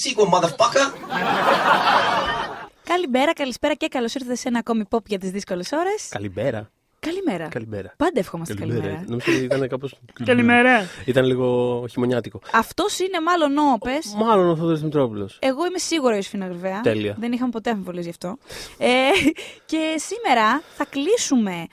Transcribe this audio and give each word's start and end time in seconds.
that 0.00 0.08
sequel, 0.08 0.26
motherfucker. 0.34 0.92
Καλημέρα, 2.84 3.32
καλησπέρα 3.32 3.74
και 3.74 3.88
καλώς 3.88 4.14
ήρθατε 4.14 4.34
σε 4.34 4.48
ένα 4.48 4.58
ακόμη 4.58 4.84
pop 4.90 5.04
για 5.06 5.18
τις 5.18 5.30
δύσκολες 5.30 5.72
ώρες. 5.72 6.08
Καλημέρα. 6.08 6.70
Καλημέρα. 7.00 7.48
Καλημέρα. 7.48 7.94
Πάντα 7.96 8.18
ευχόμαστε 8.20 8.54
καλημέρα. 8.54 9.04
Νομίζω 9.06 9.32
ότι 9.32 9.44
ήταν 9.44 9.68
κάπω. 9.68 9.88
Καλημέρα. 10.24 10.88
Ήταν 11.04 11.24
λίγο 11.24 11.84
χειμωνιάτικο. 11.90 12.40
Αυτός 12.52 12.98
είναι 12.98 13.20
μάλλον 13.20 13.58
ο 13.58 13.72
Όπε. 13.72 13.98
Μάλλον 14.16 14.48
ο 14.50 14.56
Θόδωρος 14.56 14.78
Δημητρόπουλος. 14.78 15.38
Εγώ 15.40 15.66
είμαι 15.66 15.78
σίγουρα 15.78 16.16
η 16.16 16.22
Σφίνα 16.22 16.46
Γρυβαία. 16.46 16.80
Τέλεια. 16.80 17.16
Δεν 17.18 17.32
είχαμε 17.32 17.50
ποτέ 17.50 17.70
αμφιβολίες 17.70 18.04
γι' 18.04 18.10
αυτό. 18.10 18.36
ε, 18.78 18.88
και 19.66 19.94
σήμερα 19.96 20.62
θα 20.76 20.84
κλείσουμε 20.84 21.66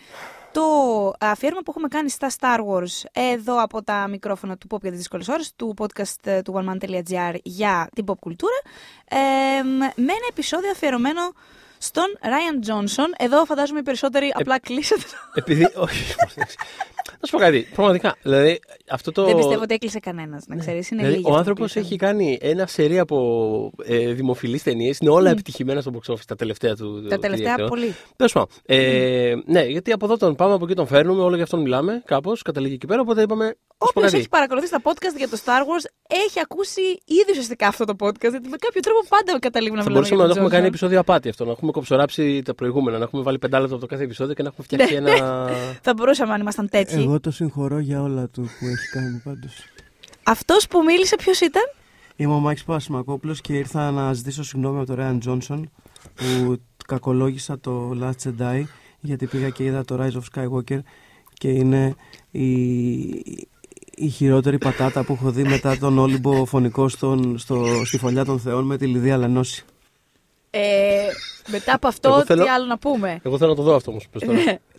το 0.57 1.13
αφιέρωμα 1.19 1.61
που 1.61 1.69
έχουμε 1.69 1.87
κάνει 1.87 2.09
στα 2.09 2.31
Star 2.39 2.59
Wars 2.59 3.03
εδώ 3.11 3.61
από 3.61 3.83
τα 3.83 4.07
μικρόφωνα 4.07 4.57
του 4.57 4.67
Pop 4.69 4.81
για 4.81 4.89
τις 4.89 4.99
δύσκολες 4.99 5.27
ώρες 5.27 5.53
του 5.55 5.73
podcast 5.77 6.15
ε, 6.23 6.41
του 6.41 6.53
oneman.gr 6.55 7.35
για 7.43 7.89
την 7.95 8.05
pop 8.07 8.17
κουλτούρα 8.19 8.61
ε, 9.05 9.17
με 9.63 9.91
ένα 9.95 10.27
επεισόδιο 10.29 10.71
αφιερωμένο 10.71 11.21
στον 11.77 12.05
Ryan 12.21 12.67
Johnson. 12.69 13.25
Εδώ 13.25 13.45
φαντάζομαι 13.45 13.79
οι 13.79 13.83
περισσότεροι 13.83 14.31
απλά 14.35 14.59
κλείσατε. 14.59 15.03
Επειδή. 15.33 15.63
Όχι. 15.85 16.15
Να 17.19 17.27
σου 17.27 17.31
πω 17.31 17.37
κάτι. 17.37 17.67
Πραγματικά. 17.73 18.15
Δηλαδή, 18.21 18.59
αυτό 18.89 19.11
το... 19.11 19.25
Δεν 19.25 19.35
πιστεύω 19.35 19.61
ότι 19.61 19.73
έκλεισε 19.73 19.99
κανένας, 19.99 20.43
να 20.47 20.55
ξέρεις. 20.55 20.89
Είναι 20.89 21.01
Δηλαδή, 21.01 21.17
λίγοι 21.17 21.27
ο 21.29 21.35
αυτοί 21.35 21.39
άνθρωπος 21.49 21.73
που 21.73 21.79
κλείσανε. 21.79 21.85
έχει 21.85 22.15
κάνει 22.15 22.37
ένα 22.41 22.67
σερί 22.67 22.99
από 22.99 23.71
ε, 23.85 24.13
δημοφιλείς 24.13 24.63
ταινίες. 24.63 24.97
Είναι 24.97 25.11
όλα 25.11 25.29
επιτυχημένα 25.29 25.81
στο 25.81 25.91
box 25.93 26.11
office 26.13 26.25
τα 26.27 26.35
τελευταία 26.35 26.75
του. 26.75 27.05
Τα 27.09 27.17
τελευταία 27.17 27.55
του 27.55 27.67
πολύ. 27.67 27.95
Τέλος 28.15 28.31
πάντων. 28.33 28.47
Ε, 28.65 29.33
ναι, 29.45 29.63
γιατί 29.63 29.91
από 29.91 30.05
εδώ 30.05 30.17
τον 30.17 30.35
πάμε, 30.35 30.53
από 30.53 30.65
εκεί 30.65 30.73
τον 30.73 30.87
φέρνουμε, 30.87 31.21
όλο 31.23 31.35
για 31.35 31.43
αυτόν 31.43 31.61
μιλάμε 31.61 32.01
κάπως. 32.05 32.41
Καταλήγει 32.41 32.73
εκεί 32.73 32.85
πέρα. 32.85 33.01
Οπότε 33.01 33.21
είπαμε. 33.21 33.45
ας 33.45 33.53
πω 33.77 33.85
Όποιος 33.87 34.03
κάτι. 34.05 34.17
έχει 34.17 34.29
παρακολουθήσει 34.29 34.71
τα 34.71 34.81
podcast 34.83 35.17
για 35.17 35.29
το 35.29 35.37
Star 35.45 35.59
Wars 35.61 35.85
έχει 36.25 36.39
ακούσει 36.41 36.81
ήδη 37.05 37.31
ουσιαστικά 37.31 37.67
αυτό 37.67 37.85
το 37.85 37.93
podcast. 37.99 38.29
Γιατί 38.29 38.49
με 38.49 38.57
κάποιο 38.57 38.81
τρόπο 38.81 38.99
πάντα 39.09 39.39
καταλήγουν 39.39 39.77
να 39.77 39.83
Θα 39.83 39.89
μιλάμε 39.89 40.07
μπορούσαμε 40.07 40.15
για 40.15 40.27
να 40.27 40.27
το 40.27 40.33
τον 40.33 40.37
έχουμε 40.37 40.49
κάνει 40.49 40.63
Johnson. 40.63 40.67
επεισόδιο 40.67 40.99
απάτη 40.99 41.29
αυτό. 41.29 41.45
Να 41.45 41.51
έχουμε 41.67 41.71
κοψοράψει 41.71 42.41
τα 42.41 42.53
προηγούμενα. 42.53 42.97
Να 42.97 43.03
έχουμε 43.03 43.21
βάλει 43.21 43.37
πεντάλεπτο 43.37 43.75
από 43.75 43.83
το 43.83 43.89
κάθε 43.89 44.03
επεισόδιο 44.03 44.33
και 44.33 44.41
να 44.41 44.47
έχουμε 44.47 44.65
φτιάξει 44.65 44.99
Ναι, 44.99 45.11
ένα. 45.11 45.49
Θα 45.85 45.93
μπορούσαμε 45.93 46.33
αν 46.33 46.41
ήμασταν 46.41 46.69
τέτοιοι. 46.69 47.01
Εγώ 47.01 47.19
το 47.19 47.31
συγχωρώ 47.31 47.79
για 47.79 48.01
όλα 48.01 48.27
του 48.27 48.41
που 48.41 48.65
έχει 48.65 48.89
κάνει 48.91 49.21
πάντως. 49.23 49.53
Αυτός 50.23 50.67
που 50.67 50.83
μίλησε 50.83 51.15
ποιος 51.15 51.39
ήταν; 51.39 51.63
Είμαι 52.15 52.33
ο 52.33 52.39
Μάκης 52.39 52.63
Πασμακόπουλος 52.63 53.41
και 53.41 53.53
ήρθα 53.53 53.91
να 53.91 54.13
ζητήσω 54.13 54.43
συγγνώμη 54.43 54.79
από 54.79 54.95
τον 54.95 54.97
Ryan 54.99 55.29
Johnson 55.29 55.61
που 56.15 56.57
κακολόγησα 56.87 57.59
το 57.59 57.97
Last 58.01 58.29
Jedi 58.29 58.63
γιατί 58.99 59.25
πήγα 59.25 59.49
και 59.49 59.63
είδα 59.63 59.85
το 59.85 59.97
Rise 59.99 60.17
of 60.19 60.43
Skywalker 60.43 60.79
και 61.33 61.49
είναι 61.49 61.95
η, 62.31 62.49
η 63.95 64.07
χειρότερη 64.07 64.57
πατάτα 64.57 65.03
που 65.03 65.13
έχω 65.13 65.31
δει 65.31 65.43
μετά 65.43 65.77
τον 65.77 65.97
Όλυμπο 65.97 66.45
φωνικό 66.45 66.89
στον, 66.89 67.37
στο, 67.37 67.85
στη 67.85 67.97
φωλιά 67.97 68.25
των 68.25 68.39
θεών 68.39 68.65
με 68.65 68.77
τη 68.77 68.85
Λιδία 68.85 69.17
Λανώση. 69.17 69.65
Ε, 70.49 71.07
μετά 71.47 71.73
από 71.73 71.87
αυτό, 71.87 72.09
Εγώ 72.09 72.19
τι 72.19 72.25
θέλω- 72.25 72.45
άλλο 72.51 72.65
να 72.65 72.77
πούμε; 72.77 73.19
Εγώ 73.23 73.37
θέλω 73.37 73.49
να 73.49 73.55
το 73.55 73.61
δω 73.63 73.75
αυτό 73.75 73.91
όμως. 73.91 74.07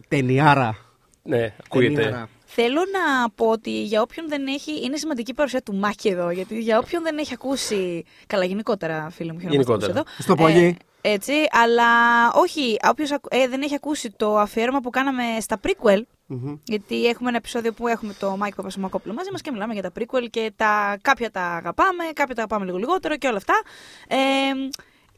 Ταινιάρα. 0.08 0.76
ναι, 1.22 1.54
ακούγεται. 1.64 2.02
Ταινιάρα. 2.02 2.28
Θέλω 2.50 2.80
να 2.80 3.30
πω 3.30 3.46
ότι 3.46 3.82
για 3.82 4.02
όποιον 4.02 4.28
δεν 4.28 4.46
έχει. 4.46 4.84
Είναι 4.84 4.96
σημαντική 4.96 5.30
η 5.30 5.34
παρουσία 5.34 5.62
του 5.62 5.74
Μάκη 5.74 6.08
εδώ. 6.08 6.30
Γιατί 6.30 6.58
για 6.58 6.78
όποιον 6.78 7.02
δεν 7.02 7.18
έχει 7.18 7.34
ακούσει. 7.34 8.04
Καλά, 8.26 8.44
γενικότερα, 8.44 9.10
φίλε 9.10 9.32
μου, 9.32 9.38
χαιρόμαστε 9.40 9.72
που 9.72 9.78
είσαι 9.78 9.86
Γενικότερα. 9.86 10.08
εδώ. 10.16 10.22
Στο 10.22 10.34
πόγι. 10.34 10.76
Ε, 11.00 11.10
έτσι, 11.12 11.32
αλλά 11.50 11.84
όχι. 12.34 12.76
Όποιος 12.88 13.10
δεν 13.48 13.62
έχει 13.62 13.74
ακούσει 13.74 14.10
το 14.10 14.38
αφιέρωμα 14.38 14.80
που 14.80 14.90
κάναμε 14.90 15.22
στα 15.40 15.60
prequel. 15.66 16.00
Μμμ. 16.26 16.56
Γιατί 16.64 17.06
έχουμε 17.06 17.28
ένα 17.28 17.38
επεισόδιο 17.38 17.72
που 17.72 17.88
έχουμε 17.88 18.14
το 18.18 18.36
Μάικ 18.36 18.54
Παπασημακόπουλο 18.54 19.14
μαζί 19.14 19.30
μας 19.32 19.40
και 19.40 19.50
μιλάμε 19.50 19.72
για 19.72 19.82
τα 19.82 19.92
prequel 19.98 20.26
και 20.30 20.52
τα, 20.56 20.98
κάποια 21.02 21.30
τα 21.30 21.40
αγαπάμε, 21.42 22.04
κάποια 22.14 22.34
τα 22.34 22.40
αγαπάμε 22.42 22.64
λίγο 22.64 22.76
λιγότερο 22.76 23.16
και 23.16 23.26
όλα 23.28 23.36
αυτά. 23.36 23.54
Ε, 24.08 24.16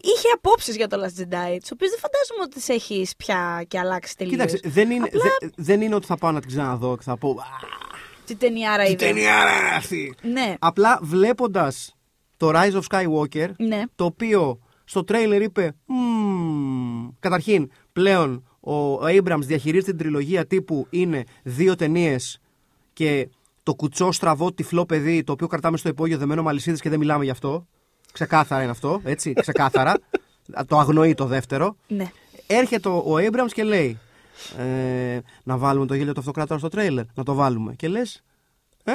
είχε 0.03 0.29
απόψεις 0.35 0.77
για 0.77 0.87
το 0.89 0.97
Last 0.97 1.21
Jedi, 1.21 1.57
τις 1.61 1.71
οποίες 1.71 1.91
δεν 1.91 1.99
φαντάζομαι 1.99 2.43
ότι 2.45 2.55
τις 2.55 2.69
έχεις 2.69 3.17
πια 3.17 3.65
και 3.69 3.79
αλλάξει 3.79 4.17
τελείως. 4.17 4.35
Κοίταξε, 4.37 4.61
δεν 4.69 4.91
είναι, 4.91 5.05
Απλά- 5.07 5.23
δε- 5.41 5.49
δεν 5.57 5.81
είναι 5.81 5.95
ότι 5.95 6.07
θα 6.07 6.17
πάω 6.17 6.31
να 6.33 6.41
την 6.41 6.49
ξαναδώ 6.49 6.97
και 6.97 7.03
θα 7.03 7.17
πω 7.17 7.31
«Α, 7.31 7.45
Τι 8.25 8.35
ταινιάρα 8.37 8.85
Τι 8.85 8.91
είδε. 8.93 9.05
ταινιάρα 9.07 9.59
είναι 9.59 9.77
αυτή. 9.77 10.15
Ναι, 10.23 10.55
Απλά 10.59 10.99
βλέποντας 11.03 11.97
το 12.37 12.51
Rise 12.55 12.73
of 12.73 12.83
Skywalker, 12.91 13.49
ναι. 13.59 13.83
το 13.95 14.05
οποίο 14.05 14.59
στο 14.85 15.05
τρέιλερ 15.05 15.43
είπε. 15.43 15.75
«Μμμ». 15.87 17.09
Καταρχήν, 17.21 17.71
πλέον 17.93 18.45
ο 18.61 18.95
Abrams 19.07 19.41
διαχειρίζεται 19.41 19.91
την 19.91 20.01
τριλογία 20.01 20.47
τύπου 20.47 20.87
είναι 20.91 21.25
δύο 21.43 21.75
ταινίες 21.75 22.41
και 22.93 23.29
το 23.63 23.75
κουτσό 23.75 24.13
στραβό 24.13 24.53
τυφλό 24.53 24.87
παιδί 24.87 25.25
το 25.25 25.33
οποίο 25.33 25.47
κρατάμε 25.47 25.77
στο 25.77 25.89
υπόγειο 25.89 26.19
δεμένο 26.19 26.43
μαλισίδε 26.43 26.77
και 26.77 26.89
δεν 26.89 26.99
μιλάμε 26.99 27.25
γι' 27.25 27.31
αυτό. 27.31 27.67
Ξεκάθαρα 28.13 28.63
είναι 28.63 28.71
αυτό, 28.71 29.01
έτσι, 29.05 29.33
ξεκάθαρα. 29.33 29.95
το 30.67 30.79
αγνοεί 30.79 31.15
το 31.15 31.27
δεύτερο. 31.27 31.77
ναι. 31.89 32.11
Έρχεται 32.47 32.89
ο, 32.89 32.97
ο 32.97 33.15
Abrams 33.17 33.53
και 33.53 33.65
λέει 33.65 33.99
ε, 34.59 35.19
να 35.43 35.57
βάλουμε 35.57 35.87
το 35.87 35.95
γέλιο 35.95 36.13
του 36.13 36.21
αυτοκράτορα 36.21 36.59
στο 36.59 36.69
τρέιλερ. 36.69 37.05
Να 37.15 37.25
το 37.25 37.35
βάλουμε. 37.35 37.75
Και 37.75 37.89
λες, 37.89 38.23
ε, 38.85 38.93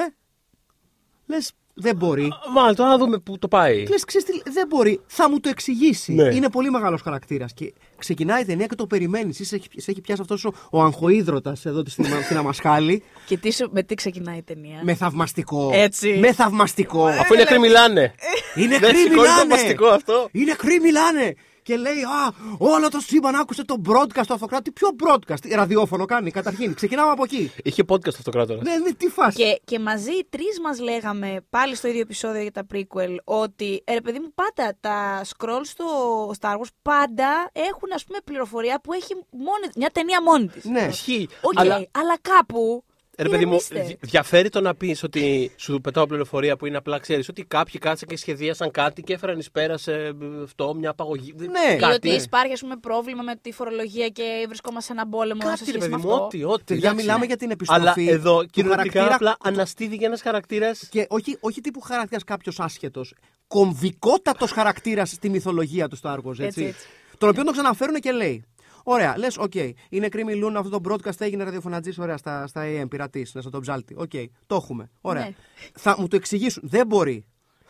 λες, 1.26 1.52
δεν 1.78 1.96
μπορεί. 1.96 2.34
Μάλλον 2.53 2.75
τώρα 2.75 2.90
να 2.90 2.97
δούμε 2.97 3.18
πού 3.18 3.40
το 3.40 3.47
πάει. 3.47 3.86
Λες, 3.88 4.03
ξέρεις 4.03 4.28
τι, 4.28 4.52
δεν 4.52 4.68
μπορεί. 4.68 5.00
Θα 5.08 5.30
μου 5.30 5.40
το 5.40 5.50
εξηγήσει. 5.50 6.13
Ναι. 6.13 6.36
Είναι 6.36 6.50
πολύ 6.50 6.69
μεγάλος 6.69 7.02
χαρακτήρας. 7.02 7.53
Και 7.53 7.74
ξεκινάει 7.97 8.41
η 8.41 8.46
ταινία 8.46 8.66
και 8.66 8.75
το 8.75 8.88
περιμένεις. 8.88 9.40
Είσαι, 9.40 9.59
σε 9.75 9.91
έχει 9.91 10.02
πιάσει 10.02 10.22
αυτός 10.22 10.46
ο, 10.46 10.52
ο 10.69 10.81
αγχοίδρωτας 10.81 11.66
εδώ 11.66 11.84
στην, 11.88 12.06
στην 12.24 12.38
Αμασχάλη. 12.41 13.03
Και 13.25 13.38
τι 13.38 13.52
σου, 13.53 13.69
με 13.72 13.84
τι 13.84 13.96
ξεκινάει 13.96 14.38
η 14.38 14.44
ταινία; 14.44 14.80
με 14.84 14.94
θαυμαστικό. 14.94 15.69
Έτσι. 15.74 16.18
Με 16.19 16.34
θαυμαστικό. 16.34 17.06
Αφού 17.06 17.34
είναι 17.34 17.44
κρύ 17.44 17.59
μιλάνε. 17.59 18.14
Είναι 18.56 18.78
Δεν 18.78 18.90
κρύ 18.90 18.97
σηκώνει 18.97 19.19
μιλάνε. 19.19 19.38
θαυμαστικό 19.40 19.88
αυτό. 19.88 20.28
Είναι 20.31 20.53
κρύ 20.58 20.80
μιλάνε. 20.80 21.35
Και 21.66 21.78
λέει, 21.78 22.03
Α, 22.03 22.31
όλο 22.58 22.90
το 22.90 23.00
σύμπαν 23.00 23.36
άκουσε 23.36 23.66
το 23.66 23.81
broadcast 23.90 24.24
του 24.28 24.34
αυτοκράτη. 24.34 24.72
Ποιο 24.72 24.90
broadcast, 25.03 25.52
ραδιόφωνο 25.52 26.06
κάνει 26.06 26.31
καταρχήν. 26.31 26.74
Ξεκινάμε 26.74 27.12
από 27.12 27.24
εκεί. 27.24 27.52
Είχε 27.64 27.84
podcast 27.88 28.08
αυτοκράτορα. 28.08 28.62
Ναι, 28.64 28.78
ναι, 28.78 28.94
τι 28.94 29.08
φάση. 29.08 29.38
Και, 29.38 29.62
και 29.66 29.80
μαζί 29.80 30.12
οι 30.12 30.28
τρεις 30.30 30.59
μας 30.64 30.80
λέγαμε 30.80 31.46
πάλι 31.50 31.76
στο 31.76 31.88
ίδιο 31.88 32.02
επεισόδιο 32.02 32.42
για 32.42 32.52
τα 32.52 32.66
prequel 32.74 33.16
ότι 33.24 33.81
ε, 33.84 33.94
ρε 33.94 34.02
παιδί 34.02 34.20
μου, 34.20 34.34
πάντα 34.34 34.78
τα 34.80 35.22
scroll 35.24 35.62
στο 35.64 35.86
Star 36.40 36.53
Wars 36.53 36.74
πάντα 36.81 37.50
έχουν 37.52 37.90
ας 37.94 38.03
πούμε 38.03 38.20
πληροφορία 38.24 38.80
που 38.82 38.94
έχει 38.94 39.14
μόνη, 39.32 39.68
μια 39.76 39.90
ταινία 39.90 40.22
μόνη 40.22 40.47
της. 40.47 40.64
Ναι. 40.64 40.88
Ισχύει. 40.90 41.30
Οκ, 41.42 41.59
Αλλά 41.59 41.74
αλλά... 41.74 42.18
κάπου. 42.22 42.84
Ρε 43.18 43.30
παιδί 43.30 43.46
μου, 43.46 43.59
ηρεμήστε. 43.70 43.81
δι- 43.81 43.98
διαφέρει 44.09 44.50
το 44.50 44.62
να 44.62 44.76
πεις 44.76 45.03
ότι 45.03 45.52
σου 45.56 45.81
πετάω 45.81 46.06
πληροφορία 46.06 46.58
που 46.58 46.66
είναι 46.66 46.78
απλά 46.78 47.00
ξέρεις 47.00 47.30
ότι 47.30 47.44
κάποιοι 47.44 47.80
κάτσαν 47.80 48.08
και 48.08 48.18
σχεδίασαν 48.18 48.72
κάτι 48.72 49.02
και 49.02 49.14
έφεραν 49.14 49.40
εις 49.40 49.52
πέρα 49.52 49.78
σε 49.78 49.92
ε, 49.94 50.12
αυτό, 50.44 50.74
μια 50.76 50.90
απαγωγή. 50.90 51.34
Ναι. 51.38 51.74
Ή 51.74 51.78
κάτι. 51.78 51.94
ότι 52.09 52.09
υπάρχει 52.24 52.53
ας 52.53 52.59
πούμε, 52.59 52.76
πρόβλημα 52.78 53.24
με 53.24 53.36
τη 53.42 53.52
φορολογία 53.52 54.08
και 54.08 54.46
βρισκόμαστε 54.48 54.94
σε 54.94 55.00
έναν 55.00 55.09
πόλεμο 55.09 55.42
σε 55.42 55.48
Κάτι 55.48 55.59
ρε 55.59 55.66
σχέση 55.66 55.78
με 55.78 55.96
παιδί 55.96 56.08
μου, 56.08 56.14
αυτό. 56.14 56.26
ό,τι, 56.26 56.44
ό,τι. 56.44 56.64
Παιδιά, 56.64 56.90
εντάξει. 56.90 57.06
μιλάμε 57.06 57.26
για 57.26 57.38
την 57.38 57.52
επιστροφή. 57.52 57.81
Αλλά 57.81 57.94
εδώ 58.14 58.40
του 58.42 58.48
κυριολεκτικά 58.52 59.00
χαρακτήρα- 59.03 59.32
απλά 59.32 59.52
αναστήθηκε 59.52 60.06
ένας 60.06 60.22
χαρακτήρας. 60.22 60.88
Και 60.90 61.06
όχι, 61.09 61.38
όχι 61.40 61.62
τύπου 61.62 61.80
χαρακτήρας 61.80 62.24
κάποιος 62.24 62.59
άσχετος. 62.59 63.14
Κομβικότατος 63.47 64.52
χαρακτήρας 64.52 65.09
στη 65.09 65.30
μυθολογία 65.30 65.88
του 65.88 65.97
Star 66.02 66.16
Wars, 66.18 66.40
έτσι. 66.40 66.44
Έτσι, 66.44 66.64
έτσι. 66.64 66.86
Τον 67.18 67.30
οποίο 67.30 67.44
τον 67.44 67.53
ξαναφέρουν 67.53 67.96
και 67.96 68.12
λέει. 68.12 68.44
Ωραία, 68.88 69.18
λες, 69.18 69.38
οκ. 69.38 69.56
Είναι 69.90 70.07
Creamy 70.12 70.44
Loon, 70.44 70.53
αυτό 70.56 70.79
το 70.79 70.90
broadcast 70.90 71.22
έγινε 71.22 71.44
ραδιοφωνατζής, 71.44 71.97
ωραία, 72.00 72.18
στα, 72.18 72.47
στα 72.47 72.62
AM, 72.66 72.85
πειρατής, 72.90 73.29
στο 73.29 73.50
τον 73.50 73.62
ψάλτη. 73.62 73.96
Οκ, 73.97 74.12
το 74.47 74.56
έχουμε. 74.56 74.90
Ωραία. 75.01 75.23
Ναι. 75.23 75.34
Θα 75.73 75.96
μου 75.99 76.08
το 76.08 76.16
εξηγήσουν. 76.16 76.64
Δεν 76.66 76.87
μπορεί. 76.87 77.26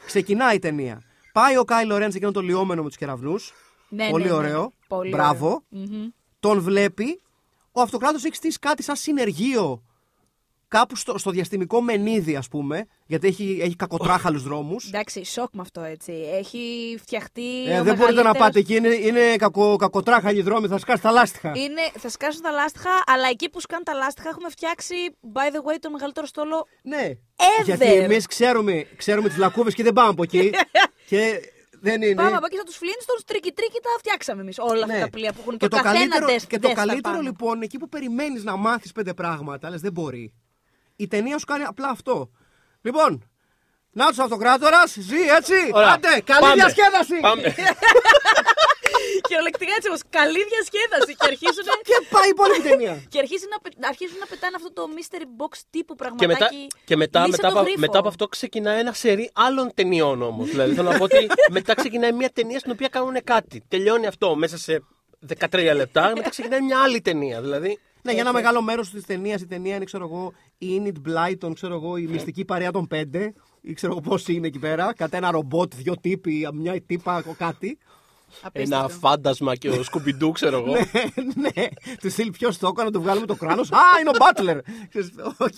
Ξεκινάει 0.06 0.56
η 0.56 0.59
ταινία. 0.59 1.01
Πάει 1.33 1.57
ο 1.57 1.63
Κάιλο 1.63 1.97
Ρεν 1.97 2.12
σε 2.12 2.17
εκείνο 2.17 2.31
το 2.31 2.41
λιόμενο 2.41 2.81
με 2.81 2.88
τους 2.88 2.97
κεραυνούς. 2.97 3.53
Ναι, 3.89 4.09
Πολύ 4.09 4.23
ναι, 4.23 4.29
ναι. 4.29 4.35
ωραίο. 4.35 4.71
Πολύ 4.88 5.09
Μπράβο. 5.09 5.45
ωραίο. 5.45 5.63
Μμμ. 5.69 6.07
Τον 6.39 6.62
βλέπει. 6.62 7.21
Ο 7.71 7.81
αυτοκράτος 7.81 8.23
έχει 8.23 8.35
στήσει 8.35 8.59
κάτι 8.59 8.83
σαν 8.83 8.95
συνεργείο 8.95 9.83
κάπου 10.67 10.95
στο, 10.95 11.17
στο 11.17 11.31
διαστημικό 11.31 11.81
μενίδι, 11.81 12.35
ας 12.35 12.47
πούμε. 12.47 12.85
Γιατί 13.07 13.27
έχει, 13.27 13.59
έχει 13.62 13.75
κακοτράχαλους 13.75 14.44
δρόμους. 14.44 14.88
Εντάξει, 14.88 15.25
σοκ 15.25 15.50
με 15.53 15.62
αυτό 15.62 15.81
έτσι. 15.81 16.12
Έχει 16.33 16.95
φτιαχτεί. 17.01 17.65
Ε, 17.67 17.79
ο 17.79 17.83
δεν 17.83 17.95
μπορείτε 17.95 17.95
να 17.95 18.06
μεγαλύτερος- 18.06 18.38
πάτε 18.38 18.59
εκεί, 18.59 18.75
είναι, 18.75 18.88
είναι 18.88 19.35
κακο, 19.35 19.75
κακοτράχαλοι 19.75 20.41
δρόμοι, 20.41 20.67
θα 20.67 20.77
σκάσει 20.77 21.01
τα 21.01 21.12
λάστιχα. 21.12 21.51
Είναι, 21.56 21.81
θα 21.97 22.09
σκάσουν 22.09 22.41
τα 22.41 22.51
λάστιχα, 22.51 22.89
αλλά 23.06 23.27
εκεί 23.29 23.50
που 23.50 23.59
σκάνε 23.59 23.83
τα 23.83 23.94
λάστιχα 23.94 24.29
έχουμε 24.29 24.50
φτιάξει, 24.50 24.95
by 25.33 25.53
the 25.53 25.57
way, 25.57 25.75
το 25.79 25.89
μεγαλύτερο 25.91 26.25
στόλο. 26.25 26.67
Ναι. 26.83 27.12
Ever. 27.35 27.65
Γιατί 27.65 27.85
εμείς 27.94 28.25
ξέρουμε, 28.27 28.88
ξέρουμε 28.95 29.27
τις 29.27 29.38
λακκούβες 29.38 29.73
και 29.73 29.83
δεν 29.83 29.94
πάμε 29.94 30.09
από 30.09 30.23
εκεί. 30.23 30.50
και 31.09 31.39
δεν 31.81 32.01
είναι. 32.01 32.15
Πάμε 32.15 32.35
από 32.35 32.45
εκεί 32.45 32.56
στα 32.56 32.63
τους 32.63 32.75
Flintstones, 32.77 33.23
τρίκι 33.25 33.51
τρίκι 33.51 33.79
τα 33.81 33.89
φτιάξαμε 33.97 34.41
εμείς. 34.41 34.57
Όλα 34.59 34.85
Ναι. 34.85 34.94
αυτά 34.94 35.03
τα 35.06 35.09
πλοία 35.09 35.31
που 35.33 35.38
έχουν 35.41 35.57
και 35.57 35.67
το, 35.67 35.75
το 35.77 35.83
καθένας 35.83 36.07
καλύτερο, 36.07 36.27
death, 36.39 36.47
και 36.47 36.59
το 36.59 36.67
death 36.69 36.71
Star 36.71 36.75
καλύτερο 36.75 37.01
πάνω. 37.15 37.21
λοιπόν, 37.21 37.62
εκεί 37.62 37.77
που 37.77 37.89
περιμένεις 37.89 38.44
να 38.44 38.56
μάθεις 38.56 38.91
πέντε 38.91 39.13
πράγματα, 39.13 39.69
λες 39.69 39.81
δεν 39.81 39.91
μπορεί. 39.91 40.33
Η 40.95 41.07
ταινία 41.07 41.38
σου 41.39 41.45
κάνει 41.45 41.63
απλά 41.63 41.88
αυτό. 41.89 42.30
Λοιπόν, 42.81 43.30
να 43.92 44.07
τους 44.07 44.19
αυτοκράτορας, 44.19 44.92
ζει 45.00 45.21
έτσι. 45.38 45.53
Ωραία. 45.74 45.92
Άντε, 45.94 46.21
καλή 46.24 46.39
Πάμε. 46.39 46.53
διασκέδαση. 46.53 47.19
Πάμε. 47.21 47.56
Κυριολεκτικά 49.27 49.74
έτσι 49.77 49.88
όμως. 49.88 50.01
Καλή 50.09 50.42
διασκέδαση. 50.51 51.12
Και 51.19 51.27
αρχίζουν. 51.31 51.65
Και 51.89 51.97
πάει 52.13 52.27
η 52.30 52.33
υπόλοιπη 52.36 52.62
ταινία. 52.69 52.94
Και 53.12 53.19
αρχίζουν 53.19 53.50
να, 53.50 53.59
πε- 53.59 53.86
αρχίζουν 53.92 54.18
να 54.19 54.25
πετάνε 54.25 54.56
αυτό 54.59 54.71
το 54.74 54.83
mystery 54.97 55.27
box 55.42 55.53
τύπου 55.69 55.94
Και 55.95 56.01
πραγματάκι. 56.03 56.33
μετά, 56.33 56.50
και 56.86 56.95
μετά, 56.95 57.19
λύσε 57.25 57.30
μετά, 57.31 57.48
το 57.48 57.53
από- 57.53 57.63
γρίφο. 57.63 57.80
μετά 57.80 58.00
από 58.00 58.07
αυτό 58.07 58.27
ξεκινάει 58.27 58.80
ένα 58.80 58.94
σερί 58.94 59.30
άλλων 59.33 59.71
ταινιών 59.74 60.21
όμως. 60.21 60.50
δηλαδή 60.50 60.74
θέλω 60.74 60.89
να 60.91 60.98
πω 60.98 61.03
ότι 61.03 61.27
μετά 61.51 61.74
ξεκινάει 61.74 62.12
μια 62.12 62.30
ταινία 62.30 62.59
στην 62.59 62.71
οποία 62.71 62.88
κάνουν 62.88 63.18
κάτι. 63.24 63.63
Τελειώνει 63.68 64.07
αυτό 64.07 64.36
μέσα 64.36 64.57
σε 64.57 64.83
13 65.39 65.71
λεπτά, 65.75 66.12
μετά 66.15 66.30
ξεκινάει 66.30 66.62
μια 66.62 66.81
άλλη 66.81 67.01
ταινία. 67.01 67.41
Δηλαδή. 67.41 67.80
Ναι, 68.05 68.11
για 68.11 68.21
ένα 68.21 68.33
μεγάλο 68.33 68.61
μέρος 68.61 68.89
της 68.89 69.05
ταινίας 69.05 69.41
η 69.41 69.47
ταινία 69.47 69.75
είναι, 69.75 69.85
ξέρω 69.85 70.03
εγώ, 70.05 70.33
η 70.57 70.81
Enid 70.81 71.07
Blyton, 71.07 71.53
ξέρω 71.53 71.73
εγώ, 71.73 71.97
η 71.97 72.07
μυστική 72.07 72.45
παρέα 72.45 72.71
των 72.71 72.87
πέντε. 72.87 73.33
Ή 73.61 73.73
ξέρω 73.73 73.91
εγώ 73.91 74.01
πώς 74.01 74.27
είναι 74.27 74.47
εκεί 74.47 74.59
πέρα. 74.59 74.93
Κατά 74.93 75.17
ένα 75.17 75.31
ρομπότ, 75.31 75.75
δύο 75.75 75.93
τύποι, 76.01 76.47
μια 76.53 76.81
τύπα, 76.81 77.23
κάτι. 77.37 77.77
Απίστευτο. 78.41 78.85
Ένα 78.85 78.87
φάντασμα 78.87 79.55
και 79.55 79.69
ο 79.69 79.83
Σκουμπιντού, 79.83 80.31
ξέρω 80.31 80.57
εγώ. 80.57 80.73
ναι, 81.43 81.67
του 82.01 82.09
στείλει 82.09 82.31
ποιο 82.31 82.49
το 82.59 82.67
έκανε 82.67 82.83
να 82.83 82.91
του 82.91 83.01
βγάλουμε 83.01 83.25
το 83.25 83.35
κράνος. 83.35 83.71
Α, 83.71 83.79
είναι 83.99 84.09
ο 84.09 84.13
Μπάτλερ. 84.19 84.61
Ξέρεις, 84.89 85.11
οκ. 85.37 85.57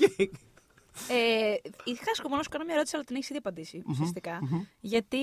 Ε, 1.09 1.55
είχα 1.83 2.13
σκοπό 2.13 2.35
να 2.35 2.43
σου 2.43 2.49
κάνω 2.49 2.63
μια 2.63 2.73
ερώτηση, 2.73 2.95
αλλά 2.95 3.05
την 3.05 3.15
έχεις 3.15 3.29
ήδη 3.29 3.37
απαντήσει, 3.37 3.83
ουσιαστικά. 3.87 4.39
Γιατί 4.79 5.17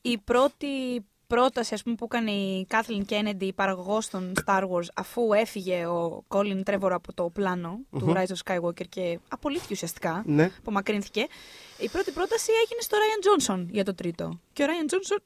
η 0.00 0.18
πρώτη 0.18 1.04
πρόταση 1.34 1.74
ας 1.74 1.82
πούμε, 1.82 1.94
που 1.94 2.04
έκανε 2.10 2.30
η 2.30 2.64
Κάθλιν 2.68 3.04
Κέννεντι, 3.04 3.52
παραγωγός 3.52 4.08
των 4.08 4.32
Star 4.44 4.62
Wars, 4.62 4.86
αφού 4.94 5.32
έφυγε 5.32 5.86
ο 5.86 6.24
Colin 6.28 6.62
Trevorrow 6.64 6.90
από 6.90 7.12
το 7.12 7.30
πλάνο 7.32 7.78
του 7.98 8.12
Rise 8.16 8.26
of 8.34 8.38
Skywalker 8.54 8.88
και 8.88 9.18
απολύθηκε 9.28 9.72
ουσιαστικά, 9.72 10.22
Ναι. 10.26 10.50
απομακρύνθηκε, 10.58 11.26
η 11.78 11.88
πρώτη 11.88 12.10
πρόταση 12.10 12.50
έγινε 12.64 12.80
στο 12.80 12.96
Rian 12.96 13.24
Johnson 13.26 13.66
για 13.70 13.84
το 13.84 13.94
τρίτο. 13.94 14.40
Και 14.52 14.62
ο 14.62 14.66
Rian 14.66 14.92
Johnson 14.94 15.18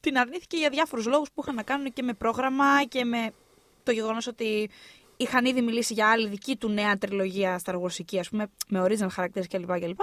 την 0.00 0.18
αρνήθηκε 0.18 0.56
για 0.56 0.68
διάφορους 0.68 1.06
λόγους 1.06 1.28
που 1.34 1.40
είχαν 1.42 1.54
να 1.54 1.62
κάνουν 1.62 1.92
και 1.92 2.02
με 2.02 2.12
πρόγραμμα 2.12 2.84
και 2.88 3.04
με 3.04 3.30
το 3.82 3.92
γεγονός 3.92 4.26
ότι 4.26 4.70
είχαν 5.16 5.44
ήδη 5.44 5.62
μιλήσει 5.62 5.92
για 5.94 6.10
άλλη 6.10 6.28
δική 6.28 6.56
του 6.56 6.68
νέα 6.68 6.98
τριλογία 6.98 7.60
Star 7.64 7.74
Wars, 7.74 8.18
ας 8.18 8.28
πούμε, 8.28 8.46
με 8.68 8.82
original 8.84 9.08
χαρακτήρες 9.10 9.48
κλπ. 9.48 9.78
κλπ. 9.80 10.00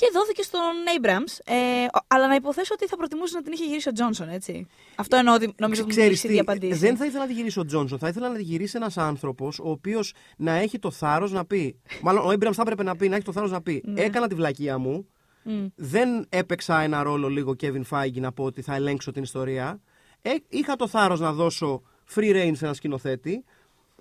Και 0.00 0.10
δόθηκε 0.12 0.42
στον 0.42 0.60
Abrams. 1.00 1.38
Ε, 1.44 1.84
ο- 1.84 2.04
αλλά 2.06 2.26
να 2.28 2.34
υποθέσω 2.34 2.74
ότι 2.74 2.86
θα 2.86 2.96
προτιμούσε 2.96 3.36
να 3.36 3.42
την 3.42 3.52
είχε 3.52 3.64
γυρίσει 3.64 3.88
ο 3.88 3.92
Τζόνσον, 3.92 4.28
έτσι. 4.28 4.66
Αυτό 4.96 5.16
εννοώ 5.16 5.34
ότι 5.34 5.52
νομίζω 5.58 5.82
ότι 5.82 5.90
μου 5.92 5.96
Ξέρεις 5.98 6.16
έχει 6.18 6.26
ήδη 6.26 6.34
τι, 6.34 6.40
απαντήσει. 6.40 6.78
δεν 6.78 6.96
θα 6.96 7.04
ήθελα 7.04 7.22
να 7.22 7.26
τη 7.28 7.32
γυρίσει 7.34 7.58
ο 7.58 7.64
Τζόνσον. 7.64 7.98
Θα 7.98 8.08
ήθελα 8.08 8.28
να 8.28 8.34
τη 8.36 8.42
γυρίσει 8.42 8.76
ένας 8.76 8.96
άνθρωπος 8.98 9.58
ο 9.58 9.70
οποίος 9.70 10.12
να 10.36 10.52
έχει 10.52 10.78
το 10.78 10.90
θάρρος 10.90 11.32
να 11.32 11.44
πει. 11.44 11.80
Μάλλον 12.02 12.26
ο 12.26 12.30
Έμπραμ 12.30 12.52
θα 12.52 12.62
έπρεπε 12.62 12.82
να 12.82 12.96
πει, 12.96 13.08
να 13.08 13.14
έχει 13.16 13.24
το 13.24 13.32
θάρρος 13.32 13.50
να 13.50 13.62
πει. 13.62 13.84
Έκανα 13.94 14.28
τη 14.28 14.34
βλακεία 14.34 14.78
μου. 14.78 15.06
Μμ. 15.42 15.66
Δεν 15.74 16.26
έπαιξα 16.28 16.80
ένα 16.80 17.02
ρόλο 17.02 17.28
λίγο 17.28 17.54
Kevin 17.60 17.82
Feige 17.90 18.20
να 18.20 18.32
πω 18.32 18.44
ότι 18.44 18.62
θα 18.62 18.74
ελέγξω 18.74 19.10
την 19.10 19.22
ιστορία. 19.22 19.80
Ε, 20.22 20.30
είχα 20.48 20.76
το 20.76 20.88
θάρρος 20.88 21.20
να 21.20 21.32
δώσω 21.32 21.82
free 22.14 22.34
rein 22.34 22.52
σε 22.54 22.64
ένα 22.64 22.74
σκηνοθέτη. 22.74 23.44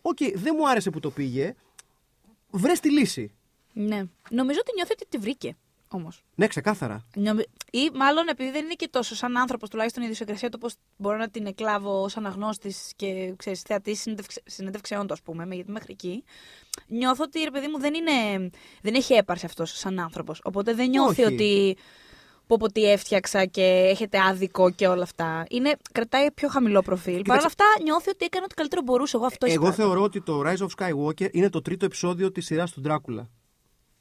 Οκ, 0.01 0.17
δεν 0.35 0.53
μου 0.57 0.69
άρεσε 0.69 0.89
πού 0.89 0.99
το 0.99 1.09
πήγε. 1.09 1.55
Βρες 2.51 2.79
τη 2.79 2.91
λύση. 2.91 3.31
Ναι. 3.73 4.03
Νομίζω 4.29 4.59
ότι 4.61 4.71
νιώθει 4.75 4.91
ότι 4.91 5.05
τη 5.09 5.17
βρήκε 5.17 5.55
όμως. 5.91 6.23
Ναι, 6.35 6.47
ξεκάθαρα. 6.47 7.05
Ή 7.71 7.89
μάλλον 7.93 8.27
επειδή 8.27 8.51
δεν 8.51 8.63
είναι 8.65 8.73
και 8.73 8.87
τόσο 8.91 9.15
σαν 9.15 9.37
άνθρωπος, 9.37 9.69
τουλάχιστον 9.69 10.01
η 10.03 10.05
ιδιοσυγκρασία 10.05 10.49
του, 10.49 10.57
πώς 10.57 10.75
μπορώ 10.97 11.17
να 11.17 11.29
την 11.29 11.45
εκλάβω 11.45 12.01
ως 12.01 12.17
αναγνώστης 12.17 12.93
και 12.95 13.33
ξέρεις, 13.37 13.61
θεατής 13.61 14.03
συνέντευξεών 14.45 15.07
του, 15.07 15.13
ας 15.13 15.21
πούμε, 15.21 15.45
με- 15.45 15.55
γιατί 15.55 15.71
μέχρι 15.71 15.91
εκεί. 15.93 16.23
Νιώθω 16.87 17.23
ότι 17.23 17.39
ρε 17.43 17.51
παιδί 17.51 17.67
μου 17.67 17.79
δεν, 17.79 17.93
είναι, 17.93 18.49
δεν 18.81 18.93
έχει 18.93 19.13
έπαρση 19.13 19.45
αυτός 19.45 19.77
σαν 19.77 19.99
άνθρωπος. 19.99 20.41
Οπότε 20.43 20.73
δεν 20.73 20.89
νιώθει 20.89 21.23
Όχι. 21.23 21.33
ότι. 21.33 21.77
Πω 22.47 22.57
πω 22.59 22.71
τι 22.71 22.91
έφτιαξα 22.91 23.45
και 23.45 23.61
έχετε 23.89 24.19
άδικο 24.21 24.71
και 24.71 24.87
όλα 24.87 25.03
αυτά. 25.03 25.45
Είναι, 25.49 25.75
κρατάει 25.91 26.31
πιο 26.31 26.47
χαμηλό 26.47 26.81
προφίλ. 26.81 27.21
Παρ' 27.21 27.37
όλα 27.37 27.45
αυτά 27.45 27.65
νιώθει 27.83 28.09
ότι 28.09 28.25
έκανε 28.25 28.43
ό,τι 28.43 28.53
καλύτερο 28.55 28.81
μπορούσε. 28.81 29.15
Εγώ 29.17 29.25
αυτό 29.25 29.45
Εγώ 29.45 29.55
εισπράττω. 29.55 29.81
θεωρώ 29.83 30.01
ότι 30.01 30.21
το 30.21 30.41
Rise 30.45 30.57
of 30.57 30.67
Skywalker 30.77 31.31
είναι 31.33 31.49
το 31.49 31.61
τρίτο 31.61 31.85
επεισόδιο 31.85 32.31
της 32.31 32.45
σειράς 32.45 32.71
του 32.71 32.81
Ντράκουλα. 32.81 33.29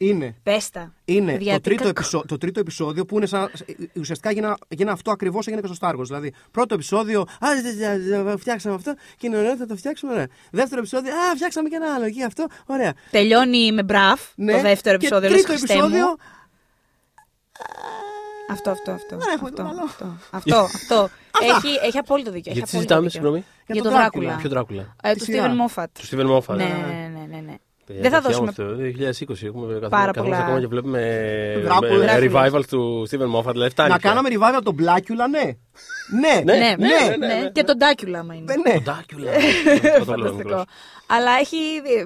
Είναι. 0.01 0.35
Πέστα. 0.43 0.93
Είναι 1.05 1.33
Παιδιά, 1.33 1.53
το 1.53 1.57
τι 1.59 1.63
τρίτο, 1.63 1.83
κακό. 1.83 1.91
επεισό- 1.99 2.27
το 2.27 2.37
τρίτο 2.39 2.61
επεισόδιο 2.61 3.05
που 3.05 3.17
είναι 3.17 3.27
σαν. 3.27 3.51
Ουσιαστικά 3.95 4.31
γίνα, 4.33 4.57
γίνα 4.69 4.93
αυτό 4.93 5.11
ακριβώς 5.11 5.47
έγινε 5.47 5.63
και 5.63 5.73
στο 5.75 5.77
Star 5.89 5.95
Wars. 5.99 6.03
Δηλαδή, 6.05 6.33
πρώτο 6.51 6.75
επεισόδιο, 6.75 7.21
Α, 7.21 7.49
δε- 7.63 7.97
δε- 7.99 8.23
δε- 8.23 8.37
φτιάξαμε 8.37 8.75
αυτό 8.75 8.95
και 9.17 9.27
είναι 9.27 9.37
ωραίο, 9.39 9.57
θα 9.57 9.67
το 9.67 9.77
φτιάξουμε. 9.77 10.13
Ωραία. 10.13 10.27
Δεύτερο 10.51 10.81
επεισόδιο, 10.81 11.13
Α, 11.15 11.35
φτιάξαμε 11.35 11.69
και 11.69 11.77
ένα 11.77 11.95
άλλο 11.95 12.05
εκεί 12.05 12.23
αυτό. 12.23 12.47
Ωραία. 12.67 12.93
Τελειώνει 13.11 13.73
με 13.73 13.83
μπραφ 13.83 14.21
Ναι. 14.35 14.53
το 14.53 14.61
δεύτερο 14.61 14.99
Και 14.99 15.07
επεισόδιο. 15.07 15.31
λες, 15.31 15.43
Τρίτο 15.43 15.59
Χριστέ 15.59 15.75
μου. 15.75 15.81
επεισόδιο. 15.85 16.17
Αυτό, 18.51 18.71
αυτό, 18.71 18.91
αυτό. 18.91 19.17
Δεν 19.17 19.29
έχουμε 19.35 19.49
αυτό, 19.49 19.63
το 19.63 19.69
καλό. 19.69 19.83
αυτό, 19.85 20.17
αυτό, 20.31 20.57
αυτό. 20.75 21.09
έχει, 21.43 21.87
έχει 21.87 21.99
απόλυτο 21.99 22.31
δίκιο. 22.31 22.51
έχει 22.51 22.59
Γιατί 22.61 22.77
απόλυτο 22.77 22.77
συζητάμε, 22.77 23.01
δίκιο. 23.01 23.11
συγγνώμη. 23.11 23.39
Για, 23.67 23.75
Για 23.75 23.83
τον 23.83 23.93
τον 23.93 24.01
Δράκουλα. 24.01 24.23
Δράκουλα. 24.29 24.41
Ποιο 24.41 24.51
Δράκουλα; 24.51 24.97
Ε, 25.03 25.13
Τη 25.13 25.19
του 25.19 25.25
σειρά. 25.25 25.39
Στίβεν 25.39 25.57
Μόφατ. 25.57 25.91
Του 25.99 26.05
Στίβεν 26.07 26.27
Μόφα. 26.27 26.55
Ναι, 26.55 26.65
ναι, 26.65 26.71
ναι, 27.19 27.27
ναι, 27.31 27.37
ναι. 27.37 27.37
Παιδιά, 27.37 27.59
Δεν 28.01 28.11
θα 28.11 28.21
το 28.21 28.29
δώσουμε. 28.29 28.53
Το 28.53 28.65
2020 28.65 29.47
έχουμε 29.47 29.67
καθόμαστε 29.67 29.89
Πάρα 29.89 30.11
καθόμαστε 30.11 30.21
πολλά. 30.23 30.37
ακόμα 30.39 30.61
και 30.61 30.67
βλέπουμε 30.67 31.01
Δράκουλα. 31.65 31.91
με 31.91 32.05
Δράκουλα. 32.05 32.51
revival 32.51 32.63
του 32.69 33.07
Steven 33.11 33.39
Moffat. 33.39 33.53
Δηλαδή 33.53 33.71
φτάνει 33.71 33.91
Να 33.91 33.99
πια. 33.99 34.09
κάναμε 34.09 34.29
revival 34.33 34.55
από 34.57 34.65
τον 34.65 34.77
Blackula, 34.79 35.29
ναι. 35.31 35.41
Ναι, 35.41 36.41
Ναι, 36.45 36.53
Ναι, 36.53 36.59
ναι, 36.59 36.75
ναι, 36.77 37.17
ναι, 37.17 37.27
ναι. 37.27 37.35
ναι. 37.43 37.51
Και 37.51 37.63
τον 37.65 37.77
Ντάκιουλα, 37.77 38.19
άμα 38.19 38.35
είναι. 38.35 38.55
ναι. 38.67 38.73
Το 38.75 38.81
Ντάκουλα. 38.81 39.31
Αυτό 39.33 39.81
το 39.81 39.91
λέω 39.91 40.05
Φανταστικό. 40.05 40.37
μικρός. 40.37 40.65
Αλλά 41.07 41.31
έχει. 41.41 41.57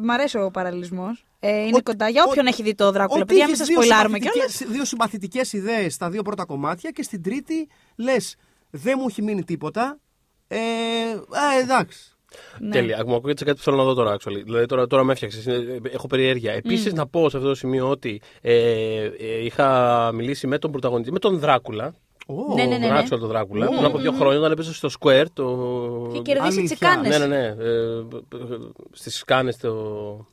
Μ' 0.02 0.10
αρέσει 0.10 0.38
ο 0.38 0.50
παραλληλισμός. 0.50 1.24
Ε, 1.40 1.50
είναι 1.60 1.70
Ότι- 1.72 1.82
κοντά. 1.82 2.08
Για 2.08 2.22
όποιον 2.26 2.46
ότι- 2.46 2.54
έχει 2.54 2.62
δει 2.62 2.74
το 2.74 2.92
Δράκουλα. 2.92 3.18
Ότι 3.22 3.26
Παιδιά, 3.26 3.44
μην 3.44 3.54
έχεις 3.54 3.58
σας 3.58 3.66
δύο 3.68 3.80
σποιλάρουμε 3.82 4.18
συμπαθητικές- 4.18 4.56
κιόλας. 4.56 4.74
Δύο 4.76 4.84
συμπαθητικές 4.84 5.52
ιδέες 5.52 5.94
στα 5.94 6.10
δύο 6.10 6.22
πρώτα 6.22 6.44
κομμάτια 6.44 6.90
και 6.90 7.02
στην 7.02 7.22
τρίτη 7.22 7.68
λες, 7.96 8.36
δεν 8.70 8.94
μου 8.98 9.06
έχει 9.08 9.22
μείνει 9.22 9.44
τίποτα. 9.44 9.98
Ε, 10.48 10.56
α, 11.30 11.58
εντάξει. 11.62 12.11
Ναι. 12.60 12.70
Τέλεια. 12.70 13.02
Μου 13.06 13.14
ακούγεται 13.14 13.44
κάτι 13.44 13.56
που 13.56 13.62
θέλω 13.62 13.76
να 13.76 13.84
δω 13.84 13.94
τώρα. 13.94 14.16
Actually. 14.16 14.42
Δηλαδή 14.44 14.66
τώρα, 14.66 14.86
τώρα 14.86 15.04
με 15.04 15.12
έφτιαξες. 15.12 15.46
Έχω 15.92 16.06
περιέργεια. 16.06 16.52
Επίσης 16.52 16.92
να 16.92 17.06
πω 17.06 17.28
σε 17.30 17.36
αυτό 17.36 17.48
το 17.48 17.54
σημείο 17.54 17.90
ότι 17.90 18.20
ε, 18.40 18.54
ε, 19.04 19.44
είχα 19.44 20.10
μιλήσει 20.14 20.46
με 20.46 20.58
τον 20.58 20.70
πρωταγωνιστή, 20.70 21.12
με 21.12 21.18
τον 21.18 21.38
Δράκουλα. 21.38 21.94
Ω, 22.26 22.54
Ναι, 22.54 22.64
ναι, 22.64 22.76
ναι. 22.78 22.86
Τον 22.86 22.96
άξιο 22.96 23.18
τον 23.18 23.28
Δράκουλα. 23.28 23.66
Πριν 23.66 23.84
από 23.84 23.98
δύο 23.98 24.12
χρόνια 24.12 24.38
όταν 24.38 24.52
έπαιζε 24.52 24.74
στο 24.74 24.88
Square. 25.00 25.24
Το... 25.32 26.10
Και 26.12 26.18
κερδίσει 26.18 26.58
Αλήθεια. 26.58 26.76
τσικάνες. 26.76 27.18
Ναι, 27.18 27.26
ναι, 27.26 27.36
ναι. 27.36 27.46
Ε, 27.46 28.02
Στις 28.92 29.16
σκάνε 29.16 29.52
το. 29.60 30.26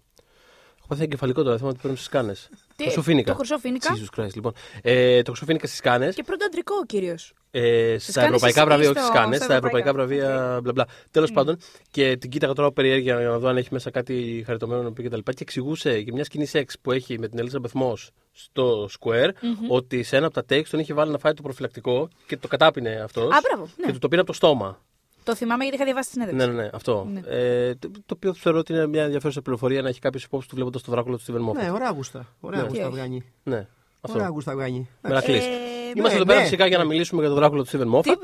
Έχω 0.92 0.98
πάθει 0.98 1.04
εγκεφαλικό 1.04 1.44
τώρα, 1.44 1.58
θέμα 1.58 1.70
ότι 1.70 1.78
παίρνουν 1.78 1.96
στις 1.98 2.08
σκάνες. 2.10 2.50
Τι, 2.76 2.84
Το 2.84 2.84
Χρυσοφίνικα. 2.84 3.32
το 3.32 3.38
Χρυσοφίνικα. 3.38 3.90
Jesus 3.96 4.20
Christ, 4.20 4.34
λοιπόν. 4.34 4.54
Ε, 4.82 5.22
το 5.22 5.31
Χρυσοφίνικα 5.31 5.66
στις 5.68 5.80
σκάνες. 5.80 6.16
Και 6.16 6.24
πρώτο 6.24 6.46
αντρικό 6.46 6.76
ο 6.81 6.86
κύριος. 6.86 7.34
Ε, 7.52 7.98
Στις 8.00 8.14
στα 8.14 8.22
Cannes 8.22 8.26
ευρωπαϊκά 8.26 8.62
ή 8.62 8.66
βραβεία, 8.66 8.84
στο- 8.90 9.00
όχι 9.00 9.08
στις 9.08 9.19
Κάνε, 9.19 9.36
στα 9.36 9.46
στα 9.46 9.56
ευρωπαϊκά 9.56 9.90
ευρωπαϊκά. 9.90 10.26
βραβεία, 10.28 10.60
μπλα 10.62 10.72
μπλα. 10.72 10.88
Τέλος 11.12 11.31
πάντων, 11.31 11.58
και 11.92 12.18
την 12.18 12.30
κοίταγα 12.30 12.54
τώρα 12.54 12.72
περιέργεια 12.72 13.19
για 13.19 13.30
να 13.30 13.38
δω 13.40 13.48
αν 13.48 13.58
έχει 13.58 13.68
μέσα 13.72 13.90
κάτι 13.92 14.44
χαριτωμένο 14.46 14.81
να 14.81 14.92
πει 14.94 15.04
κτλ. 15.04 15.16
Και, 15.18 15.31
και 15.31 15.38
εξηγούσε 15.44 15.98
για 15.98 16.14
μια 16.14 16.24
σκηνή 16.24 16.46
σεξ 16.46 16.80
που 16.81 16.92
έχει 16.92 17.19
με 17.19 17.28
την 17.28 17.40
Elizabeth 17.50 17.81
Moss 17.81 18.08
στο 18.31 18.90
Square 19.00 19.30
ότι 19.69 20.04
σε 20.04 20.18
ένα 20.18 20.26
από 20.26 20.44
τα 20.44 20.56
takes 20.56 20.66
τον 20.69 20.80
είχε 20.80 20.94
βάλει 20.94 21.12
να 21.12 21.18
φάει 21.18 21.34
το 21.34 21.42
προφυλακτικό 21.42 22.10
και 22.28 22.38
το 22.38 22.48
κατάπινε 22.48 23.02
αυτός. 23.04 23.24
Α, 23.36 23.40
μπράβο. 23.50 23.66
Και 23.76 23.86
Ναι. 23.86 23.92
του 23.94 24.00
το 24.00 24.08
πήρε 24.08 24.22
από 24.22 24.30
το 24.30 24.36
στόμα. 24.36 24.81
Το 25.30 25.36
θυμάμαι 25.36 25.62
γιατί 25.64 25.76
είχα 25.78 25.86
διαβάσει 25.86 26.12
τη 26.12 26.18
Ναι, 26.19 26.26
συνέντευξη. 26.26 26.56
ναι, 26.57 26.64
ναι, 26.64 26.69
αυτό. 26.74 27.07
Ναι. 27.14 27.21
Ε, 27.26 27.76
το, 27.76 27.92
το 27.92 28.14
οποίο 28.16 28.33
θεωρώ 28.33 28.57
ότι 28.59 28.74
είναι 28.74 28.88
μια 28.88 29.04
ενδιαφέρουσα 29.04 29.42
πληροφορία 29.42 29.81
να 29.81 29.90
έχει 29.90 30.00
κάποιος 30.00 30.24
υπόψη 30.24 30.48
του 30.50 30.56
βλέποντας 30.56 30.81
το 30.81 30.92
δράκουλο 30.92 31.18
του 31.18 31.24
Steven 31.28 31.50
Moffat. 31.50 31.62
Ναι, 31.64 31.71
ωραία 31.71 31.90
γούστα. 31.90 32.26
Ωραία 32.40 32.59
Ναι. 32.62 32.68
γούστα 32.68 32.81
Τι 32.83 32.88
όχι. 32.90 32.98
βγάνει. 32.98 33.24
Ναι, 33.44 33.68
αυτό. 34.02 34.18
Ωραία 34.18 34.30
γούστα 34.30 34.54
βγάνει. 34.54 34.90
Μερακλής. 35.02 35.45
Ε, 35.45 35.50
Είμαστε 35.95 36.09
ναι, 36.09 36.16
εδώ 36.16 36.26
πέρα 36.26 36.38
ναι. 36.40 36.44
φυσικά 36.45 36.68
για 36.68 36.78
να 36.78 36.83
μιλήσουμε 36.86 37.21
για 37.21 37.30
το 37.30 37.36
δράκουλο 37.36 37.64
του 37.64 37.69
Steven 37.69 38.04
Τι, 38.04 38.12
Moffat. 38.12 38.16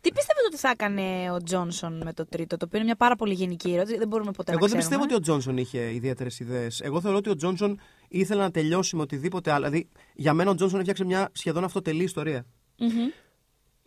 τι 0.00 0.12
πιστεύετε 0.12 0.46
ότι 0.46 0.56
θα 0.56 0.68
έκανε 0.68 1.30
ο 1.32 1.42
Τζόνσον 1.42 2.00
με 2.04 2.12
το 2.12 2.26
τρίτο, 2.26 2.56
το 2.56 2.64
οποίο 2.64 2.78
είναι 2.78 2.86
μια 2.86 2.96
πάρα 2.96 3.16
πολύ 3.16 3.34
γενική 3.34 3.72
ερώτηση. 3.74 3.98
Δεν 3.98 4.08
μπορούμε 4.08 4.30
ποτέ 4.30 4.52
Εγώ 4.52 4.60
να 4.60 4.66
δεν 4.66 4.78
ξέρουμε. 4.78 4.78
πιστεύω 4.78 5.02
ότι 5.02 5.14
ο 5.14 5.20
Τζόνσον 5.20 5.56
είχε 5.56 5.94
ιδιαίτερες 5.94 6.40
ιδέες. 6.40 6.80
Εγώ 6.80 7.00
θεωρώ 7.00 7.16
ότι 7.16 7.30
ο 7.30 7.34
Τζόνσον 7.36 7.80
ήθελε 8.08 8.40
να 8.42 8.50
τελειώσει 8.50 8.96
με 8.96 9.02
οτιδήποτε 9.02 9.50
άλλο. 9.50 9.64
Δηλαδή, 9.66 9.88
για 10.14 10.32
μένα 10.34 10.50
ο 10.50 10.54
Τζόνσον 10.54 10.78
έφτιαξε 10.78 11.04
μια 11.04 11.28
σχεδόν 11.32 11.64
αυτοτελή 11.64 12.02
ιστορία. 12.02 12.46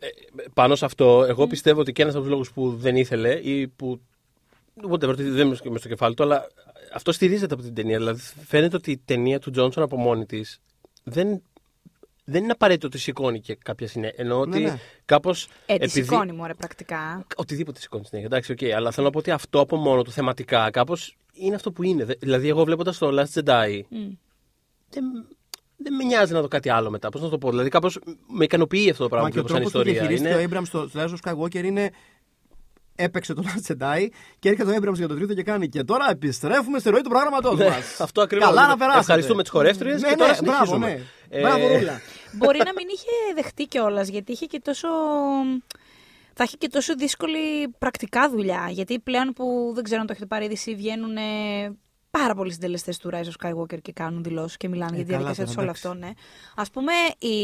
Μμμ. 0.02 0.44
Πάνω 0.54 0.76
σε 0.76 0.86
αυτό, 0.86 1.24
εγώ 1.28 1.48
πιστεύω 1.48 1.80
ότι 1.80 1.92
και 1.92 2.02
ένας 2.02 2.14
από 2.14 2.24
τους 2.24 2.32
λόγους 2.32 2.52
που 2.52 2.76
δεν 2.76 2.96
ήθελε 2.96 3.34
ή 3.34 3.68
που. 3.68 4.02
Whatever, 4.92 5.08
ότι 5.10 5.24
δεν 5.24 5.48
είναι 5.48 5.58
μες 5.70 5.80
στο 5.80 5.88
κεφάλι 5.88 6.16
του, 6.16 6.24
αλλά 6.24 6.48
αυτό 6.94 7.12
στηρίζεται 7.12 7.54
από 7.54 7.64
την 7.64 7.74
ταινία. 7.74 7.98
Δηλαδή, 7.98 8.22
φαίνεται 8.46 8.76
ότι 8.76 8.92
η 8.92 8.98
ταινία 9.06 9.40
του 9.40 9.52
Τζόνσον 9.52 9.84
από 9.84 9.98
μόνη 9.98 10.26
της 10.26 10.60
δεν, 11.04 11.42
δεν 12.24 12.44
είναι 12.44 12.52
απαραίτητο 12.52 12.88
ότι 12.88 12.98
σηκώνει 12.98 13.40
και 13.40 13.56
κάποια 13.56 13.88
συνέχεια. 13.88 14.16
Ενώ 14.24 14.40
ότι 14.40 14.60
ναι. 14.60 14.80
κάπως. 15.06 15.48
Ε, 15.66 15.78
τη 15.78 15.90
σηκώνει 15.90 16.32
μου, 16.32 16.46
ρε, 16.46 16.54
πρακτικά. 16.54 17.26
Οτιδήποτε 17.36 17.80
σηκώνει 17.80 18.06
συνέχεια. 18.06 18.28
Εντάξει, 18.28 18.52
οκ. 18.52 18.64
Αλλά 18.76 18.92
θέλω 18.92 19.06
να 19.06 19.12
πω 19.12 19.20
ότι 19.20 19.32
αυτό 19.32 19.60
από 19.60 19.76
μόνο 19.76 20.02
του 20.02 20.12
θεματικά 20.12 20.70
κάπως 20.70 21.18
είναι 21.34 21.56
αυτό 21.56 21.72
που 21.72 21.84
είναι. 21.84 22.06
Δε- 22.06 22.16
Δηλαδή, 22.20 22.48
εγώ 22.48 22.64
βλέποντας 22.64 22.98
το 22.98 23.10
Last 23.22 23.42
Jedi. 23.44 23.82
Μμ. 23.90 24.10
Δεν, 24.90 25.04
δεν 25.78 25.94
με 25.94 26.04
νοιάζει 26.04 26.34
να 26.34 26.42
δω 26.42 26.48
κάτι 26.48 26.70
άλλο 26.70 26.90
μετά. 26.90 27.10
Πώς 27.10 27.22
να 27.22 27.30
το 27.30 27.38
πω. 27.38 27.50
Δηλαδή, 27.50 27.70
κάπως 27.70 28.00
με 28.28 28.44
ικανοποιεί 28.44 28.90
αυτό 28.90 29.04
το 29.04 29.10
πράγμα 29.10 29.28
Μα 29.28 29.34
που 29.34 29.48
και 29.48 29.54
ο 29.54 29.58
βλέπω 29.58 29.70
σαν 29.70 29.72
τρόπος 29.72 29.84
που 29.84 29.90
ιστορία. 29.90 30.18
διαχειρίστηκε 30.18 30.44
Είναι... 30.44 30.56
ο 30.56 30.60
Abrams 30.62 30.66
στο 30.68 30.88
στο 30.88 31.00
Rise 31.02 31.32
of 31.32 31.32
Skywalker 31.46 31.64
είναι. 31.66 31.90
Έπαιξε 33.00 33.34
τον 33.34 33.46
Last 33.48 33.72
Jedi 33.72 34.08
και 34.40 34.50
έρχεται 34.50 34.72
ο 34.72 34.76
Abrams 34.82 34.94
για 34.94 35.08
τον 35.08 35.18
τρίτο 35.18 35.34
και 35.34 35.44
κάνει. 35.44 35.70
Και 35.70 35.84
τώρα 35.84 36.10
επιστρέφουμε 36.10 36.80
στη 36.80 36.90
ροή 36.90 37.02
του 37.02 37.10
προγράμματός 37.10 37.58
Ναι, 37.58 37.66
μας. 37.70 38.00
αυτό 38.06 38.22
ακριβώς. 38.22 38.48
Καλά 38.48 38.68
να 38.68 38.78
περάσετε. 38.78 39.00
Ευχαριστούμε 39.00 39.42
τις 39.42 39.52
χορεύτριες 39.52 40.02
ναι, 40.02 40.10
και 40.10 40.16
τώρα 40.16 40.32
ναι, 40.32 40.38
μπράβο, 40.44 40.66
συνεχίζουμε. 40.66 41.04
ναι. 41.30 41.38
Ε, 41.38 41.42
Μπράβο, 41.42 41.68
Ρούλα. 41.68 42.02
Μπορεί 42.38 42.58
να 42.66 42.74
μην 42.74 42.88
είχε 42.94 43.34
δεχτεί 43.36 43.66
κιόλας, 43.66 44.08
γιατί 44.08 44.32
είχε 44.32 44.46
και 44.46 44.60
τόσο. 44.64 44.88
θα 46.34 46.44
έχει 46.44 46.58
και 46.58 46.68
τόσο 46.68 46.96
δύσκολη 46.96 47.68
πρακτικά 47.78 48.30
δουλειά. 48.30 48.68
Γιατί 48.70 49.00
πλέον 49.00 49.34
που 49.34 49.72
δεν 49.76 49.84
ξέρω 49.84 50.00
αν 50.02 50.08
το 50.08 50.12
έχετε 50.14 50.28
πάρει 50.28 50.46
είδηση, 50.46 50.76
βγαίνουν 50.76 51.18
ε, 51.18 51.22
πάρα 52.20 52.36
πολλοί 52.36 52.52
συντελεστές 52.52 52.98
του 52.98 53.10
Rise 53.14 53.16
of 53.16 53.50
Skywalker 53.52 53.82
και 53.82 53.92
κάνουν 53.92 54.24
δηλώσεις 54.24 54.58
και 54.58 54.68
μιλάνε 54.68 54.92
Ε, 54.92 54.96
για 54.96 55.06
τη 55.06 55.12
καλά 55.12 55.18
διαδικασία 55.24 55.46
τους 55.46 55.54
τώρα, 55.56 55.68
όλο 55.68 55.76
εντάξει. 55.80 55.88
αυτό, 55.88 56.00
ναι. 56.00 56.12
Α 56.56 56.72
πούμε, 56.72 56.92
η, 57.18 57.38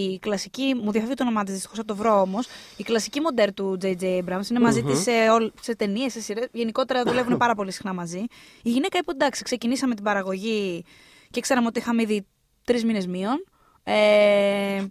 η 0.00 0.18
κλασική. 0.18 0.74
Μου 0.82 0.90
διαφεύγει 0.90 1.14
το 1.14 1.22
όνομά 1.22 1.44
της, 1.44 1.52
δυστυχώς 1.52 1.78
θα 1.78 1.84
το 1.84 1.96
βρω 1.96 2.20
όμως. 2.20 2.46
Η 2.76 2.82
κλασική 2.82 3.20
μοντέρ 3.20 3.54
του 3.54 3.78
J.J. 3.82 4.02
Abrams 4.02 4.50
είναι 4.50 4.60
μαζί 4.60 4.82
Μμμ. 4.82 4.90
της 4.90 5.02
σε, 5.02 5.10
όλ- 5.32 5.50
σε 5.60 5.76
ταινίες, 5.76 6.12
σε 6.12 6.20
σειρές. 6.20 6.46
Γενικότερα 6.52 7.02
δουλεύουν 7.02 7.36
πάρα 7.36 7.54
πολύ 7.54 7.72
συχνά 7.72 7.92
μαζί. 7.92 8.24
Η 8.62 8.70
γυναίκα 8.70 8.98
είπε: 8.98 9.10
Εντάξει, 9.10 9.42
ξεκινήσαμε 9.42 9.94
την 9.94 10.04
παραγωγή 10.04 10.84
και 11.30 11.40
ξέραμε 11.40 11.66
ότι 11.66 11.78
είχαμε 11.78 12.02
ήδη 12.02 12.26
τρεις 12.64 12.84
μήνες 12.84 13.06
μείον. 13.06 13.44
Ε, 13.82 14.84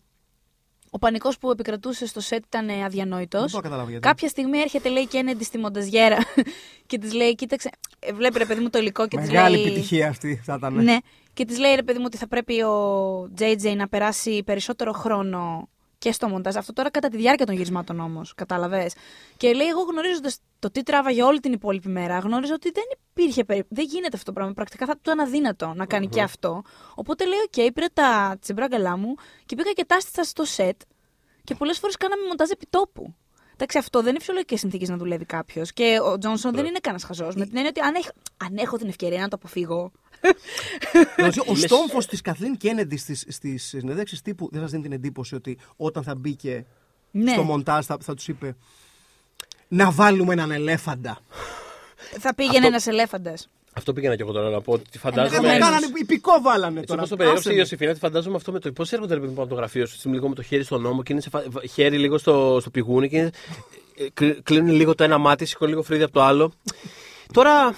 ο 0.89 0.97
πανικός 0.97 1.37
που 1.37 1.51
επικρατούσε 1.51 2.07
στο 2.07 2.19
σετ 2.19 2.43
ήταν 2.45 2.69
αδιανόητος. 2.69 3.41
Δεν 3.41 3.49
μπορώ 3.49 3.57
να 3.57 3.61
καταλάβω 3.61 3.89
γιατί. 3.89 4.07
Κάποια 4.07 4.27
στιγμή 4.27 4.57
έρχεται, 4.59 4.89
λέει, 4.89 5.07
και 5.07 5.23
Kennedy 5.25 5.43
στη 5.43 5.57
μονταζιέρα 5.57 6.17
και 6.87 6.97
της 6.97 7.13
λέει: 7.13 7.35
Κοίταξε, 7.35 7.69
ε, 7.99 8.13
βλέπει 8.13 8.37
ρε 8.37 8.45
παιδί 8.45 8.61
μου 8.61 8.69
το 8.69 8.79
υλικό 8.79 9.07
και 9.07 9.17
της 9.17 9.27
Μεγάλη 9.27 9.55
λέει. 9.55 9.65
επιτυχία 9.65 10.07
αυτή 10.09 10.41
θα 10.43 10.55
ήταν. 10.57 10.83
Ναι. 10.83 10.97
Και 11.33 11.45
της 11.45 11.59
λέει 11.59 11.75
ρε 11.75 11.83
παιδί 11.83 11.97
μου 11.97 12.05
ότι 12.07 12.17
θα 12.17 12.27
πρέπει 12.27 12.61
ο 12.61 13.29
JJ 13.39 13.75
να 13.75 13.87
περάσει 13.87 14.43
περισσότερο 14.43 14.91
χρόνο 14.91 15.69
και 15.97 16.11
στο 16.11 16.27
μοντάζ. 16.29 16.55
Αυτό 16.55 16.73
τώρα 16.73 16.89
κατά 16.91 17.07
τη 17.09 17.17
διάρκεια 17.17 17.45
των 17.45 17.55
γυρισμάτων 17.55 17.99
όμως. 17.99 18.33
Κατάλαβες. 18.35 18.93
Και 19.37 19.53
λέει: 19.53 19.67
Εγώ 19.67 19.81
γνωρίζοντας 19.81 20.39
το 20.59 20.71
τι 20.71 20.83
τράβαγε 20.83 21.23
όλη 21.23 21.39
την 21.39 21.51
υπόλοιπη 21.53 21.89
μέρα, 21.89 22.19
γνώριζα 22.19 22.53
ότι 22.53 22.71
δεν 22.71 22.83
υπήρχε 23.13 23.43
περίπτωση. 23.43 23.81
Δεν 23.81 23.85
γίνεται 23.93 24.15
αυτό 24.17 24.25
το 24.25 24.33
πράγμα. 24.33 24.53
Πρακτικά 24.53 24.85
θα 24.85 24.97
του 25.01 25.21
αδύνατο 25.21 25.73
να 25.75 25.85
κάνει 25.85 26.07
και 26.07 26.21
αυτό. 26.21 26.61
Οπότε 26.95 27.25
λέει: 27.25 27.39
Οκ, 27.67 27.73
πήρα 27.73 27.87
τα 27.93 28.37
τσιμπράγκαλά 28.41 28.97
μου 28.97 29.15
και 29.45 29.55
πήγα 29.55 29.71
και 29.71 29.85
τα 29.85 29.95
'στησα 29.95 30.23
στο 30.23 30.43
σετ. 30.45 30.81
Και 31.43 31.55
πολλές 31.55 31.79
φορές 31.79 31.95
κάναμε 31.97 32.21
μοντάζ 32.27 32.49
επιτόπου. 32.49 33.13
Εντάξει, 33.53 33.77
αυτό 33.77 33.99
δεν 33.99 34.09
είναι 34.09 34.19
φυσιολογικές 34.19 34.59
συνθήκες 34.59 34.89
να 34.89 34.97
δουλεύει 34.97 35.25
κάποιος. 35.25 35.73
Και 35.73 35.97
ο 36.03 36.17
Τζόνσον 36.17 36.53
δεν 36.55 36.65
είναι 36.65 36.79
κανένας 36.79 37.03
χαζός. 37.05 37.35
Με 37.35 37.45
την 37.45 37.55
έννοια 37.55 37.69
ότι 37.69 37.79
αν, 37.79 37.95
έχ- 37.95 38.09
αν 38.37 38.57
έχω 38.57 38.77
την 38.77 38.87
ευκαιρία 38.87 39.19
να 39.21 39.27
το 39.27 39.35
αποφύγω. 39.35 39.91
Δηλαδή, 41.15 41.39
ο 41.39 41.43
Είμαι 41.47 41.57
στόμφος 41.57 42.05
της 42.05 42.21
Καθλίν 42.21 42.57
Κέννεντι 42.57 42.97
στις 42.97 43.25
συνεντεύξει 43.55 44.23
τύπου 44.23 44.49
δεν 44.51 44.61
σας 44.61 44.71
δίνει 44.71 44.83
την 44.83 44.91
εντύπωση 44.91 45.35
ότι 45.35 45.57
όταν 45.75 46.03
θα 46.03 46.15
μπήκε 46.15 46.65
Ναι, 47.11 47.31
στο 47.31 47.43
μοντάζ 47.43 47.85
θα, 47.85 47.97
θα 48.01 48.13
τους 48.13 48.27
είπε 48.27 48.55
να 49.67 49.91
βάλουμε 49.91 50.33
έναν 50.33 50.51
ελέφαντα. 50.51 51.17
θα 52.19 52.35
πήγαινε 52.35 52.55
Αυτό- 52.57 52.67
ένας 52.67 52.87
ελέφαντας. 52.87 53.49
Αυτό 53.73 53.93
πήγαινα 53.93 54.15
και 54.15 54.21
εγώ 54.21 54.31
τώρα 54.31 54.49
να 54.49 54.61
πω. 54.61 54.73
Ότι 54.73 54.83
Δεν 54.91 55.01
φαντάζομαι. 55.01 55.35
Ενδεχομένως. 55.37 55.69
κάνανε 55.69 55.87
υπηκό 55.99 56.31
βάλανε 56.41 56.73
Έτσι 56.79 56.87
τώρα. 56.87 56.99
όπως 56.99 57.09
το 57.09 57.15
περιέγραψε 57.15 57.49
Άσε 57.49 57.51
η 57.51 57.55
με. 57.55 57.59
Ιωσήφινα, 57.63 57.93
τη 57.93 57.99
φαντάζομαι 57.99 58.35
αυτό 58.35 58.51
με 58.51 58.59
το. 58.59 58.71
Πώς 58.71 58.91
έρχονται 58.91 59.13
ρε 59.13 59.19
παιδί 59.19 59.33
μου 59.33 59.41
από 59.41 59.49
το 59.49 59.55
γραφείο 59.55 59.85
σου, 59.85 59.93
έτσι, 59.95 60.07
λίγο 60.09 60.29
με 60.29 60.35
το 60.35 60.41
χέρι 60.41 60.63
στον 60.63 60.81
νόμο 60.81 61.03
και 61.03 61.11
είναι 61.13 61.21
σε 61.21 61.29
φα... 61.29 61.41
χέρι 61.73 61.97
λίγο 61.97 62.17
στο, 62.17 62.57
στο 62.61 62.69
πηγούνι 62.69 63.09
και 63.09 63.17
είναι... 63.17 63.29
ε, 63.97 64.05
κλει- 64.13 64.43
κλείνουν 64.43 64.75
λίγο 64.75 64.95
το 64.95 65.03
ένα 65.03 65.17
μάτι, 65.17 65.45
σηκώνουν 65.45 65.73
λίγο 65.73 65.85
φρύδι 65.85 66.03
από 66.03 66.13
το 66.13 66.21
άλλο. 66.21 66.53
Τώρα. 67.33 67.75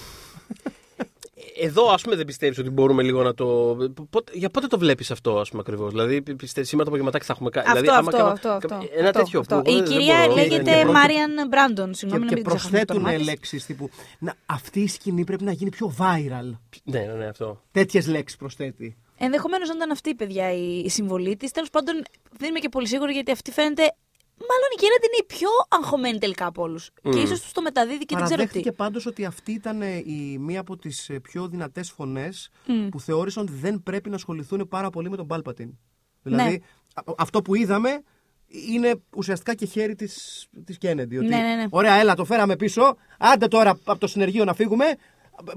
Εδώ, 1.61 1.89
ας 1.91 2.01
πούμε, 2.01 2.15
δεν 2.15 2.25
πιστεύεις 2.25 2.57
ότι 2.57 2.69
μπορούμε 2.69 3.03
λίγο 3.03 3.23
να 3.23 3.33
το. 3.33 3.77
Πότε- 4.09 4.35
για 4.35 4.49
πότε 4.49 4.67
το 4.67 4.77
βλέπεις 4.77 5.11
αυτό, 5.11 5.39
ας 5.39 5.49
πούμε, 5.49 5.61
ακριβώς; 5.61 5.89
Δηλαδή, 5.91 6.21
πιστεύει 6.21 6.67
σήμερα 6.67 6.89
το 6.89 6.95
απογευματάκι 6.95 7.25
θα 7.25 7.33
έχουμε 7.33 7.49
κάτι. 7.49 7.67
Αυτό, 7.69 7.79
δηλαδή, 7.81 7.97
άμα 7.97 8.07
αυτό, 8.09 8.17
κάμα- 8.17 8.31
αυτό, 8.31 8.49
αυτό. 8.75 8.87
Ένα 8.97 9.07
αυτό, 9.09 9.19
τέτοιο 9.23 9.39
αυτό. 9.39 9.55
που. 9.61 9.69
εγώ 9.69 9.77
Η 9.77 9.81
δεν 9.81 9.89
κυρία 9.91 10.15
μπορώ, 10.19 10.33
δεν- 10.33 10.47
λέγεται 10.47 10.71
δεν- 10.71 10.87
Μάριαν 10.87 11.47
Μπράντον. 11.49 11.89
Και, 11.89 11.97
Συγγνώμη, 11.97 12.23
να 12.23 12.29
και 12.29 12.35
μην 12.35 12.43
ξεχάσουμε 12.45 12.71
το 12.79 12.85
προσθέτουν 12.85 13.05
όνομά 13.05 13.17
της. 13.17 13.25
λέξεις 13.27 13.65
τύπου. 13.65 13.89
Να, 14.19 14.33
αυτή 14.45 14.79
η 14.79 14.87
σκηνή 14.87 15.23
πρέπει 15.23 15.43
να 15.43 15.51
γίνει 15.51 15.69
πιο 15.69 15.93
viral. 15.99 16.57
Ναι, 16.83 16.99
ναι, 16.99 17.13
ναι, 17.13 17.25
αυτό. 17.27 17.61
Τέτοιες 17.71 18.07
λέξεις 18.07 18.37
προσθέτει. 18.37 18.97
Ενδεχομένως 19.17 19.67
να 19.69 19.75
ήταν 19.75 19.91
αυτή, 19.91 20.15
παιδιά, 20.15 20.51
η, 20.53 20.79
η 20.85 20.89
συμβολή 20.89 21.35
της. 21.37 21.51
Τέλος 21.51 21.69
πάντων, 21.69 22.01
δεν 22.37 22.49
είμαι 22.49 22.59
και 22.59 22.69
πολύ 22.69 22.87
σίγουρη 22.87 23.11
γιατί 23.13 23.31
αυτή 23.31 23.51
φαίνεται. 23.51 23.95
Μάλλον 24.39 24.69
η 24.75 24.79
Κέννεντι 24.79 25.05
είναι 25.05 25.17
η 25.21 25.25
πιο 25.25 25.49
αγχωμένη 25.69 26.17
τελικά 26.17 26.45
από 26.45 26.61
όλους. 26.61 26.89
Και 27.09 27.19
ίσως 27.19 27.41
τους 27.41 27.51
το 27.51 27.61
μεταδίδει 27.61 28.05
και 28.05 28.15
δεν 28.15 28.23
ξέρω 28.23 28.27
τι. 28.27 28.35
Παραδέχτηκε 28.47 28.71
πάντως 28.71 29.05
ότι 29.05 29.25
αυτή 29.25 29.51
ήταν 29.51 29.81
ε, 29.81 29.95
η, 30.05 30.37
μία 30.39 30.59
από 30.59 30.77
τις 30.77 31.09
ε, 31.09 31.19
πιο 31.19 31.47
δυνατές 31.47 31.91
φωνές 31.91 32.49
που 32.91 32.99
θεώρησαν 32.99 33.43
ότι 33.43 33.51
δεν 33.53 33.83
πρέπει 33.83 34.09
να 34.09 34.15
ασχοληθούν 34.15 34.67
πάρα 34.67 34.89
πολύ 34.89 35.09
με 35.09 35.15
τον 35.17 35.27
Πάλπατιν. 35.27 35.77
Δηλαδή, 36.21 36.49
Ναι. 36.49 36.57
α- 36.93 37.13
αυτό 37.17 37.41
που 37.41 37.55
είδαμε 37.55 38.01
είναι 38.47 38.95
ουσιαστικά 39.15 39.53
και 39.55 39.65
χέρι 39.65 39.95
της, 39.95 40.45
της 40.65 40.77
Kennedy. 40.81 40.99
Ότι, 41.01 41.15
Ναι, 41.17 41.37
ναι, 41.37 41.55
ναι. 41.55 41.65
Ωραία, 41.69 41.93
έλα, 41.93 42.15
το 42.15 42.25
φέραμε 42.25 42.55
πίσω. 42.55 42.95
Άντε 43.19 43.47
τώρα 43.47 43.69
από 43.69 43.99
το 43.99 44.07
συνεργείο 44.07 44.43
να 44.43 44.53
φύγουμε. 44.53 44.85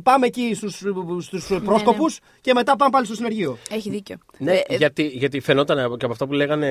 Πάμε 0.02 0.26
εκεί 0.26 0.54
στους, 0.54 0.74
στους 1.20 1.50
πρόσκοπους 1.64 2.18
και 2.40 2.52
μετά 2.54 2.76
πάμε 2.76 2.90
πάλι 2.90 3.06
στο 3.06 3.14
συνεργείο. 3.14 3.58
Έχει 3.70 3.90
δίκιο. 3.90 4.16
Ναι, 4.38 4.52
Ε, 4.52 4.62
ε, 4.66 4.76
γιατί, 4.76 5.06
γιατί 5.06 5.40
φαινόταν 5.40 5.76
και 5.96 6.04
από 6.04 6.12
αυτά 6.12 6.26
που 6.26 6.32
λέγανε, 6.32 6.68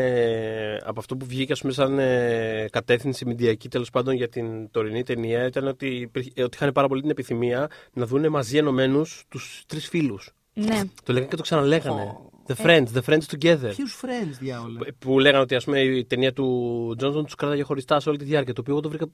από 0.85 0.99
αυτό 0.99 1.17
που 1.17 1.25
βγήκε 1.25 1.51
ας 1.51 1.61
πούμε, 1.61 1.73
σαν 1.73 1.99
ε, 1.99 2.65
κατεύθυνση 2.71 3.25
μηντιακή 3.25 3.67
τέλος 3.69 3.89
πάντων 3.89 4.15
για 4.15 4.29
την 4.29 4.71
τωρινή 4.71 5.03
ταινία 5.03 5.45
ήταν 5.45 5.67
ότι, 5.67 5.87
υπήρχε- 5.87 6.39
ότι 6.43 6.55
είχαν 6.57 6.71
πάρα 6.71 6.87
πολύ 6.87 7.01
την 7.01 7.09
επιθυμία 7.09 7.69
να 7.93 8.05
δουν 8.05 8.29
μαζί 8.29 8.57
ενωμένους 8.57 9.23
τους 9.29 9.63
τρεις 9.67 9.87
φίλους. 9.87 10.29
ναι. 10.53 10.81
Το 11.03 11.13
λέγανε 11.13 11.29
και 11.29 11.35
το 11.35 11.41
ξαναλέγανε. 11.41 12.15
The 12.47 12.65
friends, 12.65 12.85
the 12.95 13.01
friends 13.09 13.25
together. 13.37 13.71
Ποιους 13.75 13.99
friends, 14.01 14.35
διάολε; 14.39 14.79
Που 14.99 15.19
λέγανε 15.19 15.41
ότι 15.43 15.55
ας 15.55 15.63
πούμε, 15.63 15.79
η 15.81 16.05
ταινία 16.05 16.33
του 16.33 16.93
Τζόνσον 16.97 17.25
τους 17.25 17.35
κράταγε 17.35 17.61
χωριστά 17.63 17.99
σε 17.99 18.09
όλη 18.09 18.17
τη 18.17 18.23
διάρκεια. 18.23 18.53
Το 18.53 18.61
οποίο 18.61 18.73
εγώ 18.73 18.81
το 18.81 18.89
βρήκα. 18.89 19.05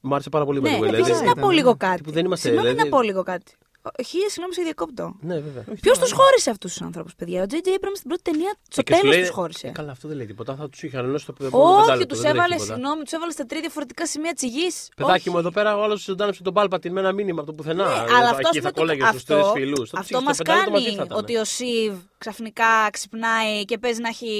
Μ' 0.00 0.14
άρεσε 0.14 0.28
πάρα 0.28 0.44
πολύ 0.44 0.60
Ναι, 0.60 0.70
by 0.70 0.72
the 0.72 0.82
way, 0.82 0.86
επίσης 0.86 1.04
δηλαδή- 1.04 1.24
να 1.24 1.30
ήταν, 1.30 1.42
πω 1.42 1.48
ναι. 1.48 1.54
λίγο 1.54 1.76
κάτι. 1.76 2.02
Που 2.02 2.10
δεν 2.10 2.24
είμαστε, 2.24 2.48
Συγγνώμη 2.48 2.70
δηλαδή- 2.72 2.90
να 2.90 2.96
πω 2.96 3.02
λίγο 3.02 3.22
κάτι. 3.22 3.52
Ο- 3.82 4.02
Χίλια 4.02 4.28
συγγνώμη 4.28 4.54
σε 4.54 4.62
διακόπτω. 4.62 5.16
Ναι, 5.20 5.34
βέβαια. 5.34 5.64
Ποιος 5.80 5.98
τους 5.98 6.12
χώρισε 6.12 6.50
αυτούς 6.50 6.72
τους 6.72 6.82
άνθρωπου, 6.82 7.10
παιδιά; 7.16 7.42
Ο 7.42 7.44
J.J. 7.50 7.54
Abrams 7.68 7.96
στην 8.00 8.08
πρώτη 8.08 8.22
ταινία 8.22 8.52
στο 8.70 8.80
Ε, 8.80 8.82
και 8.82 8.94
σου 8.94 9.00
τέλος 9.00 9.14
λέει- 9.16 9.24
τους 9.24 9.34
χώρισε. 9.34 9.66
Ε, 9.66 9.70
καλά, 9.70 9.90
αυτό 9.90 10.08
δεν 10.08 10.16
λέει 10.16 10.26
τίποτα. 10.26 10.54
Θα 10.54 10.68
τους 10.68 10.82
είχαν 10.82 11.04
ενώ 11.04 11.18
στο 11.18 11.34
επόμενο 11.40 11.70
Όχι, 11.72 11.80
πεντάλεπτο, 11.80 12.06
τους 12.14 12.20
δεν 12.22 12.30
λέει 12.32 12.38
έβαλε, 12.40 12.54
τίποτα. 12.54 12.74
συγγνώμη, 12.74 13.02
τους 13.02 13.12
έβαλε 13.12 13.32
στα 13.32 13.46
τρία 13.46 13.60
διαφορετικά 13.60 14.06
σημεία 14.06 14.32
της 14.32 14.42
γης. 14.54 14.88
Παιδάκι 14.96 15.30
μου, 15.30 15.38
εδώ 15.38 15.50
πέρα 15.50 15.76
ο 15.76 15.82
άλλος 15.82 16.02
ζωντάνεψε 16.02 16.42
τον 16.42 16.52
Πάλπατιν 16.54 16.92
με 16.92 17.00
ένα 17.00 17.12
μήνυμα 17.12 17.38
από 17.40 17.46
το 17.50 17.52
πουθενά. 17.56 17.84
Ναι, 17.88 17.94
Ε, 17.94 18.14
αλλά 18.16 18.28
αυτό, 18.34 18.48
εκεί 18.48 18.58
ας 18.58 18.64
θα 18.64 18.70
πούμε, 18.70 18.70
το- 18.70 18.80
κόλλαγε 18.80 19.04
στους 19.06 19.24
τρεις 19.24 19.38
αυτό, 19.40 19.52
φίλου. 19.52 19.86
αυτό 19.94 20.20
μας 20.22 20.38
κάνει 20.38 20.98
ότι 21.10 21.36
ο 21.36 21.44
Σιβ 21.44 21.94
ξαφνικά 22.18 22.88
ξυπνάει 22.92 23.64
και 23.64 23.78
παίζει 23.78 24.00
να 24.00 24.08
έχει, 24.08 24.32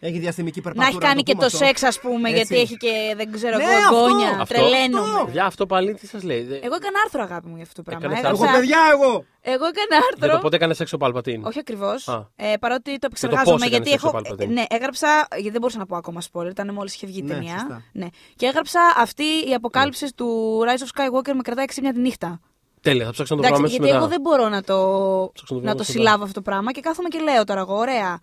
Έχει 0.00 0.18
διαστημική 0.18 0.58
να 0.58 0.64
περπατούρα. 0.64 0.88
έχει 0.90 0.98
κάνει 0.98 1.16
το 1.16 1.22
και 1.22 1.32
πούμε 1.32 1.48
το 1.48 1.56
αυτό. 1.56 1.64
σεξ, 1.66 1.82
ας 1.82 2.00
πούμε, 2.00 2.28
Έτσι. 2.28 2.34
γιατί 2.40 2.56
έχει 2.64 2.76
και 2.76 3.14
δεν 3.16 3.32
ξέρω 3.32 3.56
Ναι, 3.56 3.62
εγώ 3.64 3.72
αυτό, 3.72 3.96
εγγόνια. 3.96 4.28
αυτό. 4.40 4.54
Τρελαίνομαι. 4.54 5.30
Για 5.32 5.44
αυτό 5.44 5.66
πάλι 5.66 5.94
τι 5.94 6.06
σας 6.06 6.22
λέει. 6.22 6.40
Εγώ 6.40 6.74
έκανα 6.80 6.98
άρθρο, 7.04 7.22
αγάπη 7.22 7.46
μου, 7.48 7.54
για 7.54 7.64
αυτό 7.68 7.74
το 7.74 7.82
πράγμα. 7.82 8.00
Έκανες 8.06 8.18
Έγραψα- 8.24 8.44
Εγώ, 8.48 8.58
παιδιά, 8.58 8.80
εγώ. 8.92 9.24
Εγώ 9.44 9.64
έκανα 9.66 9.86
Για 9.88 9.98
άρθρο. 10.12 10.36
το 10.36 10.38
πότε 10.42 10.56
έκανες 10.56 10.76
σεξ 10.76 10.92
ο 10.92 10.96
Παλπατίν. 10.96 11.44
Όχι 11.44 11.58
ακριβώς. 11.58 12.08
Α. 12.08 12.28
Ε, 12.36 12.54
παρότι 12.60 12.98
το 12.98 13.08
πώς 13.08 13.22
επεξεργάζομαι. 13.22 13.66
έκανε 13.66 13.70
γιατί 13.76 13.90
σεξ 13.90 14.04
ο 14.04 14.08
έχω. 14.08 14.18
Palpatine. 14.18 14.48
ναι, 14.48 14.64
έγραψα. 14.68 15.26
Γιατί 15.30 15.50
δεν 15.50 15.60
μπορούσα 15.60 15.78
να 15.78 15.86
πω 15.86 15.96
ακόμα 15.96 16.20
spoiler, 16.32 16.50
ήταν 16.50 16.74
μόλις 16.74 16.94
είχε 16.94 17.06
βγει 17.06 17.18
η 17.18 17.22
Ναι, 17.22 17.34
ταινία. 17.34 17.58
σωστά. 17.58 17.82
Ναι. 17.92 18.06
Και 18.36 18.46
έγραψα 18.46 18.80
αυτή 18.96 19.22
η 19.48 19.54
αποκάλυψη 19.54 20.14
του 20.14 20.58
Rise 20.66 20.82
of 20.82 21.00
Skywalker 21.00 21.32
με 21.34 21.42
κρατάει 21.42 21.64
ξύπνια 21.64 21.92
τη 21.92 22.00
νύχτα. 22.00 22.40
Τέλεια, 22.80 23.04
θα 23.04 23.10
ψάξω 23.12 23.34
να 23.34 23.40
το 23.42 23.46
βρω 23.48 23.56
Εντάξει, 23.56 23.74
αμέσω 23.76 23.76
γιατί 23.76 23.92
μετά. 23.92 23.96
εγώ 23.96 24.06
δεν 24.06 24.20
μπορώ 24.20 24.48
να 24.48 24.62
το, 24.62 25.30
Ψάξω 25.32 25.54
να 25.54 25.60
το 25.60 25.60
βρω 25.60 25.64
να 25.64 25.64
το 25.64 25.70
αμέσως 25.70 25.86
συλλάβω 25.86 26.22
αυτό 26.22 26.34
το 26.34 26.42
πράγμα 26.50 26.72
και 26.72 26.80
κάθομαι 26.80 27.08
και 27.08 27.18
λέω 27.18 27.44
τώρα 27.44 27.60
εγώ, 27.60 27.74
ωραία. 27.76 28.18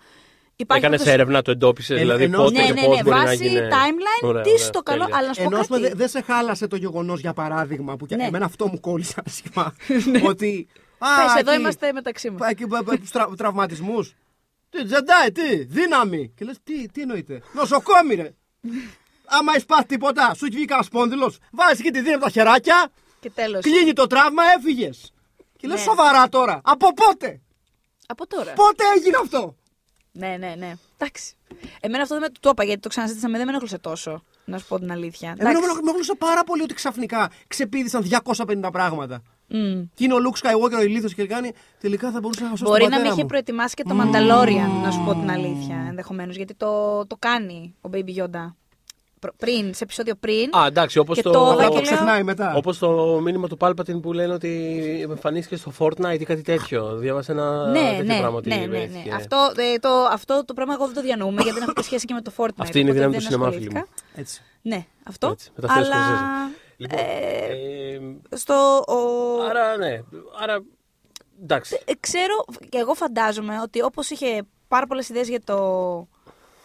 Υπάρχει 0.62 0.84
Έκανες 0.86 1.00
αυτός- 1.02 1.14
έρευνα, 1.16 1.42
το 1.42 1.52
εντόπισες, 1.52 1.98
Ε, 1.98 2.00
δηλαδή 2.00 2.24
ενώ- 2.24 2.38
πότε 2.38 2.60
Ναι, 2.60 2.66
και 2.66 2.74
ναι, 2.74 2.86
πώς 2.86 2.96
ναι, 2.96 3.04
μπορεί 3.04 3.16
να 3.18 3.24
βάσει 3.24 3.48
γίνει. 3.48 3.60
timeline, 3.60 4.28
Ωραία, 4.28 4.42
τι 4.44 4.50
ωραία, 4.50 4.64
στο 4.66 4.80
καλό. 4.82 5.04
τέλεια. 5.04 5.18
Αλλά 5.18 5.28
να 5.28 5.34
σου 5.34 5.40
πω 5.42 5.46
Ενώ 5.48 5.60
ας 5.60 5.68
πούμε, 5.68 5.80
κάτι. 5.80 5.90
δεν 5.90 5.98
δεν 5.98 6.08
σε 6.10 6.22
χάλασε 6.22 6.68
το 6.68 6.76
γεγονός, 6.76 7.20
για 7.20 7.34
παράδειγμα, 7.34 7.96
που 7.96 8.06
και 8.06 8.16
Ναι. 8.16 8.24
εμένα 8.24 8.46
αυτό 8.46 8.68
μου 8.68 8.80
κόλλησε 8.80 9.22
άσχημα. 9.26 9.76
ότι. 10.32 10.68
Α, 10.98 11.08
Πες, 11.24 11.36
εδώ 11.42 11.52
εκεί- 11.52 11.60
είμαστε 11.60 11.92
μεταξύ 11.94 12.30
μας. 12.30 12.50
Εκεί 12.50 12.66
τους 13.00 13.12
τρα, 13.12 13.30
τραυματισμούς. 13.38 14.14
Τι, 14.70 14.86
τζεντάι, 14.86 15.32
τι, 15.32 15.64
δύναμη. 15.64 16.34
Και 16.36 16.46
λες, 16.46 16.58
τι, 16.64 16.86
τι 16.88 17.02
εννοείται. 17.02 17.42
Νοσοκόμη, 17.54 18.16
ρε. 18.16 18.34
Άμα 19.26 19.52
έχεις 19.52 19.66
πάθει 19.66 19.86
τίποτα, 19.86 20.34
σου 20.36 20.46
έχει 20.46 20.56
βγει 20.56 20.66
κανένας 20.66 20.86
σπόνδυλος, 20.86 21.38
βάζεις 21.52 21.82
και 21.82 21.92
τη 21.92 21.98
δύναμη 22.00 22.16
από 22.16 22.24
τα 22.24 22.30
χεράκια, 22.30 22.92
Και 23.20 23.30
τέλος. 23.30 23.62
κλείνει 23.64 23.94
το 23.94 24.08
τραύμα, 24.08 24.44
έφυγες. 24.58 25.14
Και 25.58 25.68
λες, 25.68 25.78
Ναι. 25.78 25.84
σοβαρά 25.84 26.30
τώρα. 26.30 26.62
Από 26.64 26.94
πότε, 26.94 27.40
Από 28.08 28.28
τώρα. 28.28 28.54
πότε 28.54 28.84
έγινε 28.96 29.18
αυτό; 29.22 29.56
Ναι, 30.12 30.36
ναι, 30.40 30.54
ναι. 30.58 30.74
Εντάξει. 30.98 31.34
Εμένα 31.80 32.02
αυτό 32.04 32.20
δεν 32.20 32.24
με 32.32 32.38
το 32.40 32.50
είπα 32.50 32.64
γιατί 32.64 32.80
το 32.80 32.90
ξαναζήτησαμε, 32.90 33.36
δεν 33.38 33.46
με 33.46 33.50
ενοχλούσε 33.52 33.78
τόσο. 33.78 34.24
Να 34.46 34.58
σου 34.58 34.68
πω 34.68 34.80
την 34.80 34.92
αλήθεια. 34.92 35.30
Εμένα 35.30 35.50
Εντάξει. 35.50 35.74
με 35.74 35.80
ενοχλούσε 35.84 36.16
πάρα 36.16 36.44
πολύ 36.44 36.62
ότι 36.62 36.74
ξαφνικά 36.74 37.32
ξεπίδησαν 37.48 38.10
250 38.64 38.70
πράγματα. 38.72 39.22
Μμ. 39.48 39.82
Και 39.94 40.04
είναι 40.04 40.14
ο 40.14 40.18
Luke 40.18 40.38
Skywalker 40.48 40.78
ο 40.78 40.82
ηλίθος 40.82 41.14
και 41.14 41.28
κάνει 41.28 41.52
τελικά 41.80 42.12
θα 42.12 42.20
μπορούσε 42.20 42.44
να 42.44 42.50
σώσει 42.50 42.64
Μπορεί 42.64 42.82
τον 42.82 42.90
να 42.90 42.96
με 42.96 42.96
πατέρα 42.96 43.14
είχε 43.14 43.22
μου. 43.22 43.28
προετοιμάσει 43.28 43.74
και 43.76 43.84
το 43.84 43.96
Mandalorian, 44.02 44.82
να 44.84 44.92
σου 44.92 45.04
πω 45.06 45.14
την 45.14 45.30
αλήθεια, 45.32 45.86
ενδεχομένως. 45.88 46.36
Γιατί 46.36 46.54
το, 46.54 47.06
το 47.08 47.16
κάνει 47.20 47.76
ο 47.82 47.90
Baby 47.94 48.16
Yoda. 48.24 48.54
Προ- 49.20 49.34
Πριν, 49.38 49.74
σε 49.74 49.84
επεισόδιο 49.84 50.16
πριν. 50.16 50.56
Α, 50.58 50.66
εντάξει, 50.66 50.98
όπως 51.00 51.16
Και 51.16 51.22
το. 51.22 51.32
το 51.32 51.40
Απλά 51.52 51.54
είδα 51.54 51.64
το 51.64 51.70
και 51.70 51.74
λέω- 51.76 51.82
ξεχνάει 51.94 52.24
μετά. 52.24 52.54
Όπως 52.56 52.78
το 52.78 53.20
μήνυμα 53.24 53.48
του 53.48 53.58
Πάλπατιν 53.58 54.00
που 54.00 54.14
λένε 54.14 54.34
ότι 54.34 55.06
εμφανίστηκε 55.10 55.56
στο 55.56 55.72
Fortnite 55.80 56.20
ή 56.20 56.24
κάτι 56.24 56.42
τέτοιο. 56.42 56.96
Διάβασα 56.96 57.32
ένα 57.32 57.68
ναι, 57.68 57.80
τέτοιο 57.80 58.04
ναι, 58.04 58.18
πράγμα 58.20 58.38
ότι 58.38 58.50
ναι, 58.50 58.56
ναι, 58.56 58.62
ναι. 58.62 58.68
βρέθηκε. 58.68 59.12
Αυτό, 59.14 59.52
ε, 59.56 59.78
το, 59.80 59.90
αυτό 60.12 60.46
το 60.46 60.54
πράγμα 60.54 60.74
εγώ 60.74 60.86
δεν 60.86 60.96
το 60.96 61.02
διανοούμε 61.02 61.42
γιατί 61.42 61.60
δεν 61.60 61.68
έχω 61.76 61.84
σχέση 61.84 62.06
και 62.06 62.14
με 62.14 62.22
το 62.22 62.32
Fortnite. 62.38 62.50
Αυτή 62.58 62.80
είναι 62.80 62.90
η 62.90 62.92
οπότε 62.92 63.06
δύναμη 63.08 63.12
δεν 63.12 63.20
του 63.22 63.26
σινεμά, 63.26 63.48
ασχολήθηκα. 63.48 63.80
φίλοι 63.80 63.88
μου. 64.16 64.22
Έτσι. 64.22 64.42
Ναι, 64.62 64.86
αυτό. 65.04 65.28
Έτσι, 65.30 65.52
μεταφέρεις 65.56 65.88
αλλά 65.88 65.96
Σκορσέζε. 65.96 66.24
Λοιπόν, 66.78 67.00
ε, 67.00 67.06
ε, 68.32 68.38
στο, 68.38 68.84
ο, 68.88 68.98
άρα, 69.50 69.78
ναι. 69.78 70.02
Άρα, 70.42 70.64
εντάξει. 71.42 71.80
Ε, 71.86 71.92
ξέρω 72.00 72.46
και 72.70 72.78
εγώ 72.78 72.94
φαντάζομαι 72.94 73.60
ότι 73.64 73.82
όπως 73.82 74.10
είχε 74.10 74.42
πάρα 74.68 74.88
πολλές 74.88 75.10
ιδέες 75.10 75.30
για 75.30 75.42
το 75.44 75.56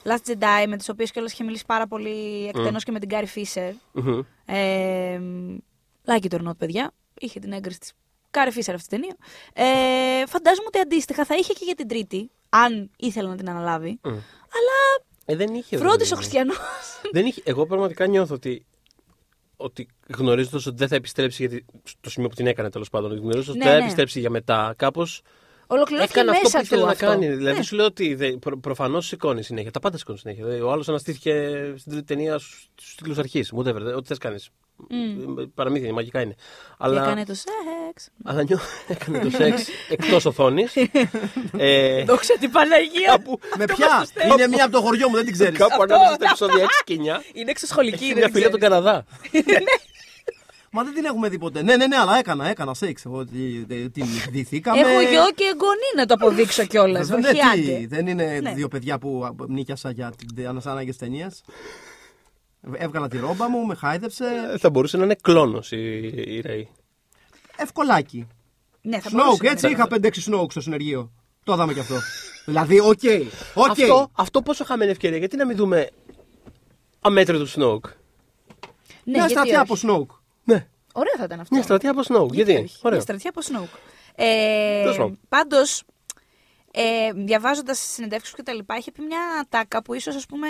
Last 0.05 0.31
Jedi, 0.31 0.67
με 0.69 0.77
τις 0.77 0.89
οποίες 0.89 1.11
κιόλας 1.11 1.33
είχε 1.33 1.45
μιλήσει 1.45 1.65
πάρα 1.67 1.87
πολύ 1.87 2.47
εκτενώς 2.47 2.85
και 2.85 2.93
με 2.93 2.99
την 2.99 3.09
Κάρι 3.09 3.27
Φίσερ. 3.27 3.73
Μμμ. 3.93 4.21
Ε, 4.47 5.21
like 6.07 6.23
it 6.31 6.39
or 6.39 6.49
not, 6.49 6.57
παιδιά. 6.59 6.91
Είχε 7.21 7.41
την 7.41 7.53
έγκριση 7.53 7.79
της 7.79 7.93
Κάρι 8.31 8.51
Φίσερ 8.51 8.75
αυτή 8.75 8.95
η 8.95 8.99
ταινία. 8.99 9.17
Ε, 9.53 10.27
φαντάζομαι 10.27 10.67
ότι 10.67 10.79
αντίστοιχα 10.79 11.25
θα 11.25 11.35
είχε 11.37 11.53
και 11.53 11.65
για 11.65 11.75
την 11.75 11.89
τρίτη, 11.88 12.31
αν 12.49 12.91
ήθελε 12.97 13.29
να 13.29 13.37
την 13.37 13.51
αναλάβει. 13.51 13.99
Μμ. 14.03 14.09
Αλλά 14.09 15.05
Ε, 15.25 15.37
δεν 15.37 15.55
είχε. 15.55 15.77
φρόντισε 15.77 16.15
ο 16.15 16.17
δηλαδή. 16.17 16.17
Χριστιανός. 16.17 16.59
Δεν 17.13 17.27
είχε. 17.27 17.43
Εγώ 17.45 17.67
πραγματικά 17.67 18.07
νιώθω 18.07 18.35
ότι, 18.35 18.67
ότι 19.57 19.89
γνωρίζοντας 20.17 20.67
ότι 20.67 20.77
δεν 20.77 20.89
θα 20.89 20.95
επιστρέψει, 20.95 21.47
γιατί 21.47 21.65
στο 21.85 22.11
σημείο 22.11 22.29
που 22.29 22.35
την 22.35 22.47
έκανε 22.47 22.71
τέλος 22.71 22.91
πάντων, 22.91 23.11
γνωρίζοντας 23.19 23.49
ότι 23.49 23.59
Ναι, 23.59 23.65
δεν 23.65 23.73
θα 23.73 23.79
ναι. 23.79 23.83
επιστρέψει 23.85 24.21
για 24.21 24.31
μετά, 24.31 24.75
κάπως 24.77 25.23
Ολοκληρώθηκε 25.66 26.18
έκανε 26.21 26.30
αυτό 26.30 26.42
μέσα 26.42 26.59
που 26.59 26.64
ήθελε 26.64 26.80
του 26.80 26.87
να 26.87 26.92
αυτό. 26.92 27.06
κάνει. 27.06 27.28
Δηλαδή 27.35 27.56
Ναι. 27.56 27.62
σου 27.62 27.76
λέω 27.76 27.85
ότι 27.87 28.14
δε, 28.14 28.30
προ, 28.37 28.59
προφανώς 28.59 29.06
σηκώνει 29.06 29.42
συνέχεια. 29.42 29.71
Τα 29.71 29.80
πάντα 29.80 29.99
σηκώνει 29.99 30.18
συνέχεια. 30.18 30.44
Δηλαδή, 30.44 30.62
ο 30.62 30.71
άλλος 30.73 30.88
αναστήθηκε 30.88 31.33
στην 31.76 31.92
τρίτη 31.92 32.06
ταινία 32.06 32.38
στου 32.38 32.94
τίτλους 32.97 33.18
αρχής. 33.18 33.52
Whatever, 33.56 33.75
δε- 33.80 33.94
ό,τι 33.94 34.06
θες 34.06 34.18
κάνεις. 34.18 34.49
Παραμύθια, 35.54 35.87
είναι, 35.87 35.94
μαγικά 35.97 36.21
είναι. 36.21 36.33
Και 36.35 36.42
Αλλά, 36.78 37.02
έκανε 37.02 37.25
το 37.25 37.35
σεξ. 37.35 38.09
αλλά 38.25 38.42
νιώ, 38.42 38.59
έκανε 38.88 39.18
το 39.18 39.30
σεξ 39.30 39.66
εκτός 39.88 40.25
οθόνης. 40.25 40.73
ε, 41.56 42.04
Δόξα 42.04 42.37
την 42.40 42.50
Παναγία. 42.50 43.06
κάπου, 43.11 43.38
Με 43.59 43.64
ποια! 43.64 44.06
Είναι 44.35 44.47
μία 44.49 44.64
από 44.64 44.73
το 44.73 44.80
χωριό 44.80 45.09
μου, 45.09 45.14
δεν 45.14 45.25
την 45.25 45.33
ξέρεις. 45.33 45.59
κάπου 45.59 45.83
ανάμεσα 45.83 46.14
στα 46.14 46.25
επεισόδια 46.28 46.64
6 46.64 46.68
και 46.85 46.94
9 46.94 47.21
Είναι 47.33 47.50
εξωσχολική. 47.50 48.04
έχει 48.04 48.12
δεν 48.12 48.16
μια 48.16 48.28
φίλη 48.28 48.44
από 48.44 48.59
τον 48.59 48.68
ξέρεις. 48.71 48.85
Καναδά. 48.85 49.04
Μα 50.76 50.85
δεν 50.85 50.95
την 50.95 51.04
έχουμε 51.04 51.28
δει 51.28 51.38
ποτέ. 51.38 51.62
Ναι, 51.62 51.76
ναι, 51.76 51.87
ναι, 51.87 51.97
αλλά 51.97 52.19
έκανα, 52.19 52.49
έκανα 52.49 52.75
σεξ. 52.75 53.04
Εγώ 53.04 53.25
τι- 53.25 53.64
τι- 53.66 53.88
την 53.90 54.07
δηθήκαμε. 54.31 54.81
Έχω 54.81 55.00
γιο 55.00 55.25
και 55.35 55.45
εγγονή 55.45 55.90
να 55.97 56.07
το 56.07 56.14
αποδείξω 56.14 56.64
κιόλας. 56.66 57.07
Δεν, 57.07 57.25
Όχι 57.25 57.33
τι, 57.33 57.40
άντε. 57.40 57.87
δεν 57.88 58.07
είναι 58.07 58.38
Ναι. 58.43 58.52
δύο 58.54 58.69
παιδιά 58.69 58.99
που 58.99 59.25
α, 59.25 59.35
νίκιασα 59.49 59.90
για 59.90 60.12
την 60.35 60.61
ανάγκε 60.64 60.95
ταινία. 60.95 61.33
Έβγαλα 62.73 63.09
τη 63.09 63.19
ρόμπα 63.19 63.49
μου, 63.49 63.66
με 63.66 63.75
χάιδεψε. 63.75 64.25
Ε, 64.54 64.59
Θα 64.59 64.71
μπορούσε 64.71 64.97
να 64.97 65.04
είναι 65.04 65.16
κλόνος 65.23 65.71
η, 65.73 65.76
η 66.26 66.40
Ρέι. 66.40 66.69
Ευκολάκι. 67.57 68.26
Ναι, 68.83 68.99
θα 69.00 69.11
Snoke, 69.11 69.14
μπορούσε 69.14 69.43
να 69.45 69.50
έτσι 69.50 69.66
είναι. 69.66 69.75
είχα 69.75 69.87
5-6 69.90 70.25
Snoke 70.31 70.50
στο 70.50 70.61
συνεργείο. 70.61 71.12
Το 71.45 71.52
είδαμε 71.52 71.73
κι 71.73 71.81
αυτό. 71.81 71.95
δηλαδή, 72.45 72.81
οκ. 72.81 73.00
οκ. 73.54 73.71
Αυτό, 73.71 74.11
αυτό 74.12 74.43
πόσο 74.43 74.64
χαμένη 74.64 74.90
ευκαιρία. 74.90 75.19
Γιατί 75.19 75.37
να 75.37 75.47
μην 75.47 75.57
δούμε 75.57 75.88
αμέτρητο 77.00 77.45
Snoke; 77.45 77.88
Ναι, 77.88 79.12
Μια 79.12 79.26
γιατί 79.26 79.31
στρατιά 79.31 79.61
από 79.61 79.73
όχι. 79.73 79.87
Snoke. 80.95 81.01
Ναι, 81.01 81.01
Ωραίο 81.01 81.15
θα 81.17 81.25
ήταν 81.25 81.41
αυτό. 81.41 81.55
μια 81.55 81.65
στρατιά 81.65 81.91
από 81.91 82.01
Snoke. 82.09 82.33
Γιατί, 82.33 82.53
όχι. 82.55 82.79
ωραίο. 82.83 82.97
Μια 82.97 83.01
στρατιά 83.01 83.31
από 83.35 83.41
Snoke. 83.45 83.79
Ε, 84.15 84.81
Τέλος 84.83 84.97
πάντων. 84.97 85.19
Πάντως, 85.29 85.83
ε, 86.77 87.13
διαβάζοντας 87.15 87.79
συνεντεύξεις 87.79 88.35
και 88.35 88.43
τα 88.43 88.53
λοιπά, 88.53 88.77
είχε 88.77 88.93
πει 88.93 89.03
μια 89.03 89.47
τάκα 89.49 89.83
που 89.83 89.95
ίσως 89.95 90.27
πούμε 90.27 90.49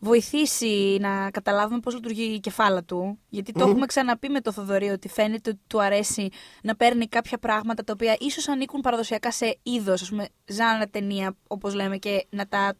βοηθήσει 0.00 0.96
να 1.00 1.30
καταλάβουμε 1.30 1.80
πώς 1.80 1.94
λειτουργεί 1.94 2.22
η 2.22 2.40
κεφάλα 2.40 2.84
του. 2.84 3.18
Γιατί 3.28 3.52
το 3.52 3.68
έχουμε 3.68 3.86
ξαναπεί 3.86 4.28
με 4.28 4.40
το 4.40 4.52
Θοδωρή 4.52 4.88
ότι 4.88 5.08
φαίνεται 5.08 5.50
ότι 5.50 5.60
του 5.66 5.82
αρέσει 5.82 6.28
να 6.62 6.76
παίρνει 6.76 7.08
κάποια 7.08 7.38
πράγματα 7.38 7.84
τα 7.84 7.92
οποία 7.92 8.16
ίσως 8.20 8.48
ανήκουν 8.48 8.80
παραδοσιακά 8.80 9.30
σε 9.32 9.58
είδος, 9.62 10.02
ας 10.02 10.08
πούμε, 10.08 10.28
ζάνα 10.46 10.88
ταινία, 10.88 11.36
όπως 11.46 11.74
λέμε, 11.74 11.96
και 11.96 12.26
να 12.30 12.46
τα, 12.48 12.74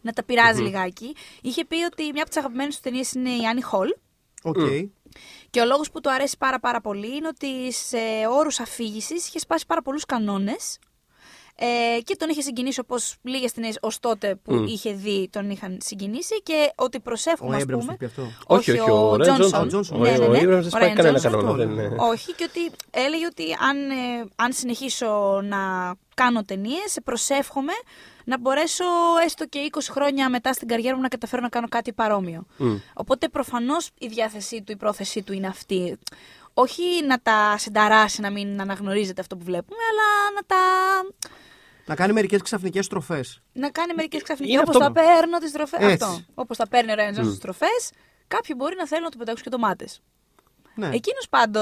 να 0.00 0.12
τα 0.12 0.24
πειράζει 0.24 0.62
λιγάκι. 0.62 1.16
Είχε 1.42 1.64
πει 1.64 1.76
ότι 1.84 2.02
μια 2.02 2.20
από 2.22 2.28
τις 2.30 2.36
αγαπημένες 2.38 2.74
του 2.74 2.80
ταινίες 2.82 3.12
είναι 3.12 3.30
η 3.30 3.46
Annie 3.46 3.62
Hall. 3.62 3.88
Ok. 4.42 4.56
Και 5.50 5.60
ο 5.60 5.64
λόγος 5.64 5.90
που 5.90 6.00
του 6.00 6.10
αρέσει 6.12 6.36
πάρα 6.38 6.60
πάρα 6.60 6.80
πολύ 6.80 7.16
είναι 7.16 7.28
ότι 7.28 7.72
σε 7.72 7.98
όρους 8.30 8.60
αφήγησης 8.60 9.28
είχες 9.28 9.42
σπάσει 9.42 9.66
πάρα 9.66 9.82
πολλούς 9.82 10.04
κανόνες 10.04 10.78
ε, 11.62 12.00
και 12.04 12.16
τον 12.16 12.28
είχε 12.28 12.40
συγκινήσει 12.42 12.80
όπως 12.80 13.16
λίγες 13.22 13.52
ταινίες 13.52 13.78
ως 13.80 13.98
τότε 13.98 14.34
που 14.34 14.54
Μμ. 14.54 14.64
είχε 14.66 14.92
δει 14.92 15.28
τον 15.32 15.50
είχαν 15.50 15.78
συγκινήσει 15.80 16.42
και 16.42 16.72
ότι 16.74 16.96
Ο 16.96 17.00
προσεύχομαι 17.00 17.56
ας 17.56 17.62
Abrams 17.62 17.78
πούμε... 17.78 17.92
το 17.92 17.98
πει 17.98 18.04
αυτό. 18.04 18.22
Όχι, 18.46 18.70
όχι, 18.70 18.90
ο 18.90 19.12
Ryan 19.14 19.20
Johnson. 19.20 19.68
Johnson. 19.72 19.76
Johnson. 19.76 19.98
Ναι, 19.98 20.10
ναι, 20.10 20.24
Ο 20.24 20.30
ναι. 20.30 20.38
Abrams 20.38 20.44
δεν 20.48 20.70
σπάει 20.70 20.90
Ryan 20.92 20.94
κανένα 20.96 21.18
Johnson. 21.18 21.22
κανόνα. 21.22 21.48
Αυτό 21.48 21.56
δεν 21.56 21.70
λέω. 21.70 21.84
είναι. 21.84 21.96
Όχι, 21.98 22.32
και 22.34 22.44
ότι 22.48 22.70
έλεγε 22.90 23.26
ότι 23.26 23.44
αν, 23.68 23.90
ε, 23.90 24.28
αν 24.36 24.52
συνεχίσω 24.52 25.40
να 25.44 25.58
κάνω 26.14 26.44
ταινίες, 26.44 26.96
προσεύχομαι 27.04 27.72
να 28.24 28.38
μπορέσω 28.38 28.84
έστω 29.24 29.46
και 29.46 29.70
20 29.72 29.78
χρόνια 29.90 30.28
μετά 30.30 30.52
στην 30.52 30.68
καριέρα 30.68 30.96
μου 30.96 31.02
να 31.02 31.08
καταφέρω 31.08 31.42
να 31.42 31.48
κάνω 31.48 31.68
κάτι 31.68 31.92
παρόμοιο. 31.92 32.46
Μμ. 32.56 32.76
Οπότε 32.94 33.28
προφανώς 33.28 33.90
η 33.98 34.06
διάθεσή 34.06 34.62
του, 34.62 34.72
η 34.72 34.76
πρόθεσή 34.76 35.22
του 35.22 35.32
είναι 35.32 35.46
αυτή. 35.46 35.98
Όχι 36.54 36.82
να 37.06 37.18
τα 37.22 37.54
συνταράσει, 37.58 38.20
να 38.20 38.30
μην 38.30 38.60
αναγνωρίζετε 38.60 39.20
αυτό 39.20 39.36
που 39.36 39.44
βλέπουμε, 39.44 39.78
αλλά 39.90 40.34
να 40.34 40.40
τα. 40.46 40.56
Να 41.90 41.96
κάνει 41.96 42.12
μερικές 42.12 42.42
ξαφνικές 42.42 42.84
στροφές. 42.84 43.42
να 43.52 43.70
κάνει 43.70 43.94
μερικές 43.94 44.22
ξαφνικές. 44.22 44.52
Είναι 44.54 44.62
Όπως 44.62 44.76
αυτό 44.76 44.92
τα 44.92 45.00
που- 45.00 45.06
παίρνω 45.06 45.38
τις 45.38 45.52
τροφέ. 45.52 45.76
Έτσι. 45.80 45.92
Αυτό. 46.04 46.18
Όπως 46.34 46.56
τα 46.56 46.68
παίρνει 46.68 46.90
ο 46.90 46.94
Ρέαν 46.94 47.12
Τζόνσον 47.12 47.32
στις 47.32 47.44
τροφέ, 47.44 47.66
κάποιοι 48.28 48.54
μπορεί 48.58 48.74
να 48.76 48.86
θέλουν 48.86 49.04
να 49.04 49.10
του 49.10 49.18
πετάξουν 49.18 49.44
και 49.44 49.50
ντομάτες. 49.50 50.02
Ναι. 50.74 50.86
Εκείνος 50.86 51.28
πάντω. 51.28 51.60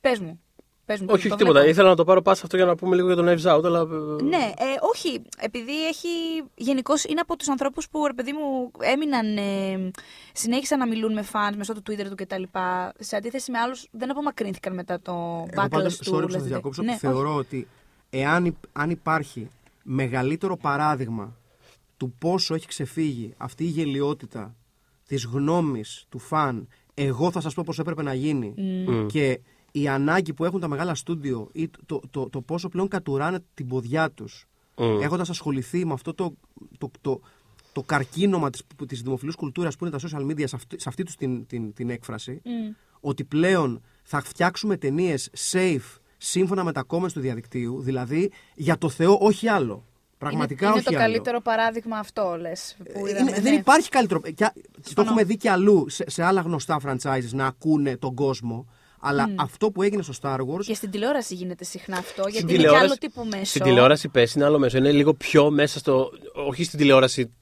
Πες 0.00 0.18
μου. 0.18 0.40
Πες 0.84 1.00
μου 1.00 1.06
Όχι, 1.10 1.22
το 1.22 1.28
όχι 1.28 1.36
τίποτα. 1.36 1.50
βλέπω. 1.52 1.68
Ήθελα 1.68 1.88
να 1.88 1.94
το 1.96 2.04
πάρω 2.04 2.22
πάσα 2.22 2.42
αυτό 2.44 2.56
για 2.56 2.64
να 2.66 2.74
πούμε 2.76 2.94
λίγο 2.96 3.06
για 3.06 3.16
τον 3.16 3.26
Knives 3.28 3.56
Out, 3.56 3.64
αλλά. 3.64 3.80
ε, 3.80 4.22
Ναι, 4.22 4.52
ε, 4.58 4.64
όχι. 4.80 5.22
Επειδή 5.38 5.86
έχει. 5.86 6.08
Γενικώ 6.54 6.94
είναι 7.08 7.20
από 7.20 7.36
τους 7.36 7.48
ανθρώπους 7.48 7.88
που, 7.88 8.06
ρε 8.06 8.12
παιδί 8.12 8.32
μου, 8.32 8.70
έμειναν. 8.80 9.36
Ε, 9.36 9.90
συνέχισαν 10.32 10.78
να 10.78 10.86
μιλούν 10.86 11.12
με 11.12 11.22
φαν 11.22 11.56
μέσω 11.56 11.72
του 11.72 11.82
Twitter 11.90 12.04
του 12.08 12.14
κτλ. 12.14 12.42
Σε 12.98 13.16
αντίθεση 13.16 13.50
με 13.50 13.58
άλλους, 13.58 13.86
δεν 13.90 14.10
απομακρύνθηκαν 14.10 14.74
μετά 14.74 15.00
το 15.00 15.12
Εγώ 15.12 15.62
backlash 15.62 15.70
πάντως, 15.70 15.96
του. 15.96 16.14
sorry 16.14 16.20
που 16.20 16.26
Last 16.26 16.32
σας 16.32 16.42
Jedi. 16.42 16.46
διακόψω, 16.46 16.82
Ναι, 16.82 16.96
θεωρώ 16.96 17.34
ότι 17.34 17.68
εάν 18.10 18.44
υ- 18.44 18.54
αν 18.72 18.90
υπάρχει 18.90 19.48
μεγαλύτερο 19.82 20.56
παράδειγμα 20.56 21.36
του 21.96 22.14
πόσο 22.18 22.54
έχει 22.54 22.66
ξεφύγει 22.66 23.34
αυτή 23.36 23.64
η 23.64 23.68
γελιότητα 23.68 24.54
της 25.06 25.24
γνώμης 25.24 26.04
του 26.08 26.18
φαν 26.18 26.68
εγώ 26.94 27.30
θα 27.30 27.40
σας 27.40 27.54
πω 27.54 27.62
πώς 27.66 27.78
έπρεπε 27.78 28.02
να 28.02 28.14
γίνει 28.14 28.54
και 29.06 29.40
η 29.72 29.88
ανάγκη 29.88 30.32
που 30.32 30.44
έχουν 30.44 30.60
τα 30.60 30.68
μεγάλα 30.68 30.94
στούντιο 30.94 31.48
ή 31.52 31.68
το, 31.68 31.78
το, 31.86 32.00
το, 32.10 32.28
το 32.30 32.40
πόσο 32.40 32.68
πλέον 32.68 32.88
κατουράνε 32.88 33.38
την 33.54 33.66
ποδιά 33.68 34.10
τους 34.10 34.46
Μμ. 34.78 35.00
έχοντας 35.02 35.30
ασχοληθεί 35.30 35.84
με 35.86 35.92
αυτό 35.92 36.14
το, 36.14 36.34
το, 36.78 36.90
το, 37.00 37.20
το 37.72 37.82
καρκίνωμα 37.82 38.50
της, 38.50 38.64
που- 38.76 38.86
της 38.86 39.02
δημοφιλούς 39.02 39.34
κουλτούρας 39.34 39.76
που 39.76 39.86
είναι 39.86 39.98
τα 39.98 40.08
social 40.08 40.22
media 40.30 40.44
σε 40.48 40.56
αυτή, 40.56 40.80
σε 40.80 40.88
αυτή 40.88 41.02
τους 41.02 41.14
την, 41.16 41.46
την, 41.46 41.72
την 41.72 41.90
έκφραση 41.90 42.40
ότι 43.00 43.24
πλέον 43.24 43.82
θα 44.02 44.20
φτιάξουμε 44.22 44.76
ταινίες 44.76 45.30
safe 45.52 45.98
σύμφωνα 46.16 46.64
με 46.64 46.72
τα 46.72 46.84
comments 46.88 47.12
του 47.12 47.20
διαδικτύου, 47.20 47.80
δηλαδή 47.82 48.32
για 48.54 48.78
το 48.78 48.88
Θεό 48.88 49.18
όχι 49.20 49.48
άλλο. 49.48 49.84
Πραγματικά 50.18 50.66
είναι, 50.66 50.74
όχι 50.74 50.84
είναι 50.88 50.96
το 50.96 51.02
άλλο. 51.02 51.12
καλύτερο 51.12 51.40
παράδειγμα 51.40 51.98
αυτό, 51.98 52.36
λες. 52.40 52.76
Ε, 52.84 52.98
είναι- 53.20 53.40
δεν 53.40 53.54
υπάρχει 53.54 53.88
καλύτερο. 53.88 54.20
Και, 54.20 54.44
α- 54.44 54.52
το 54.94 55.02
έχουμε 55.02 55.24
δει 55.24 55.36
και 55.36 55.50
αλλού 55.50 55.84
σε, 55.88 56.04
σε 56.10 56.22
άλλα 56.24 56.40
γνωστά 56.40 56.80
franchises 56.84 57.28
να 57.32 57.46
ακούνε 57.46 57.96
τον 57.96 58.14
κόσμο. 58.14 58.66
Αλλά 59.00 59.28
αυτό 59.36 59.70
που 59.70 59.82
έγινε 59.82 60.02
στο 60.02 60.12
Star 60.22 60.38
Wars. 60.38 60.64
Και 60.64 60.74
στην 60.74 60.90
τηλεόραση 60.90 61.34
γίνεται 61.34 61.64
συχνά 61.64 61.96
αυτό, 61.96 62.22
γιατί 62.22 62.36
Στην 62.36 62.48
είναι 62.48 62.56
και 62.56 62.56
τηλεόραση- 62.62 62.84
άλλο 62.86 62.96
τύπου 62.98 63.24
μέσο. 63.24 63.44
Στην 63.44 63.62
τηλεόραση 63.62 64.08
πες 64.08 64.34
είναι 64.34 64.44
άλλο 64.44 64.58
μέσο. 64.58 64.76
Είναι 64.78 64.92
λίγο 64.92 65.14
πιο 65.14 65.50
μέσα 65.50 65.78
στο. 65.78 66.10
Όχι 66.48 66.64
στην 66.64 66.78
τηλεόραση. 66.78 67.32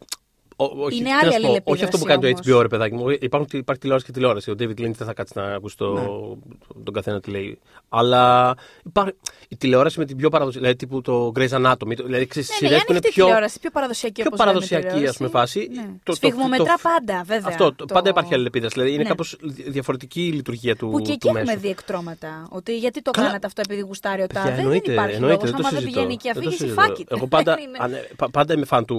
Ο- 0.57 0.65
όχι, 0.65 0.97
Είναι 0.97 1.05
τι 1.09 1.11
άλλη 1.13 1.25
να 1.25 1.31
σου 1.31 1.31
πω, 1.31 1.35
αλληλεπίδραση 1.37 1.63
όχι 1.73 1.85
αυτό 1.85 1.99
που 1.99 2.05
κάνει 2.05 2.21
το 2.21 2.27
όμως. 2.29 2.41
HBO, 2.59 2.63
ρε 2.63 2.69
παιδάκι 2.69 2.95
μου. 2.95 3.09
Υπάρχουν, 3.11 3.49
υπάρχει 3.53 3.81
τηλεόραση 3.81 4.07
και 4.07 4.13
τηλεόραση. 4.13 4.51
Ο 4.51 4.55
David 4.59 4.79
Lynch 4.81 4.95
δεν 4.97 5.07
θα 5.07 5.13
κάτσει 5.13 5.33
να 5.37 5.45
ακούσει 5.45 5.77
το, 5.77 5.93
Ναι. 5.93 6.83
τον 6.85 6.95
καθένα 6.95 7.21
τι 7.21 7.31
λέει. 7.31 7.59
Αλλά 7.89 8.55
υπάρχει, 8.85 9.13
η 9.49 9.57
τηλεόραση 9.57 9.99
με 9.99 10.05
την 10.05 10.17
πιο 10.17 10.29
παραδοσιακή. 10.29 10.67
Δηλαδή 10.67 10.87
τύπου 10.87 11.01
το 11.01 11.33
Grey's 11.37 11.49
Anatomy. 11.73 11.95
το- 11.97 12.05
Δηλαδή 12.05 12.27
ξέρεις, 12.27 12.49
Ναι, 12.49 12.55
ναι, 12.61 12.67
σειρές 12.67 12.83
η 12.83 12.85
που 12.85 12.93
είναι 12.93 12.99
ανοιχτή 12.99 13.09
πιο. 13.13 13.25
τηλεόραση, 13.25 13.61
πιο 13.61 13.71
παραδοσιακή 13.71 14.15
πιο 14.21 14.25
όπως 14.27 14.39
λέμε, 14.39 14.51
παραδοσιακή, 14.51 14.87
τηλεόραση. 14.87 15.11
ας 15.11 15.17
πούμε, 15.17 15.29
φάση. 15.29 15.69
Ναι. 15.75 15.83
Το- 15.83 15.89
το- 16.03 16.13
Σφιγμομετρά 16.15 16.65
το- 16.75 16.81
πάντα, 16.83 17.23
βέβαια. 17.27 17.49
Αυτό. 17.49 17.65
το- 17.73 17.85
το- 17.87 17.95
Πάντα 17.95 18.09
υπάρχει 18.11 18.35
αλληλεπίδραση. 18.35 18.75
Δηλαδή 18.75 18.93
είναι 18.95 19.03
Ναι. 19.03 19.09
κάπως 19.09 19.37
διαφορετική 19.67 20.27
η 20.27 20.31
λειτουργία 20.33 20.77
του, 20.77 20.89
Που 20.91 20.99
και 20.99 21.05
του 21.05 21.11
εκεί 21.13 21.27
έχουμε 21.29 21.45
μέσου. 21.45 21.59
δει 21.61 21.69
εκτρώματα. 21.69 22.47
Ότι 22.51 22.79
γιατί 22.79 23.03
το 23.03 23.11
Καλά. 23.11 23.27
κάνατε 23.27 23.47
αυτό 23.47 23.61
επειδή 23.65 23.81
γουστάρει 23.81 24.23
ο 24.23 24.27
Παιδιά, 24.27 24.41
τάδε. 24.43 24.55
Δεν 24.55 24.65
εννοείται, 24.65 24.93
υπάρχει 24.93 25.15
εννοείται, 25.15 25.35
λόγος. 25.37 25.51
δεν 25.51 25.61
το 25.61 25.67
Άμα 25.67 25.69
δεν 25.71 25.79
συζητώ. 25.81 26.01
πηγαίνει 26.01 26.17
και 26.23 26.29
η 26.29 26.31
Δεν 26.35 26.43
το 26.43 26.49
αφήγηση, 26.49 26.75
συζητώ. 26.75 26.95
fuck 26.95 27.01
it. 27.01 27.17
Εγώ 27.17 27.27
πάντα, 27.27 27.55
Δεν 27.59 27.65
είναι. 27.65 27.79
ανε- 27.81 28.09
πα- 28.17 28.31
πάντα 28.31 28.55
είμαι 28.55 28.65
φαν 28.65 28.85
του, 28.85 28.99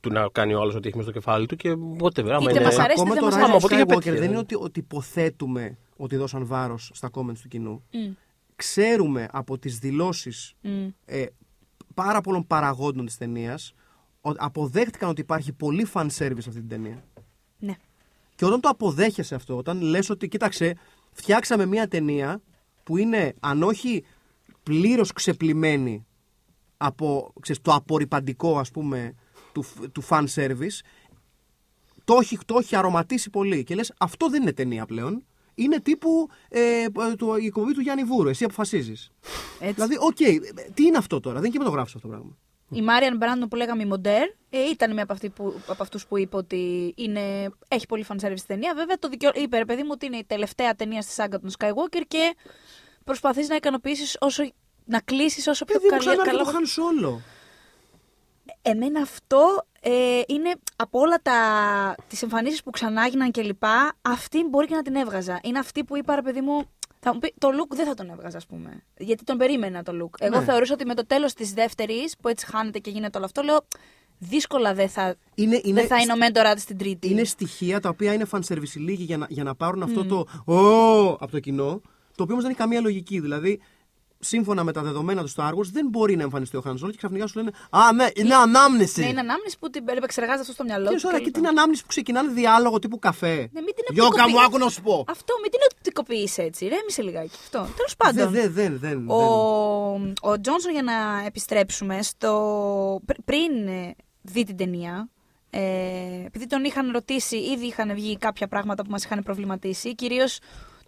του 0.00 0.10
να 0.12 0.28
κάνει 0.32 0.54
ο 0.54 0.60
άλλος 0.60 0.74
ό,τι 0.86 0.88
έχει 0.88 0.96
μέσα 0.96 1.10
στο 1.10 1.12
κεφάλι 1.12 1.46
του 1.46 1.56
και 1.56 1.70
whatever. 1.72 2.30
Άμα 2.30 2.50
Είτε 2.50 2.50
είναι... 2.50 2.64
μας 2.64 2.78
αρέσει, 2.78 3.00
Ακόμα 3.00 3.14
είτε 3.14 3.20
το 3.20 3.28
δεν 3.28 3.38
μας 3.38 3.48
Rise 3.48 3.50
αρέσει. 3.50 3.52
of 3.52 3.56
Οπότε 3.56 3.74
και 3.74 3.82
Skywalker 3.82 3.86
πέτυχε, 3.86 4.10
δεν 4.10 4.20
ναι. 4.20 4.26
είναι 4.26 4.38
ότι, 4.38 4.54
ότι 4.54 4.80
υποθέτουμε 4.80 5.78
ότι 5.96 6.16
δώσαν 6.16 6.46
βάρος 6.46 6.90
στα 6.94 7.10
comments 7.12 7.38
του 7.42 7.48
κοινού. 7.48 7.84
Μμ. 7.92 8.12
Ξέρουμε 8.56 9.28
από 9.32 9.58
τις 9.58 9.78
δηλώσεις 9.78 10.54
Μμ. 10.60 10.88
ε, 11.04 11.24
πάρα 11.94 12.20
πολλών 12.20 12.46
παραγόντων 12.46 13.06
της 13.06 13.16
ταινίας 13.16 13.74
αποδέχτηκαν 14.20 15.08
ότι 15.08 15.20
υπάρχει 15.20 15.52
πολύ 15.52 15.86
fan 15.92 16.06
service 16.06 16.38
σε 16.38 16.48
αυτή 16.48 16.60
την 16.60 16.68
ταινία. 16.68 17.04
Ναι. 17.58 17.74
Και 18.34 18.44
όταν 18.44 18.60
το 18.60 18.68
αποδέχεσαι 18.68 19.34
αυτό, 19.34 19.56
όταν 19.56 19.80
λες 19.80 20.10
ότι 20.10 20.28
κοίταξε, 20.28 20.76
φτιάξαμε 21.12 21.66
μια 21.66 21.88
ταινία 21.88 22.42
που 22.82 22.96
είναι 22.96 23.34
αν 23.40 23.62
όχι 23.62 24.04
πλήρως 24.62 25.12
ξεπλημένη 25.12 26.06
από 26.76 27.32
ξέρεις, 27.40 27.62
το 27.62 27.72
απορριπαντικό 27.72 28.58
ας 28.58 28.70
πούμε 28.70 29.14
του, 29.56 29.90
του 29.92 30.04
fan 30.08 30.24
service, 30.34 30.78
το 32.04 32.18
έχει, 32.20 32.38
το 32.46 32.58
έχει 32.58 32.76
αρωματίσει 32.76 33.30
πολύ 33.30 33.64
και 33.64 33.74
λες 33.74 33.92
αυτό 33.98 34.28
δεν 34.28 34.42
είναι 34.42 34.52
ταινία 34.52 34.86
πλέον. 34.86 35.24
Είναι 35.54 35.80
τύπου 35.80 36.28
ε, 36.48 36.86
το, 37.16 37.36
η 37.36 37.46
εκπομπή 37.46 37.72
του 37.72 37.80
Γιάννη 37.80 38.04
Βούρου. 38.04 38.28
Εσύ 38.28 38.44
αποφασίζεις. 38.44 39.10
Έτσι. 39.60 39.74
Δηλαδή, 39.74 39.96
οκ, 40.00 40.16
τι 40.74 40.84
είναι 40.84 40.96
αυτό 40.96 41.20
τώρα, 41.20 41.34
δεν 41.34 41.44
είναι 41.44 41.52
κινηματογράφος 41.52 41.94
αυτό 41.94 42.08
το 42.08 42.14
πράγμα. 42.14 42.36
Η 42.70 42.82
Maryann 42.82 43.16
Brandon 43.16 43.48
που 43.48 43.56
λέγαμε 43.56 43.82
η 43.82 43.86
μοντέρ 43.86 44.22
ε, 44.50 44.58
ήταν 44.70 44.92
μία 44.92 45.02
από, 45.02 45.12
αυτή 45.12 45.28
που, 45.28 45.60
από 45.66 45.82
αυτούς 45.82 46.06
που 46.06 46.18
είπε 46.18 46.36
ότι 46.36 46.92
είναι, 46.96 47.50
έχει 47.68 47.86
πολύ 47.86 48.04
fan 48.08 48.16
service 48.26 48.44
ταινία. 48.46 48.74
Βέβαια 48.74 48.98
το 48.98 49.08
δικαιω... 49.08 49.30
είπε 49.34 49.58
ρε 49.58 49.64
παιδί 49.64 49.82
μου 49.82 49.88
ότι 49.92 50.06
είναι 50.06 50.16
η 50.16 50.24
τελευταία 50.24 50.74
ταινία 50.74 51.02
στη 51.02 51.12
σάγκα 51.12 51.40
των 51.40 51.50
Skywalker 51.58 52.02
και 52.08 52.36
προσπαθείς 53.04 53.48
να 53.48 53.54
ικανοποιήσεις 53.54 54.16
όσο 54.20 54.50
να 54.84 55.00
κλείσεις 55.00 55.46
όσο 55.46 55.64
πιο 55.64 55.80
Παιδί 55.80 55.94
μου, 55.94 55.98
καλή. 55.98 56.16
ξανά 56.16 56.24
καλά... 56.24 56.44
το 56.44 56.50
Han 56.50 56.64
Solo. 56.64 57.20
Εμένα 58.68 59.00
αυτό 59.00 59.66
ε, 59.80 60.20
είναι 60.26 60.52
από 60.76 60.98
όλα 61.00 61.18
τα, 61.22 61.34
τις 62.08 62.22
εμφανίσεις 62.22 62.62
που 62.62 62.70
ξανά 62.70 63.04
έγιναν 63.04 63.30
και 63.30 63.42
λοιπά, 63.42 63.92
αυτή 64.02 64.44
μπορεί 64.50 64.66
και 64.66 64.74
να 64.74 64.82
την 64.82 64.94
έβγαζα. 64.94 65.40
Είναι 65.42 65.58
αυτή 65.58 65.84
που 65.84 65.96
είπα, 65.96 66.14
ρε 66.14 66.22
παιδί 66.22 66.40
μου, 66.40 66.64
θα 67.00 67.12
μου 67.12 67.18
πει, 67.18 67.34
το 67.38 67.48
look 67.48 67.74
δεν 67.76 67.86
θα 67.86 67.94
τον 67.94 68.10
έβγαζα, 68.10 68.36
ας 68.36 68.46
πούμε. 68.46 68.82
Γιατί 68.98 69.24
τον 69.24 69.36
περίμενα 69.36 69.82
το 69.82 69.92
look. 70.02 70.10
Εγώ 70.18 70.38
Ναι. 70.38 70.44
θεωρούσα 70.44 70.74
ότι 70.74 70.84
με 70.86 70.94
το 70.94 71.06
τέλος 71.06 71.32
της 71.32 71.52
δεύτερης, 71.52 72.16
που 72.22 72.28
έτσι 72.28 72.46
χάνεται 72.46 72.78
και 72.78 72.90
γίνεται 72.90 73.16
όλο 73.16 73.26
αυτό, 73.26 73.42
λέω 73.42 73.58
δύσκολα 74.18 74.74
δεν 74.74 74.88
θα 74.88 75.14
Είναι, 75.34 75.60
είναι, 75.64 75.80
δεν 75.80 75.86
θα 75.88 75.96
είναι 76.00 76.12
ο 76.12 76.16
μέντορά 76.16 76.54
της 76.54 76.62
στην 76.62 76.78
τρίτη. 76.78 77.08
είναι 77.10 77.24
στοιχεία 77.24 77.80
τα 77.80 77.88
οποία 77.88 78.12
είναι 78.12 78.26
fan 78.30 78.40
service 78.48 78.74
λίγοι 78.74 79.02
για 79.04 79.16
να, 79.16 79.26
για 79.30 79.42
να 79.44 79.54
πάρουν 79.54 79.82
αυτό 79.82 80.00
Mm. 80.00 80.06
το 80.08 80.52
«Ω» 80.52 81.08
από 81.12 81.30
το 81.30 81.40
κοινό, 81.40 81.80
το 82.14 82.22
οποίο 82.22 82.26
όμως 82.32 82.42
δεν 82.42 82.50
έχει 82.50 82.58
καμία 82.60 82.80
λογική. 82.80 83.20
Δηλαδή, 83.20 83.60
σύμφωνα 84.18 84.64
με 84.64 84.72
τα 84.72 84.82
δεδομένα 84.82 85.22
του 85.22 85.30
Star 85.36 85.50
Wars, 85.50 85.64
δεν 85.72 85.86
μπορεί 85.88 86.16
να 86.16 86.22
εμφανιστεί 86.22 86.56
ο 86.56 86.62
Han 86.66 86.70
Solo 86.70 86.90
και 86.90 86.96
ξαφνικά 86.96 87.26
σου 87.26 87.38
λένε 87.38 87.50
Α, 87.70 87.92
ναι, 87.92 88.06
είναι 88.14 88.34
ανάμνηση. 88.34 89.00
Ναι, 89.00 89.06
είναι 89.08 89.20
ανάμνηση 89.20 89.58
που 89.58 89.70
την 89.70 89.88
επεξεργάζεται 89.88 90.40
αυτό 90.40 90.52
στο 90.52 90.64
μυαλό 90.64 90.88
Και 90.88 90.94
του. 90.96 91.02
ώρα 91.04 91.16
και 91.16 91.22
και 91.22 91.26
λοιπά. 91.26 91.38
την 91.38 91.48
ανάμνηση 91.48 91.82
που 91.82 91.88
ξεκινάνε 91.88 92.32
διάλογο 92.32 92.78
τύπου 92.78 92.98
καφέ. 92.98 93.34
Ναι, 93.52 93.60
μην 93.60 93.74
την 93.74 93.84
Γιώκα 93.90 94.08
μου, 94.08 94.12
οπτικοποιεί- 94.22 94.44
άκου 94.46 94.58
να 94.58 94.68
σου 94.70 94.82
πω. 94.82 95.04
Αυτό, 95.08 95.34
μην 95.42 95.50
την 95.50 95.60
οπτικοποιεί 95.74 96.30
έτσι. 96.36 96.66
Ρέμισε 96.68 97.02
λιγάκι 97.02 97.30
αυτό. 97.42 97.58
Τέλος 97.76 97.96
πάντων. 97.96 98.30
Δεν, 98.30 98.52
δεν, 98.52 98.78
δεν. 98.78 98.78
δεν, 98.78 99.10
Ο, 99.10 99.16
ο 100.20 100.40
Τζόνσον, 100.40 100.72
για 100.72 100.82
να 100.82 100.92
επιστρέψουμε, 101.26 102.02
στο, 102.02 103.00
πρι- 103.06 103.22
πριν 103.24 103.66
ε, 103.68 103.94
δει 104.22 104.44
την 104.44 104.56
ταινία, 104.56 105.08
ε, 105.50 105.60
επειδή 106.26 106.46
τον 106.46 106.64
είχαν 106.64 106.90
ρωτήσει, 106.92 107.36
ήδη 107.36 107.66
είχαν 107.66 107.94
βγει 107.94 108.16
κάποια 108.18 108.48
πράγματα 108.48 108.82
που 108.84 108.90
μας 108.90 109.04
είχαν 109.04 109.22
προβληματίσει, 109.22 109.94
κυρίως 109.94 110.38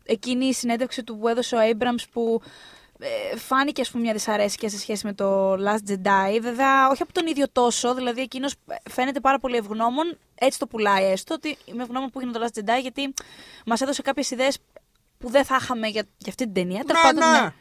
εκείνη 0.04 0.46
η 0.46 0.52
συνέντευξη 0.52 1.04
του 1.04 1.18
που 1.18 1.28
έδωσε 1.28 1.56
ο 1.56 1.58
Abrams 1.72 2.04
που 2.12 2.40
ε, 2.44 2.48
φάνηκε 3.36 3.80
ας 3.80 3.90
πούμε 3.90 4.02
μια 4.02 4.12
δυσαρέσκεια 4.12 4.68
σε 4.68 4.78
σχέση 4.78 5.06
με 5.06 5.12
το 5.12 5.52
Last 5.52 5.90
Jedi. 5.90 6.38
Βέβαια, 6.40 6.88
όχι 6.88 7.02
από 7.02 7.12
τον 7.12 7.26
ίδιο 7.26 7.46
τόσο, 7.52 7.94
δηλαδή 7.94 8.20
εκείνος 8.20 8.54
φαίνεται 8.90 9.20
πάρα 9.20 9.38
πολύ 9.38 9.56
ευγνώμων, 9.56 10.18
έτσι 10.34 10.58
το 10.58 10.66
πουλάει 10.66 11.04
έστω, 11.04 11.34
ότι 11.34 11.56
είμαι 11.64 11.82
ευγνώμων 11.82 12.10
που 12.10 12.20
έγινε 12.20 12.38
το 12.38 12.46
Last 12.46 12.58
Jedi, 12.58 12.80
γιατί 12.80 13.14
μας 13.66 13.80
έδωσε 13.80 14.02
κάποιες 14.02 14.30
ιδέες 14.30 14.58
που 15.18 15.30
δεν 15.30 15.44
θα 15.44 15.58
είχαμε 15.60 15.86
για, 15.86 16.02
για 16.18 16.28
αυτή 16.28 16.44
την 16.44 16.52
ταινία. 16.52 16.84
Τέλος 16.84 17.02
Ναι, 17.02 17.20
πάντων, 17.20 17.42
ναι. 17.42 17.52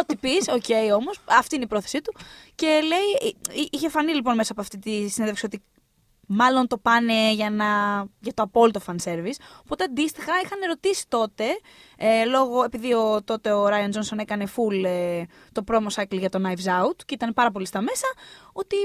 Ό,τι 0.00 0.16
πεις, 0.16 0.48
οκ 0.48 0.94
όμως, 0.94 1.20
αυτή 1.24 1.54
είναι 1.54 1.64
η 1.64 1.66
πρόθεσή 1.66 2.00
του. 2.00 2.14
Και 2.54 2.66
λέει, 2.66 3.30
εί- 3.30 3.60
εί- 3.60 3.68
είχε 3.70 3.88
φανεί 3.88 4.14
λοιπόν 4.14 4.34
μέσα 4.34 4.52
από 4.52 4.60
αυτή 4.60 4.78
τη 4.78 5.08
συνέντευξη 5.08 5.46
ότι 5.46 5.62
μάλλον 6.26 6.66
το 6.66 6.78
πάνε 6.78 7.32
για, 7.32 7.50
να, 7.50 7.66
για 8.20 8.34
το 8.34 8.42
απόλυτο 8.42 8.80
fan 8.86 8.96
service. 9.04 9.38
Οπότε 9.62 9.84
αντίστοιχα 9.84 10.32
είχαν 10.44 10.58
ρωτήσει 10.68 11.04
τότε, 11.08 11.44
ε, 11.96 12.24
λόγω, 12.24 12.64
επειδή 12.64 12.94
ο, 12.94 13.22
τότε 13.24 13.52
ο 13.52 13.66
Ryan 13.66 13.90
Johnson 13.96 14.18
έκανε 14.18 14.46
full 14.56 14.84
ε, 14.84 15.22
το 15.52 15.64
promo 15.66 16.02
cycle 16.02 16.18
για 16.18 16.28
το 16.28 16.40
Knives 16.44 16.82
Out 16.82 16.96
και 17.06 17.14
ήταν 17.14 17.32
πάρα 17.32 17.50
πολύ 17.50 17.66
στα 17.66 17.80
μέσα, 17.80 18.06
ότι 18.52 18.76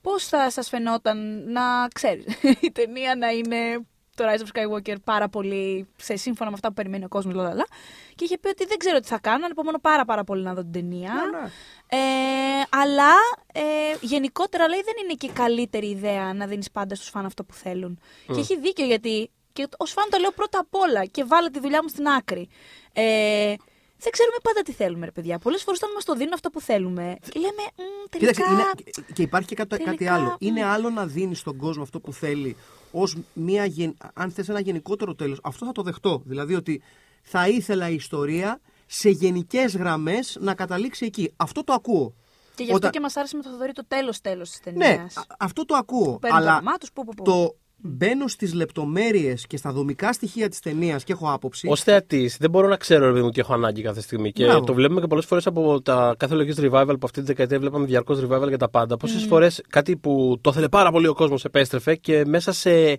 πώς 0.00 0.26
θα 0.26 0.50
σας 0.50 0.68
φαινόταν 0.68 1.44
να 1.52 1.88
ξέρεις 1.94 2.26
η 2.60 2.72
ταινία 2.72 3.16
να 3.16 3.28
είναι 3.28 3.86
το 4.22 4.28
Rise 4.30 4.40
of 4.40 4.48
Skywalker 4.52 4.96
πάρα 5.04 5.28
πολύ 5.28 5.88
σε 5.96 6.16
σύμφωνα 6.16 6.48
με 6.48 6.54
αυτά 6.54 6.68
που 6.68 6.74
περιμένει 6.74 7.04
ο 7.04 7.08
κόσμος, 7.08 7.34
λαλαλα. 7.34 7.66
Και 8.14 8.24
είχε 8.24 8.38
πει 8.38 8.48
ότι 8.48 8.66
δεν 8.66 8.78
ξέρω 8.78 9.00
τι 9.00 9.08
θα 9.08 9.18
κάνω, 9.18 9.44
ανυπομονώ 9.44 9.78
πάρα 9.78 10.04
πάρα 10.04 10.24
πολύ 10.24 10.42
να 10.42 10.54
δω 10.54 10.60
την 10.60 10.72
ταινία. 10.72 11.12
Ναι, 11.12 11.38
ναι. 11.38 11.50
Ε, 11.88 12.66
αλλά 12.70 13.12
ε, 13.52 13.60
γενικότερα 14.00 14.68
λέει 14.68 14.82
δεν 14.84 14.94
είναι 15.04 15.12
και 15.12 15.26
η 15.26 15.30
καλύτερη 15.30 15.86
ιδέα 15.86 16.34
να 16.34 16.46
δίνεις 16.46 16.70
πάντα 16.70 16.94
στους 16.94 17.08
φαν 17.08 17.24
αυτό 17.24 17.44
που 17.44 17.54
θέλουν. 17.54 17.98
Και 18.32 18.40
έχει 18.40 18.58
δίκιο 18.58 18.84
γιατί, 18.84 19.30
και 19.52 19.68
ως 19.76 19.92
φαν 19.92 20.06
το 20.10 20.18
λέω 20.18 20.30
πρώτα 20.30 20.58
απ' 20.58 20.74
όλα 20.74 21.04
και 21.04 21.24
βάλε 21.24 21.48
τη 21.50 21.60
δουλειά 21.60 21.82
μου 21.82 21.88
στην 21.88 22.08
άκρη. 22.08 22.48
Ε, 22.92 23.54
δεν 23.98 24.12
ξέρουμε 24.12 24.36
πάντα 24.42 24.62
τι 24.62 24.72
θέλουμε, 24.72 25.04
ρε 25.04 25.10
παιδιά. 25.10 25.38
Πολλές 25.38 25.62
φορές 25.62 25.82
όταν 25.82 25.94
μας 25.94 26.04
το 26.04 26.14
δίνουν 26.14 26.32
αυτό 26.32 26.50
που 26.50 26.60
θέλουμε, 26.60 27.16
λέμε 27.34 27.62
«Μμ, 27.76 28.08
τελικά. 28.10 28.32
Κοίταξε, 28.32 28.52
είναι, 28.52 28.64
και 29.12 29.22
υπάρχει 29.22 29.48
και 29.48 29.54
κάτι, 29.54 29.68
κάτι 29.68 29.84
τελικά, 29.84 30.14
άλλο. 30.14 30.30
μ. 30.30 30.34
Είναι 30.38 30.64
άλλο 30.64 30.90
να 30.90 31.06
δίνεις 31.06 31.38
στον 31.38 31.56
κόσμο 31.56 31.82
αυτό 31.82 32.00
που 32.00 32.12
θέλει 32.12 32.56
ως 32.92 33.16
μια. 33.32 33.64
γεν- 33.64 33.96
Αν 34.14 34.30
θες 34.30 34.48
ένα 34.48 34.60
γενικότερο 34.60 35.14
τέλος, 35.14 35.38
αυτό 35.42 35.66
θα 35.66 35.72
το 35.72 35.82
δεχτώ. 35.82 36.22
Δηλαδή 36.24 36.54
ότι 36.54 36.82
θα 37.22 37.48
ήθελα 37.48 37.88
η 37.88 37.94
ιστορία 37.94 38.60
σε 38.86 39.08
γενικές 39.10 39.76
γραμμές 39.76 40.36
να 40.40 40.54
καταλήξει 40.54 41.04
εκεί. 41.06 41.32
Αυτό 41.36 41.64
το 41.64 41.72
ακούω. 41.72 42.14
Και 42.54 42.62
γι' 42.62 42.68
αυτό 42.72 42.76
Όταν- 42.76 42.90
και 42.90 43.00
μας 43.00 43.16
άρεσε 43.16 43.36
με 43.36 43.42
το 43.42 43.48
Θοδωρή 43.50 43.72
το 43.72 43.84
τέλος 43.88 44.20
τέλος 44.20 44.50
της 44.50 44.60
ταινίας. 44.60 44.88
Ναι, 44.96 45.02
α- 45.02 45.22
αυτό 45.38 45.64
το 45.64 45.74
ακούω. 45.74 46.18
παίρνει 46.18 46.36
το 46.36 46.42
αλλά 46.42 46.52
όνομά 46.56 46.76
τους, 46.78 46.92
που, 46.92 47.04
που, 47.04 47.14
που. 47.14 47.22
το 47.22 47.56
μπαίνω 47.82 48.28
στις 48.28 48.54
λεπτομέρειες 48.54 49.46
και 49.46 49.56
στα 49.56 49.72
δομικά 49.72 50.12
στοιχεία 50.12 50.48
της 50.48 50.60
ταινίας 50.60 51.04
και 51.04 51.12
έχω 51.12 51.32
άποψη. 51.32 51.68
Ω 51.68 51.76
θεατής, 51.76 52.36
δεν 52.40 52.50
μπορώ 52.50 52.68
να 52.68 52.76
ξέρω 52.76 53.04
ρε 53.06 53.10
παιδί 53.12 53.22
μου 53.24 53.30
τι 53.30 53.40
έχω 53.40 53.52
ανάγκη 53.54 53.82
κάθε 53.82 54.00
στιγμή. 54.00 54.32
Και 54.32 54.44
Μπράβο. 54.44 54.64
το 54.64 54.74
βλέπουμε 54.74 55.00
και 55.00 55.06
πολλές 55.06 55.24
φορές 55.24 55.46
από 55.46 55.82
τα 55.82 56.14
κάθε 56.18 56.34
λογικής 56.34 56.64
revival 56.70 56.86
που 56.88 56.98
αυτή 57.02 57.20
τη 57.20 57.26
δεκαετία 57.26 57.58
βλέπαμε 57.58 57.86
διαρκώς 57.86 58.26
revival 58.28 58.48
για 58.48 58.58
τα 58.58 58.68
πάντα. 58.68 58.96
Πόσες 58.96 59.24
Mm. 59.24 59.28
φορές 59.28 59.62
κάτι 59.68 59.96
που 59.96 60.38
το 60.40 60.50
ήθελε 60.50 60.68
πάρα 60.68 60.90
πολύ 60.90 61.06
ο 61.06 61.14
κόσμος 61.14 61.44
επέστρεφε 61.44 61.94
και 61.94 62.24
μέσα 62.26 62.52
σε 62.52 62.98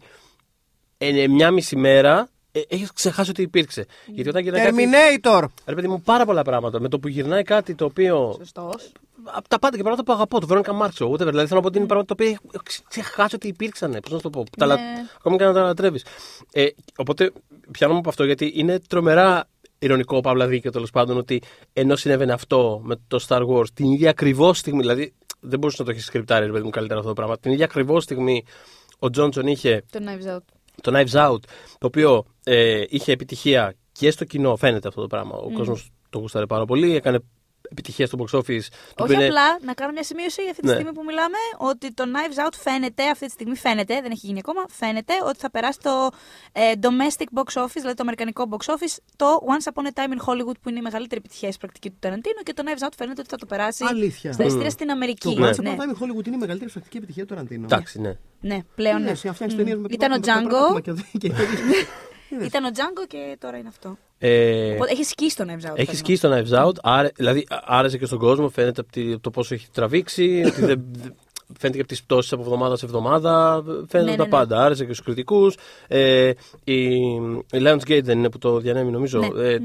ε, 0.97 1.27
μια 1.27 1.51
μισή 1.51 1.75
μέρα 1.75 2.29
ε, 2.51 2.61
έχεις 2.67 2.91
ξεχάσει 2.91 3.29
ότι 3.29 3.41
υπήρξε. 3.41 3.85
Γιατί 4.07 4.29
όταν 4.29 4.43
γυρνάει 4.43 4.63
κάτι. 4.65 4.75
Terminator! 4.77 5.43
Ρε 5.65 5.75
παιδί 5.75 5.87
μου, 5.87 6.01
πάρα 6.01 6.25
πολλά 6.25 6.41
πράγματα. 6.41 6.79
Με 6.79 6.89
το 6.89 6.99
που 6.99 7.07
γυρνάει 7.07 7.43
κάτι 7.43 7.75
το 7.75 7.85
οποίο. 7.85 8.33
Σωστός. 8.37 8.91
Από 9.31 9.47
τα 9.49 9.59
πάντα 9.59 9.75
και 9.75 9.81
πράγματα 9.83 10.03
που 10.03 10.11
αγαπώ. 10.11 10.39
Το 10.39 10.47
Veronica 10.49 10.81
Mars, 10.81 11.07
whatever. 11.11 11.17
Δηλαδή 11.17 11.47
θέλω 11.47 11.55
να 11.55 11.61
πω 11.61 11.67
ότι 11.67 11.77
είναι 11.77 11.87
πράγματα 11.87 12.15
τα 12.15 12.23
οποία 12.23 12.27
έχω 12.51 12.63
ξε- 12.63 12.85
ξεχάσει 12.87 13.35
ότι 13.35 13.47
υπήρξαν. 13.47 13.91
Πώς 13.91 14.11
να 14.11 14.17
σου 14.17 14.23
το 14.23 14.29
πω. 14.29 14.43
που 14.43 14.57
Τα 14.57 14.65
λα- 14.65 14.75
Ναι. 14.75 14.81
Ακόμη 15.17 15.37
και 15.37 15.43
να 15.43 15.53
τα 15.53 15.61
λατρεύεις. 15.61 16.05
Ε, 16.51 16.67
οπότε 16.97 17.31
πιάνομαι 17.71 17.99
από 17.99 18.09
αυτό 18.09 18.23
γιατί 18.23 18.51
είναι 18.55 18.79
τρομερά 18.79 19.47
ηρωνικό, 19.79 20.19
παύλα 20.21 20.47
δίκαιο 20.47 20.71
τέλος 20.71 20.89
πάντων, 20.91 21.17
ότι 21.17 21.41
ενώ 21.73 21.95
συνέβαινε 21.95 22.33
αυτό 22.33 22.81
με 22.83 22.95
το 23.07 23.25
Star 23.27 23.45
Wars 23.47 23.69
την 23.73 23.91
ίδια 23.91 24.09
ακριβώς 24.09 24.57
στιγμή. 24.57 24.79
Δηλαδή 24.79 25.13
δεν 25.39 25.59
μπορούσε 25.59 25.77
να 25.79 25.85
το 25.85 25.91
έχεις 25.91 26.05
σκριπτάρει, 26.05 26.45
ρε 26.45 26.51
παιδί 26.51 26.63
μου, 26.63 26.69
καλύτερα 26.69 26.99
αυτό 26.99 27.11
το 27.11 27.15
πράγμα. 27.15 27.37
Την 27.37 27.51
ίδια 27.51 27.65
ακριβώς 27.65 28.03
στιγμή 28.03 28.45
ο 28.99 29.09
Τζόνσον 29.09 29.47
είχε 29.47 29.83
Το 29.91 29.99
Knives 30.03 30.35
Out. 30.35 30.41
το 30.81 30.91
Knives 30.95 31.29
Out, 31.29 31.39
το 31.77 31.87
οποίο 31.87 32.25
ε, 32.43 32.83
είχε 32.89 33.11
επιτυχία 33.11 33.73
και 33.91 34.11
στο 34.11 34.25
κοινό, 34.25 34.55
φαίνεται 34.55 34.87
αυτό 34.87 35.01
το 35.01 35.07
πράγμα. 35.07 35.35
Ο 35.35 35.49
κόσμος 35.51 35.91
το 36.09 36.19
γούσταρε 36.19 36.45
πάρα 36.45 36.65
πολύ, 36.65 36.95
έκανε 36.95 37.19
επιτυχία 37.75 38.05
στο 38.09 38.17
box 38.21 38.29
office. 38.39 38.65
Το 38.97 39.03
Όχι 39.03 39.11
οποίο 39.11 39.13
είναι- 39.15 39.25
απλά 39.25 39.47
να 39.69 39.73
κάνω 39.73 39.91
μια 39.97 40.03
σημείωση 40.03 40.41
αυτή 40.49 40.61
τη 40.61 40.67
Ναι. 40.67 40.73
στιγμή 40.73 40.91
που 40.97 41.03
μιλάμε 41.09 41.39
ότι 41.57 41.93
το 41.93 42.03
Knives 42.13 42.37
Out 42.45 42.55
φαίνεται, 42.65 43.03
αυτή 43.09 43.25
τη 43.25 43.31
στιγμή 43.31 43.55
φαίνεται, 43.65 43.93
δεν 44.01 44.11
έχει 44.15 44.25
γίνει 44.27 44.39
ακόμα, 44.43 44.61
φαίνεται 44.69 45.13
ότι 45.29 45.37
θα 45.39 45.49
περάσει 45.51 45.79
το 45.87 45.93
ε, 46.51 46.71
domestic 46.85 47.27
box 47.39 47.61
office, 47.63 47.79
δηλαδή 47.83 47.95
το 47.99 48.03
αμερικανικό 48.07 48.43
box 48.51 48.63
office, 48.73 48.95
το 49.15 49.25
Once 49.53 49.65
Upon 49.71 49.85
a 49.91 49.93
Time 49.99 50.11
in 50.17 50.21
Hollywood 50.27 50.57
που 50.61 50.69
είναι 50.69 50.79
η 50.79 50.85
μεγαλύτερη 50.89 51.21
επιτυχία 51.23 51.47
της 51.47 51.57
πρακτικής 51.57 51.91
του 51.91 51.97
Ταραντίνο 51.99 52.39
και 52.43 52.53
το 52.53 52.63
Knives 52.65 52.83
Out 52.87 52.93
φαίνεται 52.97 53.19
ότι 53.21 53.29
θα 53.29 53.37
το 53.37 53.45
περάσει 53.45 53.83
Αλήθεια. 53.87 54.31
στα 54.33 54.43
εισιτήρια 54.43 54.69
στην 54.69 54.89
Αμερική. 54.91 55.35
Το 55.35 55.39
Ναι. 55.41 55.49
Once 55.49 55.53
Upon 55.59 55.63
ναι. 55.63 55.75
a 55.77 55.81
Time 55.81 55.89
in 55.95 56.01
Hollywood 56.03 56.25
είναι 56.27 56.35
η 56.35 56.39
μεγαλύτερη 56.39 56.71
πρακτική 56.71 56.97
επιτυχία 56.97 57.25
του 57.25 57.33
Ταραντίνο. 57.33 57.63
Εντάξει, 57.65 57.99
ναι. 58.01 58.13
ναι, 58.41 58.59
πλέον 58.75 58.97
ναι. 58.97 59.03
Ναι, 59.05 59.11
εσύ 59.11 59.29
φτιάχνει 59.29 59.53
Μμ. 59.55 59.57
ταινίε 59.57 59.75
με 59.75 59.87
Ήταν 59.91 60.11
ο 60.11 60.15
με- 60.15 60.33
με- 60.33 60.41
με- 60.41 60.49
Django, 60.49 60.73
με- 60.73 60.93
με- 60.93 61.29
με- 61.29 61.87
Είδες. 62.29 62.47
ήταν 62.47 62.63
ο 62.65 62.69
Django 62.73 63.07
και 63.07 63.37
τώρα 63.39 63.57
είναι 63.57 63.67
αυτό. 63.67 63.97
Ε, 64.25 64.73
Οπότε 64.73 64.91
έχεις 64.91 65.07
σκίσει 65.09 65.35
το 65.35 65.43
Knives 65.47 65.71
Out. 65.71 65.73
έχεις 65.75 65.85
θέλω 65.85 65.97
σκίσει 65.97 66.21
το 66.21 66.31
Knives 66.59 66.65
Out, 66.67 66.73
άρε, 66.81 67.09
δηλαδή 67.15 67.45
α- 67.49 67.63
άρεσε 67.65 67.97
και 67.97 68.05
στον 68.05 68.19
κόσμο, 68.19 68.49
φαίνεται 68.49 68.81
από 68.81 68.91
τη- 68.91 69.19
το 69.19 69.29
πόσο 69.29 69.53
έχει 69.53 69.67
τραβήξει, 69.73 70.43
ότι 70.47 70.61
δεν, 70.65 70.85
δεν- 70.91 71.15
φαίνεται 71.59 71.77
και 71.77 71.83
από 71.83 71.87
τις 71.87 72.03
πτώσεις 72.03 72.31
από 72.33 72.41
εβδομάδα 72.41 72.75
σε 72.75 72.85
εβδομάδα, 72.85 73.63
φαίνεται 73.65 74.11
Ναι, 74.11 74.17
τα 74.17 74.17
ναι, 74.17 74.23
ναι. 74.23 74.29
πάντα. 74.29 74.63
Άρεσε 74.63 74.85
και 74.85 74.93
στους 74.93 75.05
κριτικούς. 75.05 75.55
Ε, 75.87 76.31
η, 76.63 76.83
η 77.51 77.59
Lionsgate 77.59 78.03
δεν 78.03 78.17
είναι 78.17 78.29
που 78.29 78.37
το 78.37 78.59
διανέμει, 78.59 78.91
νομίζω. 78.91 79.19
Ναι. 79.19 79.49
Ε, 79.49 79.57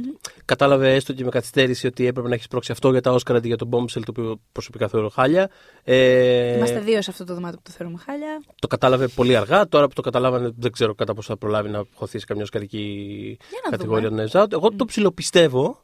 Κατάλαβε 0.45 0.95
έστω 0.95 1.13
και 1.13 1.25
με 1.25 1.31
καθυστέρηση 1.31 1.87
ότι 1.87 2.07
έπρεπε 2.07 2.29
να 2.29 2.35
έχεις 2.35 2.47
σπρώξει 2.47 2.73
αυτό 2.73 2.91
για 2.91 3.01
τα 3.01 3.15
Oscar 3.15 3.35
αντί 3.35 3.47
για 3.49 3.57
τον 3.57 3.69
Bombshell, 3.73 4.03
το 4.05 4.11
οποίο 4.11 4.41
προσωπικά 4.53 4.89
θεωρώ 4.89 5.09
χάλια. 5.09 5.51
Ε, 5.85 6.57
Είμαστε 6.57 6.81
δύο 6.81 7.03
σε 7.03 7.11
αυτό 7.11 7.25
το 7.25 7.35
δωμάτιο 7.35 7.57
που 7.57 7.63
το 7.65 7.71
θεωρούμε 7.77 7.99
χάλια. 8.05 8.43
Το 8.59 8.67
κατάλαβε 8.67 9.09
πολύ 9.09 9.37
αργά. 9.37 9.69
Τώρα 9.69 9.89
που 9.89 9.95
το 9.95 10.03
καταλάβανε, 10.03 10.51
δεν 10.57 10.73
ξέρω 10.73 10.95
κατά 10.95 11.15
πόσο 11.15 11.29
θα 11.33 11.37
προλάβει 11.39 11.69
να 11.69 11.83
χωθεί 11.95 12.19
σε 12.19 12.27
καμιά 12.27 12.43
οσκαρική 12.43 13.37
Για 13.51 13.61
να 13.65 13.71
κατηγορία 13.71 14.09
του 14.11 14.17
Knives 14.17 14.43
Out. 14.43 14.53
Εγώ 14.53 14.69
το 14.77 14.85
ψιλοπιστεύω. 14.85 15.83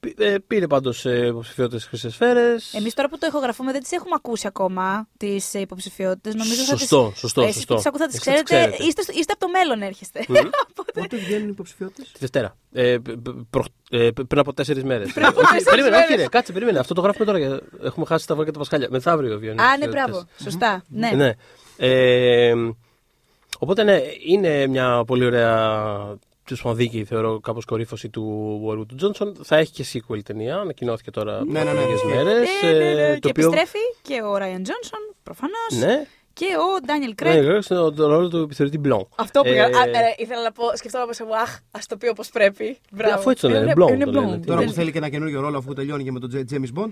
Πή- 0.00 0.20
ε, 0.20 0.36
Πήρε 0.46 0.66
πάντως 0.66 1.04
υποψηφιότητες 1.04 1.80
στι 1.80 1.88
χρυσές 1.88 2.12
σφαίρες. 2.14 2.74
Εμείς 2.74 2.94
τώρα 2.94 3.08
που 3.08 3.18
το 3.18 3.26
ηχογραφούμε 3.26 3.72
δεν 3.72 3.82
τις 3.82 3.92
έχουμε 3.92 4.14
ακούσει 4.16 4.46
ακόμα 4.46 5.08
τις 5.16 5.54
υποψηφιότητες. 5.54 6.34
Νομίζω 6.34 6.62
θα 6.62 6.72
τις- 6.72 6.80
Σωστό, 6.80 7.12
σωστό. 7.16 7.40
Εσείς 7.42 7.54
σωστό. 7.54 7.72
που 7.74 7.78
τις 7.80 7.86
ακούτε 7.86 8.04
θα 8.04 8.10
τις 8.10 8.26
Εσείς 8.26 8.42
ξέρετε. 8.42 8.76
Είστε, 8.84 9.02
στο- 9.02 9.12
είστε 9.16 9.32
από 9.32 9.40
το 9.46 9.48
μέλλον 9.50 9.82
έρχεστε. 9.82 10.24
Πότε 10.94 11.16
βγαίνουν 11.16 11.46
οι 11.46 11.50
υποψηφιότητες; 11.50 12.12
Τη 12.12 12.18
Δευτέρα. 12.18 12.56
Ε, 12.72 12.96
π- 13.02 13.10
π- 13.10 13.28
προ- 13.50 13.66
ε, 13.90 14.10
π- 14.10 14.24
πριν 14.26 14.40
από 14.40 14.52
τέσσερις 14.52 14.84
μέρες. 14.84 15.12
τέσσερις 15.12 15.64
Περίμενε, 15.64 15.96
όχι, 15.96 16.04
μέρες. 16.08 16.22
ρε, 16.24 16.28
κάτσε, 16.28 16.52
περίμενε. 16.52 16.78
Αυτό 16.78 16.94
το 16.94 17.00
γράφουμε 17.00 17.24
τώρα. 17.24 17.38
για- 17.38 17.60
Έχουμε 17.82 18.06
χάσει 18.06 18.26
τα 18.26 18.34
βόρεια 18.34 18.46
και 18.50 18.52
τα 18.52 18.62
Πασχάλια. 18.62 18.88
Μεθαύριο 18.90 19.38
βγαίνουν. 19.38 19.58
οι 19.58 19.62
Α, 19.62 19.64
ναι, 19.76 19.84
υποψηφιότητες. 19.84 20.10
μπράβο. 20.12 20.28
Σωστά. 20.42 20.84
Ναι. 20.88 21.10
Ναι. 21.10 21.32
Ε, 21.76 22.54
οπότε 23.58 23.82
ναι, 23.82 24.00
είναι 24.26 24.66
μια 24.66 25.04
πολύ 25.06 25.24
ωραία 25.24 26.18
τέλο 26.54 26.60
πάντων 26.62 26.78
δίκαιη, 26.78 27.04
θεωρώ 27.04 27.40
κάπως 27.40 27.64
κορύφωση 27.64 28.08
του 28.08 28.24
Warwood 28.66 28.86
του 28.86 28.96
Johnson. 29.14 29.32
Θα 29.42 29.56
έχει 29.56 29.72
και 29.72 29.84
sequel 29.92 30.22
ταινία, 30.24 30.56
ανακοινώθηκε 30.56 31.10
τώρα 31.10 31.44
Ναι, 31.44 31.64
ναι, 31.64 31.72
ναι. 31.72 31.80
λίγες 31.80 32.02
Ναι, 32.02 32.14
μέρες. 32.14 32.48
ναι, 32.62 32.70
ναι, 32.72 32.94
ναι. 32.94 33.18
Και 33.18 33.28
επιστρέφει 33.28 33.78
και 34.02 34.20
ο 34.22 34.36
Ράιαν 34.36 34.62
Τζόνσον, 34.62 35.00
προφανώς. 35.22 35.70
Ναι, 35.78 36.06
Και 36.32 36.46
ο 36.46 36.84
Ντάνιελ 36.86 37.08
ναι, 37.08 37.14
Κρέγκ. 37.14 37.44
ναι, 37.46 37.60
στον 37.60 37.94
τον 37.94 38.10
ρόλο 38.10 38.28
του 38.28 38.36
επιθεωρητή 38.36 38.78
Μπλον. 38.78 39.08
Αυτό 39.16 39.40
που 39.40 39.48
Ε, 39.48 39.58
ε, 39.58 39.68
ήθελα 40.16 40.42
να 40.42 40.52
πω, 40.52 40.64
σκεφτόμαστε 40.76 41.22
εγώ, 41.24 41.32
αχ, 41.34 41.58
ας 41.70 41.86
το 41.86 41.96
πει 41.96 42.08
όπως 42.08 42.28
πρέπει. 42.28 42.78
Μπράβο. 42.92 43.14
αφού 43.14 43.30
έτσι 43.30 43.42
το 43.42 43.48
λένε, 43.48 43.62
Είναι- 43.62 43.72
blonde 43.84 43.92
είναι 43.94 44.04
το 44.04 44.10
λένε, 44.10 44.32
blonde. 44.36 44.40
τι 44.40 44.46
Τώρα 44.46 44.58
Δεν- 44.58 44.68
που 44.68 44.74
θέλει 44.74 44.92
και 44.92 44.98
ένα 44.98 45.08
καινούργιο 45.08 45.40
ρόλο 45.40 45.58
αφού 45.58 45.72
τελειώνει 45.72 46.04
και 46.04 46.12
με 46.12 46.20
τον 46.20 46.30
James 46.50 46.78
Bond. 46.80 46.90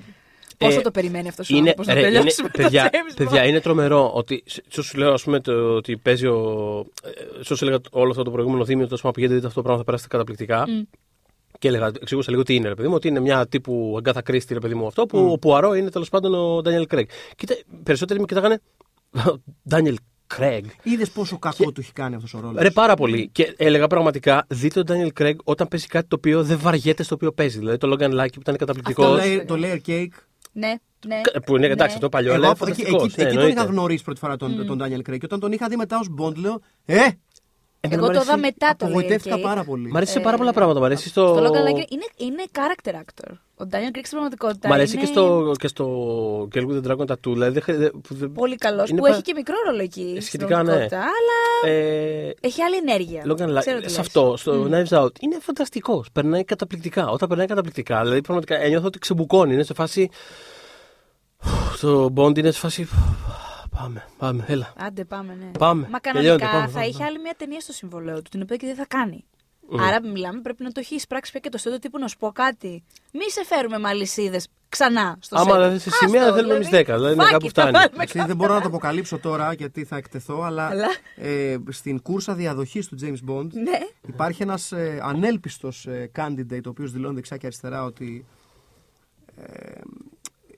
Πόσο 0.59 0.79
Ε, 0.79 0.83
το 0.83 0.90
περιμένει 0.90 1.29
αυτός 1.29 1.51
ο 1.51 1.57
Είναι, 1.57 1.59
άνθρωπος 1.61 1.87
να 1.87 1.94
ρε, 1.94 2.01
είναι, 2.01 2.09
τελειώσει 2.11 2.42
με 2.42 2.49
το 2.49 2.62
παιδιά, 2.62 2.90
James 2.92 3.12
Bond; 3.12 3.16
παιδιά, 3.16 3.44
είναι 3.47 3.61
τρομερό 3.61 4.11
ότι. 4.14 4.42
Σε 4.68 4.83
σου 4.83 4.99
λέω, 4.99 5.12
ας 5.12 5.23
πούμε, 5.23 5.40
το, 5.40 5.53
ότι 5.75 5.97
παίζει 5.97 6.27
ο. 6.27 6.87
ε, 7.05 7.11
Σε 7.44 7.53
όσο 7.53 7.66
έλεγα 7.66 7.81
όλο 7.90 8.11
αυτό 8.11 8.23
το 8.23 8.31
προηγούμενο 8.31 8.64
θύμιο, 8.64 8.87
τόσο 8.88 9.03
μα 9.07 9.11
πηγαίνετε, 9.12 9.35
δείτε 9.37 9.47
αυτό 9.49 9.59
το 9.61 9.64
πράγμα, 9.66 9.79
θα 9.81 9.85
περάσετε 9.87 10.16
καταπληκτικά. 10.16 10.64
Και 11.59 11.68
έλεγα, 11.68 11.90
εξηγούσα 12.01 12.31
λίγο 12.31 12.42
τι 12.42 12.55
είναι, 12.55 12.68
ρε 12.68 12.75
παιδί 12.75 12.88
μου, 12.88 12.94
ότι 12.94 13.09
είναι 13.09 13.21
μια 13.21 13.47
τύπου 13.47 13.94
Αγκάθα 13.99 14.23
Κρίστη, 14.23 14.55
ρε 14.55 14.61
παιδί 14.61 14.75
μου, 14.75 14.87
αυτό, 14.87 15.07
που 15.07 15.31
ο 15.33 15.38
Πουαρό 15.38 15.75
είναι 15.75 15.90
τέλος 15.90 16.09
πάντων 16.09 16.35
ο 16.35 16.62
Ντάνιελ 16.62 16.87
Κρέγκ. 16.87 17.07
Κοίτα, 17.37 17.57
περισσότεροι 17.83 18.21
με 18.21 18.27
κοιτάγανε. 18.27 18.61
Ντάνιελ 19.68 19.97
Κρέγκ. 20.27 20.64
Είδες 20.83 21.11
πόσο 21.11 21.38
κακό 21.38 21.73
του 21.73 21.81
έχει 21.81 21.92
κάνει 21.92 22.14
αυτός 22.14 22.35
ο 22.35 22.40
ρόλος. 22.40 22.62
Ρε 22.62 22.71
πάρα 22.71 22.94
πολύ. 22.94 23.29
Και 23.33 23.55
έλεγα 23.57 23.87
πραγματικά, 23.87 24.47
δείτε 24.49 24.75
τον 24.75 24.85
Ντάνιελ 24.85 25.12
Κρέγκ 25.12 25.38
όταν 25.44 25.68
παίζει 25.68 25.87
κάτι 25.87 26.09
το 26.09 26.16
οποίο 26.16 26.42
δεν 26.42 26.59
βαριέται 26.59 27.03
στο 27.03 27.14
οποίο 27.14 27.33
παίζει. 27.33 27.59
Δηλαδή 27.59 27.77
το 27.79 27.92
Logan 27.92 28.21
Lucky 28.21 28.33
που 28.33 28.40
ήταν 28.40 28.57
καταπληκτικός. 28.57 29.07
το, 29.07 29.23
layer, 29.23 29.44
το 29.47 29.55
layer 29.59 29.79
cake. 29.88 30.09
Ναι, 30.59 30.75
ναι. 31.07 31.21
Που 31.47 31.57
είναι 31.57 31.66
εντάξει, 31.66 31.87
Ναι. 31.87 31.92
αυτό 31.94 32.09
παλιό, 32.09 32.33
Εγώ 32.33 32.42
αλλά 32.42 32.51
από- 32.51 32.66
εκεί, 32.66 32.75
φανταστικός. 32.83 33.05
εκεί, 33.05 33.14
Ναι, 33.16 33.23
εκεί 33.27 33.35
τον 33.35 33.42
εννοείται. 33.44 33.61
είχα 33.61 33.71
γνωρίσει 33.71 34.05
πρώτη 34.05 34.18
φορά 34.21 34.37
τον, 34.37 34.66
τον 34.66 34.79
Daniel 34.83 34.99
Craig. 35.11 35.18
Και 35.18 35.25
όταν 35.25 35.40
τον 35.40 35.53
είχα 35.53 35.68
δει 35.68 35.77
μετά 35.77 35.99
ως 35.99 36.09
Bond, 36.21 36.35
λέω 36.37 36.61
Ε! 36.85 37.07
Εμένα 37.81 38.01
Εγώ 38.03 38.11
μ' 38.11 38.14
το 38.14 38.19
αρέσει- 38.21 38.38
είδα 38.38 38.38
μετά 38.38 38.75
το 38.77 38.87
Απογοητεύτηκα 38.87 39.35
Layer 39.35 39.38
Cake. 39.38 39.43
πάρα 39.43 39.64
πολύ. 39.64 39.91
Μ' 39.91 39.97
αρέσει 39.97 40.12
σε 40.12 40.21
πάρα 40.21 40.37
πολλά 40.37 40.53
πράγματα. 40.53 40.81
Μ' 40.81 40.85
αρέσει 40.85 41.09
στο. 41.09 41.27
Στο 41.27 41.43
Logan 41.43 41.69
Lucky 41.71 41.91
είναι, 41.91 42.07
είναι 42.17 42.45
character 42.53 42.95
actor. 42.95 43.31
Ο 43.57 43.67
Ντάνιελ 43.67 43.91
Κρέγκ 43.91 44.05
στην 44.05 44.19
πραγματικότητα. 44.19 44.69
Μ' 44.69 44.73
αρέσει 44.73 44.97
είναι 44.97 45.05
και 45.05 45.11
στο, 45.11 45.53
και 45.59 45.69
στο 45.69 45.87
Girl 46.55 46.67
with 46.67 46.83
the 46.83 46.91
Dragon 46.91 47.07
Tattoo. 47.07 47.33
Δηλαδή, 47.33 47.53
δεν 47.53 47.62
χρει- 47.62 47.77
δεν- 47.77 47.91
που 47.91 48.14
δεν- 48.14 48.33
Πολύ 48.33 48.57
καλός. 48.57 48.88
είναι 48.91 48.99
Που 49.01 49.05
πα- 49.07 49.12
έχει 49.12 49.23
και 49.23 49.33
μικρό 49.37 49.55
ρόλο 49.67 49.83
εκεί. 49.83 50.01
στην 50.09 50.23
Σχετικά, 50.23 50.57
ναι. 50.57 50.62
πραγματικότητα, 50.62 50.99
Αλλά 51.01 51.73
Ε, 51.75 52.35
έχει 52.41 52.62
άλλη 52.62 52.77
ενέργεια. 52.77 53.23
Logan 53.27 53.57
Lucky, 53.57 53.61
Ξέρω 53.61 53.77
τι 53.81 53.83
σε 53.83 53.88
λες. 53.88 53.99
αυτό, 53.99 54.35
στο 54.37 54.69
Knives 54.71 54.99
Out, 55.03 55.11
είναι 55.21 55.37
φανταστικός. 55.41 56.09
Περνάει 56.12 56.45
καταπληκτικά. 56.45 57.09
Όταν 57.09 57.29
περνάει 57.29 57.47
καταπληκτικά, 57.47 58.03
δηλαδή 58.03 58.21
πραγματικά 58.21 58.61
ένιωθω 58.61 58.87
ότι 58.87 58.99
ξεμπουκώνει. 58.99 59.53
Είναι 59.55 59.62
σε 59.62 59.75
φάση. 59.75 60.11
Το 61.81 62.12
Bond 62.17 62.38
είναι 62.38 62.51
σε 62.51 62.59
φάση. 62.59 62.88
Πάμε, 63.81 64.05
πάμε, 64.19 64.45
έλα. 64.49 64.73
Άντε, 64.77 65.05
πάμε, 65.05 65.35
ναι. 65.35 65.51
Πάμε. 65.59 65.88
Μα 65.91 65.99
Τελειώνεται, 65.99 66.29
κανονικά 66.29 66.51
πάμε, 66.51 66.67
θα 66.67 66.73
πάμε, 66.73 66.85
είχε 66.87 66.93
πάμε. 66.99 67.09
άλλη 67.11 67.19
μια 67.19 67.35
ταινία 67.37 67.61
στο 67.61 67.73
συμβολέο 67.73 68.23
του, 68.23 68.31
την 68.31 68.43
οποία 68.43 68.57
και 68.57 68.67
δεν 68.67 68.75
θα 68.75 68.87
κάνει. 68.88 69.25
Άρα, 69.81 70.03
μιλάμε, 70.03 70.41
πρέπει 70.41 70.62
να 70.62 70.73
το 70.73 70.81
έχει 70.81 70.95
εισπράξει 70.95 71.31
πια 71.31 71.41
και 71.41 71.49
το 71.49 71.59
στούντιο 71.59 71.79
τύπου 71.79 71.99
να 71.99 72.09
σου 72.09 72.17
πω 72.17 72.33
κάτι. 72.33 72.85
Μη 73.12 73.31
σε 73.31 73.45
φέρουμε 73.45 73.79
με 73.79 73.88
αλυσίδε 73.88 74.41
ξανά 74.69 75.17
στο 75.21 75.38
Άμα 75.38 75.55
set. 75.55 75.59
δεν 75.59 75.81
σε 75.81 75.88
Άστο, 75.93 76.07
σημεία, 76.07 76.33
θέλουμε 76.35 76.55
εμείς 76.55 76.69
δέκα, 76.69 76.95
δηλαδή 76.95 77.14
είναι 77.14 77.25
fuck 77.25 77.31
κάπου 77.31 77.47
it, 77.47 77.51
θα 77.55 77.61
φτάνει. 77.61 77.71
βάλουμε 77.73 77.91
Εντάξει, 77.95 78.23
δεν 78.27 78.37
μπορώ 78.37 78.55
να 78.55 78.61
το 78.61 78.67
αποκαλύψω 78.69 79.19
τώρα 79.19 79.53
γιατί 79.53 79.85
θα 79.85 79.97
εκτεθώ, 79.97 80.43
αλλά 80.43 80.67
Αλλά. 80.67 80.87
ε, 81.17 81.57
στην 81.71 82.03
κούρσα 82.03 82.35
διαδοχής 82.35 82.88
του 82.88 82.97
James 83.03 83.31
Bond 83.31 83.47
Ναι. 83.53 83.79
υπάρχει 84.09 84.43
ένας 84.43 84.73
ε, 84.73 85.01
ανέλπιστος 85.03 85.87
ε, 85.87 86.11
candidate, 86.17 86.64
ο 86.67 86.69
οποίος 86.69 86.93
δηλώνει 86.93 87.14
δεξιά 87.14 87.37
και 87.37 87.47
αριστερά 87.47 87.85
ότι 87.85 88.27
ε, 89.37 89.81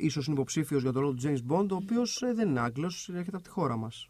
ίσως 0.00 0.26
είναι 0.26 0.34
υποψήφιος 0.36 0.82
για 0.82 0.92
το 0.92 1.00
ρόλο 1.00 1.12
του 1.14 1.20
James 1.24 1.52
Bond, 1.54 1.68
ο 1.70 1.74
οποίος 1.74 2.22
δεν 2.34 2.48
είναι 2.48 2.60
Άγγλος, 2.60 3.10
έρχεται 3.14 3.36
από 3.36 3.44
τη 3.44 3.50
χώρα 3.50 3.76
μας. 3.76 4.08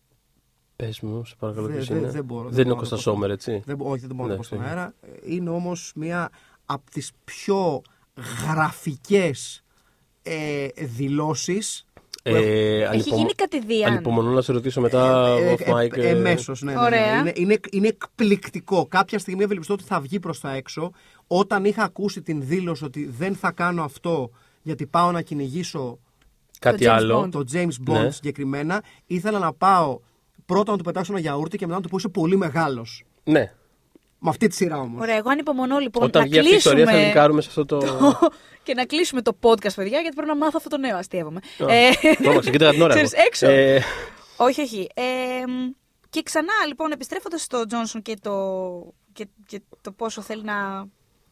Πες 0.77 1.01
μου, 1.01 1.25
σε 1.25 1.35
παρακαλώ, 1.39 1.67
Δεν- 1.67 1.75
ποιος 1.77 1.89
δεν- 1.89 1.99
είναι. 1.99 2.11
δεν 2.11 2.25
μπορώ, 2.25 2.43
δεν 2.45 2.53
Δεν 2.53 2.65
είναι 2.65 2.73
ο 2.73 2.75
μπορώ 2.75 2.89
να 2.91 2.91
Κώστα 2.91 2.97
το 2.97 3.03
πω. 3.03 3.11
Σόμερ, 3.17 3.31
έτσι. 3.31 3.63
Δεν, 3.67 3.77
μπο- 3.77 3.91
όχι, 3.91 4.07
δεν 4.07 4.17
μπορώ 4.17 4.29
να 4.29 4.29
Ναι, 4.29 4.31
το 4.35 4.37
πω 4.37 4.43
στον 4.47 4.59
ναι. 4.59 4.67
αέρα. 4.67 4.95
Ε, 5.01 5.09
Είναι 5.35 5.51
όμως 5.51 5.93
μία 5.95 6.31
από 6.67 6.91
τις 6.91 7.11
πιο 7.25 7.83
γραφικές 8.55 9.65
ε, 10.23 10.67
δηλώσεις 10.77 11.85
Ε, 12.23 12.33
Έχει 12.39 12.85
ανυπομο- 12.85 13.17
γίνει 13.17 13.33
κατηδίαν. 13.33 13.93
Ανυπομονώ 13.93 14.31
να 14.31 14.41
σε 14.41 14.53
ρωτήσω 14.53 14.81
μετά 14.81 15.27
ε, 15.39 15.55
off 15.55 15.73
mic. 15.75 15.97
ε, 15.97 16.01
ε, 16.01 16.09
εμέσως, 16.09 16.63
ναι, 16.63 16.73
ναι, 16.73 16.79
ναι. 16.79 16.85
Ωραία. 16.85 17.19
Είναι, 17.19 17.33
είναι, 17.35 17.59
είναι 17.71 17.89
εκπληκτικό. 17.89 18.87
Κάποια 18.87 19.19
στιγμή 19.19 19.43
ευελπιστώ 19.43 19.73
ότι 19.75 19.83
θα 19.83 20.01
βγει 20.01 20.21
προς 20.21 20.41
τα 20.41 20.55
έξω. 20.55 20.91
Όταν 21.27 21.65
είχα 21.65 21.83
ακούσει 21.83 22.23
την 22.23 22.43
δήλωση 22.47 22.85
ότι 22.85 23.05
δεν 23.19 23.35
θα 23.37 23.51
κάνω 23.53 23.83
αυτό 23.83 24.31
γιατί 24.63 24.87
πάω 24.87 25.11
να 25.13 25.23
κυνηγήσω 25.23 25.99
Κάτι 26.59 26.85
Το 26.85 26.91
James 26.91 26.95
άλλο. 26.95 27.23
Bond. 27.23 27.31
το 27.31 27.45
James 27.53 27.91
Bond 27.91 28.03
Ναι. 28.03 28.11
συγκεκριμένα, 28.11 28.83
ήθελα 29.07 29.39
να 29.39 29.53
πάω 29.53 30.01
πρώτα 30.47 30.71
να 30.71 30.77
του 30.79 30.85
πετάξω 30.85 31.13
ένα 31.13 31.21
γιαούρτι 31.21 31.57
και 31.57 31.65
μετά 31.67 31.77
να 31.79 31.83
του 31.83 31.89
πω 31.89 31.97
είσαι 31.97 32.09
πολύ 32.09 32.37
μεγάλος. 32.37 33.05
Ναι. 33.25 33.53
Με 34.19 34.29
αυτή 34.31 34.47
τη 34.47 34.55
σειρά 34.55 34.79
όμως. 34.79 35.01
Ωραία, 35.01 35.17
εγώ 35.17 35.31
ανυπομονώ 35.31 35.79
λοιπόν 35.79 36.03
Όταν 36.03 36.23
να 36.23 36.29
βγει 36.29 36.39
αυτή 36.39 36.53
η 36.53 36.57
ιστορία 36.57 36.85
θα 36.85 36.91
κλείσουμε 36.91 37.09
λυκάρουμε 37.09 37.41
σε 37.41 37.49
αυτό 37.49 37.65
το. 37.65 37.79
και 38.63 38.75
να 38.75 38.85
κλείσουμε 38.85 39.23
το 39.23 39.37
podcast, 39.41 39.75
παιδιά, 39.75 40.01
γιατί 40.01 40.15
πρέπει 40.17 40.29
να 40.29 40.37
μάθω 40.37 40.53
αυτό 40.57 40.69
το 40.69 40.79
νέο. 40.79 40.97
Αστείευομαι. 40.97 41.41
Ε, 41.59 41.91
Τρόμαξε, 42.23 42.51
κοίτα 42.51 42.71
την 42.71 42.83
ώρα. 42.83 42.93
ξέρεις, 42.95 43.13
εγώ. 43.13 43.23
έξω. 43.27 43.47
Ε, 43.47 43.83
όχι, 44.37 44.61
όχι. 44.61 44.89
Ε, 44.95 45.03
μ, 45.47 45.71
και 46.11 46.23
ξανά, 46.23 46.53
λοιπόν, 46.69 46.91
επιστρέφοντας 46.93 47.43
στο 47.43 47.67
Τζόνσον 47.67 48.03
και 48.03 48.17
το, 48.23 48.33
και, 49.13 49.27
και 49.47 49.61
το 49.81 49.93
πόσο 49.93 50.21
θέλει 50.21 50.43
να 50.43 50.87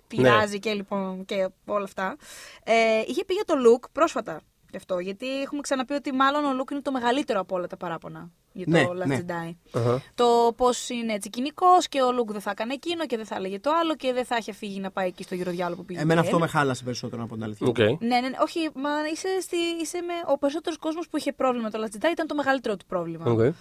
πειράζει 0.08 0.52
Ναι. 0.52 0.58
και, 0.58 0.72
λοιπόν, 0.72 1.24
και 1.24 1.48
όλα 1.66 1.84
αυτά. 1.84 2.16
Ε, 2.64 3.02
είχε 3.06 3.24
πει 3.24 3.34
για 3.34 3.44
το 3.44 3.54
Luke 3.66 3.88
πρόσφατα 3.92 4.40
γι' 4.70 4.76
αυτό. 4.76 4.98
Γιατί 4.98 5.40
έχουμε 5.40 5.60
ξαναπεί 5.60 5.92
ότι 5.94 6.12
μάλλον 6.12 6.44
ο 6.44 6.62
Luke 6.62 6.70
είναι 6.70 6.80
το 6.82 6.92
μεγαλύτερο 6.92 7.40
από 7.40 7.54
όλα 7.56 7.66
τα 7.66 7.76
παράπονα 7.76 8.30
για 8.52 8.64
το 8.64 8.70
Ναι, 8.70 9.02
Last 9.02 9.06
ναι. 9.06 9.20
Jedi. 9.26 9.54
αχα. 9.80 10.02
Το 10.14 10.52
πώς 10.56 10.88
είναι 10.88 11.12
έτσι 11.12 11.30
κυνικός 11.30 11.88
και 11.88 12.02
ο 12.02 12.12
Luke 12.12 12.32
δεν 12.32 12.40
θα 12.40 12.50
έκανε 12.50 12.72
εκείνο 12.72 13.06
και 13.06 13.16
δεν 13.16 13.26
θα 13.26 13.34
έλεγε 13.34 13.60
το 13.60 13.70
άλλο 13.80 13.94
και 13.96 14.12
δεν 14.12 14.24
θα 14.24 14.36
είχε 14.36 14.52
φύγει 14.52 14.80
να 14.80 14.90
πάει 14.90 15.06
εκεί 15.06 15.22
στο 15.22 15.34
γεροδιάολο 15.34 15.74
που 15.76 15.84
πήγε. 15.84 16.00
Εμένα 16.00 16.20
και 16.20 16.26
αυτό 16.26 16.38
με 16.38 16.44
έλεγε. 16.44 16.58
χάλασε 16.58 16.84
περισσότερο 16.84 17.22
από 17.22 17.34
την 17.34 17.42
αλήθεια. 17.44 17.66
Οκ. 17.66 17.78
Ναι, 17.78 17.86
ναι, 18.00 18.20
ναι, 18.20 18.36
όχι, 18.40 18.70
μα 18.74 18.90
είσαι, 19.12 19.28
στη, 19.40 19.56
είσαι 19.82 20.00
με. 20.00 20.12
Ο 20.32 20.38
περισσότερος 20.38 20.78
κόσμος 20.78 21.08
που 21.08 21.16
είχε 21.16 21.32
πρόβλημα 21.32 21.68
με 21.72 21.78
το 21.78 21.84
Last 21.84 21.96
Jedi 21.96 22.10
ήταν 22.12 22.26
το 22.26 22.34
μεγαλύτερο 22.34 22.76
του 22.76 22.86
πρόβλημα. 22.86 23.30
Οκ. 23.30 23.38
Ναι. 23.38 23.52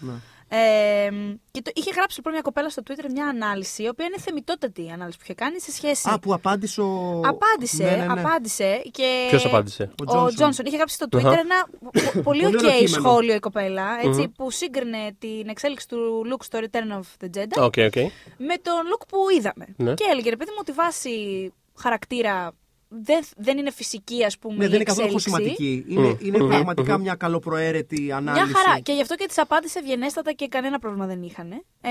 Ε, 0.49 1.10
και 1.51 1.62
το, 1.62 1.71
είχε 1.73 1.91
γράψει 1.95 2.17
λοιπόν 2.17 2.33
μια 2.33 2.41
κοπέλα 2.41 2.69
στο 2.69 2.81
Twitter 2.88 3.05
μια 3.12 3.27
ανάλυση, 3.27 3.83
η 3.83 3.88
οποία 3.88 4.05
είναι 4.05 4.17
θεμιτότατη 4.19 4.86
η 4.86 4.89
ανάλυση 4.89 5.17
που 5.17 5.23
είχε 5.23 5.33
κάνει 5.33 5.62
σε 5.62 5.71
σχέση. 5.71 6.10
Α, 6.10 6.19
που 6.19 6.33
απάντησε 6.33 6.81
ο. 6.81 7.21
Απάντησε, 7.25 7.83
Ναι, 7.83 7.89
ναι, 7.89 8.13
ναι. 8.13 8.21
απάντησε 8.21 8.81
και. 8.91 9.25
Ποιος 9.29 9.45
απάντησε; 9.45 9.91
Ο 10.07 10.17
Ο 10.17 10.25
Johnson. 10.25 10.33
Johnson 10.36 10.65
είχε 10.65 10.75
γράψει 10.75 10.95
στο 10.95 11.05
Twitter 11.12 11.25
Αχα. 11.25 11.39
ένα 11.39 11.67
πο- 11.79 11.91
πολύ 12.21 12.21
Πολύ 12.23 12.45
ok 12.45 12.47
ωραίο 12.57 12.60
κείμενο. 12.71 12.88
σχόλιο 12.88 13.33
η 13.36 13.39
κοπέλα, 13.39 13.88
έτσι, 14.03 14.27
που 14.27 14.51
σύγκρινε 14.51 15.15
την 15.19 15.47
εξέλιξη 15.49 15.88
του 15.88 16.25
Luke 16.31 16.43
στο 16.43 16.60
Return 16.62 16.99
of 16.99 17.25
the 17.25 17.38
Jedi 17.38 17.63
Ok, 17.63 17.73
ok. 17.77 17.95
με 18.38 18.55
τον 18.62 18.81
Luke 18.93 19.01
που 19.07 19.17
είδαμε. 19.38 19.65
Ναι. 19.77 19.93
Και 19.93 20.03
έλεγε, 20.12 20.29
ρε 20.29 20.36
παιδί 20.38 20.49
μου, 20.51 20.57
ότι 20.60 20.71
βάση 20.71 21.53
χαρακτήρα 21.79 22.51
δεν, 22.88 23.23
δεν 23.38 23.58
είναι 23.58 23.71
φυσική, 23.71 24.23
ας 24.23 24.38
πούμε. 24.38 24.56
Ναι, 24.56 24.65
η 24.65 24.67
δεν 24.67 24.76
είναι 24.76 24.84
καθόλου 24.84 25.12
εξέλιξη. 25.13 25.30
χωσηματική. 25.30 25.86
Είναι, 25.88 26.17
είναι 26.21 26.38
πραγματικά 26.38 26.97
μια 26.97 27.15
καλοπροαίρετη 27.15 28.12
ανάλυση. 28.12 28.45
Μια 28.45 28.56
χαρά. 28.56 28.80
Και 28.80 28.91
γι' 28.91 29.02
αυτό 29.02 29.15
και 29.15 29.26
τη 29.26 29.34
απάντησε 29.38 29.80
ευγενέστατα 29.80 30.32
και 30.32 30.47
κανένα 30.47 30.80
πρόβλημα 30.80 31.06
δεν 31.06 31.23
είχαν. 31.23 31.52
Ε, 31.82 31.89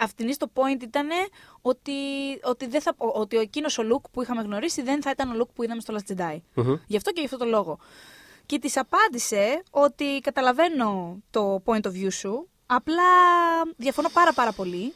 αυτήν 0.00 0.38
το 0.38 0.50
point 0.54 0.82
ήταν 0.82 1.08
ότι, 1.62 1.92
ότι, 2.42 2.66
δεν 2.66 2.80
θα, 2.80 2.94
ότι 2.96 3.36
εκείνος 3.36 3.78
ο 3.78 3.82
look 3.92 4.10
που 4.10 4.22
είχαμε 4.22 4.42
γνωρίσει 4.42 4.82
δεν 4.82 5.02
θα 5.02 5.10
ήταν 5.10 5.30
ο 5.30 5.34
look 5.42 5.48
που 5.54 5.62
είδαμε 5.62 5.80
στο 5.80 5.94
Last 5.96 6.12
Jedi. 6.12 6.38
Μμμ. 6.54 6.74
Γι' 6.86 6.96
αυτό 6.96 7.10
και 7.12 7.20
γι' 7.20 7.26
αυτό 7.26 7.36
το 7.36 7.44
λόγο. 7.44 7.78
Και 8.46 8.58
της 8.58 8.76
απάντησε 8.76 9.62
ότι 9.70 10.20
καταλαβαίνω 10.22 11.18
το 11.30 11.62
point 11.64 11.82
of 11.82 11.90
view 11.90 12.12
σου, 12.12 12.48
απλά 12.66 13.02
διαφωνώ 13.76 14.08
πάρα 14.12 14.32
πάρα 14.32 14.52
πολύ. 14.52 14.92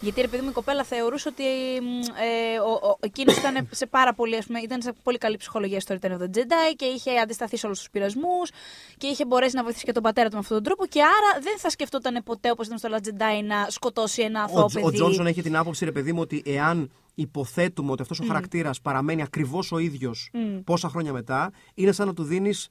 Γιατί 0.00 0.20
ρε 0.20 0.28
παιδί 0.28 0.42
μου 0.42 0.48
η 0.48 0.52
κοπέλα 0.52 0.84
θεωρούσε 0.84 1.28
ότι 1.28 1.42
μ, 1.82 1.86
ε, 2.00 2.58
ο, 2.58 2.88
ο, 2.88 2.96
εκείνος 3.00 3.36
ήταν 3.36 3.68
σε 3.70 3.86
πάρα 3.86 4.14
πολύ, 4.14 4.36
ας 4.36 4.46
πούμε, 4.46 4.58
ήταν 4.60 4.82
σε 4.82 4.92
πολύ 5.02 5.18
καλή 5.18 5.36
ψυχολογία 5.36 5.80
στο 5.80 5.94
Return 6.00 6.10
of 6.10 6.18
the 6.18 6.36
Jedi 6.36 6.74
και 6.76 6.84
είχε 6.84 7.10
αντισταθεί 7.18 7.56
σε 7.56 7.66
όλους 7.66 7.78
τους 7.78 7.90
πειρασμούς 7.90 8.50
και 8.96 9.06
είχε 9.06 9.24
μπορέσει 9.26 9.56
να 9.56 9.62
βοηθήσει 9.62 9.84
και 9.84 9.92
τον 9.92 10.02
πατέρα 10.02 10.28
του 10.28 10.34
με 10.34 10.40
αυτόν 10.40 10.56
τον 10.56 10.64
τρόπο 10.64 10.86
και 10.86 11.00
άρα 11.02 11.40
δεν 11.42 11.58
θα 11.58 11.70
σκεφτόταν 11.70 12.22
ποτέ 12.24 12.50
όπως 12.50 12.66
ήταν 12.66 12.78
στο 12.78 12.88
Last 12.92 13.06
Jedi 13.08 13.44
να 13.44 13.66
σκοτώσει 13.68 14.22
ένα 14.22 14.42
αθώο 14.42 14.62
Ο, 14.62 14.66
Τζ- 14.66 14.76
ο 14.76 14.80
παιδί. 14.84 14.94
Τζόνσον 14.96 15.26
έχει 15.26 15.42
την 15.42 15.56
άποψη, 15.56 15.84
ρε 15.84 15.92
παιδί 15.92 16.12
μου, 16.12 16.20
ότι 16.20 16.42
εάν 16.46 16.90
υποθέτουμε 17.14 17.90
ότι 17.92 18.02
αυτός 18.02 18.20
ο 18.20 18.24
χαρακτήρας 18.26 18.80
παραμένει 18.80 19.22
ακριβώς 19.22 19.72
ο 19.72 19.78
ίδιος 19.78 20.30
πόσα 20.64 20.88
χρόνια 20.88 21.12
μετά, 21.12 21.52
είναι 21.74 21.92
σαν 21.92 22.06
να 22.06 22.14
του 22.14 22.22
δίνεις 22.22 22.68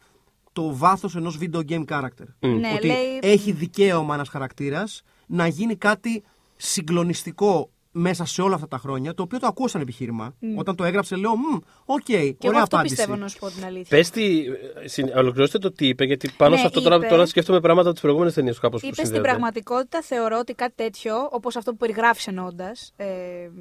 το 0.53 0.75
βάθος 0.75 1.15
ενός 1.15 1.37
video 1.41 1.61
game 1.69 1.85
character. 1.85 2.25
Ναι, 2.39 2.71
ότι 2.75 2.87
λέει- 2.87 3.19
έχει 3.21 3.51
δικαίωμα 3.51 4.13
ένας 4.13 4.29
χαρακτήρας 4.29 5.01
να 5.27 5.47
γίνει 5.47 5.75
κάτι 5.75 6.23
συγκλονιστικό 6.61 7.69
μέσα 7.91 8.25
σε 8.25 8.41
όλα 8.41 8.55
αυτά 8.55 8.67
τα 8.67 8.77
χρόνια, 8.77 9.13
το 9.13 9.23
οποίο 9.23 9.39
το 9.39 9.47
ακούω 9.47 9.67
σαν 9.67 9.81
επιχείρημα. 9.81 10.35
Όταν 10.55 10.75
το 10.75 10.83
έγραψε, 10.83 11.15
λέω, 11.15 11.35
Μμ, 11.35 11.57
οκ, 11.85 12.03
και 12.03 12.13
εγώ 12.17 12.35
ωραία 12.43 12.61
αυτό 12.61 12.75
απάντηση. 12.75 12.95
πιστεύω 12.95 13.15
να 13.19 13.27
σου 13.27 13.37
πω 13.39 13.49
την 13.49 13.65
αλήθεια. 13.65 13.97
Πες 13.97 14.09
τι. 14.09 14.45
ε, 14.83 14.87
συν- 14.87 15.15
Ολοκληρώστε 15.15 15.57
το 15.57 15.71
τι 15.71 15.87
είπε, 15.87 16.03
γιατί 16.05 16.29
πάνω 16.37 16.53
Ναι, 16.53 16.59
σε 16.59 16.65
αυτό 16.67 16.81
τώρα, 16.81 16.95
είπε- 16.95 17.07
τώρα 17.07 17.25
σκέφτομαι 17.25 17.59
πράγματα 17.59 17.81
από 17.83 17.91
τις 17.91 18.01
προηγούμενες 18.01 18.33
ταινίες 18.33 18.59
κάπως 18.59 18.79
που 18.81 18.85
Είπε 18.85 18.95
στην 18.95 19.05
συνδέονται. 19.07 19.29
πραγματικότητα, 19.29 20.01
θεωρώ 20.01 20.37
ότι 20.39 20.53
κάτι 20.53 20.73
τέτοιο, 20.75 21.27
όπως 21.31 21.55
αυτό 21.55 21.71
που 21.71 21.77
περιγράφεις 21.77 22.27
εννοώντας 22.27 22.93
ε, 22.95 23.05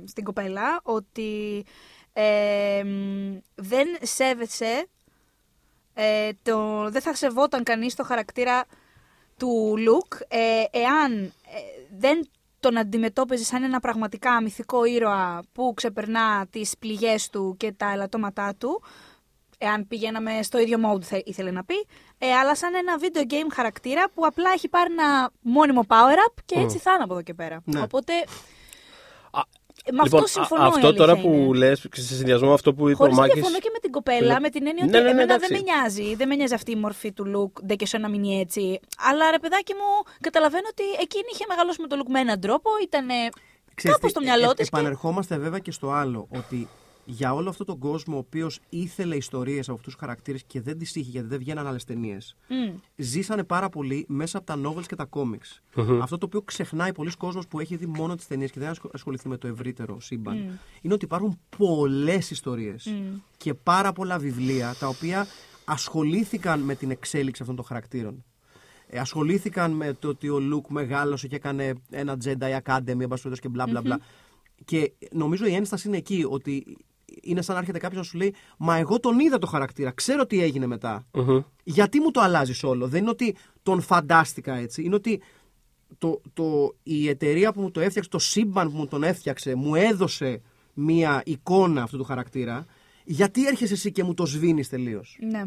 στην 0.07 0.25
κοπέλα, 0.25 0.81
ότι 0.83 1.65
ε, 2.13 2.83
μ, 2.85 3.37
δεν 3.55 3.87
σέβεσαι, 4.03 4.87
ε, 5.95 6.29
το, 6.43 6.89
δεν 6.91 7.01
θα 7.03 7.15
σεβόταν 7.15 7.63
κανείς 7.63 7.95
το 7.95 8.05
χαρακτήρα 8.05 8.65
του 9.37 9.75
Luke 9.79 10.13
ε, 10.29 10.39
εάν 10.79 11.13
ε, 11.25 11.31
δεν 11.99 12.29
τον 12.61 12.79
αντιμετώπιζε 12.79 13.45
σαν 13.45 13.63
ένα 13.63 13.81
πραγματικά 13.81 14.43
μυθικό 14.43 14.85
ήρωα 14.85 15.43
που 15.53 15.73
ξεπερνά 15.77 16.47
τις 16.51 16.79
πληγές 16.79 17.29
του 17.29 17.55
και 17.59 17.73
τα 17.73 17.93
ελαττώματά 17.93 18.55
του, 18.55 18.83
εάν 19.59 19.89
πηγαίναμε 19.89 20.43
στο 20.43 20.59
ίδιο 20.59 20.79
mode 20.87 21.03
θα 21.03 21.21
ήθελε 21.25 21.51
να 21.51 21.65
πει, 21.65 21.87
ε, 22.19 22.33
αλλά 22.33 22.57
σαν 22.57 22.75
ένα 22.75 22.99
video 23.01 23.33
game 23.33 23.53
χαρακτήρα 23.53 24.11
που 24.15 24.27
απλά 24.27 24.51
έχει 24.55 24.69
πάρει 24.69 24.93
ένα 24.93 25.31
μόνιμο 25.41 25.85
power-up 25.89 26.35
και 26.45 26.59
έτσι 26.59 26.79
θα 26.79 26.93
είναι 26.93 27.03
από 27.03 27.13
εδώ 27.13 27.23
και 27.23 27.35
πέρα. 27.35 27.63
Ναι. 27.65 27.81
Οπότε, 27.81 28.13
Α, 28.13 28.17
ε, 28.17 28.25
με 29.93 30.03
λοιπόν, 30.03 30.23
αυτό 30.23 30.27
συμφωνώ 30.27 30.63
α- 30.63 30.65
η 30.65 30.69
αυτό 30.69 30.87
αλήθεια 30.87 31.05
τώρα 31.07 31.21
που 31.21 31.29
είναι. 31.33 31.57
λες, 31.59 31.87
σε 31.93 32.15
συνδυασμό 32.15 32.49
με 32.49 32.55
αυτό 32.55 32.75
που 32.75 32.89
είπε 32.89 32.97
Χωρίς 32.97 33.13
ο 33.13 33.17
να 33.17 33.23
Μάκης... 33.23 33.35
διαφωνώ 33.35 33.59
και 33.59 33.71
με 33.73 33.79
την 33.79 33.91
κοπέλα, 33.91 34.33
Ναι. 34.33 34.41
με 34.41 34.49
την 34.51 34.67
έννοια 34.67 34.85
Ναι, 34.85 34.91
ότι 34.91 34.99
ναι, 34.99 35.05
ναι, 35.05 35.11
εμένα 35.11 35.35
εντάξει. 35.35 35.47
δεν 35.55 35.63
με 35.65 35.73
νοιάζει. 35.73 36.15
Δεν 36.15 36.29
με 36.29 36.35
νοιάζει 36.35 36.55
αυτή 36.55 36.71
η 36.71 36.77
μορφή 36.77 37.13
του 37.13 37.25
look, 37.35 37.63
ντε 37.65 37.75
και 37.75 37.87
σε 37.87 37.99
να 37.99 38.09
μείνει 38.09 38.41
έτσι. 38.41 38.81
Αλλά 39.09 39.31
ρε 39.31 39.39
παιδάκι 39.39 39.73
μου, 39.75 39.91
καταλαβαίνω 40.21 40.67
ότι 40.71 40.85
εκείνη 41.01 41.25
είχε 41.33 41.45
μεγαλώσει 41.49 41.81
με 41.81 41.87
το 41.87 41.97
look 42.01 42.09
με 42.11 42.21
έναν 42.21 42.41
τρόπο, 42.41 42.71
ήταν 42.83 43.07
Ξέρεις 43.75 43.97
κάπως 43.97 44.01
τι, 44.01 44.09
στο 44.09 44.21
μυαλό 44.21 44.51
ε, 44.51 44.55
της. 44.55 44.69
Και... 44.71 44.77
Επανερχόμαστε 44.77 45.37
βέβαια 45.39 45.59
και 45.59 45.71
στο 45.73 45.91
άλλο, 45.91 46.29
ότι 46.39 46.69
για 47.11 47.35
όλο 47.35 47.49
αυτόν 47.49 47.67
τον 47.67 47.79
κόσμο 47.79 48.15
ο 48.15 48.19
οποίος 48.19 48.61
ήθελε 48.69 49.17
ιστορίες 49.17 49.69
από 49.69 49.79
αυτούς 49.79 49.93
τους 49.93 50.01
χαρακτήρες 50.03 50.43
και 50.47 50.61
δεν 50.61 50.79
τις 50.79 50.95
είχε 50.95 51.11
γιατί 51.11 51.27
δεν 51.29 51.39
βγαίναν 51.39 51.67
άλλες 51.67 51.85
ταινίες, 51.85 52.37
Μμ. 52.49 52.77
ζήσανε 52.97 53.45
πάρα 53.45 53.69
πολύ 53.69 54.05
μέσα 54.09 54.39
από 54.39 54.47
τα 54.47 54.61
novels 54.65 54.87
και 54.87 54.95
τα 54.95 55.09
comics. 55.11 55.61
Αυτό 56.03 56.19
το 56.19 56.27
οποίο 56.27 56.43
ξεχνάει 56.43 56.93
πολλοί 56.93 57.11
κόσμος 57.11 57.47
που 57.47 57.61
έχει 57.61 57.77
δει 57.77 57.87
μόνο 57.87 58.15
τις 58.15 58.27
ταινίες 58.27 58.51
και 58.51 58.61
δεν 58.61 58.69
ασχολ- 58.69 58.95
ασχοληθεί 58.95 59.29
με 59.29 59.37
το 59.37 59.47
ευρύτερο 59.47 60.01
σύμπαν, 60.01 60.59
είναι 60.81 60.95
ότι 60.95 61.05
υπάρχουν 61.05 61.39
πολλές 61.59 62.31
ιστορίες 62.31 62.95
και 63.37 63.55
πάρα 63.55 63.93
πολλά 63.93 64.19
βιβλία 64.19 64.75
τα 64.79 64.89
οποία 64.89 65.27
ασχολήθηκαν 65.65 66.61
με 66.61 66.75
την 66.75 66.91
εξέλιξη 66.91 67.43
αυτών 67.43 67.57
των 67.57 67.65
χαρακτήρων. 67.65 68.25
Ε, 68.87 68.99
ασχολήθηκαν 68.99 69.71
με 69.71 69.93
το 69.93 70.09
ότι 70.09 70.29
ο 70.29 70.39
Λουκ 70.39 70.69
μεγάλωσε 70.69 71.29
και 71.29 71.37
έκανε 71.37 71.73
ένα 71.91 72.17
Jedi 72.25 72.59
Academy, 72.63 72.87
εν 72.87 73.09
πάση 73.09 73.23
περιπτώσει, 73.23 73.41
και 73.41 73.49
μπλα 73.49 73.67
μπλα 73.67 73.81
μπλα. 73.81 74.01
Και 74.65 74.93
νομίζω 75.13 75.47
η 75.47 75.55
ένσταση 75.55 75.89
είναι 75.89 75.97
εκεί, 75.97 76.25
ότι 76.29 76.77
είναι 77.23 77.43
σαν 77.43 77.55
να 77.55 77.61
έρχεται 77.61 77.79
κάποιος 77.79 78.01
να 78.01 78.07
σου 78.07 78.17
λέει 78.17 78.35
Μα 78.57 78.77
εγώ 78.77 79.01
τον 79.01 79.19
είδα 79.19 79.39
το 79.39 79.47
χαρακτήρα, 79.47 79.91
ξέρω 79.91 80.27
τι 80.27 80.43
έγινε 80.43 80.67
μετά. 80.67 81.07
Μμμ. 81.13 81.41
Γιατί 81.65 82.01
μου 82.01 82.11
το 82.11 82.21
αλλάζεις 82.21 82.63
όλο. 82.63 82.89
Δεν 82.89 83.01
είναι 83.01 83.11
ότι 83.11 83.37
τον 83.63 83.81
φαντάστηκα 83.81 84.55
έτσι. 84.55 84.83
Είναι 84.83 84.95
ότι 84.95 85.21
το, 85.99 86.21
το, 86.33 86.75
η 86.83 87.09
εταιρεία 87.09 87.53
που 87.53 87.61
μου 87.61 87.71
το 87.71 87.81
έφτιαξε, 87.81 88.11
το 88.11 88.19
σύμπαν 88.19 88.71
που 88.71 88.77
μου 88.77 88.87
τον 88.87 89.03
έφτιαξε, 89.03 89.55
μου 89.55 89.75
έδωσε 89.75 90.41
μία 90.75 91.23
εικόνα 91.25 91.83
αυτού 91.83 91.97
του 91.97 92.05
χαρακτήρα. 92.05 92.67
Γιατί 93.05 93.47
έρχεσαι 93.47 93.73
εσύ 93.73 93.93
και 93.93 94.05
μου 94.05 94.15
το 94.15 94.27
σβήνεις 94.27 94.69
τελείως. 94.69 95.19
Ναι. 95.31 95.43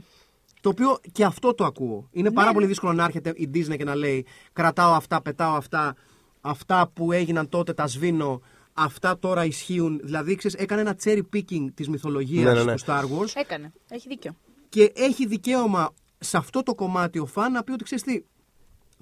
Το 0.62 0.70
οποίο 0.70 1.00
και 1.12 1.26
αυτό 1.26 1.54
το 1.54 1.66
ακούω. 1.66 2.08
Είναι 2.12 2.32
πάρα 2.32 2.54
πολύ 2.54 2.66
δύσκολο 2.66 2.94
να 2.94 3.04
έρχεται 3.04 3.34
η 3.36 3.50
Disney 3.54 3.78
και 3.78 3.84
να 3.84 3.96
λέει 3.96 4.26
Κρατάω 4.54 4.94
αυτά, 4.94 5.22
πετάω 5.22 5.56
αυτά. 5.56 5.96
Αυτά 6.42 6.88
που 6.94 7.12
έγιναν 7.12 7.50
τότε 7.50 7.74
τα 7.74 7.88
σβήνω. 7.88 8.42
Αυτά 8.74 9.20
τώρα 9.20 9.46
ισχύουν. 9.46 10.00
Δηλαδή, 10.04 10.36
ξέρεις, 10.36 10.58
έκανε 10.58 10.82
ένα 10.82 10.96
cherry 11.04 11.22
picking 11.34 11.68
της 11.74 11.90
μυθολογίας 11.90 12.44
Ναι, 12.44 12.54
ναι, 12.54 12.64
ναι. 12.64 12.76
του 12.76 12.84
Star 12.86 13.02
Wars 13.04 13.32
Έκανε. 13.36 13.72
Έχει 13.90 14.08
δίκιο. 14.08 14.36
και 14.70 14.92
έχει 14.96 15.28
δικαίωμα 15.28 15.94
σε 16.20 16.38
αυτό 16.38 16.64
το 16.64 16.76
κομμάτι 16.76 17.20
ο 17.20 17.26
φαν 17.26 17.52
να 17.52 17.64
πει 17.64 17.72
ότι 17.72 17.84
ξέρεις 17.84 18.04
τι. 18.04 18.24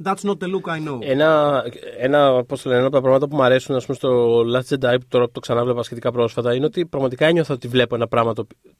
That's 0.03 0.21
not 0.29 0.37
the 0.37 0.47
look 0.47 0.71
I 0.77 0.87
know. 0.87 0.97
Ένα, 1.01 1.63
ένα, 1.97 2.43
πώς 2.45 2.61
το 2.61 2.69
λένε, 2.69 2.79
ένα 2.79 2.87
από 2.87 2.95
τα 2.95 3.01
πράγματα 3.01 3.27
που 3.27 3.35
μου 3.35 3.43
αρέσουν 3.43 3.75
ας 3.75 3.85
πούμε, 3.85 3.97
στο 3.97 4.39
Last 4.41 4.73
Jedi, 4.75 4.97
που 4.99 5.05
τώρα 5.07 5.25
που 5.25 5.31
το 5.31 5.39
ξανάβλεπα 5.39 5.83
σχετικά 5.83 6.11
πρόσφατα, 6.11 6.55
είναι 6.55 6.65
ότι 6.65 6.85
πραγματικά 6.85 7.25
ένιωθα 7.25 7.53
ότι 7.53 7.67
βλέπω 7.67 7.95
ένα 7.95 8.07
πράγμα 8.07 8.33
το 8.33 8.41
οποίο 8.41 8.71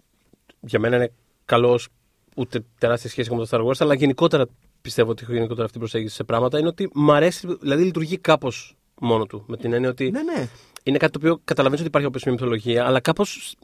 για 0.62 0.80
μένα 0.80 0.96
είναι 0.96 1.12
καλό, 1.46 1.80
ούτε 2.36 2.64
τεράστια 2.78 3.10
σχέση 3.10 3.36
με 3.36 3.46
το 3.46 3.48
Star 3.50 3.66
Wars, 3.66 3.76
αλλά 3.80 3.94
γενικότερα 3.94 4.46
πιστεύω 4.82 5.12
ότι 5.12 5.24
έχω 5.24 5.32
γενικότερα 5.32 5.62
αυτή 5.62 5.72
την 5.72 5.82
προσέγγιση 5.82 6.16
σε 6.16 6.24
πράγματα. 6.24 6.60
Είναι 6.60 6.68
ότι 6.68 6.90
μου 6.94 7.12
αρέσει, 7.12 7.58
δηλαδή 7.62 7.84
λειτουργεί 7.84 8.18
κάπως 8.18 8.78
μόνο 9.02 9.26
του. 9.26 9.44
Με 9.48 9.58
την 9.58 9.74
έννοια 9.74 9.90
ότι 9.90 10.12
Ναι, 10.12 10.22
ναι. 10.24 10.48
Είναι 10.90 10.98
κάτι 10.98 11.12
το 11.12 11.20
οποίο 11.22 11.42
καταλαβαίνεις 11.44 11.80
ότι 11.80 11.90
υπάρχει 11.90 12.08
όπως 12.08 12.24
μια 12.24 12.34
μυθολογία, 12.34 12.86
αλλά 12.86 13.00
κάπως 13.00 13.56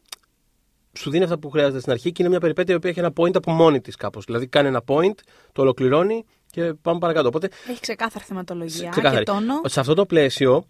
σου 0.97 1.09
δίνει 1.09 1.23
αυτά 1.23 1.37
που 1.39 1.49
χρειάζεται 1.49 1.79
στην 1.79 1.91
αρχή 1.91 2.11
και 2.11 2.15
είναι 2.21 2.29
μια 2.31 2.39
περιπέτεια 2.39 2.73
η 2.73 2.77
οποία 2.77 2.89
έχει 2.89 2.99
ένα 2.99 3.13
point 3.17 3.35
από 3.35 3.51
μόνη 3.51 3.81
της 3.81 3.95
κάπως. 3.95 4.25
Δηλαδή 4.25 4.47
κάνει 4.47 4.67
ένα 4.67 4.81
point, 4.87 5.13
το 5.51 5.61
ολοκληρώνει 5.61 6.25
και 6.51 6.73
πάμε 6.81 6.99
παρακάτω. 6.99 7.27
Οπότε 7.27 7.49
Έχει 7.69 7.79
ξεκάθαρη 7.79 8.25
θεματολογία 8.25 8.89
Ξεκάθαρη. 8.89 9.23
και 9.23 9.31
τόνο. 9.31 9.61
σε 9.65 9.79
αυτό 9.79 9.93
το 9.93 10.05
πλαίσιο 10.05 10.65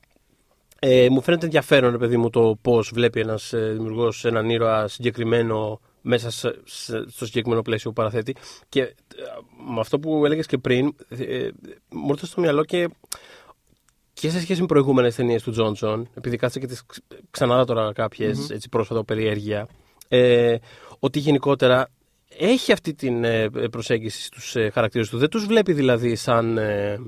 ε, 0.80 1.08
μου 1.10 1.22
φαίνεται 1.22 1.46
ενδιαφέρον, 1.46 1.92
ρε 1.92 1.98
παιδί 1.98 2.18
μου, 2.18 2.30
το 2.30 2.58
πώς 2.62 2.92
βλέπει 2.94 3.20
ένας 3.20 3.54
ε, 3.54 3.72
δημιουργός 3.72 4.26
έναν 4.26 4.50
ήρωα 4.50 4.88
συγκεκριμένο 4.88 5.80
μέσα 6.02 6.30
σε- 6.32 6.56
σε- 6.64 7.10
στο 7.10 7.26
συγκεκριμένο 7.26 7.62
πλαίσιο 7.62 7.90
που 7.90 7.96
παραθέτει. 7.96 8.36
Και 8.70 8.82
ε, 8.82 8.94
με 9.74 9.80
αυτό 9.80 10.00
που 10.00 10.26
έλεγες 10.26 10.46
και 10.46 10.58
πριν, 10.58 10.96
ε, 11.10 11.48
μου 11.90 12.08
ήρθε 12.10 12.26
στο 12.26 12.42
μυαλό 12.42 12.64
και, 12.66 12.90
και 14.16 14.30
σε 14.30 14.40
σχέση 14.40 14.62
με 14.62 14.66
προηγούμενες 14.66 15.16
ταινίες 15.16 15.44
του 15.44 15.52
Τζόνσον, 15.52 16.10
επειδή 16.14 16.38
κάτσε 16.38 16.60
και 16.60 16.68
τις 16.68 16.84
ξανάδα 17.32 17.66
τώρα 17.66 17.94
κάποιες, 17.94 18.50
έτσι 18.50 18.70
πρόσφατα 18.70 19.04
περιέργεια, 19.04 19.68
ε, 20.08 20.56
ότι 21.00 21.20
γενικότερα 21.20 21.90
έχει 22.38 22.72
αυτή 22.72 22.94
την 22.94 23.24
ε, 23.24 23.50
προσέγγιση 23.72 24.24
στους 24.24 24.56
ε, 24.56 24.70
χαρακτήρες 24.70 25.10
του. 25.10 25.18
Δεν 25.18 25.30
τους 25.30 25.46
βλέπει 25.46 25.74
δηλαδή 25.74 26.16
σαν, 26.16 26.58
ε, 26.58 27.00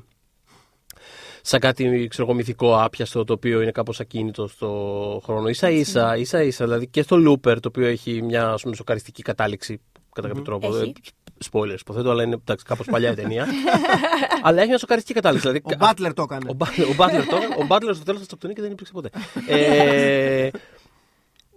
σαν 1.41 1.60
κάτι 1.60 2.08
ξέρω, 2.10 2.28
εγώ, 2.28 2.38
μυθικό 2.38 2.84
άπιαστο 2.84 3.24
το 3.24 3.34
οποίο 3.34 3.62
είναι 3.62 3.72
κάπως 3.72 4.00
ακίνητο 4.00 4.48
στο 4.48 5.22
χρόνο. 5.24 5.48
Ίσα 5.48 5.70
ίσα, 5.70 6.17
ίσα 6.17 6.43
ίσα, 6.43 6.65
δηλαδή 6.65 6.88
και 6.88 7.02
στο 7.02 7.17
Looper 7.28 7.60
το 7.60 7.67
οποίο 7.67 7.86
έχει 7.86 8.22
μια 8.22 8.50
ας 8.50 8.62
πούμε, 8.62 8.76
σοκαριστική 8.76 9.22
κατάληξη 9.22 9.82
κατά 10.13 10.28
κάποιο 10.28 10.43
τρόπο. 10.43 10.78
Έχει. 10.78 10.93
Ε, 11.41 11.45
Spoilers, 11.52 11.80
υποθέτω, 11.80 12.10
αλλά 12.10 12.23
είναι 12.23 12.34
εντάξει, 12.41 12.65
κάπως 12.65 12.86
παλιά 12.91 13.12
η 13.12 13.15
ταινία. 13.15 13.47
αλλά 14.43 14.60
έχει 14.60 14.67
μια 14.69 14.78
σοκαριστική 14.78 15.13
κατάληξη. 15.13 15.47
Δηλαδή, 15.47 15.76
Ο 15.76 15.78
Butler 15.80 16.12
το 16.15 16.21
έκανε. 16.21 16.50
ο, 16.50 16.54
Μπα- 16.54 16.67
ο 16.67 16.95
Butler 16.97 17.23
το 17.30 17.36
έκανε. 17.36 17.56
Ο 17.60 17.65
Butler 17.69 17.91
στο 17.95 18.04
τέλος 18.04 18.19
θα 18.19 18.21
αυτοκτονεί 18.21 18.54
και 18.54 18.62
δεν 18.62 18.71
υπήρξε 18.71 18.93
ποτέ. 18.93 19.10
ε, 19.47 20.50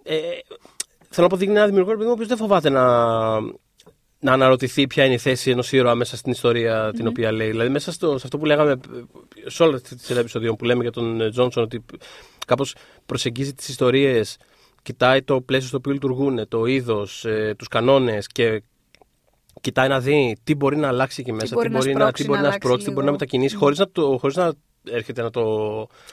ε, 0.03 0.19
θέλω 1.09 1.27
να 1.27 1.27
πω 1.27 1.37
δείχνει 1.37 1.55
ένα 1.55 1.67
δημιουργό 1.67 1.91
παιδί 1.91 2.03
μου, 2.03 2.09
ο 2.11 2.13
οποίος 2.13 2.29
δεν 2.29 2.37
φοβάται 2.37 2.69
να, 2.69 2.85
να 4.19 4.33
αναρωτηθεί 4.33 4.87
ποια 4.87 5.05
είναι 5.05 5.15
η 5.15 5.19
θέση 5.19 5.51
ενός 5.51 5.73
ήρωα 5.73 5.95
μέσα 5.95 6.17
στην 6.17 6.33
ιστορία 6.33 6.93
την 6.93 7.07
οποία 7.07 7.33
λέει. 7.33 7.51
Δηλαδή, 7.51 7.71
μέσα 7.71 7.93
στο, 7.93 8.09
σε 8.19 8.23
αυτό 8.25 8.39
που 8.39 8.45
λέγαμε, 8.45 8.71
ε, 8.71 9.51
σε 9.51 9.63
όλα 9.63 9.81
τις 9.81 9.97
σειρά 10.03 10.21
επεισοδίων 10.21 10.57
που 10.57 10.65
λέμε 10.65 10.83
για 10.83 10.93
τον 10.93 11.21
ε, 11.21 11.31
Τζόνσον, 11.31 11.63
ότι 11.63 11.85
κάπως 12.47 12.75
προσεγγίζει 13.07 13.55
τις 13.55 13.69
ιστορίες, 13.69 14.37
κοιτάει 14.83 15.23
το 15.23 15.41
πλαίσιο 15.41 15.69
στο 15.69 15.77
οποίο 15.77 15.93
λειτουργούν, 15.93 16.49
το 16.49 16.65
είδος, 16.65 17.25
ε, 17.25 17.55
τους 17.59 17.69
κανόνες 17.69 18.27
και 18.27 18.63
κοιτάει 19.61 19.89
να 19.89 20.01
δει 20.01 20.37
τι 20.45 20.55
μπορεί 20.55 20.77
να 20.77 20.89
αλλάξει 20.89 21.21
εκεί 21.21 21.33
μέσα, 21.33 21.55
μπορεί 21.55 21.67
τι 21.69 21.73
να 21.73 21.79
μπορεί, 21.79 21.93
να, 21.93 22.01
σπρώξει, 22.01 22.23
τι 22.23 22.29
μπορεί 22.29 22.37
να 22.39 22.43
να 22.43 22.49
αλλάξει 22.49 22.67
σπρώξει, 22.67 22.85
τι 22.87 22.91
μπορεί 22.93 23.07
να 23.07 23.11
λίγο. 23.13 23.25
μετακινήσει, 23.25 23.57
χωρίς 23.57 23.79
να, 23.79 23.91
το, 23.91 24.19
χωρίς 24.21 24.37
να 24.37 24.53
έρχεται 24.91 25.23
να 25.23 25.31
το, 25.31 25.43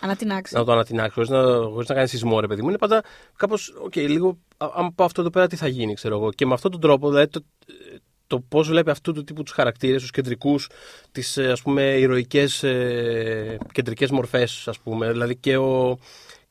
Ανατινάξει. 0.02 0.56
να 0.56 0.63
το 0.63 0.71
ανατινάξει, 0.71 1.13
χωρίς 1.13 1.30
να, 1.30 1.43
χωρίς 1.69 1.88
να 1.89 1.95
κάνει 1.95 2.08
σεισμό, 2.08 2.39
ρε 2.39 2.47
παιδί 2.47 2.62
μου. 2.62 2.67
Είναι 2.69 2.78
πάντα 2.78 3.04
κάπως, 3.36 3.73
οκ, 3.84 3.95
λίγο, 3.95 4.38
α- 4.58 4.69
άμα 4.73 4.91
πάω 4.95 5.08
αυτό 5.08 5.21
εδώ 5.21 5.30
πέρα, 5.30 5.47
τι 5.47 5.56
θα 5.56 5.67
γίνει, 5.67 5.93
ξέρω 5.93 6.15
εγώ. 6.15 6.32
Και 6.32 6.45
με 6.45 6.54
αυτόν 6.54 6.71
τον 6.71 6.80
τρόπο, 6.82 7.10
δηλαδή, 7.10 7.28
το, 7.28 7.43
το 8.28 8.39
πώς 8.39 8.67
βλέπει 8.67 8.89
αυτού 8.89 9.13
του 9.13 9.23
τύπου 9.23 9.43
τους 9.43 9.54
χαρακτήρες, 9.54 10.02
τους 10.02 10.12
κεντρικούς, 10.12 10.69
τις 11.12 11.38
ας 11.38 11.62
πούμε 11.62 11.82
ηρωικές 11.84 12.63
ε, 12.63 13.58
κεντρικές 13.71 14.10
μορφές, 14.12 14.67
ας 14.67 14.80
πούμε. 14.80 15.12
Δηλαδή 15.12 15.36
και 15.36 15.58
ο, 15.58 15.97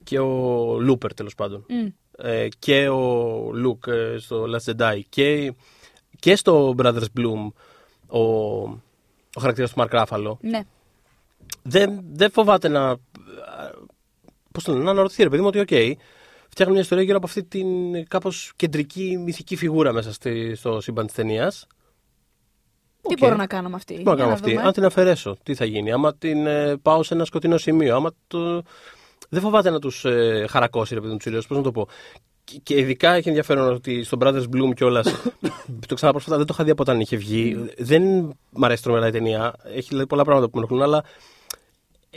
και 0.05 0.19
ο 0.19 0.31
Looper 0.81 1.15
τέλος 1.15 1.35
πάντων. 1.35 1.67
Μμ. 1.69 1.87
Ε, 2.19 2.49
και 2.59 2.89
ο 2.89 3.51
Luke 3.53 3.85
ε, 3.87 4.17
στο 4.19 4.45
Last 4.45 4.73
Jedi 4.77 5.01
και, 5.09 5.55
και 6.19 6.37
στο 6.37 6.75
Brothers 6.79 7.07
Bloom 7.19 7.53
ο, 8.07 8.21
ο 9.35 9.41
χαρακτήρας 9.41 9.71
του 9.71 9.79
Μαρκ 9.79 9.93
Ράφαλο 9.93 10.39
Ναι. 10.41 10.63
δεν, 11.63 12.01
δεν 12.13 12.31
φοβάται 12.31 12.69
να. 12.69 12.97
Πώς 14.53 14.65
το 14.65 14.73
λένε, 14.73 14.85
να 14.85 14.91
αναρωτηθεί, 14.91 15.23
ρε 15.23 15.29
παιδί 15.29 15.43
μου, 15.43 15.49
ότι 15.49 15.59
οκ, 15.59 15.99
φτιάχνει 16.49 16.73
μια 16.73 16.83
ιστορία 16.83 17.05
γύρω 17.05 17.17
από 17.17 17.27
αυτή 17.27 17.45
την 17.45 17.67
κάπως 18.09 18.53
κεντρική 18.57 19.17
μυθική 19.25 19.57
φιγούρα 19.57 19.93
μέσα 19.93 20.13
στη, 20.13 20.55
στο 20.55 20.81
σύμπαν 20.81 21.07
της 21.07 21.15
ταινίας. 21.15 21.67
Τι 23.09 23.15
μπορώ 23.19 23.37
να 23.37 23.47
κάνω 23.47 23.69
με 23.69 23.75
αυτή. 23.77 23.95
Τι 23.95 24.03
μπορώ 24.03 24.17
να 24.17 24.23
κάνω 24.23 24.35
Για 24.35 24.39
αυτή. 24.39 24.55
δούμε. 24.55 24.67
Αν 24.67 24.73
την 24.73 24.85
αφαιρέσω, 24.85 25.37
τι 25.43 25.55
θα 25.55 25.65
γίνει. 25.65 25.93
Άμα 25.93 26.15
την 26.15 26.47
ε, 26.47 26.77
πάω 26.77 27.03
σε 27.03 27.15
ένα 27.15 27.25
σκοτεινό 27.25 27.57
σημείο, 27.59 27.97
άμα 27.97 28.11
το. 28.27 28.63
Δεν 29.29 29.41
φοβάται 29.41 29.71
να 29.71 29.79
τους 29.79 30.05
ε, 30.05 30.47
χαρακώσει, 30.49 30.95
ρε 30.95 31.01
παιδί 31.01 31.13
μου, 31.13 31.19
τους 31.19 31.47
Πώς 31.47 31.57
να 31.57 31.63
το 31.63 31.73
πω. 31.73 31.89
Και, 32.49 32.59
και 32.63 32.79
ειδικά 32.79 33.13
έχει 33.13 33.29
ενδιαφέρον 33.29 33.75
ότι 33.75 34.05
στον 34.05 34.19
Brothers 34.23 34.43
Bloom 34.43 34.75
κιόλας. 34.75 35.15
το 35.87 35.95
ξαναπρόσφατα 35.95 36.37
δεν 36.37 36.47
το 36.47 36.53
είχα 36.55 36.65
δει 36.65 36.71
από 36.71 36.83
όταν 36.83 37.01
είχε 37.01 37.17
βγει. 37.17 37.57
δεν 37.79 38.03
μ' 38.51 38.65
αρέσει 38.65 38.83
τρομερά 38.83 39.07
η 39.07 39.11
ταινία. 39.11 39.55
Έχει 39.75 39.89
δηλαδή, 39.89 40.07
πολλά 40.07 40.25
πράγματα 40.25 40.49
που 40.51 40.59
με 40.59 40.65
ενοχλούν, 40.67 40.83
αλλά. 40.83 41.05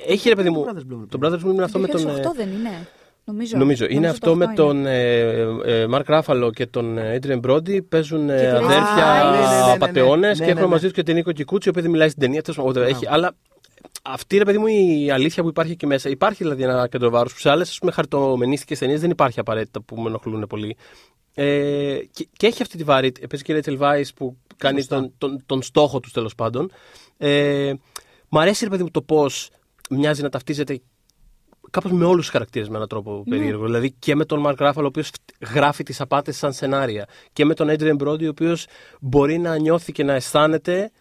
Έχει 0.07 0.29
ρε 0.29 0.35
παιδί 0.35 0.49
μου. 0.49 0.65
Brothers 0.65 0.93
Bloom, 0.93 1.05
Το 1.09 1.19
Brothers 1.21 1.45
Bloom 1.47 1.53
είναι 1.53 1.63
αυτό 1.63 1.79
με 1.79 1.87
τον. 1.87 2.07
ε, 2.07 2.13
2008 2.13 2.35
δεν 2.35 2.47
είναι. 2.49 2.87
Νομίζω. 3.25 3.57
Νομίζω. 3.57 3.85
Είναι 3.89 4.05
το 4.05 4.11
αυτό 4.11 4.31
8 4.31 4.35
με 4.35 4.43
είναι. 4.45 4.53
τον 4.53 4.85
ε, 4.85 5.87
Μαρκ 5.87 6.07
Ράφαλο 6.09 6.51
και 6.51 6.65
τον 6.65 6.97
ε, 6.97 7.19
Adrian 7.21 7.39
Brody. 7.41 7.79
Παίζουν 7.89 8.29
ε, 8.29 8.35
Και 8.39 8.45
την 8.47 8.55
αδέρφια 8.55 9.05
Α, 9.05 9.31
ναι, 9.31 9.37
ναι, 9.37 9.43
ναι, 9.43 9.49
ναι, 9.57 9.65
ναι. 9.65 9.71
απαταιώνες 9.71 10.39
Ναι, 10.39 10.45
και 10.45 10.51
ναι, 10.53 10.57
έχουν 10.57 10.69
ναι. 10.69 10.73
μαζί 10.73 10.83
τους 10.83 10.93
και 10.93 11.03
την 11.03 11.15
Νίκο 11.15 11.31
Κικούτσι, 11.31 11.67
η 11.67 11.71
οποία 11.71 11.81
δεν 11.81 11.91
μιλάει 11.91 12.09
στην 12.09 12.21
ταινία. 12.21 12.41
Τέλος 12.41 12.57
πάντων, 12.57 12.83
whatever, 12.83 12.87
έχει, 12.89 13.05
αλλά 13.09 13.31
αυτή 14.01 14.37
ρε 14.37 14.43
παιδί 14.43 14.57
μου 14.57 14.67
η 14.67 15.11
αλήθεια 15.11 15.43
που 15.43 15.49
υπάρχει 15.49 15.71
εκεί 15.71 15.85
μέσα. 15.85 16.09
Υπάρχει 16.09 16.43
δηλαδή 16.43 16.63
ένα 16.63 16.87
κέντρο 16.87 17.09
βάρου 17.09 17.29
που 17.29 17.39
σε 17.39 17.49
άλλες 17.49 17.79
χαρτομενίστικε 17.91 18.77
ταινίες 18.77 19.01
δεν 19.01 19.09
υπάρχει 19.09 19.39
απαραίτητα 19.39 19.81
που 19.81 20.01
με 20.01 20.07
ενοχλούν 20.09 20.47
πολύ. 20.47 20.77
Ε, 21.33 21.99
και, 22.11 22.27
και 22.37 22.47
έχει 22.47 22.61
αυτή 22.61 22.77
τη 22.77 22.83
βαρύτητα. 22.83 23.27
Παίζει 23.27 23.45
και 23.45 23.53
η 23.53 23.61
Rachel 23.65 23.79
Weisz 23.79 24.09
που 24.15 24.37
κάνει 24.57 24.85
τον, 24.85 25.13
τον, 25.17 25.43
τον 25.45 25.61
στόχο 25.61 25.99
τους 25.99 26.11
τέλος 26.11 26.35
πάντων. 26.35 26.71
Ε, 27.17 27.73
μ' 28.29 28.37
αρέσει 28.37 28.63
ρε 28.63 28.69
παιδί 28.69 28.83
μου 28.83 28.91
το 28.91 29.01
πώς 29.01 29.49
μοιάζει 29.89 30.21
να 30.21 30.29
ταυτίζεται 30.29 30.81
κάπως 31.69 31.91
με 31.91 32.05
όλους 32.05 32.21
τους 32.21 32.29
χαρακτήρες 32.29 32.69
με 32.69 32.75
έναν 32.75 32.87
τρόπο 32.87 33.23
Ναι. 33.25 33.37
περίεργο. 33.37 33.65
Δηλαδή 33.65 33.91
και 33.99 34.15
με 34.15 34.25
τον 34.25 34.43
Mark 34.45 34.55
Ruffalo, 34.57 34.81
ο 34.81 34.85
οποίος 34.85 35.11
γράφει 35.53 35.83
τις 35.83 36.01
απάτες 36.01 36.37
σαν 36.37 36.53
σενάρια. 36.53 37.07
Και 37.33 37.45
με 37.45 37.53
τον 37.53 37.67
Adrian 37.69 37.97
Brody, 37.97 38.23
ο 38.23 38.27
οποίος 38.27 38.65
μπορεί 38.99 39.37
να 39.37 39.57
νιώθει 39.57 39.91
και 39.91 40.03
να 40.03 40.13
αισθάνεται 40.13 40.91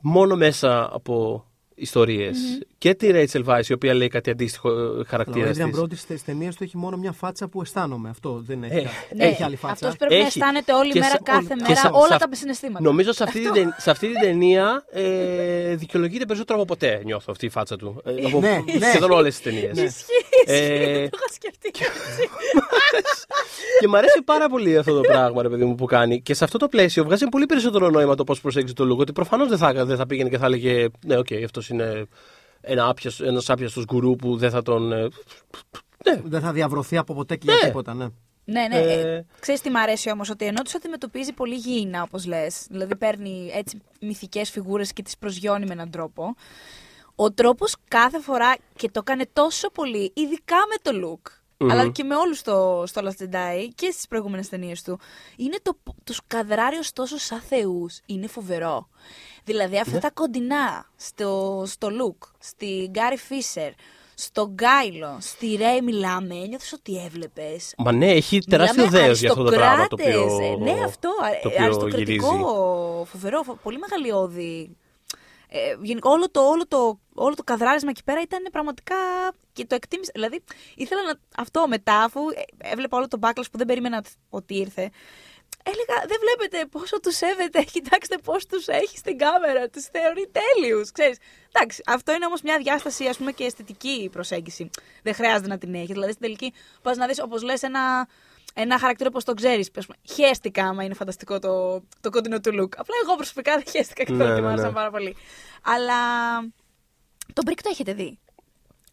μόνο 0.00 0.36
μέσα 0.36 0.88
από 0.92 1.46
ιστορίες 1.82 2.36
Και 2.78 2.94
τη 2.94 3.08
Rachel 3.12 3.44
Weisz, 3.44 3.66
η 3.68 3.72
οποία 3.72 3.94
λέει 3.94 4.08
κάτι 4.08 4.30
αντίστοιχο 4.30 4.68
ε, 4.68 4.72
Ο 4.72 5.04
χαρακτήρα 5.08 5.50
Adrian 5.50 5.70
της. 5.70 5.80
Brody 5.80 5.96
στις 5.96 6.22
ταινίες 6.24 6.48
του 6.48 6.64
έχει 6.64 6.76
μόνο 6.76 6.96
μια 6.96 7.12
φάτσα 7.12 7.48
που 7.48 7.62
αισθάνομαι. 7.62 8.08
Αυτό 8.08 8.42
δεν 8.46 8.62
έχει, 8.62 8.74
Ε, 8.76 8.88
Ναι, 9.14 9.24
έχει 9.24 9.42
άλλη 9.42 9.56
φάτσα. 9.56 9.74
αυτός 9.86 9.96
πρέπει 9.96 10.12
να 10.14 10.18
Έχει. 10.26 10.38
αισθάνεται 10.38 10.72
όλη 10.72 10.92
Και 10.92 10.98
μέρα, 10.98 11.10
σε- 11.10 11.20
κάθε 11.22 11.46
και 11.48 11.62
μέρα, 11.68 11.74
σε- 11.80 11.88
όλα 11.92 12.02
σε 12.12 12.18
τα 12.18 12.24
αυ- 12.24 12.34
συναισθήματα. 12.36 12.82
Νομίζω 12.84 13.12
σε 13.12 13.22
αυτή, 13.22 13.40
την, 13.40 13.52
ταιν- 13.52 13.74
σε 13.76 13.90
αυτή 13.90 14.06
την 14.06 14.20
ταινία 14.20 14.84
ε, 14.92 15.74
δικαιολογείται 15.76 16.24
περισσότερο 16.26 16.58
από 16.58 16.66
ποτέ, 16.66 17.00
νιώθω 17.04 17.26
αυτή 17.30 17.46
η 17.46 17.48
φάτσα 17.48 17.76
του. 17.76 18.02
Ε, 18.04 18.10
από 18.26 18.40
Ναι, 18.40 18.58
ναι. 18.78 18.86
σχεδόν 18.88 19.10
όλες 19.10 19.34
τις 19.40 19.42
ταινίες. 19.42 20.04
Ναι. 20.46 20.56
Ε, 20.56 21.08
Το 21.08 21.18
είχα 21.20 21.32
σκεφτεί. 21.32 21.70
και 23.80 23.88
μου 23.88 23.96
αρέσει 23.96 24.22
πάρα 24.24 24.48
πολύ 24.48 24.76
αυτό 24.76 24.94
το 24.94 25.00
πράγμα, 25.00 25.42
ρε 25.42 25.48
παιδί 25.48 25.64
μου, 25.64 25.74
που 25.74 25.84
κάνει. 25.84 26.20
Και 26.22 26.34
σε 26.34 26.44
αυτό 26.44 26.58
το 26.58 26.68
πλαίσιο 26.68 27.04
βγάζει 27.04 27.26
πολύ 27.26 27.46
περισσότερο 27.46 27.90
νόημα 27.90 28.14
το 28.14 28.24
πώς 28.24 28.40
προσέγγιζε 28.40 28.74
τον 28.74 28.84
Luke. 28.84 29.00
Ότι 29.00 29.12
προφανώς 29.12 29.48
δεν 29.48 29.58
θα, 29.58 29.84
δεν 29.84 29.96
θα 29.96 30.06
πήγαινε 30.06 30.28
και 30.28 30.38
θα 30.38 30.46
έλεγε 30.46 30.86
Ναι, 31.06 31.16
οκ, 31.16 31.26
αυτός 31.44 31.68
είναι 31.68 32.06
ένα 32.60 32.88
άπιαστο 32.88 33.24
ένας 33.24 33.50
άπιαστος 33.50 33.84
γκουρού 33.84 34.16
που 34.16 34.36
δεν 34.36 34.50
θα 34.50 34.62
τον. 34.62 34.92
ε, 34.92 35.08
Ναι, 36.04 36.20
Δεν 36.24 36.40
θα 36.40 36.52
διαβρωθεί 36.52 36.96
από 36.96 37.14
ποτέ 37.14 37.36
και 37.36 37.44
για 37.44 37.54
Ναι. 37.54 37.66
τίποτα, 37.66 37.94
ναι. 37.94 38.06
Ναι, 38.44 38.66
ναι. 38.68 38.78
Ε, 38.78 39.00
Ε... 39.14 39.24
Ξέρεις 39.40 39.60
τι 39.60 39.70
μ' 39.70 39.76
αρέσει 39.76 40.10
όμως, 40.10 40.30
ότι 40.30 40.44
ενώ 40.46 40.62
τους 40.62 40.74
αντιμετωπίζει 40.74 41.32
πολύ 41.32 41.54
γήινα, 41.54 42.02
όπως 42.02 42.26
λες, 42.26 42.66
δηλαδή 42.70 42.96
παίρνει 42.96 43.50
έτσι 43.54 43.82
μυθικές 44.00 44.50
φιγούρες 44.50 44.92
και 44.92 45.02
τις 45.02 45.16
προσγειώνει 45.18 45.66
με 45.66 45.72
έναν 45.72 45.90
τρόπο, 45.90 46.34
ο 47.22 47.32
τρόπος 47.32 47.74
κάθε 47.88 48.20
φορά 48.20 48.54
και 48.76 48.90
το 48.90 49.00
έκανε 49.02 49.24
τόσο 49.32 49.70
πολύ, 49.70 50.12
ειδικά 50.14 50.56
με 50.68 50.90
το 50.90 50.90
look, 51.06 51.30
αλλά 51.70 51.88
και 51.90 52.04
με 52.04 52.14
όλους 52.16 52.38
στο, 52.38 52.84
στο 52.86 53.00
Last 53.04 53.22
Jedi 53.22 53.68
και 53.74 53.90
στις 53.90 54.06
προηγούμενες 54.08 54.48
ταινίες 54.48 54.82
του, 54.82 54.98
είναι 55.36 55.56
το, 55.62 55.76
τους 56.04 56.20
καδράρει 56.26 56.76
ωστόσο 56.76 57.18
σαν 57.18 57.40
θεούς. 57.40 58.00
Είναι 58.06 58.26
φοβερό. 58.26 58.88
Δηλαδή 59.44 59.78
αυτά 59.78 59.98
τα 59.98 60.10
κοντινά 60.10 60.86
στο, 60.96 61.62
στο 61.66 61.88
look, 61.88 62.28
στη 62.38 62.88
Γκάρι 62.90 63.16
Φίσερ, 63.16 63.70
στον 64.14 64.52
Γκάιλο, 64.52 65.16
στη 65.20 65.54
Ρέι 65.54 65.80
μιλάμε, 65.82 66.34
ένιωθες 66.34 66.72
ότι 66.72 67.02
έβλεπες 67.04 67.74
Μα 67.76 67.92
ναι, 67.92 68.10
έχει 68.10 68.38
τεράστιο 68.38 68.84
Μιλάμε 68.84 69.04
δέος 69.04 69.20
για 69.20 69.30
αυτό 69.30 69.42
το 69.44 69.50
πράγμα 69.50 69.86
το 69.86 69.96
αριστοκράτες, 70.00 70.32
οποίο, 70.32 70.68
ε, 70.70 70.72
Ναι, 70.72 70.84
αυτό. 70.84 71.08
το 71.42 71.48
ε, 71.48 71.52
οποίο 71.52 71.64
αριστοκρατικό, 71.64 72.26
γυρίζει. 72.26 73.08
φοβερό, 73.10 73.42
φο- 73.42 73.58
πολύ 73.62 73.78
μεγαλειώδη. 73.78 74.76
Ε, 75.54 75.76
γενικά 75.82 76.10
όλο 76.10 76.30
το, 76.30 76.40
όλο, 76.40 76.66
το, 76.66 77.00
όλο 77.14 77.34
το 77.34 77.42
καδράρισμα 77.42 77.90
εκεί 77.90 78.04
πέρα 78.04 78.20
ήταν 78.20 78.48
πραγματικά 78.52 78.96
και 79.52 79.66
το 79.66 79.74
εκτίμησα. 79.74 80.10
Δηλαδή 80.14 80.44
ήθελα 80.74 81.02
να. 81.02 81.14
Αυτό 81.36 81.68
μετά, 81.68 82.02
αφού 82.02 82.20
ε, 82.30 82.70
έβλεπα 82.70 82.96
όλο 82.96 83.08
το 83.08 83.18
backlash 83.22 83.50
που 83.50 83.58
δεν 83.58 83.66
περίμενα 83.66 84.04
ότι 84.28 84.54
ήρθε. 84.54 84.90
Έλεγα, 85.62 86.06
δεν 86.06 86.18
βλέπετε 86.20 86.66
πόσο 86.66 87.00
τους 87.00 87.16
σέβεται. 87.16 87.62
Κοιτάξτε 87.74 88.18
πώς 88.24 88.46
τους 88.46 88.66
έχει 88.66 88.98
στην 88.98 89.18
κάμερα. 89.18 89.68
Τους 89.68 89.84
θεωρεί 89.84 90.30
τέλειους. 90.32 90.90
Ξέρεις. 90.90 91.18
Εντάξει, 91.52 91.82
αυτό 91.86 92.12
είναι 92.12 92.26
όμως 92.26 92.42
μια 92.42 92.58
διάσταση 92.58 93.06
ας 93.06 93.16
πούμε, 93.16 93.32
και 93.32 93.44
αισθητική 93.44 94.08
προσέγγιση. 94.12 94.70
Δεν 95.02 95.14
χρειάζεται 95.14 95.48
να 95.48 95.58
την 95.58 95.74
έχεις. 95.74 95.88
Δηλαδή 95.88 96.10
στην 96.12 96.22
τελική 96.22 96.52
πας 96.82 96.96
να 96.96 97.06
δεις, 97.06 97.20
όπως 97.20 97.42
λες, 97.42 97.62
ένα, 97.62 98.08
ένα 98.54 98.78
χαρακτήρα 98.78 99.10
όπω 99.14 99.24
το 99.24 99.34
ξέρεις. 99.34 99.70
Χαίστηκα 100.12 100.64
άμα 100.64 100.84
είναι 100.84 100.94
φανταστικό 100.94 101.38
το, 101.38 101.82
το 102.00 102.10
κοντινό 102.10 102.40
του 102.40 102.50
look. 102.50 102.70
Απλά 102.76 102.94
εγώ 103.04 103.16
προσωπικά 103.16 103.54
δεν 103.54 103.64
χαίστηκα 103.70 104.04
και 104.04 104.12
Ναι, 104.12 104.18
το 104.18 104.24
ναι, 104.24 104.32
ετοιμάσα 104.32 104.66
ναι. 104.66 104.72
πάρα 104.72 104.90
πολύ. 104.90 105.16
Αλλά 105.62 105.94
το 107.32 107.42
Brick 107.46 107.58
το 107.62 107.68
έχετε 107.70 107.92
δει. 107.92 108.18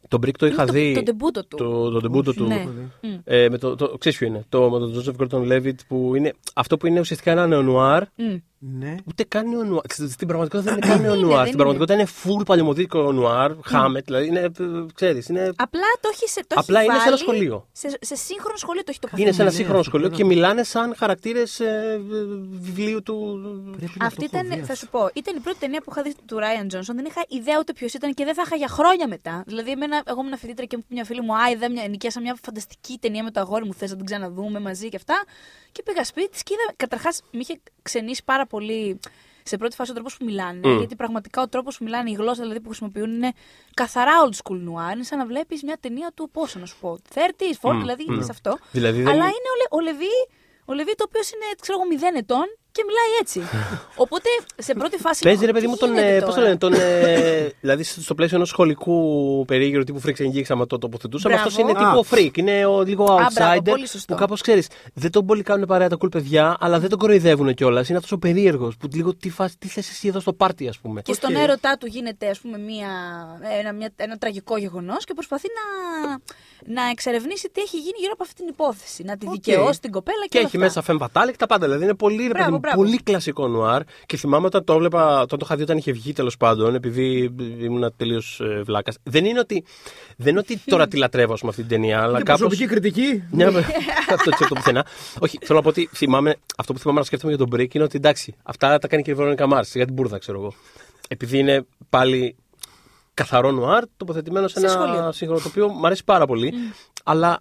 Το 0.07 0.17
Brick 0.21 0.37
το 0.37 0.45
είχα 0.45 0.65
το, 0.65 0.71
δει. 0.73 0.93
Το 0.93 1.03
ντεμπούτο 1.03 1.45
του. 1.45 1.57
Το, 1.57 1.89
το 1.89 1.99
ντεμπούτο 1.99 2.33
του. 2.33 2.45
Ναι. 2.45 2.65
Μ. 3.01 3.07
Ε, 3.23 3.49
με 3.49 3.57
το, 3.57 3.75
το, 3.75 3.97
ξέρεις 3.97 4.17
ποιο 4.17 4.27
είναι. 4.27 4.45
Το, 4.49 4.69
με 4.69 4.79
τον 4.79 4.91
Τζόσεφ 4.91 5.15
Γκόρτον 5.15 5.43
Λέβιτ 5.43 5.79
που 5.87 6.15
είναι 6.15 6.33
αυτό 6.55 6.77
που 6.77 6.87
είναι 6.87 6.99
ουσιαστικά 6.99 7.31
ένα 7.31 7.47
νεονουάρ. 7.47 8.03
Μμ. 8.15 8.35
Ναι. 8.61 8.95
Ούτε 9.05 9.23
καν 9.23 9.49
νεονουάρ. 9.49 9.81
Στην 10.09 10.27
πραγματικότητα 10.27 10.73
δεν 10.73 10.73
είναι 10.83 10.87
καν 10.93 10.97
είναι, 10.99 11.07
νεονουάρ. 11.07 11.35
δεν 11.37 11.45
Στην 11.45 11.57
πραγματικότητα 11.57 11.93
είναι 11.99 12.07
full 12.23 12.45
παλαιομοδίτικο 12.45 13.11
νουάρ. 13.11 13.51
Χάμετ. 13.63 14.05
Δηλαδή 14.05 14.27
είναι. 14.27 14.39
ε, 14.39 14.49
Ξέρεις, 14.93 15.27
είναι, 15.29 15.51
Απλά 15.55 15.81
το 16.01 16.09
έχει 16.13 16.27
σε 16.29 16.41
το 16.47 16.55
Απλά 16.59 16.79
έχει 16.79 16.89
είναι 16.89 16.99
σε 16.99 17.07
ένα 17.07 17.15
βάλει 17.17 17.21
σχολείο. 17.21 17.67
Σε, 17.71 17.97
σε 18.01 18.15
σύγχρονο 18.15 18.57
σχολείο 18.57 18.81
το 18.83 18.87
έχει 18.89 18.99
το 18.99 19.07
είναι 19.15 19.31
σε 19.31 19.41
ένα 19.41 19.49
ναι, 19.49 19.55
σύγχρονο 19.55 19.79
αυτό 19.79 19.89
σχολείο 19.89 20.07
πρέπει 20.07 20.21
και 20.23 20.27
να- 20.29 20.35
μιλάνε 20.35 20.63
σαν 20.63 20.95
χαρακτήρες 20.97 21.61
βιβλίου 22.59 23.03
του. 23.03 23.15
Πρέπει 23.77 23.91
να 23.99 24.05
Αυτή 24.05 24.29
το 24.29 24.37
έχω 24.37 24.45
ήταν, 24.45 24.57
δει 24.59 24.65
θα 24.65 24.73
αυτό. 24.73 24.85
σου 24.85 24.89
πω, 24.91 25.09
ήταν 25.13 25.35
η 25.35 25.39
πρώτη 25.39 25.59
ταινία 25.59 25.81
που 25.81 25.91
είχα 25.91 26.01
δει 26.01 26.13
του 26.25 26.37
Ράιαν 26.39 26.67
Τζόνσον. 26.67 26.95
Δεν 26.95 27.05
είχα 27.05 27.21
ιδέα 27.27 27.55
ούτε 27.59 27.73
ποιος 27.73 27.93
ήταν 27.93 28.13
και 28.13 28.25
δεν 28.25 28.33
θα 28.33 28.41
είχα 28.45 28.55
για 28.55 28.67
χρόνια 28.67 29.07
μετά. 29.07 29.43
Δηλαδή, 29.47 29.71
εμένα, 29.71 30.01
εγώ 30.05 30.21
ήμουν 30.21 30.37
φοιτήτρια 30.37 30.65
και 30.65 30.75
μου 30.77 30.83
είπε 30.85 30.93
μια 30.93 31.05
φίλη 31.05 31.21
μου, 31.21 31.35
Α, 31.35 31.49
είδα 31.51 31.71
μια, 31.71 31.87
νοικίασα 31.87 32.21
μια 32.21 32.37
φανταστική 32.43 32.97
ταινία 33.01 33.23
με 33.23 33.31
το 33.31 33.39
αγόρι 33.39 33.65
μου. 33.65 33.73
Θες 33.73 33.89
να 33.89 33.95
την 33.95 34.05
ξαναδούμε 34.05 34.59
μαζί 34.59 34.89
και 34.89 34.95
αυτά. 34.95 35.23
Και 35.71 35.83
πήγα 35.83 36.03
σπίτι 36.03 36.29
της 36.29 36.43
και 36.43 36.53
είδα. 36.53 36.73
Καταρχάς, 36.75 37.21
με 37.31 37.39
είχε 37.39 37.59
ξενήσει 37.81 38.21
πάρα 38.25 38.45
πολύ 38.49 38.99
σε 39.43 39.57
πρώτη 39.57 39.75
φάση 39.75 39.91
ο 39.91 39.93
τρόπος 39.93 40.17
που 40.17 40.25
μιλάνε. 40.25 40.67
Μμ. 40.67 40.77
Γιατί 40.77 40.95
πραγματικά 40.95 41.41
ο 41.41 41.47
τρόπος 41.47 41.77
που 41.77 41.83
μιλάνε, 41.83 42.09
η 42.09 42.13
γλώσσα 42.13 42.41
δηλαδή 42.41 42.59
που 42.59 42.67
χρησιμοποιούν 42.67 43.11
είναι 43.15 43.31
καθαρά 43.73 44.11
old 44.25 44.33
school 44.43 44.55
noir. 44.55 44.93
Είναι 44.93 45.03
σαν 45.03 45.17
να 45.17 45.25
βλέπεις 45.25 45.63
μια 45.63 45.77
ταινία 45.79 46.11
του 46.15 46.29
πόσο 46.31 46.59
να 46.59 46.65
σου 46.65 46.77
πω. 46.79 46.97
30s, 47.13 47.19
40, 47.61 47.73
Μμ, 47.75 47.79
δηλαδή 47.79 48.05
μμ. 48.07 48.13
είναι 48.13 48.23
σε 48.23 48.31
αυτό. 48.31 48.57
Δηλαδή 48.71 48.97
δεν 49.01 49.07
Αλλά 49.07 49.15
είναι- 49.23 49.25
είναι 49.25 49.49
ο, 49.53 49.57
Λε- 49.59 49.71
ο 49.71 49.79
Λεβί, 49.91 50.13
ο 50.65 50.73
Λεβί 50.73 50.95
το 50.95 51.05
οποίο 51.07 51.21
είναι, 51.33 51.45
ξέρω 51.61 51.77
εγώ, 51.79 51.87
0 52.13 52.17
ετών 52.17 52.45
και 52.79 52.85
μιλάει 52.87 53.11
έτσι. 53.21 53.39
Οπότε 54.03 54.29
σε 54.57 54.73
πρώτη 54.73 54.97
φάση. 54.97 55.23
Παίζει 55.23 55.37
λέω, 55.39 55.47
ρε 55.47 55.53
παιδί 55.53 55.65
τι 55.65 55.71
μου 55.71 55.77
τον. 55.77 55.89
γίνεται 55.89 56.15
Ε, 56.15 56.19
Πώς 56.19 56.27
το 56.27 56.33
τώρα; 56.35 56.41
λένε, 56.41 56.57
τον. 56.57 56.73
Ε, 56.73 57.49
δηλαδή 57.63 57.83
στο 57.83 58.15
πλαίσιο 58.15 58.35
ενός 58.35 58.49
σχολικού 58.49 58.97
περίγυρου 59.47 59.83
τύπου 59.83 60.01
freaks 60.05 60.21
and 60.21 60.35
geeks, 60.37 60.47
άμα 60.47 60.65
το 60.67 60.77
τοποθετούσαμε. 60.77 61.33
Μπράβο. 61.33 61.49
Αυτός 61.49 61.63
είναι 61.63 61.71
Α. 61.71 61.89
τύπο 61.89 62.05
freak. 62.15 62.37
Είναι 62.37 62.65
ο, 62.65 62.83
λίγο 62.83 63.03
μπράβο, 63.05 63.57
outsider. 63.57 63.63
πολύ 63.63 63.87
σωστό. 63.87 64.13
που 64.13 64.19
κάπως 64.19 64.41
ξέρεις. 64.41 64.67
Δεν 64.93 65.11
τον 65.11 65.25
πολύ 65.25 65.43
κάνουν 65.43 65.65
παρέα 65.67 65.89
τα 65.89 65.97
cool 65.99 66.11
παιδιά, 66.11 66.57
αλλά 66.59 66.79
δεν 66.79 66.89
τον 66.89 66.99
κοροϊδεύουν 66.99 67.53
κιόλας. 67.53 67.87
Είναι 67.89 67.97
αυτός 67.97 68.11
ο 68.11 68.17
περίεργος 68.17 68.77
που 68.77 68.87
λίγο 68.93 69.15
τι, 69.15 69.29
φάση, 69.29 69.57
τι 69.57 69.67
θες 69.67 69.89
εσύ 69.89 70.07
εδώ 70.07 70.19
στο 70.19 70.33
πάρτι, 70.33 70.67
ας 70.67 70.79
πούμε. 70.79 71.01
Και 71.01 71.13
στον 71.13 71.35
έρωτά 71.35 71.77
του 71.79 71.85
γίνεται 71.85 72.29
ας 72.29 72.39
πούμε, 72.39 72.57
μια, 72.57 72.89
ένα, 73.59 73.73
μια, 73.73 73.91
ένα 73.95 74.17
τραγικό 74.17 74.57
γεγονός 74.57 75.05
και 75.05 75.13
προσπαθεί 75.13 75.47
να, 75.57 76.09
να 76.81 76.89
εξερευνήσει 76.89 77.49
τι 77.53 77.61
έχει 77.61 77.77
γίνει 77.77 77.97
γύρω 77.99 78.11
από 78.13 78.23
αυτή 78.23 78.35
την 78.35 78.47
υπόθεση. 78.47 79.03
Να 79.03 79.17
τη 79.17 79.25
Οκ. 79.25 79.31
δικαιώσει 79.31 79.79
την 79.79 79.91
κοπέλα 79.91 80.17
και, 80.21 80.27
Και 80.27 80.37
όλα 80.37 80.47
έχει 80.47 80.55
αυτά. 80.65 80.67
μέσα 80.67 80.81
femme 80.81 80.97
fatale 81.01 81.31
και 81.31 81.37
τα 81.37 81.47
πάντα. 81.47 81.65
Δηλαδή 81.65 81.83
είναι 81.83 81.93
πολύ, 81.95 82.27
ρε 82.27 82.43
Μπράβο, 82.69 82.81
παιδί 82.81 82.81
μου, 82.81 82.81
μπράβο. 82.81 82.81
πολύ 82.81 82.97
κλασικό 83.03 83.47
νουάρ. 83.47 83.81
Και 84.05 84.17
θυμάμαι 84.17 84.45
όταν 84.45 84.63
το 84.63 84.73
έβλεπα, 84.73 85.21
όταν 85.21 85.39
το 85.39 85.45
είχα 85.45 85.55
δει 85.55 85.61
όταν 85.63 85.77
είχε 85.77 85.91
βγει 85.91 86.13
τέλος 86.13 86.37
πάντων, 86.37 86.75
επειδή 86.75 87.33
ήμουν 87.59 87.93
τελείως 87.95 88.39
ε, 88.39 88.61
βλάκας. 88.61 88.97
Δεν 89.03 89.25
είναι 89.25 89.39
ότι, 89.39 89.63
δεν 90.17 90.27
είναι 90.29 90.39
ότι 90.39 90.57
τώρα 90.65 90.87
τη 90.87 90.97
λατρεύω 90.97 91.33
ας 91.33 91.39
πούμε, 91.39 91.51
αυτή 91.51 91.63
την 91.63 91.71
ταινία, 91.71 91.97
αλλά 92.01 92.09
Είναι 92.15 92.23
κάπω. 92.23 92.37
προσωπική 92.39 92.65
κριτική. 92.65 93.23
Ναι, 93.31 93.45
αλλά- 93.45 93.59
αυτό 94.15 94.29
έτσι 94.29 94.43
από 94.43 94.47
το 94.47 94.55
πουθενά. 94.55 94.85
Όχι, 95.19 95.37
θέλω 95.41 95.57
να 95.57 95.63
πω 95.63 95.69
ότι 95.69 95.89
θυμάμαι, 95.93 96.35
αυτό 96.57 96.73
που 96.73 96.79
θυμάμαι 96.79 96.99
να 96.99 97.05
σκέφτομαι 97.05 97.33
για 97.35 97.45
τον 97.45 97.55
Brick 97.59 97.75
είναι 97.75 97.83
ότι 97.83 97.97
εντάξει, 97.97 98.35
αυτά 98.43 98.77
τα 98.77 98.87
κάνει 98.87 99.03
και 99.03 99.11
η 99.11 99.13
Βερόνικα 99.13 99.47
Μάρς, 99.47 99.75
για 99.75 99.85
την 99.85 99.93
μπουρδα, 99.93 100.17
ξέρω 100.17 100.39
εγώ. 100.39 100.53
Επειδή 101.07 101.37
είναι 101.37 101.65
πάλι 101.89 102.35
καθαρό 103.13 103.51
νουάρ, 103.51 103.83
τοποθετημένο 103.97 104.47
σε, 104.47 104.59
Σε 104.59 104.65
ένα 104.65 104.73
σχολείο. 104.73 105.11
σύγχρονο 105.11 105.41
το 105.41 105.47
οποίο 105.47 105.67
μου 105.67 105.85
αρέσει 105.85 106.03
πάρα 106.03 106.25
πολύ. 106.25 106.53
Αλλά 107.03 107.29
α, 107.31 107.37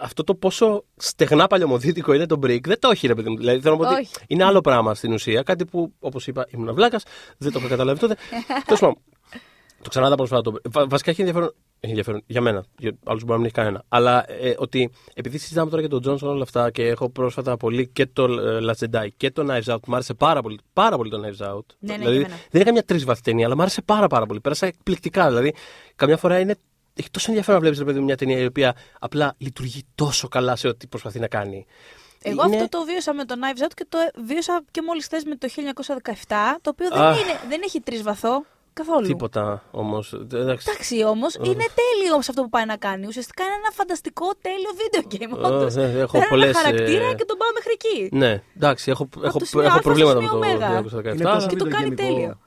αυτό 0.00 0.24
το 0.24 0.34
πόσο 0.34 0.84
στεγνά 0.96 1.46
παλαιομοδίτικο 1.46 2.12
είναι 2.12 2.26
το 2.26 2.38
Brick 2.42 2.60
δεν 2.62 2.78
το 2.78 2.88
έχει, 2.90 3.06
ρε 3.06 3.14
παιδί 3.14 3.28
μου. 3.30 3.36
Δηλαδή 3.36 3.60
θέλω 3.60 3.76
να 3.76 3.80
πω 3.84 3.92
ότι 3.92 4.00
Όχι. 4.00 4.12
είναι 4.26 4.44
άλλο 4.44 4.60
πράγμα 4.60 4.94
στην 4.94 5.12
ουσία. 5.12 5.42
Κάτι 5.42 5.64
που, 5.64 5.92
όπως 5.98 6.26
είπα, 6.26 6.46
ήμουν 6.50 6.74
βλάκας, 6.74 7.02
δεν 7.38 7.52
το 7.52 7.58
είχα 7.58 7.68
καταλάβει 7.68 7.98
τότε. 7.98 8.16
Τέλος 8.66 8.80
πάντων, 8.80 8.96
το 9.82 9.88
ξανάδα 9.88 10.14
πρόσφατα. 10.14 10.42
Το... 10.42 10.60
Βα- 10.70 10.86
βασικά 10.86 11.10
έχει 11.10 11.20
ενδιαφέρον, 11.20 11.54
έχει 11.80 11.88
ενδιαφέρον 11.92 12.22
για 12.26 12.40
μένα. 12.40 12.64
Για 12.78 12.92
άλλους 13.04 13.20
μπορεί 13.22 13.32
να 13.32 13.36
μην 13.36 13.44
έχει 13.44 13.54
κανένα. 13.54 13.84
Αλλά 13.88 14.24
ε, 14.30 14.54
ότι 14.58 14.90
επειδή 15.14 15.38
συζητάμε 15.38 15.68
τώρα 15.70 15.80
για 15.80 15.90
τον 15.90 16.00
Τζόνσον 16.00 16.28
όλα 16.28 16.42
αυτά 16.42 16.70
και 16.70 16.86
έχω 16.86 17.10
πρόσφατα 17.10 17.56
πολύ 17.56 17.88
και 17.88 18.06
το 18.06 18.24
ε, 18.24 18.58
Last 18.62 18.86
Jedi 18.90 19.06
και 19.16 19.30
το 19.30 19.46
Knives 19.48 19.74
Out. 19.74 19.78
Μου 19.86 19.94
άρεσε 19.94 20.14
πάρα 20.14 20.42
πολύ, 20.42 20.58
πάρα 20.72 20.96
πολύ 20.96 21.10
το 21.10 21.20
Knives 21.24 21.46
Out. 21.54 21.60
Ναι, 21.78 21.92
ναι, 21.92 21.98
δηλαδή, 21.98 22.16
και 22.18 22.24
εμένα. 22.24 22.34
δεν 22.50 22.60
είναι 22.60 22.64
καμιά 22.64 22.82
τρεις 22.82 23.20
ταινία, 23.22 23.46
αλλά 23.46 23.54
μου 23.54 23.62
άρεσε 23.62 23.82
πάρα, 23.82 24.06
πάρα 24.06 24.26
πολύ. 24.26 24.40
Πέρασα 24.40 24.66
εκπληκτικά. 24.66 25.28
Δηλαδή, 25.28 25.54
καμιά 25.96 26.16
φορά 26.16 26.38
είναι. 26.38 26.56
Έχει 26.94 27.10
τόσο 27.10 27.26
ενδιαφέρον 27.28 27.54
να 27.54 27.60
βλέπεις 27.66 27.78
ρε 27.78 27.84
παιδί 27.84 27.98
μου, 27.98 28.04
μια 28.04 28.16
ταινία 28.16 28.38
η 28.38 28.44
οποία 28.46 28.74
απλά 28.98 29.34
λειτουργεί 29.38 29.82
τόσο 29.94 30.28
καλά 30.28 30.56
σε 30.56 30.68
ό,τι 30.68 30.86
προσπαθεί 30.86 31.18
να 31.18 31.28
κάνει. 31.28 31.66
Εγώ 32.22 32.44
Είναι- 32.46 32.56
αυτό 32.56 32.68
το 32.78 32.84
βίωσα 32.84 33.14
με 33.14 33.24
το 33.24 33.34
Knives 33.38 33.62
Out 33.64 33.70
και 33.74 33.86
το 33.88 33.98
βίωσα 34.24 34.62
και 34.70 34.82
μόλις 34.82 35.04
χθε 35.04 35.20
με 35.26 35.36
το 35.36 35.48
1917, 35.48 36.58
το 36.60 36.70
οποίο 36.70 36.88
δεν, 36.88 37.00
Αχ. 37.00 37.20
είναι, 37.20 37.40
δεν 37.48 37.60
έχει 37.64 37.80
τρεις 37.80 38.02
βαθό 38.02 38.44
καθόλου. 38.72 39.06
Τίποτα 39.06 39.62
όμως. 39.70 40.12
Εντάξει 40.32 41.04
όμως, 41.04 41.34
είναι 41.34 41.64
τέλειο 41.80 42.12
όμως 42.12 42.28
αυτό 42.28 42.42
που 42.42 42.48
πάει 42.48 42.64
να 42.64 42.76
κάνει. 42.76 43.06
Ουσιαστικά 43.06 43.42
είναι 43.44 43.54
ένα 43.54 43.70
φανταστικό 43.72 44.26
τέλειο 44.40 44.70
βίντεο 44.82 45.02
game. 45.10 45.44
Ε, 45.44 45.46
όντως. 45.46 45.76
ε, 45.76 45.98
έχω 46.00 46.12
Παίρνω 46.12 46.28
πολλές, 46.28 46.48
ένα 46.48 46.58
χαρακτήρα 46.58 47.04
ε, 47.06 47.14
και 47.14 47.24
τον 47.24 47.36
πάω 47.36 47.48
μέχρι 47.54 47.72
εκεί. 47.72 48.16
Ναι, 48.16 48.42
εντάξει, 48.56 48.90
έχω, 48.90 49.08
έχω, 49.24 49.38
το 49.38 49.44
σημείο 49.44 49.64
έχω 49.66 49.74
Α 49.74 49.80
στο 49.80 49.88
προβλήματα 49.88 50.20
με 50.20 50.26
σημείο 50.26 50.40
το 50.40 50.46
Ωμέγα. 50.46 50.82
1917. 51.12 51.14
Είναι 51.14 51.24
τόσο 51.24 51.46
Και 51.46 51.56
το 51.56 51.64
κάνει 51.68 51.88
βιντεογενικό. 51.88 52.18
τέλειο. 52.18 52.38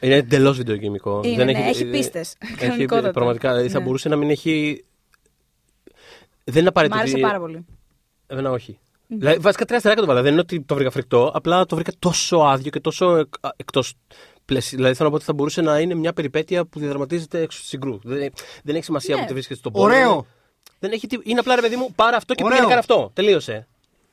Είναι 0.00 0.14
εντελώς 0.14 0.56
βιντεογενικό. 0.56 1.20
Είναι, 1.24 1.44
ναι, 1.44 1.52
έχει 1.52 1.84
πίστες. 1.84 2.34
Έχει, 2.38 2.54
Κανονικότατα. 2.54 3.10
πραγματικά, 3.10 3.50
δηλαδή 3.50 3.68
θα 3.68 3.78
Ναι. 3.78 3.84
μπορούσε 3.84 4.08
να 4.08 4.16
μην 4.16 4.30
έχει. 4.30 4.84
Δεν 6.44 6.54
είναι 6.54 6.62
Μ' 6.64 6.66
απαραίτητο. 6.68 6.98
άρεσε 6.98 7.14
ότι- 7.14 7.22
πάρα 7.22 7.38
πολύ. 7.38 7.64
Εμένα 8.26 8.50
όχι. 8.50 8.78
Δηλαδή, 9.06 9.38
βασικά 9.38 9.64
τρία 9.64 9.76
αστεράκια 9.76 10.02
το 10.02 10.08
βάλα. 10.08 10.22
Δεν 10.22 10.32
είναι 10.32 10.40
ότι 10.40 10.60
το 10.62 10.74
βρήκα 10.74 10.90
φρικτό. 10.90 11.30
Απλά 11.34 11.66
το 11.66 11.74
βρήκα 11.74 11.92
τόσο 11.98 12.36
άδειο 12.36 12.70
και 12.70 12.80
τόσο 12.80 13.26
εκτός 13.56 13.94
πλαισί- 14.44 14.74
Δηλαδή 14.76 14.94
θέλω 14.94 15.04
να 15.04 15.10
πω 15.10 15.16
ότι 15.16 15.24
θα 15.24 15.32
μπορούσε 15.32 15.60
να 15.60 15.78
είναι 15.80 15.94
μια 15.94 16.12
περιπέτεια 16.12 16.64
που 16.64 16.78
διαδραματίζεται 16.78 17.40
έξω 17.40 17.58
στη 17.58 17.66
συγκρού. 17.68 17.98
Δεν, 18.02 18.32
δεν 18.62 18.74
έχει 18.74 18.84
σημασία 18.84 19.14
Ναι. 19.14 19.20
που 19.20 19.26
τη 19.26 19.32
βρίσκεται 19.32 19.58
στον 19.58 19.72
πόνο. 19.72 19.84
Ωραίο! 19.84 20.26
Δεν 20.78 20.92
έχει, 20.92 21.06
τι- 21.06 21.18
είναι 21.22 21.40
απλά 21.40 21.54
ρε 21.54 21.60
παιδί 21.60 21.76
μου, 21.76 21.92
πάρε 21.94 22.16
αυτό 22.16 22.34
και 22.34 22.44
Ωραίο. 22.44 22.56
πήγαινε 22.56 22.74
κάνε 22.74 22.86
αυτό. 22.90 23.10
Τελείωσε. 23.14 23.66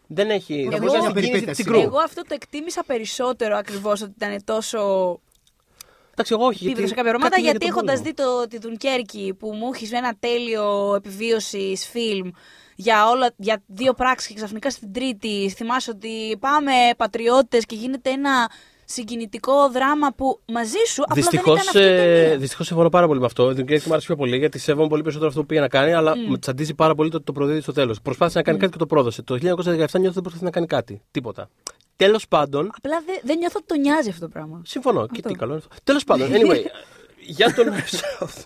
Δεν 0.07 0.29
έχει. 0.29 0.53
Εγώ- 0.59 0.69
δεν 0.69 0.79
μπορείς 0.79 0.93
να 0.93 0.99
μια 0.99 1.07
συγκίνηση 1.07 1.29
περιπέτεια, 1.31 1.47
της 1.53 1.57
συγκρού. 1.63 1.79
Εγώ 1.79 1.97
αυτό 1.99 2.21
το 2.21 2.33
εκτίμησα 2.33 2.83
περισσότερο 2.83 3.57
ακριβώς 3.57 4.01
ότι 4.01 4.11
ήταν 4.21 4.43
τόσο 4.43 4.79
Εντάξει, 6.19 6.35
εγώ 6.37 6.45
όχι. 6.45 6.65
επίπεδο 6.65 6.87
σε 6.87 6.93
γιατί 6.93 6.95
κάποια 6.95 7.11
πράγματα, 7.11 7.29
κάτι 7.29 7.41
γιατί 7.41 7.65
για 7.65 7.73
τον 7.73 7.77
έχοντας 7.77 7.99
πόλεμο. 7.99 8.15
δει 8.15 8.47
το, 8.47 8.47
τη 8.47 8.67
Δουνκέρκη 8.67 9.35
που 9.39 9.53
μου 9.53 9.69
έχεις 9.73 9.91
ένα 9.91 10.15
τέλειο 10.19 10.95
επιβίωσης 10.95 11.87
φιλμ 11.87 12.29
για, 12.75 13.09
όλα, 13.09 13.33
για 13.37 13.63
δύο 13.65 13.93
πράξεις 13.93 14.27
και 14.27 14.33
ξαφνικά 14.33 14.69
στην 14.69 14.93
τρίτη 14.93 15.53
θυμάσαι 15.55 15.91
ότι 15.91 16.37
πάμε 16.39 16.71
πατριώτες 16.97 17.65
και 17.65 17.75
γίνεται 17.75 18.09
ένα 18.09 18.51
συγκινητικό 18.87 19.69
δράμα 19.71 20.13
που 20.13 20.39
μαζί 20.51 20.77
σου 20.87 21.01
απλά 21.03 21.15
Δυστυχώ 21.15 21.53
δεν 21.53 21.61
ήταν 21.61 21.67
αυτή 21.67 21.79
η 21.79 21.95
ταινία. 21.95 22.37
δυστυχώς 22.37 22.67
συμφωνώ 22.67 22.89
πάρα 22.89 23.07
πολύ 23.07 23.19
με 23.19 23.25
αυτό. 23.25 23.53
Δεν 23.53 23.65
και 23.65 23.81
μου 23.85 23.91
άρεσε 23.91 24.05
πιο 24.07 24.15
πολύ 24.15 24.37
γιατί 24.37 24.59
σέβομαι 24.59 24.87
πολύ 24.87 25.01
περισσότερο 25.01 25.29
αυτό 25.29 25.41
που 25.41 25.47
πήγε 25.47 25.61
να 25.61 25.67
κάνει, 25.67 25.93
αλλά 25.93 26.15
με 26.29 26.37
τσαντίζει 26.37 26.73
πάρα 26.73 26.95
πολύ 26.95 27.09
το 27.09 27.15
ότι 27.15 27.25
το 27.25 27.31
προδίδει 27.31 27.61
στο 27.61 27.71
τέλος. 27.71 28.01
Προσπάθησε 28.01 28.37
να 28.37 28.43
κάνει 28.43 28.57
κάτι 28.57 28.71
και 28.71 28.77
το 28.77 28.85
πρόδωσε. 28.85 29.21
Το 29.21 29.33
1917 29.35 29.39
νιώθω 29.41 29.85
ότι 30.09 30.21
προσπαθεί 30.21 30.43
να 30.43 30.49
κάνει 30.49 30.65
κάτι. 30.65 31.01
Τίποτα. 31.11 31.49
Τέλος 31.95 32.27
πάντων. 32.27 32.69
Απλά 32.77 33.03
δεν 33.05 33.19
δεν 33.23 33.37
νιώθω 33.37 33.55
ότι 33.57 33.67
τον 33.67 33.79
νοιάζει 33.79 34.09
αυτό 34.09 34.21
το 34.21 34.31
πράγμα. 34.31 34.61
Συμφωνώ. 34.65 35.07
Και 35.07 35.21
τι 35.21 35.33
καλό 35.33 35.51
είναι 35.51 35.61
αυτό. 35.65 35.75
Τέλος 35.83 36.03
πάντων, 36.03 36.29
anyway. 36.31 36.61
για 37.37 37.53
τον 37.53 37.65
South. 37.65 38.43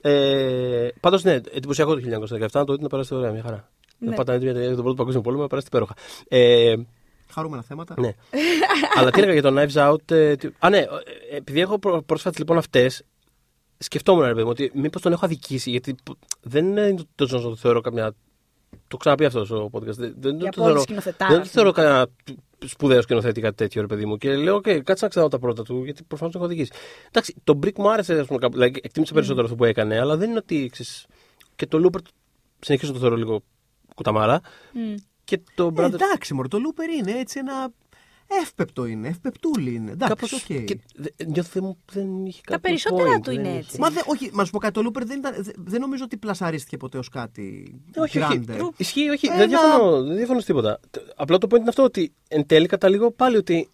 Ε, 0.00 0.88
Πάντως, 1.00 1.22
ναι, 1.24 1.32
εντυπωσιακό 1.32 1.94
το 1.94 2.00
1917. 2.00 2.48
Να 2.52 2.64
το 2.64 2.72
δείτε 2.72 2.82
να 2.82 2.88
περάσετε 2.88 3.14
ωραία, 3.14 3.30
μια 3.30 3.42
χαρά. 3.42 3.68
Ναι. 3.98 4.10
Να 4.10 4.16
πάτε 4.16 4.32
να 4.32 4.38
δείτε 4.38 4.58
για 4.58 4.68
τον 4.74 4.82
πρώτο 4.82 4.94
παγκόσμιο 4.94 5.22
πόλεμο, 5.22 5.42
να 5.42 5.48
περάσετε 5.48 5.76
υπέροχα. 5.76 5.94
Ε, 6.28 6.74
Χαρούμενα 7.30 7.62
θέματα. 7.62 7.94
ναι. 7.98 8.14
Αλλά 8.96 9.10
τι 9.10 9.20
έλεγα 9.20 9.32
για 9.40 9.42
το 9.42 9.54
Knives 9.60 9.90
Out. 9.92 10.10
ε, 10.10 10.36
τι- 10.36 10.48
Α, 10.58 10.70
ναι, 10.70 10.78
ε, 10.78 10.86
επειδή 11.36 11.60
έχω 11.60 11.78
προ- 11.78 12.02
πρόσφατα 12.02 12.36
λοιπόν 12.38 12.56
αυτές, 12.58 13.02
σκεφτόμουν 13.78 14.22
ρε 14.24 14.30
παιδί 14.32 14.42
μου 14.42 14.48
ότι 14.50 14.70
μήπως 14.74 15.02
τον 15.02 15.12
έχω 15.12 15.24
αδικήσει. 15.24 15.70
Γιατί 15.70 15.94
π- 15.94 16.16
δεν 16.40 16.66
είναι 16.66 16.94
το 17.14 17.24
Johnson 17.30 17.42
το 17.42 17.56
θεωρώ 17.56 17.80
καμιά. 17.80 18.12
Το 18.88 18.96
ξαναπεί 18.96 19.24
αυτός 19.24 19.46
στο 19.46 19.70
podcast. 19.72 19.84
Δεν, 19.94 20.14
δεν 20.18 20.38
Για 20.38 20.50
το 20.50 20.62
θεωρώ, 20.62 20.80
σκηνοθετάρα, 20.80 21.30
δεν 21.30 21.40
το 21.40 21.46
ας 21.46 21.50
θεωρώ 21.50 21.72
κανένα 21.72 22.06
σπουδαίο 22.66 23.02
σκηνοθέτη 23.02 23.40
κάτι 23.40 23.54
τέτοιο, 23.56 23.80
ρε 23.80 23.86
παιδί 23.86 24.06
μου. 24.06 24.16
Και 24.16 24.36
λέω, 24.36 24.56
OK, 24.56 24.80
κάτσε 24.84 25.04
να 25.04 25.08
ξαναδώ 25.10 25.30
τα 25.30 25.38
πρώτα 25.38 25.62
του, 25.62 25.84
γιατί 25.84 26.02
προφανώς 26.02 26.32
τον 26.32 26.42
έχω 26.42 26.50
οδηγήσει. 26.50 26.72
Εντάξει, 27.08 27.34
το 27.44 27.58
Brick 27.62 27.72
μου 27.76 27.90
άρεσε, 27.90 28.18
ας 28.18 28.26
πούμε, 28.26 28.38
κάπου, 28.38 28.52
δηλαδή, 28.52 28.80
εκτίμησα 28.82 29.12
περισσότερο 29.14 29.44
αυτό 29.44 29.56
που 29.56 29.64
έκανε, 29.64 29.98
αλλά 30.00 30.16
δεν 30.16 30.28
είναι 30.30 30.38
ότι. 30.38 30.68
Ξέρεις, 30.72 31.06
και 31.56 31.66
το 31.66 31.80
Looper 31.84 31.98
συνεχίζω 32.60 32.90
να 32.92 32.96
το 32.96 33.00
θεωρώ 33.02 33.16
λίγο 33.16 33.42
κουταμάρα. 33.94 34.40
Μμ. 34.72 34.94
Και 35.30 35.40
το 35.54 35.64
Ε, 35.64 35.80
Brother. 35.80 35.92
εντάξει, 35.92 36.34
μωρό, 36.34 36.48
το 36.48 36.58
Looper 36.58 36.98
είναι 37.00 37.18
έτσι 37.18 37.38
ένα. 37.38 37.72
Εύπεπτο 38.42 38.86
είναι, 38.86 39.08
ευπεπτούλη 39.08 39.74
είναι. 39.74 39.90
Εντάξει, 39.90 40.14
Κάπως, 40.14 40.32
οκ. 40.32 40.64
και, 40.64 40.78
δε- 40.94 41.24
νιώθω 41.26 41.50
δεν, 41.52 41.62
μου- 41.64 41.78
δεν 41.92 42.24
είχε 42.26 42.40
Τα 42.44 42.52
κάποιο 42.52 42.68
περισσότερα 42.70 43.10
point, 43.16 43.20
του 43.22 43.30
δεν 43.30 43.38
είναι 43.38 43.48
είχε. 43.48 43.58
έτσι. 43.58 43.80
Μα 43.80 43.90
δε, 43.90 44.00
όχι, 44.06 44.30
μα 44.32 44.44
σου 44.44 44.50
πω 44.50 44.58
κάτι, 44.58 44.82
το 44.82 44.88
Looper 44.90 45.02
δεν, 45.04 45.18
ήταν, 45.18 45.34
δε- 45.38 45.52
δεν 45.56 45.80
νομίζω 45.80 46.04
ότι 46.04 46.16
πλασαρίστηκε 46.16 46.76
ποτέ 46.76 46.98
ως 46.98 47.08
κάτι. 47.08 47.74
Όχι, 47.96 48.18
όχι. 48.18 48.40
grande. 48.48 48.68
Ισχύει, 48.76 49.08
όχι. 49.08 49.26
Ένα- 49.26 49.36
Δεν, 49.36 49.48
διαφωνώ, 49.48 50.02
δεν 50.02 50.16
διαφωνώ 50.16 50.40
σε 50.40 50.46
τίποτα. 50.46 50.80
Τε- 50.90 51.02
Απλά 51.16 51.38
το 51.38 51.46
point 51.50 51.58
είναι 51.58 51.68
αυτό 51.68 51.82
ότι 51.82 52.12
εν 52.28 52.46
τέλει 52.46 52.66
καταλήγω 52.66 53.10
πάλι 53.10 53.36
ότι, 53.36 53.70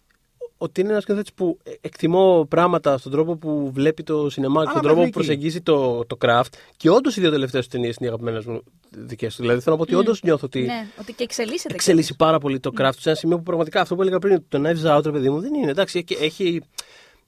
ότι 0.57 0.81
είναι 0.81 0.89
ένας 0.89 1.03
σκηνοθέτης 1.03 1.33
που 1.33 1.57
ε, 1.63 1.71
εκτιμώ 1.81 2.45
πράγματα 2.49 2.97
στον 2.97 3.11
τρόπο 3.11 3.35
που 3.35 3.71
βλέπει 3.73 4.03
το 4.03 4.29
σινεμά 4.29 4.53
και 4.53 4.59
Αλλά 4.61 4.69
στον 4.71 4.81
τρόπο 4.81 4.97
μέχρι 4.97 5.11
που 5.11 5.19
εκεί. 5.19 5.27
προσεγγίζει 5.27 5.61
το, 5.61 6.05
το 6.05 6.17
craft. 6.21 6.53
Και 6.77 6.89
όντως 6.89 7.17
οι 7.17 7.21
δύο 7.21 7.31
τελευταίες 7.31 7.67
ταινίες 7.67 7.95
είναι 7.95 8.05
οι 8.05 8.07
αγαπημένες 8.07 8.45
μου 8.45 8.61
δικές 8.89 9.35
του. 9.35 9.41
Δηλαδή 9.41 9.61
θέλω 9.61 9.75
να 9.75 9.83
πω 9.85 9.87
ότι 9.91 10.01
όντως 10.01 10.23
νιώθω 10.23 10.45
ότι 10.45 10.61
Ναι, 10.61 10.87
ότι 11.01 11.13
και 11.13 11.23
εξελίσσεται. 11.23 11.73
εξελίσσει 11.73 12.15
πάρα 12.15 12.39
πολύ 12.39 12.59
το 12.59 12.71
craft 12.77 12.91
του 12.95 13.01
σε 13.01 13.09
ένα 13.09 13.17
σημείο 13.17 13.37
που 13.37 13.43
πραγματικά 13.43 13.81
αυτό 13.81 13.95
που 13.95 14.01
έλεγα 14.01 14.19
πριν, 14.19 14.43
το 14.49 14.61
Knives 14.65 14.97
Out, 14.97 15.01
ρε 15.05 15.11
παιδί 15.11 15.29
μου, 15.29 15.39
δεν 15.39 15.53
είναι. 15.53 15.71
Εντάξει, 15.71 16.05
έχει, 16.09 16.23
έχει, 16.25 16.61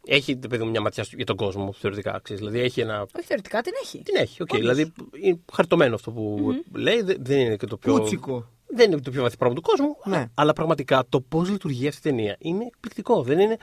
έχει 0.05 0.36
παιδί 0.36 0.63
μου, 0.63 0.69
μια 0.69 0.82
ματιά 0.82 1.03
στο- 1.03 1.15
για 1.15 1.25
τον 1.25 1.36
κόσμο 1.36 1.73
θεωρητικά. 1.80 2.19
Ξέρεις, 2.23 2.41
δηλαδή 2.41 2.59
έχει 2.59 2.82
ένα 2.82 3.01
Όχι 3.01 3.25
θεωρητικά 3.25 3.61
την 3.61 3.73
έχει. 3.84 4.01
την 4.03 4.15
έχει, 4.17 4.41
οκ. 4.41 4.47
Όντως. 4.53 4.59
Δηλαδή 4.67 4.93
είναι 5.21 5.39
χαριτωμένο 5.53 5.95
αυτό 5.95 6.11
που 6.11 6.53
λέει. 6.73 7.01
Δεν, 7.01 7.17
δεν 7.19 7.39
είναι 7.39 7.55
και 7.55 7.65
το 7.65 7.77
πιο. 7.77 7.93
Κούτσικο. 7.93 8.45
Δεν 8.76 8.91
είναι 8.91 9.01
το 9.01 9.11
πιο 9.11 9.22
βαθύ 9.22 9.38
πράγμα 9.38 9.55
του 9.55 9.61
κόσμου. 9.61 9.97
Ναι. 10.05 10.15
αλλά- 10.17 10.32
Αλλά 10.36 10.53
πραγματικά 10.53 11.05
το 11.09 11.22
πώς 11.22 11.49
λειτουργεί 11.49 11.88
αυτή 11.88 12.07
η 12.07 12.11
ταινία 12.11 12.36
είναι 12.39 12.63
εκπληκτικό. 12.65 13.24
Δεν 13.24 13.39
είναι. 13.39 13.57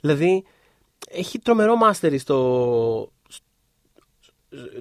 Δηλαδή 0.00 0.44
έχει 1.08 1.38
τρομερό 1.38 1.76
μάστερι 1.76 2.18
στο. 2.18 3.12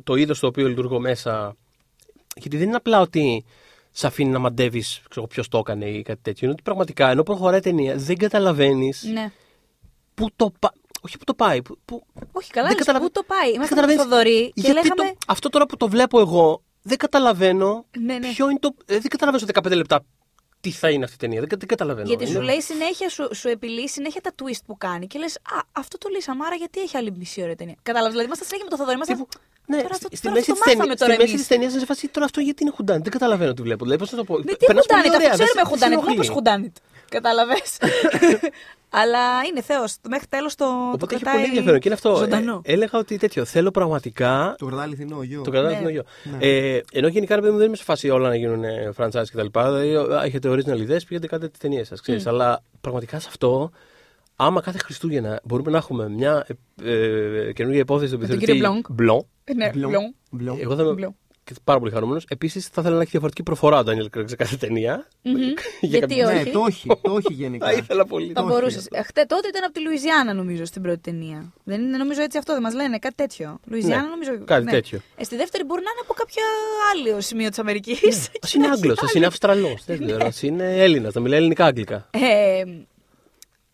το 0.03 0.15
είδος 0.15 0.37
στο 0.37 0.47
οποίο 0.47 0.67
λειτουργώ 0.67 0.99
μέσα. 0.99 1.55
Γιατί 2.35 2.57
δεν 2.57 2.67
είναι 2.67 2.75
απλά 2.75 3.01
ότι 3.01 3.45
σε 3.91 4.07
αφήνει 4.07 4.29
να 4.29 4.39
μαντεύεις 4.39 5.01
ποιος 5.29 5.47
το 5.47 5.57
έκανε 5.57 5.85
ή 5.85 6.01
κάτι 6.01 6.19
τέτοιο. 6.21 6.39
Είναι 6.43 6.51
ότι 6.53 6.61
πραγματικά 6.63 7.09
ενώ 7.09 7.23
προχωράει 7.23 7.59
η 7.59 7.61
ταινία 7.61 7.95
δεν 7.95 8.17
καταλαβαίνεις 8.17 9.03
Ναι. 9.13 9.31
πού 10.13 10.27
το 10.35 10.51
πάει. 10.59 10.71
Όχι 11.01 11.17
πού 11.17 11.23
το 11.23 11.33
πάει. 11.33 11.61
Που, 11.61 11.77
που... 11.85 12.03
Όχι, 12.31 12.51
καλά, 12.51 12.67
Δεν 12.67 12.75
λες, 12.77 12.85
καταλαβα- 12.85 13.05
πού 13.05 13.11
το 13.11 13.23
πάει. 13.27 13.45
δεν 13.45 13.53
Είμαστε 13.53 13.75
με 13.75 13.81
τον 13.81 13.89
καταλαβαίνεις 13.89 14.03
Θοδωρή 14.33 14.51
και 14.53 14.61
γιατί 14.61 14.73
λέγαμε. 14.89 15.11
το, 15.11 15.17
αυτό 15.27 15.49
τώρα 15.49 15.65
που 15.65 15.77
το 15.77 15.87
βλέπω 15.89 16.19
εγώ 16.19 16.61
δεν 16.81 16.97
καταλαβαίνω 16.97 17.85
Ναι, 17.99 18.17
ναι. 18.17 18.27
ποιο 18.27 18.49
είναι 18.49 18.59
το. 18.59 18.73
ε, 18.85 18.93
δεν 18.93 19.07
καταλαβαίνω 19.09 19.45
σε 19.47 19.59
15 19.69 19.75
λεπτά 19.75 20.05
τι 20.61 20.71
θα 20.71 20.89
είναι 20.89 21.03
αυτή 21.03 21.15
η 21.15 21.19
ταινία. 21.19 21.39
Δεν, 21.39 21.49
δεν 21.59 21.67
καταλαβαίνω. 21.67 22.07
Γιατί 22.07 22.25
σου 22.25 22.31
Είναι- 22.31 22.41
λέει 22.43 22.61
συνέχεια, 22.61 23.09
σου, 23.09 23.29
σου 23.35 23.47
επιλύει 23.47 23.87
συνέχεια 23.87 24.21
τα 24.21 24.31
twist 24.41 24.59
που 24.65 24.77
κάνει. 24.77 25.07
Και 25.07 25.19
λες, 25.19 25.35
Α, 25.35 25.59
αυτό 25.71 25.97
το 25.97 26.09
λύσαμε, 26.09 26.45
άρα 26.45 26.55
γιατί 26.55 26.79
έχει 26.79 26.97
άλλη 26.97 27.11
μισή 27.17 27.41
ώρα 27.41 27.51
η 27.51 27.55
ταινία. 27.55 27.75
Κατάλαβες, 27.83 28.09
δηλαδή 28.11 28.25
είμαστε 28.27 28.45
συνέχεια 28.45 28.65
με 28.69 28.71
το 28.71 28.77
Θοδωρή. 28.77 28.95
Είμαστε... 28.95 29.13
Τύπου, 29.13 29.27
ναι, 29.65 29.75
τώρα 29.81 29.93
στη, 29.93 30.03
αυτό- 30.05 30.15
στη 30.17 30.25
τώρα 30.27 30.35
μέση 30.35 30.51
αυτό 30.51 30.63
της 30.63 30.73
μάθαμε 30.75 30.95
ταινία, 30.95 30.97
τώρα 30.97 31.11
στη 31.13 31.21
μέση 31.21 31.29
εμείς. 31.31 31.39
της 31.41 31.47
ταινίας 31.53 31.71
είναι 31.71 31.79
σε 31.79 31.85
φάση 31.85 32.07
τώρα 32.07 32.25
αυτό 32.25 32.39
γιατί 32.39 32.63
είναι 32.63 32.71
χουντάνι. 32.75 33.01
Δεν 33.01 33.11
καταλαβαίνω 33.11 33.53
τι 33.53 33.61
βλέπω. 33.61 33.83
Δηλαδή, 33.83 33.99
πώς 34.01 34.11
να 34.11 34.17
το 34.17 34.23
πω. 34.23 34.33
Με 34.37 34.43
τι 34.53 34.65
Περνάς 34.65 34.85
πολύ 34.85 34.99
χουντάνιτ, 35.01 35.15
ωραία, 35.19 35.29
αφού 35.29 35.37
δεν 35.37 35.47
ξέρουμε 35.47 35.65
σε- 35.65 35.71
χουντάνιτ. 35.73 35.99
σε 35.99 36.05
Μα 36.05 36.05
πώ 36.05 36.11
ενοχλεί. 36.11 36.33
χουντάνιτ. 36.35 36.75
Κατάλαβες; 37.15 37.69
Αλλά 38.91 39.19
είναι 39.49 39.61
Θεός. 39.61 39.95
Μέχρι 40.09 40.27
τέλος 40.27 40.55
το. 40.55 40.65
Οπότε 40.65 40.97
το 40.97 41.07
έχει 41.11 41.23
κρατάει 41.23 41.33
πολύ 41.41 41.47
ενδιαφέρον. 41.47 41.79
Και 41.79 41.87
είναι 41.87 41.95
αυτό. 41.95 42.15
Ζωντανό. 42.15 42.61
Ε, 42.63 42.73
έλεγα 42.73 42.99
ότι 42.99 43.17
τέτοιο. 43.17 43.45
Θέλω 43.45 43.71
πραγματικά 43.71 44.55
Το 44.57 44.65
κρατάει 44.65 44.85
αληθινό 44.85 45.21
γιος. 45.23 45.43
Το 45.43 45.51
κρατάω 45.51 45.69
Ναι. 45.69 45.75
στην 45.75 45.89
γιος. 45.89 46.05
Ε, 46.39 46.79
ενώ 46.91 47.07
γενικά 47.07 47.35
ρε 47.35 47.41
παιδί 47.41 47.51
μου 47.53 47.57
δεν 47.57 47.67
είμαι 47.67 47.75
σε 47.75 47.83
φάση 47.83 48.09
όλα 48.09 48.27
να 48.29 48.35
γίνουν 48.35 48.63
ε, 48.63 48.91
franchise 48.97 49.23
κτλ. 49.33 49.45
Δηλαδή, 49.51 49.95
α, 49.95 50.23
έχετε 50.23 50.49
original 50.49 50.79
ιδέες, 50.79 51.03
πήγαινε 51.05 51.27
κάντε 51.27 51.47
τις 51.49 51.59
ταινίες 51.59 51.87
σας. 51.87 52.01
Mm. 52.07 52.21
Αλλά 52.25 52.63
πραγματικά 52.81 53.19
σε 53.19 53.27
αυτό, 53.29 53.71
άμα 54.35 54.61
κάθε 54.61 54.77
Χριστούγεννα 54.77 55.39
μπορούμε 55.43 55.71
να 55.71 55.77
έχουμε 55.77 56.09
μια 56.09 56.45
ε, 56.83 56.91
ε, 57.47 57.53
καινούργια 57.53 57.81
υπόθεση 57.81 58.07
στον 58.07 58.19
Με 58.19 58.27
τον 58.27 58.35
επιθεωρητή 58.35 58.45
κύριο 58.45 58.57
Μπλονκ. 58.69 58.85
Μπλον. 58.89 59.25
Ναι, 59.55 59.69
Μπλον. 59.73 59.89
μπλον. 59.89 60.15
Μπλον. 60.31 60.57
Εγώ 60.61 60.75
θα 60.75 60.81
είμαι 60.81 60.93
Μπλον. 60.93 61.15
Και 61.53 61.59
πάρα 61.63 61.79
πολύ 61.79 61.91
χαρούμενος. 61.91 62.25
Επίσης, 62.29 62.65
θα 62.67 62.81
ήθελα 62.81 62.95
να 62.95 63.01
έχει 63.01 63.09
διαφορετική 63.11 63.43
προφορά 63.43 63.77
ο 63.79 63.83
Ντάνιελ 63.83 64.09
Κρέγκ 64.09 64.27
σε 64.27 64.35
κάθε 64.35 64.55
ταινία. 64.55 65.07
Για 65.21 65.53
Γιατί 65.81 66.15
κάποιο- 66.15 66.31
Ναι, 66.33 66.39
όχι. 66.39 66.51
το 66.51 66.63
έχει, 66.67 66.87
το 67.01 67.15
έχει 67.17 67.33
γενικά. 67.33 67.65
Θα 67.65 67.73
ήθελα 67.73 68.05
πολύ. 68.05 68.31
Θα 68.33 68.41
όχι 68.41 68.51
μπορούσες. 68.53 68.77
αυτό. 68.77 69.03
Χτε 69.03 69.23
τότε 69.25 69.47
ήταν 69.47 69.63
από 69.63 69.73
τη 69.73 69.81
Λουιζιάννα, 69.81 70.33
νομίζω, 70.33 70.65
στην 70.65 70.81
πρώτη 70.81 70.99
ταινία. 70.99 71.53
Δεν 71.63 71.81
είναι, 71.81 71.97
νομίζω 71.97 72.21
έτσι 72.21 72.37
αυτό, 72.37 72.53
δεν 72.53 72.61
μας 72.61 72.73
λένε 72.73 72.97
κάτι 72.99 73.15
τέτοιο. 73.15 73.59
Λουιζιάννα, 73.65 74.03
Ναι, 74.03 74.09
νομίζω. 74.09 74.43
κάτι 74.45 74.65
τέτοιο. 74.65 74.99
Ε, 75.15 75.23
στη 75.23 75.35
δεύτερη 75.35 75.63
μπορεί 75.63 75.81
να 75.83 75.89
είναι 75.91 76.01
από 76.03 76.13
κάποιο 76.13 76.43
άλλο 76.93 77.21
σημείο 77.21 77.49
της 77.49 77.59
Αμερικής. 77.59 78.27
Α 78.27 78.47
είναι 78.55 78.67
Άγγλος, 78.67 79.01
ας 79.03 79.13
είναι 79.13 79.25
Αυστραλός. 79.25 79.83
Δεν 79.85 80.05
ξέρω. 80.05 80.25
Α 80.25 80.31
είναι 80.41 80.77
Έλληνας, 80.83 81.13
θα 81.13 81.19
μιλάει 81.19 81.37
ελληνικά-αγγλικά. 81.39 82.09
Ε, 82.11 82.63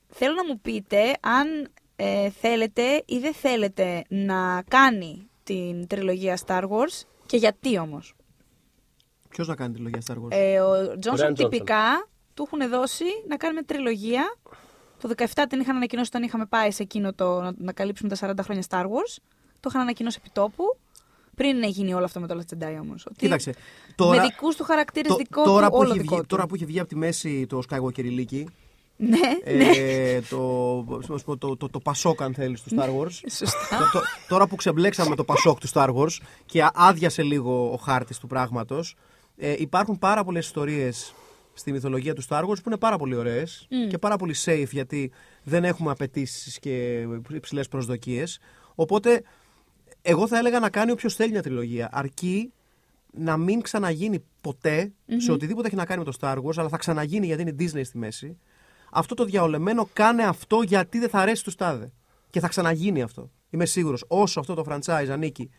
θέλω 0.10 0.34
να 0.34 0.46
μου 0.46 0.60
πείτε 0.62 0.98
αν 1.20 1.68
ε, 1.96 2.30
θέλετε 2.42 2.82
ή 3.06 3.18
δεν 3.18 3.34
θέλετε 3.34 4.04
να 4.08 4.64
κάνει 4.68 5.30
την 5.44 5.88
τριλογία 5.88 6.38
Star 6.46 6.62
Wars 6.62 7.04
και 7.26 7.38
γιατί 7.38 7.78
όμως; 7.80 8.14
Ποιος 9.30 9.48
να 9.48 9.56
κάνει 9.56 9.74
τη 9.74 9.80
λογία 9.80 10.02
Star 10.08 10.14
Wars; 10.16 10.28
Ε, 10.30 10.60
ο 10.60 10.98
Τζόνσον 11.00 11.32
Johnson. 11.32 11.36
τυπικά 11.36 12.08
του 12.34 12.48
έχουν 12.52 12.70
δώσει 12.70 13.06
να 13.28 13.38
κάνει 13.38 13.54
μια 13.54 13.64
τριλογία. 13.66 14.36
Το 15.02 15.10
17 15.18 15.26
την 15.50 15.60
είχαν 15.60 15.76
ανακοινώσει 15.76 16.10
όταν 16.14 16.24
είχαμε 16.24 16.46
πάει 16.46 16.72
σε 16.72 16.84
εκείνο 16.84 17.14
το 17.14 17.42
να, 17.42 17.52
να 17.58 17.74
καλύψουμε 17.74 18.16
τα 18.16 18.30
40 18.32 18.34
χρόνια 18.44 18.64
Star 18.70 18.84
Wars. 18.84 19.18
Το 19.60 19.68
είχαν 19.70 19.82
ανακοινώσει 19.82 20.18
επί 20.22 20.30
τόπου. 20.34 20.64
Πριν 21.36 21.58
να 21.58 21.68
γίνει 21.68 21.94
όλο 21.94 22.06
αυτό 22.06 22.20
με 22.20 22.28
το 22.28 22.40
Last 22.42 22.54
Jedi 22.64 22.78
όμως. 22.82 23.08
Κοίταξε. 23.16 23.50
Με 23.88 23.94
Τώρα, 23.96 24.22
δικούς 24.22 24.56
του 24.56 24.64
χαρακτήρες, 24.64 25.12
το- 25.12 25.16
δικό 25.18 25.44
τώρα, 25.44 25.66
του, 25.66 25.72
που 25.72 25.78
όλο 25.78 25.90
έχει 25.90 26.00
δικό 26.00 26.12
βγει, 26.14 26.22
του. 26.22 26.28
τώρα 26.28 26.46
που 26.48 26.56
έχει 26.56 26.66
βγει 26.66 26.80
από 26.80 26.90
τη 26.90 26.96
μέση 26.96 27.46
το 27.48 27.62
Skywalker 27.70 27.98
ηλίκη, 28.04 28.48
Ναι, 28.98 29.54
ναι. 29.56 29.70
ε, 29.76 30.22
το, 30.22 30.38
πώς 30.88 31.08
να 31.08 31.18
σου 31.18 31.24
πω, 31.26 31.38
το, 31.38 31.58
το, 31.58 31.70
το 31.70 31.80
Πασόκ 31.80 32.22
αν 32.22 32.34
θέλεις 32.34 32.62
του 32.62 32.70
Star 32.76 32.90
Wars. 32.90 33.12
Σωστά. 33.30 33.78
Το- 33.78 34.00
το- 34.00 34.06
τώρα 34.28 34.48
που 34.48 34.56
ξεμπλέξαμε 34.56 35.16
το 35.16 35.24
Πασόκ 35.24 35.60
του 35.60 35.70
Star 35.74 35.94
Wars 35.96 36.18
και 36.46 36.64
α- 36.64 36.72
άδειασε 36.76 37.24
λίγο 37.24 37.72
ο 37.74 37.76
χάρτης 37.78 38.18
του 38.20 38.28
πράγματος, 38.28 38.96
ε, 39.38 39.56
υπάρχουν 39.58 40.00
πάρα 40.00 40.24
πολλές 40.24 40.46
ιστορίες 40.46 41.14
στη 41.54 41.72
μυθολογία 41.72 42.14
του 42.14 42.24
Star 42.30 42.42
Wars 42.42 42.56
που 42.56 42.64
είναι 42.68 42.78
πάρα 42.78 42.98
πολύ 42.98 43.16
ωραίες 43.16 43.68
και 43.88 43.98
πάρα 43.98 44.18
πολύ 44.18 44.36
safe 44.46 44.68
γιατί 44.72 45.12
δεν 45.44 45.64
έχουμε 45.64 45.92
απαιτήσεις 45.92 46.60
και 46.60 47.06
υψηλές 47.34 47.68
προσδοκίες. 47.68 48.40
Οπότε 48.76 49.22
εγώ 50.02 50.28
θα 50.28 50.38
έλεγα 50.38 50.60
να 50.60 50.70
κάνει 50.70 50.92
όποιος 50.92 51.16
θέλει 51.16 51.32
μια 51.32 51.42
τριλογία. 51.42 51.90
Αρκεί 51.92 52.54
να 53.18 53.38
μην 53.38 53.62
ξαναγίνει 53.62 54.24
ποτέ 54.42 54.92
σε 55.18 55.32
οτιδήποτε 55.32 55.68
έχει 55.68 55.76
να 55.76 55.86
κάνει 55.86 56.04
με 56.06 56.12
το 56.12 56.18
Star 56.22 56.36
Wars, 56.38 56.58
αλλά 56.58 56.70
θα 56.70 56.78
ξαναγίνει 56.78 57.26
γιατί 57.26 57.42
είναι 57.42 57.56
Disney 57.60 57.82
στη 57.86 57.98
μέση. 57.98 58.38
Αυτό 58.96 59.16
το 59.16 59.26
διαολεμένο 59.26 59.90
κάνε 59.94 60.24
αυτό 60.24 60.62
γιατί 60.62 61.00
δεν 61.00 61.10
θα 61.10 61.20
αρέσει 61.20 61.44
του 61.44 61.52
τάδε. 61.52 61.92
Και 62.30 62.40
θα 62.40 62.48
ξαναγίνει 62.48 63.02
αυτό. 63.02 63.30
Είμαι 63.50 63.66
σίγουρος. 63.66 64.06
Όσο 64.08 64.40
αυτό 64.40 64.54
το 64.54 64.64
franchise 64.70 65.08
ανήκει 65.12 65.50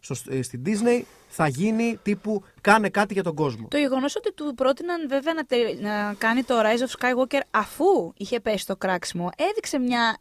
στο, 0.00 0.14
ε, 0.28 0.42
στην 0.42 0.62
Disney, 0.66 1.02
θα 1.28 1.48
γίνει 1.48 1.98
τύπου 2.02 2.42
κάνε 2.60 2.88
κάτι 2.88 3.12
για 3.14 3.22
τον 3.22 3.34
κόσμο. 3.34 3.68
Το 3.70 3.76
γεγονός 3.78 4.16
ότι 4.16 4.32
του 4.32 4.52
πρότειναν 4.56 5.08
βέβαια 5.08 5.34
να, 5.34 5.44
τε- 5.44 5.80
να 5.80 6.14
κάνει 6.18 6.42
το 6.42 6.54
Rise 6.60 6.80
of 6.88 6.98
Skywalker 7.00 7.40
αφού 7.50 8.12
είχε 8.16 8.40
πέσει 8.40 8.66
το 8.66 8.76
κράξιμο 8.76 9.28
έδειξε 9.36 9.78
μια 9.78 10.16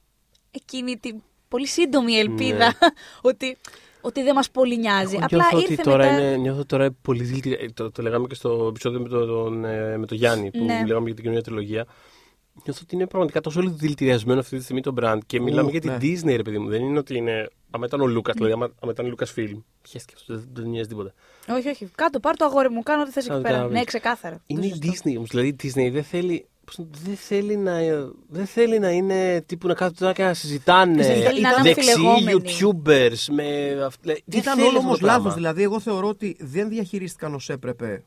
εκείνη 0.52 0.98
την 0.98 1.22
πολύ 1.48 1.68
σύντομη 1.68 2.14
ελπίδα 2.14 2.74
ότι, 3.22 3.58
ότι 4.02 4.24
δεν 4.24 4.36
μας 4.36 4.50
πολύ 4.52 4.78
νιάζει. 4.78 5.16
Εγώ 5.16 5.26
Απλά 5.26 5.38
νιώθω 5.38 5.60
ήρθε 5.60 5.74
ότι 5.74 5.84
τώρα 5.84 6.04
μετά. 6.12 6.20
είναι, 6.28 6.36
νιώθω 6.38 6.66
τώρα 6.66 6.92
πολύ 7.02 7.24
δηλητηρία. 7.24 7.74
Το, 7.74 7.92
το 7.92 8.02
λέγαμε 8.02 8.28
και 8.28 8.36
στο 8.36 8.66
επεισόδιο 8.70 9.00
με, 9.00 9.10
το, 9.10 9.26
τον, 9.26 9.66
ε, 9.66 9.98
με 9.98 10.06
τον 10.06 10.18
Γιάννη 10.18 10.52
που 10.52 10.64
Ναι. 10.64 10.84
λέγαμε 10.86 11.06
για 11.06 11.14
την 11.16 11.24
καινούργια 11.24 11.42
τριλογία. 11.44 11.86
Νιώθω 12.66 12.80
ότι 12.84 12.96
είναι 12.96 13.08
πραγματικά 13.08 13.42
τόσο 13.42 13.62
δηλητηριασμένο 13.62 14.40
αυτή 14.40 14.58
τη 14.58 14.64
στιγμή 14.64 14.82
το 14.82 14.94
brand 15.02 15.18
και 15.26 15.42
μιλάμε 15.42 15.72
για 15.72 15.80
την 15.80 15.92
ναι. 15.92 15.98
Disney, 16.02 16.36
ρε 16.36 16.42
παιδί 16.42 16.58
μου. 16.60 16.70
Δεν 16.70 16.82
είναι 16.82 16.98
ότι 17.00 17.18
είναι. 17.18 17.48
Άμα 17.72 17.86
ήταν 17.86 18.02
ο 18.02 18.08
Λούκας, 18.08 18.36
δηλαδή, 18.36 18.54
άμα, 18.54 18.70
άμα 18.82 18.92
ήταν 18.92 19.08
Λούκα 19.08 19.26
Φιλμ. 19.26 19.60
Χαίστηκε 19.88 20.14
αυτό, 20.18 20.34
δεν, 20.36 20.50
δεν 20.54 20.66
νοιάζει 20.70 20.88
τίποτα. 20.88 21.14
Όχι, 21.50 21.68
όχι. 21.70 21.90
Κάτω, 21.96 22.20
πάρ 22.20 22.36
το 22.36 22.46
αγόρι 22.46 22.70
μου, 22.70 22.84
κάνω 22.84 23.02
ό,τι 23.02 23.12
θες 23.12 23.24
εκεί 23.26 23.32
Κάτω, 23.34 23.48
πέρα. 23.48 23.58
κάτω. 23.58 23.70
Ναι, 23.70 23.84
ξεκάθαρα. 23.84 24.42
Είναι 24.48 24.62
Το 24.62 24.66
η 24.68 24.70
σωστό. 24.70 25.10
Disney 25.10 25.16
όμως. 25.18 25.30
Δηλαδή 25.30 25.48
η 25.48 25.56
Disney 25.64 25.90
δεν 25.92 26.04
θέλει. 26.04 26.46
πώς 26.66 26.78
να- 26.78 26.86
Δεν 27.06 27.16
θέλει, 27.16 27.58
να, 27.58 27.74
δεν 28.30 28.46
θέλει 28.46 28.80
να 28.80 28.90
είναι 28.92 29.42
τύπου 29.46 29.68
να 29.68 29.74
κάθονται 29.74 29.98
τώρα 30.00 30.14
και 30.14 30.24
να 30.24 30.34
συζητάνε 30.34 31.04
Δεν 31.04 31.22
θέλει 31.24 31.42
να 31.42 31.50
είναι 31.50 31.62
δεξιοί 31.62 31.92
αμφιλεγόμενοι. 31.94 32.42
YouTubers 32.44 33.26
με 33.36 33.44
αυ- 33.86 34.02
δηλαδή, 34.02 34.24
τι 34.30 34.38
Ήταν 34.38 34.56
θέλει 34.56 34.68
όλος 34.68 34.78
αυτό 34.78 34.88
όμως 34.88 35.00
το 35.00 35.06
πράγμα. 35.06 35.18
λάθος. 35.24 35.34
Δηλαδή, 35.34 35.64
εγώ 35.64 35.80
θεωρώ 35.80 36.08
ότι 36.08 36.38
δεν 36.40 36.70
διαχειρίστηκαν 36.70 37.34
ω 37.34 37.40
έπρεπε 37.48 38.04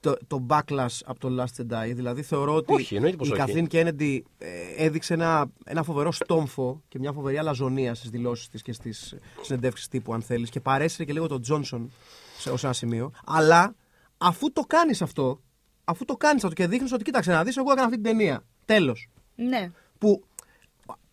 το, 0.00 0.16
το 0.26 0.46
backlash 0.48 0.98
από 1.04 1.18
το 1.20 1.28
Last 1.42 1.62
Jedi. 1.62 1.92
Δηλαδή, 1.94 2.22
θεωρώ 2.22 2.54
ότι 2.54 2.72
Όχι, 2.72 2.94
εννοείται 2.94 3.16
πως 3.16 3.28
η 3.28 3.30
όχι. 3.32 3.40
Κάθλιν 3.40 3.66
Κέννεντι 3.66 4.24
ε, 4.38 4.48
έδειξε 4.76 5.14
ένα, 5.14 5.50
ένα 5.64 5.82
φοβερό 5.82 6.12
στόμφο 6.12 6.82
και 6.88 6.98
μια 6.98 7.12
φοβερή 7.12 7.38
αλαζονία 7.38 7.94
στις 7.94 8.10
δηλώσεις 8.10 8.48
της 8.48 8.62
και 8.62 8.72
στις 8.72 9.14
συνεντεύξεις 9.40 9.88
τύπου, 9.88 10.14
αν 10.14 10.22
θέλεις. 10.22 10.50
Και 10.50 10.60
παρέσυρε 10.60 11.04
και 11.04 11.12
λίγο 11.12 11.26
τον 11.26 11.42
Τζόνσον 11.42 11.90
ως 12.52 12.64
ένα 12.64 12.72
σημείο. 12.72 13.12
Αλλά 13.26 13.74
αφού 14.18 14.52
το 14.52 14.60
κάνεις 14.62 15.02
αυτό, 15.02 15.40
αφού 15.84 16.04
το 16.04 16.16
κάνεις 16.16 16.44
αυτό 16.44 16.54
και 16.54 16.66
δείχνεις 16.68 16.92
ότι 16.92 17.04
κοίταξε 17.04 17.30
να 17.32 17.44
δεις, 17.44 17.56
εγώ 17.56 17.70
έκανα 17.72 17.86
αυτή 17.86 18.00
την 18.00 18.04
ταινία. 18.04 18.44
Τέλος. 18.64 19.08
Ναι. 19.34 19.70
Που 19.98 20.24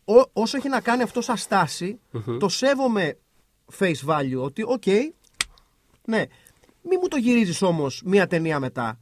ό- 0.05 0.29
όσο 0.33 0.57
έχει 0.57 0.69
να 0.69 0.81
κάνει 0.81 1.01
αυτό 1.03 1.21
σαν 1.21 1.37
στάση 1.37 1.99
το 2.39 2.49
σέβομαι 2.49 3.17
face 3.79 4.05
value. 4.09 4.41
Ότι, 4.41 4.63
οκ, 4.65 4.83
ναι. 6.05 6.23
Μη 6.81 6.97
μου 6.97 7.07
το 7.07 7.17
γυρίζεις 7.17 7.61
όμως 7.61 8.01
μία 8.05 8.27
ταινία 8.27 8.59
μετά. 8.59 8.99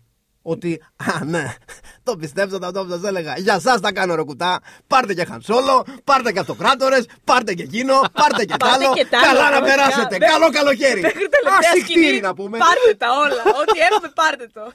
Ότι, 0.48 0.82
α, 0.96 1.26
ναι, 1.26 1.56
το 2.04 2.16
πιστέψατε 2.18 2.66
αυτό 2.66 2.86
που 2.86 3.00
σα 3.02 3.08
έλεγα. 3.08 3.38
Για 3.38 3.54
εσά 3.54 3.80
τα 3.80 3.92
κάνω 3.92 4.16
ροκουτά. 4.16 4.60
Πάρτε 4.88 5.14
και 5.14 5.26
Χανσόλο, 5.26 5.86
πάρτε 6.04 6.32
και 6.32 6.40
αυτοκράτορες, 6.40 7.06
πάρτε 7.24 7.54
και 7.54 7.64
εκείνο, 7.64 7.94
πάρτε 8.14 8.46
και 8.46 8.54
τ' 8.58 8.58
Πάρτε 8.60 8.86
άλλο. 8.86 8.94
και 8.94 9.06
τ' 9.06 9.14
άλλο, 9.14 9.26
Καλά 9.26 9.42
να 9.44 9.50
πραγματικά. 9.50 9.76
περάσετε. 9.76 10.18
Μέχρι- 10.20 10.34
Καλό 10.34 10.50
καλοκαίρι. 10.52 11.02
Μέχρι 11.02 11.28
τελευταία 11.30 11.72
Ασυχτήρι 11.74 12.04
σκηνή, 12.06 12.20
να 12.20 12.34
πούμε. 12.34 12.58
Πάρτε 12.58 12.94
τα 12.98 13.08
όλα. 13.12 13.42
Ό,τι 13.62 13.80
έχουμε, 13.80 14.12
πάρτε 14.16 14.50
το. 14.54 14.62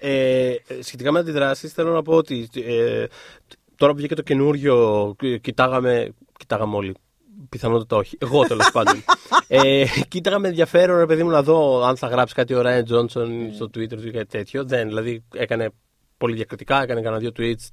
Ε, 0.00 0.54
σχετικά 0.80 1.12
με 1.12 1.18
αντιδράσεις, 1.18 1.72
θέλω 1.72 1.92
να 1.92 2.02
πω 2.02 2.14
ότι 2.14 2.48
ε, 2.54 3.04
τώρα 3.76 3.92
που 3.92 3.98
βγήκε 3.98 4.14
το 4.14 4.22
καινούριο, 4.22 5.14
ε, 5.22 5.38
κοιτάγαμε. 5.38 6.14
Κοιτάγαμε 6.38 6.76
όλοι. 6.76 6.94
Πιθανότατα 7.48 7.96
όχι. 7.96 8.16
Εγώ 8.20 8.42
τέλος 8.46 8.70
πάντων. 8.70 8.94
Ε, 9.50 9.84
κοίταγα 10.08 10.38
με 10.38 10.48
ενδιαφέρον, 10.48 10.98
ρε 10.98 11.06
παιδί 11.06 11.22
μου, 11.22 11.30
να 11.30 11.42
δω 11.42 11.82
αν 11.84 11.96
θα 11.96 12.06
γράψει 12.06 12.34
κάτι 12.34 12.54
ο 12.54 12.60
Ράιν 12.60 12.84
Τζόνσον 12.84 13.50
στο 13.54 13.64
Twitter 13.66 13.88
του 13.96 14.06
ή 14.06 14.10
κάτι 14.10 14.26
τέτοιο. 14.26 14.64
Δεν, 14.64 14.88
δηλαδή 14.88 15.24
έκανε 15.34 15.70
πολύ 16.18 16.34
διακριτικά, 16.34 16.82
έκανε 16.82 17.00
κανένα 17.00 17.20
δύο 17.20 17.30
tweets 17.38 17.66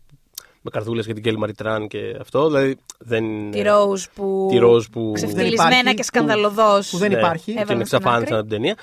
με 0.62 0.70
καρδούλες 0.72 1.06
για 1.06 1.14
την 1.14 1.24
Κέλλη 1.24 1.38
Μαριτράν 1.38 1.88
και 1.88 2.18
αυτό. 2.22 2.46
Δηλαδή 2.48 2.78
δεν. 3.00 3.52
Τη 3.52 3.62
Ροζ 3.62 4.04
που. 4.16 4.48
Τη 4.52 4.58
Rose 4.62 4.92
που- 4.92 5.12
Ξεφτυλισμένα 5.16 5.70
Δεν 5.70 5.80
υπάρχει, 5.80 5.96
και 5.96 6.04
σκανδαλωδώς. 6.04 6.90
που 6.90 6.98
δεν 6.98 7.12
ναι, 7.12 7.18
υπάρχει. 7.18 7.52
Την 7.52 7.58
Έβαλαν 7.62 7.86
στην 7.86 7.98
εξαφάνισαν 7.98 8.22
άκρη. 8.24 8.34
από 8.34 8.42
την 8.42 8.50
ταινία. 8.58 8.76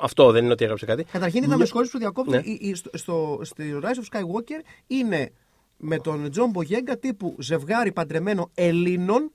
Αυτό 0.00 0.30
δεν 0.30 0.44
είναι 0.44 0.52
ότι 0.52 0.64
έγραψε 0.64 0.86
κάτι. 0.86 1.04
Καταρχήν 1.04 1.42
είδα 1.42 1.56
με 1.56 1.64
σχόλια 1.64 1.90
που 1.92 1.98
διακόπτω. 1.98 2.30
Ναι. 2.30 2.36
η- 2.44 2.58
η- 2.60 2.74
Στο, 2.74 2.90
στο, 2.94 3.40
στο 3.42 3.64
Rise 3.82 3.84
of 4.16 4.18
Skywalker 4.18 4.64
είναι 4.86 5.30
με 5.76 5.98
τον 5.98 6.30
Τζον 6.30 6.50
Μπογέγκα 6.50 6.98
τύπου 6.98 7.36
ζευγάρι 7.38 7.92
παντρεμένο 7.92 8.50
Ελλήνων 8.54 9.32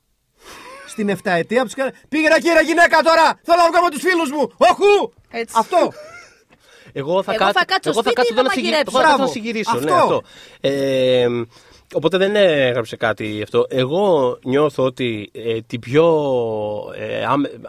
στην 0.99 1.09
7ετία 1.23 1.59
που 1.59 1.65
τους 1.65 1.73
κάνει 1.75 1.91
Πήγαινα 2.09 2.39
κύριε 2.39 2.61
γυναίκα 2.65 2.97
τώρα! 3.09 3.39
Θέλω 3.43 3.61
να 3.63 3.69
βγω 3.71 3.83
με 3.83 3.89
τους 3.89 4.01
φίλους 4.01 4.31
μου! 4.31 4.51
Όχου! 4.57 5.11
Έτσι. 5.31 5.55
Αυτό! 5.57 5.91
Εγώ 6.93 7.23
θα, 7.23 7.31
Εγώ 7.33 7.39
κάτσω- 7.43 7.59
θα 7.59 7.65
κάτσω 7.65 7.89
εγώ 7.89 8.03
θα 8.03 8.09
σπίτι 8.09 8.15
κάτσω 8.15 8.33
να 8.33 8.39
εδώ 8.39 8.47
να 8.47 8.53
συγγυ- 8.53 8.69
μαγειρέψω. 8.71 8.97
εγώ 8.97 9.07
θα 9.07 9.15
κάτσω 9.17 9.17
να 9.17 9.17
Μπράβο. 9.17 9.31
συγγυρίσω. 9.31 9.71
Αυτό. 9.77 9.85
Ναι, 9.93 9.99
αυτό. 10.01 10.21
Ε, 10.61 11.27
οπότε 11.93 12.17
δεν 12.17 12.35
έγραψε 12.35 12.95
κάτι 12.95 13.39
αυτό. 13.43 13.65
Εγώ 13.69 14.37
νιώθω 14.43 14.83
ότι 14.83 15.29
ε, 15.33 15.61
την 15.67 15.79
πιο 15.79 16.05
ε, 16.97 17.23
άμε- 17.23 17.59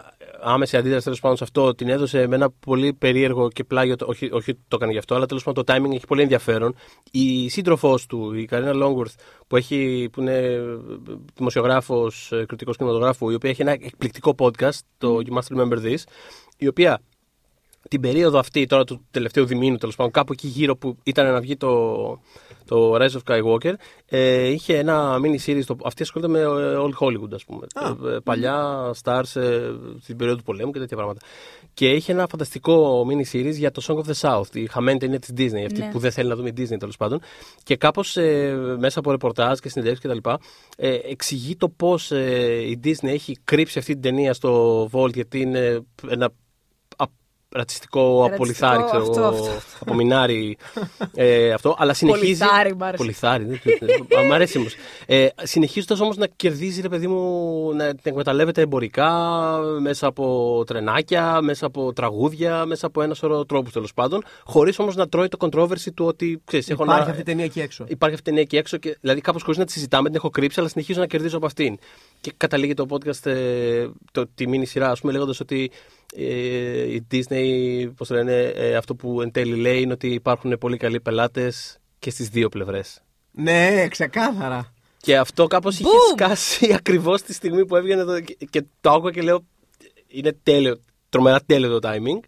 άμεση 0.43 0.77
αντίδραση 0.77 1.03
τέλος 1.03 1.19
πάντων 1.19 1.37
σε 1.37 1.43
αυτό 1.43 1.75
την 1.75 1.89
έδωσε 1.89 2.27
με 2.27 2.35
ένα 2.35 2.49
πολύ 2.49 2.93
περίεργο 2.93 3.49
και 3.49 3.63
πλάγιο. 3.63 3.95
το- 3.95 4.05
Όχι, 4.09 4.25
όχι 4.25 4.49
ότι 4.51 4.59
το 4.67 4.75
έκανε 4.75 4.91
γι' 4.91 4.97
αυτό, 4.97 5.15
αλλά 5.15 5.25
τέλος 5.25 5.43
πάντων 5.43 5.65
το 5.65 5.73
timing 5.73 5.93
έχει 5.93 6.05
πολύ 6.07 6.21
ενδιαφέρον. 6.21 6.75
Η 7.11 7.49
σύντροφός 7.49 8.05
του, 8.05 8.33
η 8.33 8.45
Καρίνα 8.45 8.73
Λόγκουρθ, 8.73 9.15
που, 9.47 9.55
έχει, 9.55 10.09
που 10.11 10.21
είναι 10.21 10.59
δημοσιογράφος, 11.35 12.31
κριτικός 12.47 12.77
κινηματογράφου, 12.77 13.29
η 13.29 13.33
οποία 13.33 13.49
έχει 13.49 13.61
ένα 13.61 13.71
εκπληκτικό 13.71 14.35
podcast, 14.39 14.79
το 14.97 15.19
You 15.25 15.33
Must 15.37 15.57
Remember 15.57 15.77
This, 15.77 15.97
η 16.57 16.67
οποία 16.67 17.01
την 17.89 18.01
περίοδο 18.01 18.39
αυτή 18.39 18.65
τώρα 18.65 18.83
του 18.83 19.05
τελευταίου 19.11 19.45
διμήνου, 19.45 19.77
τέλος 19.77 19.95
πάντων, 19.95 20.11
κάπου 20.11 20.33
εκεί 20.33 20.47
γύρω 20.47 20.75
που 20.75 20.97
ήταν 21.03 21.31
να 21.31 21.39
βγει 21.39 21.57
το, 21.57 21.95
το 22.65 22.95
Rise 22.95 23.09
of 23.09 23.19
Skywalker, 23.25 23.73
ε, 24.05 24.47
είχε 24.47 24.77
ένα 24.77 25.17
mini 25.23 25.45
series. 25.49 25.63
Το, 25.65 25.77
αυτή 25.83 26.01
ασχολείται 26.01 26.31
με 26.31 26.39
ε, 26.39 26.45
Old 26.77 26.93
Hollywood, 26.99 27.33
ας 27.33 27.45
πούμε. 27.45 27.67
Ε, 28.09 28.15
ε, 28.15 28.19
παλιά 28.23 28.89
stars 29.03 29.35
ε, 29.41 29.71
στην 30.01 30.15
περίοδο 30.17 30.37
του 30.37 30.43
πολέμου 30.43 30.71
και 30.71 30.79
τέτοια 30.79 30.97
πράγματα. 30.97 31.19
Και 31.73 31.89
είχε 31.89 32.11
ένα 32.11 32.27
φανταστικό 32.27 33.05
mini 33.09 33.35
series 33.35 33.53
για 33.53 33.71
το 33.71 33.81
Song 33.87 33.95
of 33.95 34.11
the 34.11 34.29
South, 34.29 34.55
η 34.55 34.65
χαμένη 34.67 34.99
ταινία 34.99 35.19
της 35.19 35.29
Disney, 35.37 35.65
αυτή 35.65 35.79
Ναι. 35.79 35.89
που 35.91 35.99
δεν 35.99 36.11
θέλει 36.11 36.29
να 36.29 36.35
δούμε 36.35 36.49
η 36.49 36.53
Disney 36.57 36.77
τέλος 36.79 36.97
πάντων. 36.97 37.19
Και 37.63 37.75
κάπως 37.75 38.17
ε, 38.17 38.75
μέσα 38.79 38.99
από 38.99 39.11
ρεπορτάζ 39.11 39.59
και 39.59 39.69
συνεντεύξεις 39.69 40.11
κτλ. 40.11 40.29
Ε, 40.77 40.97
εξηγεί 41.09 41.55
το 41.55 41.69
πώς 41.69 42.11
ε, 42.11 42.61
η 42.69 42.79
Disney 42.83 43.07
έχει 43.07 43.37
κρύψει 43.43 43.79
αυτή 43.79 43.91
την 43.93 44.01
ταινία 44.01 44.33
στο 44.33 44.83
Vault 44.91 45.13
γιατί 45.13 45.39
είναι 45.39 45.85
ένα 46.09 46.25
α- 46.25 46.40
ρατσιστικό 47.51 48.25
απολυθάρι, 48.31 48.83
ξέρω 48.83 49.01
αυτό, 49.01 49.19
εγώ, 49.19 49.27
αυτό. 49.27 49.49
απομεινάρι 49.79 50.57
ε, 51.15 51.51
αυτό, 51.53 51.75
αλλά 51.77 51.93
συνεχίζει. 51.93 52.23
Πολυθάρι, 52.43 52.75
μ' 52.75 52.83
άρεσε. 52.83 52.97
Πολυθάρι, 53.03 53.43
δεν- 53.79 54.19
Α, 54.19 54.23
μ' 54.27 54.31
αρέσει 54.33 54.57
όμως. 54.57 54.75
Ε, 55.05 55.27
Συνεχίζοντας 55.43 55.99
όμως 55.99 56.17
να 56.17 56.27
κερδίζει, 56.35 56.81
ρε 56.81 56.89
παιδί 56.89 57.07
μου, 57.07 57.71
να 57.75 57.87
την 57.89 57.99
εκμεταλλεύεται 58.03 58.61
εμπορικά 58.61 59.11
μέσα 59.81 60.07
από 60.07 60.63
τρενάκια, 60.67 61.41
μέσα 61.41 61.65
από 61.65 61.93
τραγούδια, 61.93 62.65
μέσα 62.65 62.85
από 62.87 63.01
ένα 63.01 63.13
σωρό 63.13 63.45
τρόπους 63.45 63.71
τέλος 63.73 63.93
πάντων, 63.93 64.23
χωρίς 64.43 64.79
όμως 64.79 64.95
να 64.95 65.07
τρώει 65.09 65.27
το 65.27 65.37
controversy 65.49 65.93
του 65.95 66.05
ότι 66.05 66.41
ξέρεις, 66.45 66.69
έχω 66.69 66.83
Υπάρχει 66.83 67.03
να- 67.03 67.09
αυτή 67.09 67.21
η 67.21 67.25
ταινία 67.25 67.45
εκεί 67.45 67.59
έξω. 67.61 67.83
Υπάρχει 67.87 68.15
αυτή 68.15 68.29
η 68.29 68.31
ταινία 68.31 68.41
εκεί 68.41 68.57
έξω 68.57 68.77
και 68.77 68.97
δηλαδή 69.01 69.21
κάπως 69.21 69.41
χωρίς 69.43 69.57
να 69.57 69.65
τη 69.65 69.71
συζητάμε, 69.71 70.07
την 70.07 70.15
έχω 70.17 70.29
κρύψει, 70.29 70.59
αλλά 70.59 70.69
συνεχίζω 70.69 70.99
να 70.99 71.07
κερδίζω 71.07 71.37
από 71.37 71.45
αυτήν. 71.45 71.77
Και 72.21 72.31
καταλήγει 72.37 72.73
το 72.73 72.85
podcast, 72.89 73.25
ε, 73.25 73.87
το, 74.11 74.27
τη 74.35 74.47
μήνυ 74.47 74.65
σειρά, 74.65 74.89
ας 74.89 74.99
πούμε, 74.99 75.11
λέγοντας 75.11 75.39
ότι 75.39 75.71
ε, 76.15 76.93
η 76.93 77.07
Disney, 77.11 77.89
πώς 77.95 78.07
το 78.07 78.15
λένε, 78.15 78.41
ε, 78.43 78.75
αυτό 78.75 78.95
που 78.95 79.21
εν 79.21 79.31
τέλει 79.31 79.55
λέει 79.55 79.81
είναι 79.81 79.93
ότι 79.93 80.07
υπάρχουν 80.07 80.57
πολύ 80.59 80.77
καλοί 80.77 80.99
πελάτες 80.99 81.79
και 81.99 82.09
στις 82.09 82.29
δύο 82.29 82.49
πλευρές. 82.49 83.01
Ναι, 83.31 83.87
ξεκάθαρα. 83.87 84.73
Και 84.97 85.17
αυτό 85.17 85.47
κάπως 85.47 85.79
είχε 85.79 85.89
Boom! 85.89 86.11
σκάσει 86.13 86.73
ακριβώς 86.79 87.21
τη 87.21 87.33
στιγμή 87.33 87.65
που 87.65 87.75
έβγαινε 87.75 88.03
το, 88.03 88.19
και, 88.19 88.37
και 88.49 88.63
το 88.81 88.91
άκουγα 88.91 89.11
και 89.11 89.21
λέω 89.21 89.43
είναι 90.07 90.37
τέλειο, 90.43 90.81
τρομερά 91.09 91.39
τέλειο 91.45 91.79
το 91.79 91.89
timing. 91.89 92.19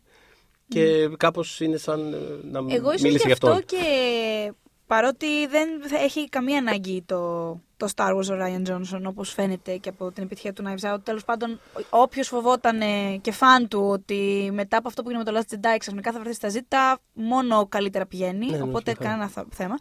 Και 0.68 1.10
κάπως 1.18 1.60
είναι 1.60 1.78
σαν 1.78 2.14
ε, 2.14 2.18
να 2.52 2.60
Εγώ 2.60 2.90
ίσως 2.90 3.02
μίλησε 3.02 3.18
γι' 3.18 3.26
γι' 3.26 3.32
αυτό 3.32 3.48
αυτόν. 3.48 3.66
και 3.66 4.54
παρότι 4.88 5.48
δεν 5.48 5.88
θα 5.88 5.98
έχει 6.00 6.30
καμία 6.30 6.58
ανάγκη 6.58 7.02
το, 7.06 7.50
το 7.78 7.88
Star 7.96 8.10
Wars 8.16 8.28
ο 8.30 8.34
Ryan 8.42 8.68
Johnson 8.70 9.02
όπως 9.06 9.34
φαίνεται 9.34 9.78
και 9.78 9.90
από 9.90 10.12
την 10.12 10.24
επιτυχία 10.24 10.54
του 10.54 10.64
Knives 10.68 10.94
Out. 10.94 11.04
Τέλος 11.04 11.24
πάντων, 11.26 11.60
όποιος 11.90 12.28
φοβόταν 12.28 12.82
ε, 12.82 13.18
και 13.22 13.32
φαν 13.32 13.68
του 13.68 13.80
ότι 13.82 14.50
μετά 14.54 14.78
από 14.78 14.88
αυτό 14.88 15.04
που 15.04 15.10
έγινε 15.10 15.24
με 15.26 15.32
το 15.32 15.40
Last 15.50 15.56
Jedi 15.56 15.76
ξαφνικά 15.80 16.12
θα 16.12 16.20
βρεθεί 16.20 16.36
στα 16.36 16.50
ζήτα, 16.50 17.00
μόνο 17.14 17.66
καλύτερα 17.68 18.06
πηγαίνει, 18.06 18.50
Ναι, 18.50 18.58
ναι, 18.58 18.64
οπότε 18.64 18.84
ξεκάθαρα. 18.92 19.10
κανένα 19.10 19.30
θα- 19.30 19.46
θέμα. 19.52 19.76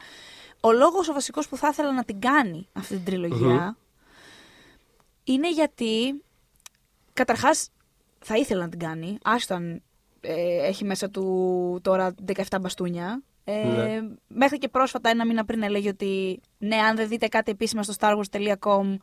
Ο 0.60 0.72
λόγος 0.72 1.08
ο 1.08 1.12
βασικός 1.12 1.48
που 1.48 1.56
θα 1.56 1.68
ήθελα 1.68 1.92
να 1.92 2.04
την 2.04 2.20
κάνει 2.20 2.68
αυτή 2.72 2.94
την 2.94 3.04
τριλογια 3.04 3.76
είναι 5.24 5.50
γιατί 5.52 6.22
καταρχάς 7.12 7.68
θα 8.18 8.36
ήθελα 8.36 8.62
να 8.62 8.68
την 8.68 8.78
κάνει, 8.78 9.18
άστο 9.22 9.54
αν 9.54 9.82
ε, 10.20 10.66
έχει 10.66 10.84
μέσα 10.84 11.10
του 11.10 11.78
τώρα 11.82 12.14
17 12.48 12.56
μπαστούνια. 12.60 13.22
Ε, 13.44 13.64
Ναι. 13.64 14.00
Μέχρι 14.26 14.58
και 14.58 14.68
πρόσφατα, 14.68 15.08
ένα 15.10 15.26
μήνα 15.26 15.44
πριν, 15.44 15.62
έλεγε 15.62 15.88
ότι 15.88 16.40
ναι, 16.58 16.76
αν 16.76 16.96
δεν 16.96 17.08
δείτε 17.08 17.28
κάτι 17.28 17.50
επίσημα 17.50 17.82
στο 17.82 17.92
starwars.com, 18.00 18.96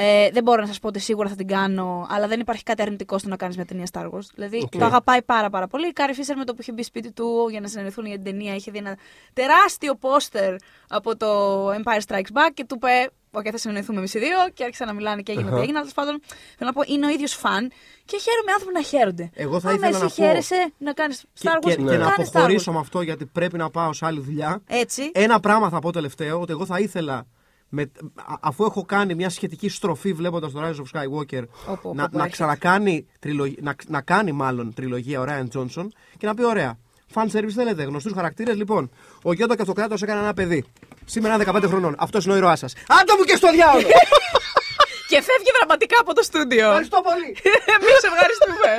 ε, 0.00 0.30
δεν 0.30 0.42
μπορώ 0.42 0.60
να 0.60 0.66
σας 0.66 0.78
πω 0.78 0.88
ότι 0.88 0.98
σίγουρα 0.98 1.28
θα 1.28 1.34
την 1.34 1.46
κάνω, 1.46 2.06
αλλά 2.10 2.26
δεν 2.26 2.40
υπάρχει 2.40 2.62
κάτι 2.62 2.82
αρνητικό 2.82 3.18
στο 3.18 3.28
να 3.28 3.36
κάνεις 3.36 3.56
μια 3.56 3.64
ταινία 3.64 3.86
Star 3.92 4.04
Wars. 4.10 4.26
Δηλαδή 4.34 4.56
ΟΚ. 4.62 4.70
το 4.78 4.84
αγαπάει 4.84 5.22
πάρα 5.22 5.50
πάρα 5.50 5.66
πολύ. 5.66 5.88
Η 5.88 5.92
Κάρι 5.92 6.12
Φίσερ 6.14 6.36
με 6.36 6.44
το 6.44 6.54
που 6.54 6.60
είχε 6.60 6.72
μπει 6.72 6.82
σπίτι 6.82 7.12
του 7.12 7.46
για 7.50 7.60
να 7.60 7.68
συνεννοηθούν 7.68 8.06
για 8.06 8.14
την 8.14 8.24
ταινία 8.24 8.54
είχε 8.54 8.70
δει 8.70 8.78
ένα 8.78 8.96
τεράστιο 9.32 9.94
πόστερ 9.94 10.54
από 10.88 11.16
το 11.16 11.28
Empire 11.70 12.00
Strikes 12.06 12.32
Back 12.36 12.50
και 12.54 12.64
του 12.64 12.74
είπε: 12.74 13.10
ΟΚ, 13.30 13.46
θα 13.50 13.58
συνεννοηθούμε 13.58 13.98
εμείς 13.98 14.14
οι 14.14 14.18
δύο. 14.18 14.36
Και 14.54 14.64
άρχισαν 14.64 14.86
να 14.86 14.92
μιλάνε 14.92 15.22
και 15.22 15.32
έγινε 15.32 15.50
ό,τι 15.50 15.60
έγινε. 15.60 15.78
Αλλά 15.78 15.86
τέλος 15.88 15.94
πάντων, 15.94 16.20
θέλω 16.58 16.70
να 16.70 16.72
πω, 16.72 16.82
είναι 16.86 17.06
ο 17.06 17.08
ίδιος 17.08 17.32
φαν 17.34 17.70
και 18.04 18.18
χαίρομαι 18.18 18.52
άνθρωποι 18.52 18.74
να 18.74 18.82
χαίρονται. 18.82 19.30
Εγώ 19.34 19.60
θα 19.60 19.68
Άμα 19.68 19.76
ήθελα 19.76 19.88
εσύ 19.96 20.02
να 20.02 20.08
πω- 20.08 20.14
χαίρεσαι 20.24 20.72
να 20.78 20.92
κάνεις 20.92 21.24
Και, 21.32 21.48
Star 21.48 21.56
Wars, 21.56 21.58
και, 21.68 21.74
και 21.74 21.82
να 21.82 21.90
κάνε 21.96 22.14
Star 22.18 22.28
αποχωρήσω 22.28 22.70
Wars. 22.70 22.74
με 22.74 22.80
αυτό 22.80 23.00
γιατί 23.00 23.26
πρέπει 23.26 23.56
να 23.58 23.70
πάω 23.70 23.92
σε 23.92 24.06
άλλη 24.06 24.20
δουλειά. 24.20 24.62
Έτσι. 24.66 25.10
Ένα 25.14 25.40
πράγμα 25.40 25.68
θα 25.68 25.78
πω 25.78 25.92
τελευταίο, 25.92 26.40
ότι 26.40 26.52
εγώ 26.52 26.66
θα 26.66 26.78
ήθελα 26.78 27.26
με, 27.68 27.82
α- 28.14 28.34
αφού 28.40 28.64
έχω 28.64 28.84
κάνει 28.84 29.14
μια 29.14 29.30
σχετική 29.30 29.68
στροφή 29.68 30.12
βλέποντας 30.12 30.52
το 30.52 30.60
Rise 30.64 30.74
of 30.74 31.00
Skywalker, 31.00 31.42
Όπου- 31.66 31.94
να, 31.94 32.02
όπου 32.04 32.16
να 32.16 32.24
έρχεται. 32.24 32.28
ξανακάνει 32.28 33.06
τριλογ- 33.20 33.60
να, 33.60 33.74
να 33.86 34.00
κάνει 34.00 34.32
μάλλον 34.32 34.74
τριλογία 34.74 35.20
ο 35.20 35.24
Ryan 35.28 35.46
Johnson 35.58 35.86
και 36.18 36.26
να 36.26 36.34
πει: 36.34 36.44
Ωραία, 36.44 36.78
fan 37.14 37.26
service 37.32 37.50
θέλετε, 37.54 37.82
γνωστούς 37.82 38.12
χαρακτήρες. 38.12 38.56
Λοιπόν, 38.56 38.90
ο 39.22 39.32
Γιώτα 39.32 39.54
και 39.54 39.60
αυτοκράτο 39.62 39.94
έκανε 40.02 40.20
ένα 40.20 40.34
παιδί. 40.34 40.64
Σήμερα 41.04 41.34
είναι 41.34 41.44
15 41.46 41.62
χρονών. 41.66 41.94
Αυτός 41.98 42.24
είναι 42.24 42.34
ο 42.34 42.36
ήρωάς 42.36 42.58
σας. 42.58 42.72
Άντε 42.88 43.12
μου 43.18 43.24
και 43.24 43.36
στο 43.36 43.50
διάολο! 43.50 43.86
Και 45.10 45.22
φεύγει 45.22 45.50
δραματικά 45.58 45.96
από 46.00 46.14
το 46.14 46.22
στούντιο. 46.22 46.66
Ευχαριστώ 46.66 47.00
πολύ! 47.00 47.36
Εμείς 47.76 48.00
ευχαριστούμε. 48.10 48.72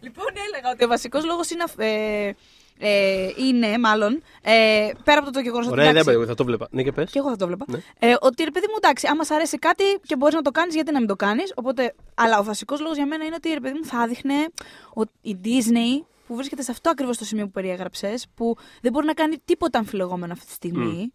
λοιπόν, 0.00 0.26
έλεγα 0.48 0.70
ότι 0.72 0.84
ο 0.84 0.88
βασικός 0.88 1.24
λόγος 1.24 1.50
είναι. 1.50 1.62
αυ- 1.62 1.80
Ε, 1.80 2.32
ε, 2.80 3.28
είναι, 3.36 3.78
μάλλον, 3.78 4.22
ε, 4.42 4.90
πέρα 5.04 5.20
από 5.20 5.30
το 5.30 5.40
γεγονός 5.40 5.66
ότι. 5.66 5.74
Ωραία 5.74 5.90
ιδέα, 5.90 6.00
εντάξει, 6.00 6.18
by 6.18 6.20
the 6.20 6.24
way, 6.24 6.28
θα 6.28 6.34
το 6.34 6.44
βλέπα. 6.44 6.68
Ναι, 6.70 6.82
και 6.82 6.92
πες. 6.92 7.10
Και 7.10 7.18
εγώ 7.18 7.28
θα 7.28 7.36
το 7.36 7.46
βλέπα. 7.46 7.64
Ναι. 7.68 7.78
Ε, 7.98 8.14
ότι 8.20 8.44
ρε 8.44 8.50
παιδί 8.50 8.66
μου, 8.68 8.74
εντάξει, 8.76 9.06
άμα 9.10 9.24
σ' 9.24 9.30
αρέσει 9.30 9.58
κάτι 9.58 9.84
και 10.06 10.16
μπορείς 10.16 10.34
να 10.34 10.42
το 10.42 10.50
κάνεις, 10.50 10.74
γιατί 10.74 10.92
να 10.92 10.98
μην 10.98 11.08
το 11.08 11.16
κάνεις; 11.16 11.52
Οπότε, 11.56 11.94
αλλά 12.14 12.38
ο 12.38 12.44
βασικός 12.44 12.80
λόγος 12.80 12.96
για 12.96 13.06
μένα 13.06 13.24
είναι 13.24 13.34
ότι 13.34 13.48
ρε 13.48 13.60
παιδί 13.60 13.78
μου 13.78 13.84
θα 13.84 14.06
δείχνε 14.06 14.34
ότι 14.92 15.10
η 15.20 15.36
Disney 15.44 16.04
που 16.26 16.36
βρίσκεται 16.36 16.62
σε 16.62 16.70
αυτό 16.70 16.90
ακριβώς 16.90 17.18
το 17.18 17.24
σημείο 17.24 17.44
που 17.44 17.50
περιέγραψες, 17.50 18.26
που 18.34 18.56
δεν 18.80 18.92
μπορεί 18.92 19.06
να 19.06 19.14
κάνει 19.14 19.36
τίποτα 19.44 19.78
αμφιλεγόμενο 19.78 20.32
αυτή 20.32 20.46
τη 20.46 20.52
στιγμή, 20.52 21.12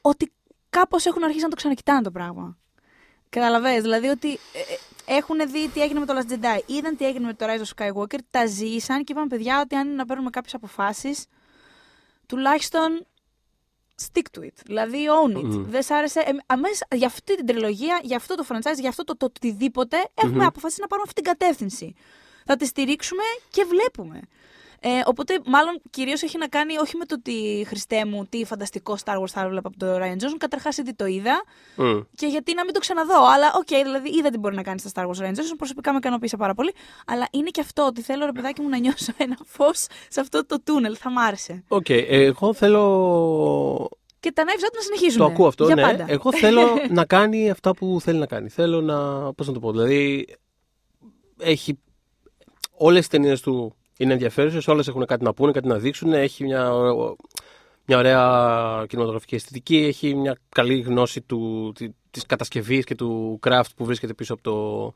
ότι 0.00 0.32
κάπως 0.70 1.06
έχουν 1.06 1.24
αρχίσει 1.24 1.42
να 1.42 1.48
το 1.48 1.56
ξανακοιτάνε 1.56 2.02
το 2.02 2.10
πράγμα. 2.10 2.56
Καταλαβαίνεις, 3.28 3.82
δηλαδή 3.82 4.06
ότι 4.06 4.28
ε, 4.28 4.58
ε, 4.58 4.78
έχουν 5.08 5.38
δει 5.50 5.68
τι 5.68 5.82
έγινε 5.82 6.00
με 6.00 6.06
το 6.06 6.14
Last 6.16 6.32
Jedi, 6.32 6.60
είδαν 6.66 6.96
τι 6.96 7.06
έγινε 7.06 7.26
με 7.26 7.34
το 7.34 7.46
Rise 7.48 7.62
of 7.62 7.86
Skywalker, 7.86 8.18
τα 8.30 8.46
ζήσαν 8.46 9.04
και 9.04 9.12
είπαν 9.12 9.28
παιδιά 9.28 9.60
ότι 9.60 9.74
αν 9.74 9.86
είναι 9.86 9.96
να 9.96 10.06
παίρνουμε 10.06 10.30
κάποιες 10.30 10.54
αποφάσεις, 10.54 11.26
τουλάχιστον 12.26 13.06
stick 14.02 14.38
to 14.38 14.44
it. 14.44 14.52
Δηλαδή, 14.64 15.06
own 15.24 15.36
it. 15.36 15.42
Μμμ. 15.42 15.64
Δεν 15.70 15.82
σ' 15.82 15.90
άρεσε. 15.90 16.20
Ε, 16.20 16.30
αμέσως, 16.46 16.80
για 16.94 17.06
αυτή 17.06 17.36
την 17.36 17.46
τριλογία, 17.46 18.00
για 18.02 18.16
αυτό 18.16 18.34
το 18.34 18.44
franchise, 18.48 18.78
για 18.78 18.88
αυτό 18.88 19.04
το, 19.04 19.16
το 19.16 19.24
οτιδήποτε, 19.24 19.96
έχουμε 20.14 20.44
αποφασίσει 20.44 20.80
να 20.80 20.86
πάρουμε 20.86 21.08
αυτή 21.08 21.22
την 21.22 21.32
κατεύθυνση. 21.32 21.94
Θα 22.44 22.56
τη 22.56 22.66
στηρίξουμε 22.66 23.22
και 23.50 23.64
βλέπουμε. 23.64 24.20
Ε, 24.80 24.88
οπότε, 25.04 25.40
μάλλον 25.46 25.80
κυρίως 25.90 26.22
έχει 26.22 26.38
να 26.38 26.48
κάνει 26.48 26.76
όχι 26.76 26.96
με 26.96 27.04
το 27.04 27.14
ότι 27.18 27.64
Χριστέ 27.68 28.04
μου, 28.04 28.26
τι 28.28 28.44
φανταστικό 28.44 28.96
Star 29.04 29.20
Wars 29.20 29.28
θα 29.28 29.40
έβλεπα 29.40 29.68
από 29.68 29.78
τον 29.78 29.96
Ryan 29.96 30.22
Johnson. 30.22 30.36
Καταρχάς, 30.38 30.76
ήδη 30.78 30.94
το 30.94 31.06
είδα. 31.06 31.44
Μμ. 31.76 32.00
Και 32.14 32.26
γιατί 32.26 32.54
να 32.54 32.64
μην 32.64 32.74
το 32.74 32.80
ξαναδώ. 32.80 33.26
Αλλά, 33.34 33.52
οκ, 33.54 33.84
δηλαδή 33.84 34.08
είδα 34.08 34.30
τι 34.30 34.38
μπορεί 34.38 34.54
να 34.54 34.62
κάνει 34.62 34.78
στα 34.78 34.90
Star 34.94 35.06
Wars 35.06 35.24
Rian 35.24 35.30
Johnson. 35.30 35.56
Προσωπικά 35.56 35.92
με 35.92 35.98
ικανοποίησε 35.98 36.36
πάρα 36.36 36.54
πολύ. 36.54 36.74
Αλλά 37.06 37.28
είναι 37.30 37.48
και 37.48 37.60
αυτό 37.60 37.86
ότι 37.86 38.02
θέλω, 38.02 38.26
ρε 38.26 38.32
παιδάκι 38.32 38.60
μου, 38.60 38.68
να 38.68 38.78
νιώσω 38.78 39.12
ένα 39.16 39.36
φως 39.44 39.86
σε 40.08 40.20
αυτό 40.20 40.46
το 40.46 40.60
τούνελ. 40.62 40.96
Θα 40.98 41.10
μ' 41.10 41.18
άρεσε. 41.18 41.64
Οκ, 41.68 41.88
εγώ 41.88 42.54
θέλω. 42.54 43.88
Και 44.20 44.32
τα 44.32 44.42
Knives 44.46 44.64
Out 44.64 44.74
να 44.74 44.80
συνεχίζουν. 44.80 45.18
Το 45.18 45.24
ακούω 45.24 45.46
αυτό, 45.46 45.64
Για 45.64 45.74
ναι. 45.74 45.82
πάντα. 45.82 46.04
Εγώ 46.08 46.32
θέλω 46.32 46.62
να 46.90 47.04
κάνει 47.04 47.50
αυτά 47.50 47.74
που 47.74 47.98
θέλει 48.00 48.18
να 48.18 48.26
κάνει. 48.26 48.48
Θέλω 48.48 48.80
να. 48.80 49.32
Πώς 49.34 49.46
να 49.46 49.52
το 49.52 49.60
πω, 49.60 49.70
δηλαδή. 49.70 50.26
Έχει. 51.38 51.78
Όλες 52.80 53.06
οι 53.06 53.08
ταινίες 53.08 53.40
του 53.40 53.76
είναι 54.00 54.12
ενδιαφέρουσες, 54.12 54.68
όλες 54.68 54.88
έχουν 54.88 55.06
κάτι 55.06 55.24
να 55.24 55.34
πούνε, 55.34 55.52
κάτι 55.52 55.68
να 55.68 55.78
δείξουν. 55.78 56.12
Έχει 56.12 56.44
μια, 56.44 56.72
μια 57.86 57.98
ωραία 57.98 58.84
κινηματογραφική 58.88 59.34
αισθητική, 59.34 59.76
έχει 59.76 60.14
μια 60.14 60.38
καλή 60.48 60.80
γνώση 60.80 61.20
του, 61.20 61.72
τη- 61.74 61.88
της 62.10 62.26
κατασκευής 62.26 62.84
και 62.84 62.94
του 62.94 63.40
craft 63.46 63.70
που 63.76 63.84
βρίσκεται 63.84 64.14
πίσω 64.14 64.32
από 64.34 64.42
το, 64.42 64.86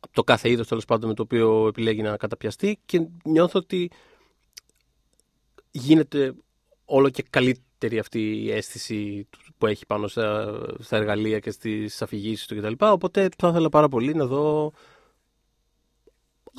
από 0.00 0.12
το 0.12 0.24
κάθε 0.24 0.50
είδος 0.50 0.68
τέλος 0.68 0.84
πάντων 0.84 1.08
με 1.08 1.14
το 1.14 1.22
οποίο 1.22 1.66
επιλέγει 1.66 2.02
να 2.02 2.16
καταπιαστεί 2.16 2.78
και 2.84 3.06
νιώθω 3.24 3.58
ότι 3.58 3.90
γίνεται 5.70 6.34
όλο 6.84 7.08
και 7.10 7.24
καλύτερη 7.30 7.98
αυτή 7.98 8.42
η 8.42 8.50
αίσθηση 8.52 9.26
του- 9.30 9.38
που 9.58 9.66
έχει 9.66 9.86
πάνω 9.86 10.06
στα, 10.08 10.58
στα 10.78 10.96
εργαλεία 10.96 11.38
και 11.38 11.50
στις 11.50 12.02
αφηγήσεις 12.02 12.46
του 12.46 12.56
κτλ. 12.56 12.72
Οπότε 12.78 13.28
θα 13.38 13.48
ήθελα 13.48 13.68
πάρα 13.68 13.88
πολύ 13.88 14.14
να 14.14 14.26
δω... 14.26 14.72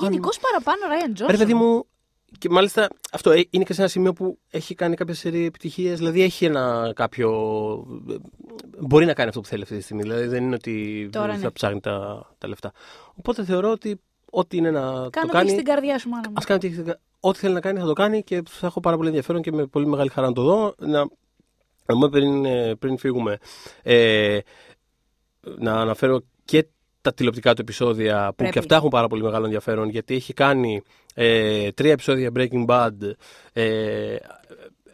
Γενικώς 0.00 0.38
παραπάνω 0.38 0.80
Ryan 0.88 1.20
Johnson. 1.22 1.30
Ρε 1.30 1.36
παιδί 1.36 1.54
μου, 1.54 1.84
και 2.38 2.48
μάλιστα 2.48 2.88
αυτό 3.12 3.30
ε, 3.30 3.46
είναι 3.50 3.64
και 3.64 3.72
σε 3.72 3.80
ένα 3.80 3.90
σημείο 3.90 4.12
που 4.12 4.38
έχει 4.50 4.74
κάνει 4.74 4.96
κάποιες 4.96 5.18
σερή 5.18 5.44
επιτυχίες. 5.44 5.98
Δηλαδή 5.98 6.22
έχει 6.22 6.44
ένα 6.44 6.92
κάποιο. 6.96 7.30
Μπορεί 8.78 9.04
να 9.06 9.12
κάνει 9.14 9.28
αυτό 9.28 9.40
που 9.40 9.46
θέλει 9.46 9.62
αυτή 9.62 9.76
τη 9.76 9.82
στιγμή. 9.82 10.02
Δηλαδή 10.02 10.26
δεν 10.26 10.42
είναι 10.44 10.54
ότι 10.54 11.08
Τώρα 11.12 11.32
θα 11.32 11.38
ναι. 11.38 11.50
ψάχνει 11.50 11.80
τα, 11.80 12.26
τα 12.38 12.48
λεφτά. 12.48 12.72
Οπότε 13.14 13.44
θεωρώ 13.44 13.70
ότι 13.70 14.00
ό,τι 14.30 14.56
είναι 14.56 14.70
να 14.70 14.80
Κάνω 14.80 15.08
το 15.10 15.10
τι 15.10 15.26
έχει 15.26 15.30
κάνει. 15.32 15.50
στην 15.50 15.64
καρδιά 15.64 15.98
σου, 15.98 16.08
μάνα 16.08 16.28
μου. 16.28 16.34
Α 16.38 16.42
κάνει 16.46 16.60
ό,τι 16.64 16.66
έχει- 16.80 16.98
ό,τι 17.20 17.38
θέλει 17.38 17.54
να 17.54 17.60
κάνει 17.60 17.78
θα 17.78 17.86
το 17.86 17.92
κάνει 17.92 18.22
και 18.22 18.42
θα 18.48 18.66
έχω 18.66 18.80
πάρα 18.80 18.96
πολύ 18.96 19.08
ενδιαφέρον 19.08 19.42
και 19.42 19.52
με 19.52 19.66
πολύ 19.66 19.86
μεγάλη 19.86 20.08
χαρά 20.10 20.26
να 20.26 20.32
το 20.32 20.42
δω. 20.42 20.74
Να, 20.78 20.98
να 20.98 21.08
πούμε 21.86 22.08
πριν, 22.08 22.44
ε, 22.44 22.74
πριν 22.74 22.98
φύγουμε, 22.98 23.38
ε, 23.82 24.38
να 25.58 25.80
αναφέρω 25.80 26.20
και 26.44 26.66
τα 27.00 27.14
τηλεοπτικά 27.14 27.54
του 27.54 27.60
επεισόδια 27.60 28.26
που 28.28 28.34
Πρέπει. 28.34 28.52
και 28.52 28.58
αυτά 28.58 28.76
έχουν 28.76 28.88
πάρα 28.88 29.06
πολύ 29.06 29.22
μεγάλο 29.22 29.44
ενδιαφέρον 29.44 29.88
γιατί 29.88 30.14
έχει 30.14 30.32
κάνει 30.32 30.82
ε, 31.14 31.70
τρία 31.72 31.92
επεισόδια 31.92 32.30
Breaking 32.36 32.66
Bad. 32.66 32.92
Ε, 33.52 34.16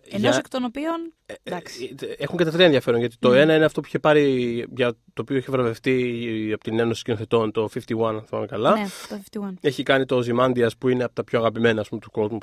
Ενός 0.08 0.20
για- 0.20 0.36
εκ 0.38 0.48
των 0.48 0.64
οποίων. 0.64 1.12
Εντάξει. 1.42 1.94
ε, 2.02 2.06
Έχουν 2.18 2.38
και 2.38 2.44
τα 2.44 2.50
τρία 2.50 2.64
ενδιαφέρον 2.64 3.00
γιατί 3.00 3.16
το 3.18 3.32
ένα 3.32 3.54
είναι 3.54 3.64
αυτό 3.64 3.80
που 3.80 3.86
είχε 3.86 3.98
πάρει, 3.98 4.64
για 4.76 4.92
το 4.92 5.22
οποίο 5.22 5.36
είχε 5.36 5.50
βραβευτεί 5.50 6.50
από 6.54 6.64
την 6.64 6.78
Ένωση 6.78 7.00
Σκηνοθετών, 7.00 7.52
το 7.52 7.68
51, 7.68 8.08
αν 8.08 8.22
θυμάμαι 8.28 8.46
καλά. 8.46 8.70
Ναι, 8.76 8.86
το 9.30 9.40
51. 9.40 9.54
Έχει 9.60 9.82
κάνει 9.82 10.04
το 10.04 10.22
Ζημάντια 10.22 10.70
που 10.78 10.88
είναι 10.88 11.04
από 11.04 11.14
τα 11.14 11.24
πιο 11.24 11.38
αγαπημένα 11.38 11.80
ας 11.80 11.88
πούμε, 11.88 12.00
του 12.00 12.10
κόσμου. 12.10 12.38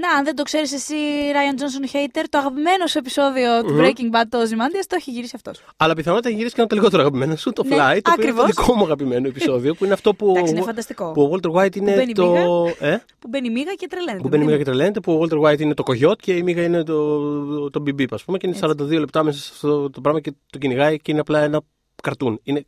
Να, 0.00 0.08
αν 0.18 0.24
δεν 0.24 0.34
το 0.36 0.42
ξέρεις 0.42 0.72
εσύ, 0.72 0.94
Ryan 1.32 1.54
Johnson 1.60 1.96
Hater, 1.96 2.24
το 2.30 2.38
αγαπημένο 2.38 2.86
σου 2.86 2.98
επεισόδιο 2.98 3.62
του 3.64 3.72
Μμμ. 3.72 3.80
Breaking 3.80 4.14
Bad, 4.14 4.24
το 4.28 4.38
Ozymandias, 4.42 4.84
το 4.88 4.96
έχει 4.98 5.10
γυρίσει 5.10 5.32
αυτός. 5.36 5.62
Αλλά 5.76 5.94
πιθανότατα 5.94 6.28
έχει 6.28 6.36
γυρίσει 6.36 6.54
και 6.54 6.60
ένα 6.60 6.70
το 6.70 6.76
λιγότερο 6.76 7.02
αγαπημένο 7.02 7.36
σου, 7.36 7.52
το 7.52 7.62
Ναι, 7.64 7.76
Fly, 7.76 7.78
το 7.78 7.82
οποίο 7.82 7.92
είναι 7.92 8.00
το 8.00 8.10
ακριβώς. 8.12 8.46
δικό 8.46 8.74
μου 8.74 8.84
αγαπημένο 8.84 9.28
επεισόδιο, 9.28 9.74
που 9.74 9.84
είναι 9.84 9.92
αυτό 9.94 10.14
που, 10.14 10.30
Εντάξει, 10.36 10.52
είναι 10.52 10.62
φανταστικό. 10.62 11.12
που 11.12 11.22
ο 11.22 11.30
Walter 11.32 11.50
White 11.50 11.76
είναι 11.76 11.94
μπαίνει 11.94 12.12
το. 12.12 12.26
μίγα. 12.30 12.88
Ε; 12.92 13.04
Που 13.18 13.28
μπαίνει 13.28 13.50
μίγα 13.50 13.72
και 13.74 13.86
τρελαίνεται. 13.86 14.22
Που 14.22 14.28
μπαίνει 14.28 14.42
η 14.42 14.46
Μίγα 14.46 14.58
και 14.58 14.64
τρελαίνεται, 14.64 15.00
που 15.00 15.12
ο 15.12 15.20
Walter 15.30 15.40
White 15.40 15.60
είναι 15.60 15.74
το 15.74 15.82
κογιότ 15.82 16.20
και 16.22 16.32
η 16.36 16.42
Μίγα 16.42 16.62
είναι 16.62 16.82
το, 16.82 17.70
το 17.70 17.80
μπιμπίπ, 17.80 18.14
ας 18.14 18.24
πούμε, 18.24 18.38
και 18.38 18.46
είναι 18.46 18.56
42 18.60 18.98
λεπτά 18.98 19.22
μέσα 19.22 19.38
σε 19.38 19.50
αυτό 19.54 19.90
το 19.90 20.00
πράγμα 20.00 20.20
και 20.20 20.32
το 20.52 20.58
κυνηγάει 20.58 20.96
και 21.00 21.10
είναι 21.10 21.20
απλά 21.20 21.40
ένα 21.42 21.60
καρτούν. 22.02 22.40
Είναι 22.42 22.64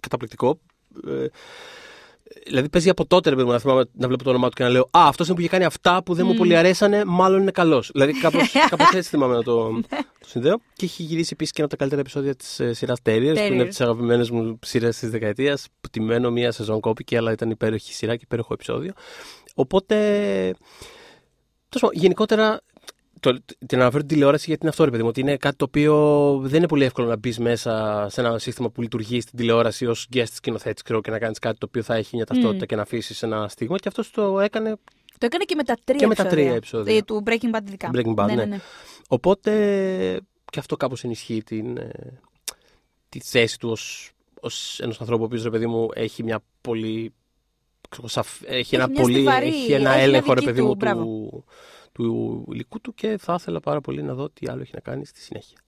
καταπληκτικό. 0.00 0.58
Ε, 2.46 2.50
δηλαδή 2.50 2.68
παίζει 2.68 2.88
από 2.88 3.06
τότε 3.06 3.28
ρε 3.28 3.34
παιδί 3.34 3.46
μου, 3.46 3.52
να 3.52 3.58
θυμάμαι 3.58 3.84
να 3.92 4.06
βλέπω 4.06 4.24
το 4.24 4.30
όνομά 4.30 4.48
του 4.48 4.54
και 4.56 4.62
να 4.62 4.68
λέω 4.68 4.82
Α, 4.82 4.88
αυτός 5.08 5.26
είναι 5.26 5.34
που 5.36 5.40
είχε 5.40 5.50
κάνει 5.50 5.64
αυτά 5.64 6.02
που 6.02 6.14
δεν 6.14 6.26
μου 6.26 6.34
πολύ 6.34 6.56
αρέσανε, 6.56 7.04
μάλλον 7.04 7.40
είναι 7.40 7.50
καλός. 7.50 7.90
δηλαδή 7.92 8.12
κάπως 8.70 8.92
έτσι 8.94 9.08
θυμάμαι 9.08 9.34
να 9.34 9.42
το, 9.42 9.70
Ναι. 9.70 9.80
το 10.20 10.28
συνδέω. 10.28 10.60
Και 10.72 10.84
έχει 10.84 11.02
γυρίσει 11.02 11.30
επίσης 11.32 11.52
και 11.52 11.62
ένα 11.62 11.64
από 11.64 11.70
τα 11.70 11.76
καλύτερα 11.76 12.00
επεισόδια 12.00 12.34
της 12.34 12.60
ε, 12.60 12.72
σειράς 12.72 12.98
Terriers, 13.04 13.34
που 13.34 13.40
είναι 13.40 13.46
από 13.46 13.62
Terriers. 13.62 13.68
τις 13.68 13.80
αγαπημένες 13.80 14.30
μου 14.30 14.58
σειρές 14.62 14.98
της 14.98 15.10
δεκαετίας. 15.10 15.66
Που 15.80 15.88
τιμένο 15.88 16.30
μία 16.30 16.52
σεζόν 16.52 16.80
κόπηκε, 16.80 17.16
αλλά 17.16 17.32
ήταν 17.32 17.50
υπέροχη 17.50 17.92
σειρά 17.94 18.14
και 18.16 18.22
υπέροχο 18.24 18.52
επεισόδιο. 18.52 18.92
Οπότε. 19.54 19.94
τέλος 21.68 21.80
πάντων, 21.80 21.90
γενικότερα. 22.00 22.60
Το, 23.24 23.38
την 23.66 23.80
αναφέρω 23.80 23.98
την 24.02 24.08
τηλεόραση 24.08 24.44
γιατί 24.46 24.60
είναι 24.62 24.70
αυτό, 24.70 24.84
ρε 24.84 24.90
παιδί 24.90 25.02
μου. 25.02 25.08
Ότι 25.08 25.20
είναι 25.20 25.36
κάτι 25.36 25.56
το 25.56 25.64
οποίο 25.64 25.94
δεν 26.42 26.58
είναι 26.58 26.68
πολύ 26.68 26.84
εύκολο 26.84 27.06
να 27.08 27.16
μπεις 27.16 27.38
μέσα 27.38 28.06
σε 28.10 28.20
ένα 28.20 28.38
σύστημα 28.38 28.70
που 28.70 28.82
λειτουργεί 28.82 29.20
στην 29.20 29.38
τηλεόραση 29.38 29.86
ως 29.86 30.08
guest 30.14 30.24
σκηνοθέτης, 30.32 30.82
ξέρω, 30.82 31.00
και 31.00 31.10
να 31.10 31.18
κάνεις 31.18 31.38
κάτι 31.38 31.58
το 31.58 31.66
οποίο 31.68 31.82
θα 31.82 31.94
έχει 31.94 32.16
μια 32.16 32.24
ταυτότητα 32.26 32.66
και 32.66 32.76
να 32.76 32.82
αφήσεις 32.82 33.22
ένα 33.22 33.48
στίγμα. 33.48 33.76
Και 33.76 33.88
αυτός 33.88 34.10
το 34.10 34.40
έκανε 34.40 34.70
Το 35.18 35.26
έκανε 35.26 35.44
και 35.44 35.54
με 35.54 35.62
τα 35.62 35.76
τρία 35.84 35.98
Και 35.98 36.06
με 36.06 36.14
τα 36.14 36.22
επεισόδια. 36.22 36.44
τρία 36.44 36.56
επεισόδια. 36.56 36.96
Ε, 36.96 37.02
Του 37.02 37.22
Breaking 37.26 37.56
Bad 37.56 37.66
ειδικά. 37.66 37.90
Breaking 37.94 38.14
Bad, 38.14 38.26
ναι, 38.26 38.34
ναι, 38.34 38.34
ναι. 38.34 38.44
ναι. 38.44 38.58
Οπότε 39.08 39.50
και 40.52 40.58
αυτό 40.58 40.76
κάπως 40.76 41.04
ενισχύει 41.04 41.42
την, 41.42 41.76
ε, 41.76 41.90
τη 43.08 43.20
θέση 43.20 43.58
του 43.58 43.68
ως, 43.70 44.10
ως 44.40 44.80
ενός 44.80 45.00
ανθρώπου 45.00 45.22
ο 45.22 45.26
οποίος, 45.26 45.42
ρε 45.42 45.50
παιδί 45.50 45.66
μου, 45.66 45.88
έχει 45.94 46.22
μια 46.22 46.40
πολύ... 46.60 47.12
ξέρω, 47.88 48.08
σαφ- 48.08 48.42
έχει, 48.46 48.74
ένα 48.74 48.88
μια 48.88 49.00
πολύ, 49.00 49.14
στιβαρή, 49.14 49.46
έχει 49.46 49.72
ένα 49.72 49.90
έχει 49.90 49.96
μια 49.98 50.04
έλεγχο, 50.06 50.28
ρε 50.32 50.40
δική 50.40 50.46
παιδί 50.46 50.60
του, 50.60 50.66
μου, 50.66 50.74
μπράβο. 50.74 51.02
του, 51.02 51.44
του 51.94 52.44
υλικού 52.52 52.80
του 52.80 52.94
και 52.94 53.18
θα 53.18 53.34
ήθελα 53.38 53.60
πάρα 53.60 53.80
πολύ 53.80 54.02
να 54.02 54.14
δω 54.14 54.30
τι 54.30 54.46
άλλο 54.50 54.60
έχει 54.60 54.72
να 54.74 54.80
κάνει 54.80 55.06
στη 55.06 55.20
συνέχεια. 55.20 55.58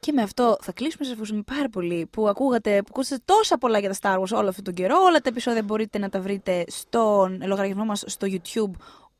Και 0.00 0.12
με 0.12 0.22
αυτό 0.22 0.56
θα 0.60 0.72
κλείσουμε. 0.72 1.04
Σα 1.04 1.10
ευχαριστούμε 1.10 1.42
πάρα 1.42 1.68
πολύ 1.68 2.06
που 2.10 2.28
ακούγατε, 2.28 2.82
που 2.82 2.88
ακούσατε 2.90 3.22
τόσα 3.24 3.58
πολλά 3.58 3.78
για 3.78 3.94
τα 3.94 3.96
Star 4.00 4.20
Wars 4.22 4.38
όλο 4.38 4.48
αυτόν 4.48 4.64
τον 4.64 4.74
καιρό. 4.74 4.96
Όλα 5.04 5.20
τα 5.20 5.28
επεισόδια 5.28 5.62
μπορείτε 5.62 5.98
να 5.98 6.08
τα 6.08 6.20
βρείτε 6.20 6.64
στον 6.66 7.42
λογαριασμό 7.46 7.84
μας 7.84 8.04
στο 8.06 8.26
YouTube 8.30 8.70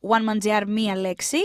One 0.01 0.31
Man 0.31 0.47
GR 0.47 0.63
μία 0.67 0.97
λέξη. 0.97 1.37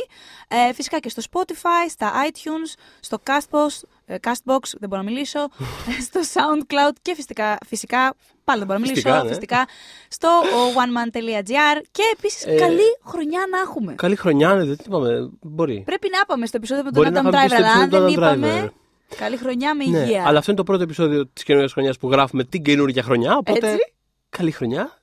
Ε, 0.48 0.74
φυσικά 0.74 1.00
και 1.00 1.10
στο 1.10 1.22
Spotify, 1.32 1.90
στα 1.90 2.12
iTunes, 2.32 2.80
στο 3.00 3.18
Castbox, 3.26 3.68
ε, 4.06 4.16
Castbox, 4.24 4.60
δεν 4.80 4.90
μπορώ 4.90 5.02
να 5.02 5.10
μιλήσω, 5.10 5.40
ε, 5.40 6.02
στο 6.08 6.20
SoundCloud 6.34 6.94
και 7.02 7.16
φυσικά, 7.16 7.58
φυσικά 7.68 8.16
πάλι 8.44 8.58
δεν 8.60 8.68
μπορώ 8.68 8.80
να 8.80 8.86
μιλήσω, 8.86 9.02
Φυσικά, 9.10 9.24
ναι. 9.24 9.30
φυσικά, 9.34 9.66
στο 10.08 10.30
oneman.gr 10.76 11.82
και 11.92 12.04
επίσης 12.14 12.46
Ε, 12.46 12.56
καλή 12.56 12.98
χρονιά 13.06 13.40
να 13.52 13.60
έχουμε. 13.60 13.94
Καλή 13.96 14.16
χρονιά, 14.16 14.54
ναι, 14.56 14.64
δεν 14.64 14.78
είπαμε, 14.86 15.30
μπορεί. 15.42 15.82
Πρέπει 15.86 16.08
να 16.20 16.26
πάμε 16.26 16.46
στο 16.46 16.58
επεισόδιο 16.58 16.84
με 16.84 16.92
τον 16.92 17.02
Μπορεί 17.04 17.14
να 17.16 17.22
Adam 17.22 17.24
πάμε 17.32 17.38
Driver, 17.46 17.48
στο 17.48 17.56
αλλά 17.58 17.72
αν 17.72 17.82
επεισόδιο 17.82 18.08
δεν 18.08 18.16
του 18.16 18.22
Adam 18.22 18.28
είπαμε, 18.38 18.64
Driver. 19.10 19.16
καλή 19.18 19.38
χρονιά 19.38 19.76
με 19.76 19.86
Ναι, 19.86 19.98
υγεία. 19.98 20.24
αλλά 20.28 20.38
αυτό 20.40 20.52
είναι 20.52 20.60
το 20.60 20.66
πρώτο 20.66 20.84
επεισόδιο 20.84 21.28
της 21.28 21.44
καινούργιας 21.44 21.74
χρονιάς 21.74 21.98
που 21.98 22.10
γράφουμε 22.12 22.44
την 22.44 22.64
καινούργια 22.64 23.04
χρονιά, 23.04 23.38
οπότε 23.38 23.68
Έτσι. 23.72 23.94
καλή 24.30 24.52
χρονιά. 24.52 25.01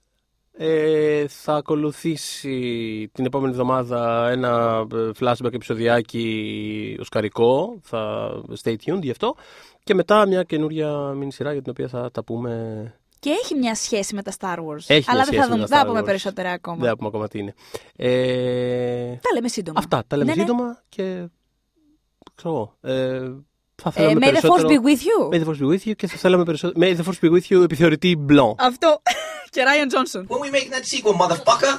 Ε, 0.61 1.29
θα 1.29 1.55
ακολουθήσει 1.55 3.11
την 3.13 3.25
επόμενη 3.25 3.53
εβδομάδα 3.53 4.29
ένα 4.31 4.85
ε, 4.95 5.11
flashback 5.21 5.53
επεισοδιάκι 5.53 6.97
οσκαρικό. 7.01 7.79
Θα 7.83 8.31
stay 8.63 8.75
tuned 8.85 9.01
γι' 9.03 9.11
αυτό. 9.11 9.35
Και 9.85 9.95
μετά 9.95 10.27
μια 10.27 10.43
καινούρια 10.43 10.97
μίνι 10.97 11.33
σειρά 11.33 11.53
για 11.53 11.63
την 11.63 11.71
οποία 11.71 11.89
θα 11.89 12.11
τα 12.11 12.25
πούμε. 12.25 12.95
Και 13.21 13.31
έχει 13.31 13.55
μια 13.55 13.75
σχέση 13.75 14.15
με 14.15 14.23
τα 14.23 14.33
Star 14.41 14.57
Wars. 14.59 14.85
Έχει 14.87 15.11
Αλλά 15.11 15.17
μια 15.17 15.25
δεν 15.25 15.25
σχέση 15.25 15.41
θα 15.41 15.49
με 15.49 15.55
δούμε. 15.55 15.59
τα 15.59 15.67
Δεν 15.67 15.79
θα 15.79 15.83
Star 15.85 15.87
πούμε 15.87 16.01
Wars. 16.01 16.05
περισσότερα 16.05 16.51
ακόμα. 16.51 16.77
Δεν 16.79 16.89
θα 16.89 16.97
πούμε 16.97 17.09
ακόμα 17.09 17.29
τι 17.29 17.39
είναι. 17.39 17.55
Ε, 17.97 19.13
Τα 19.15 19.35
λέμε 19.35 19.49
σύντομα. 19.49 19.79
αυτά 19.79 20.05
τα 20.07 20.17
λέμε 20.17 20.31
Ναι, 20.31 20.37
ναι. 20.37 20.47
σύντομα 20.49 20.83
και. 20.89 21.29
ξέρω 22.35 22.55
εγώ. 22.55 22.75
Ε, 22.95 23.31
θα 23.83 23.93
Ε, 23.95 24.01
θέλαμε 24.03 24.21
may 24.21 24.25
the 24.25 24.27
force 24.27 24.41
περισσότερο... 24.41 24.69
be 24.69 24.87
with 24.87 25.01
you. 25.01 25.29
May 25.35 25.45
the 25.45 25.49
force 25.49 25.61
be 25.61 25.69
with 25.75 25.89
you 25.89 25.97
και 25.97 26.07
θα 26.07 26.17
θέλαμε 26.17 26.45
περισσότερο. 26.45 26.87
May 26.87 26.97
the 26.97 27.05
force 27.05 27.29
be 27.29 27.31
with 27.33 27.53
you 27.57 27.63
επιθεωρητή 27.63 28.17
μπλον. 28.17 28.55
Αυτό. 28.59 29.03
και 29.51 29.63
Ryan 29.63 29.89
Johnson. 29.95 30.27
When 30.29 30.41
we 30.41 30.51
making 30.51 30.71
that 30.71 30.85
sequel, 30.85 31.15
motherfucker? 31.15 31.73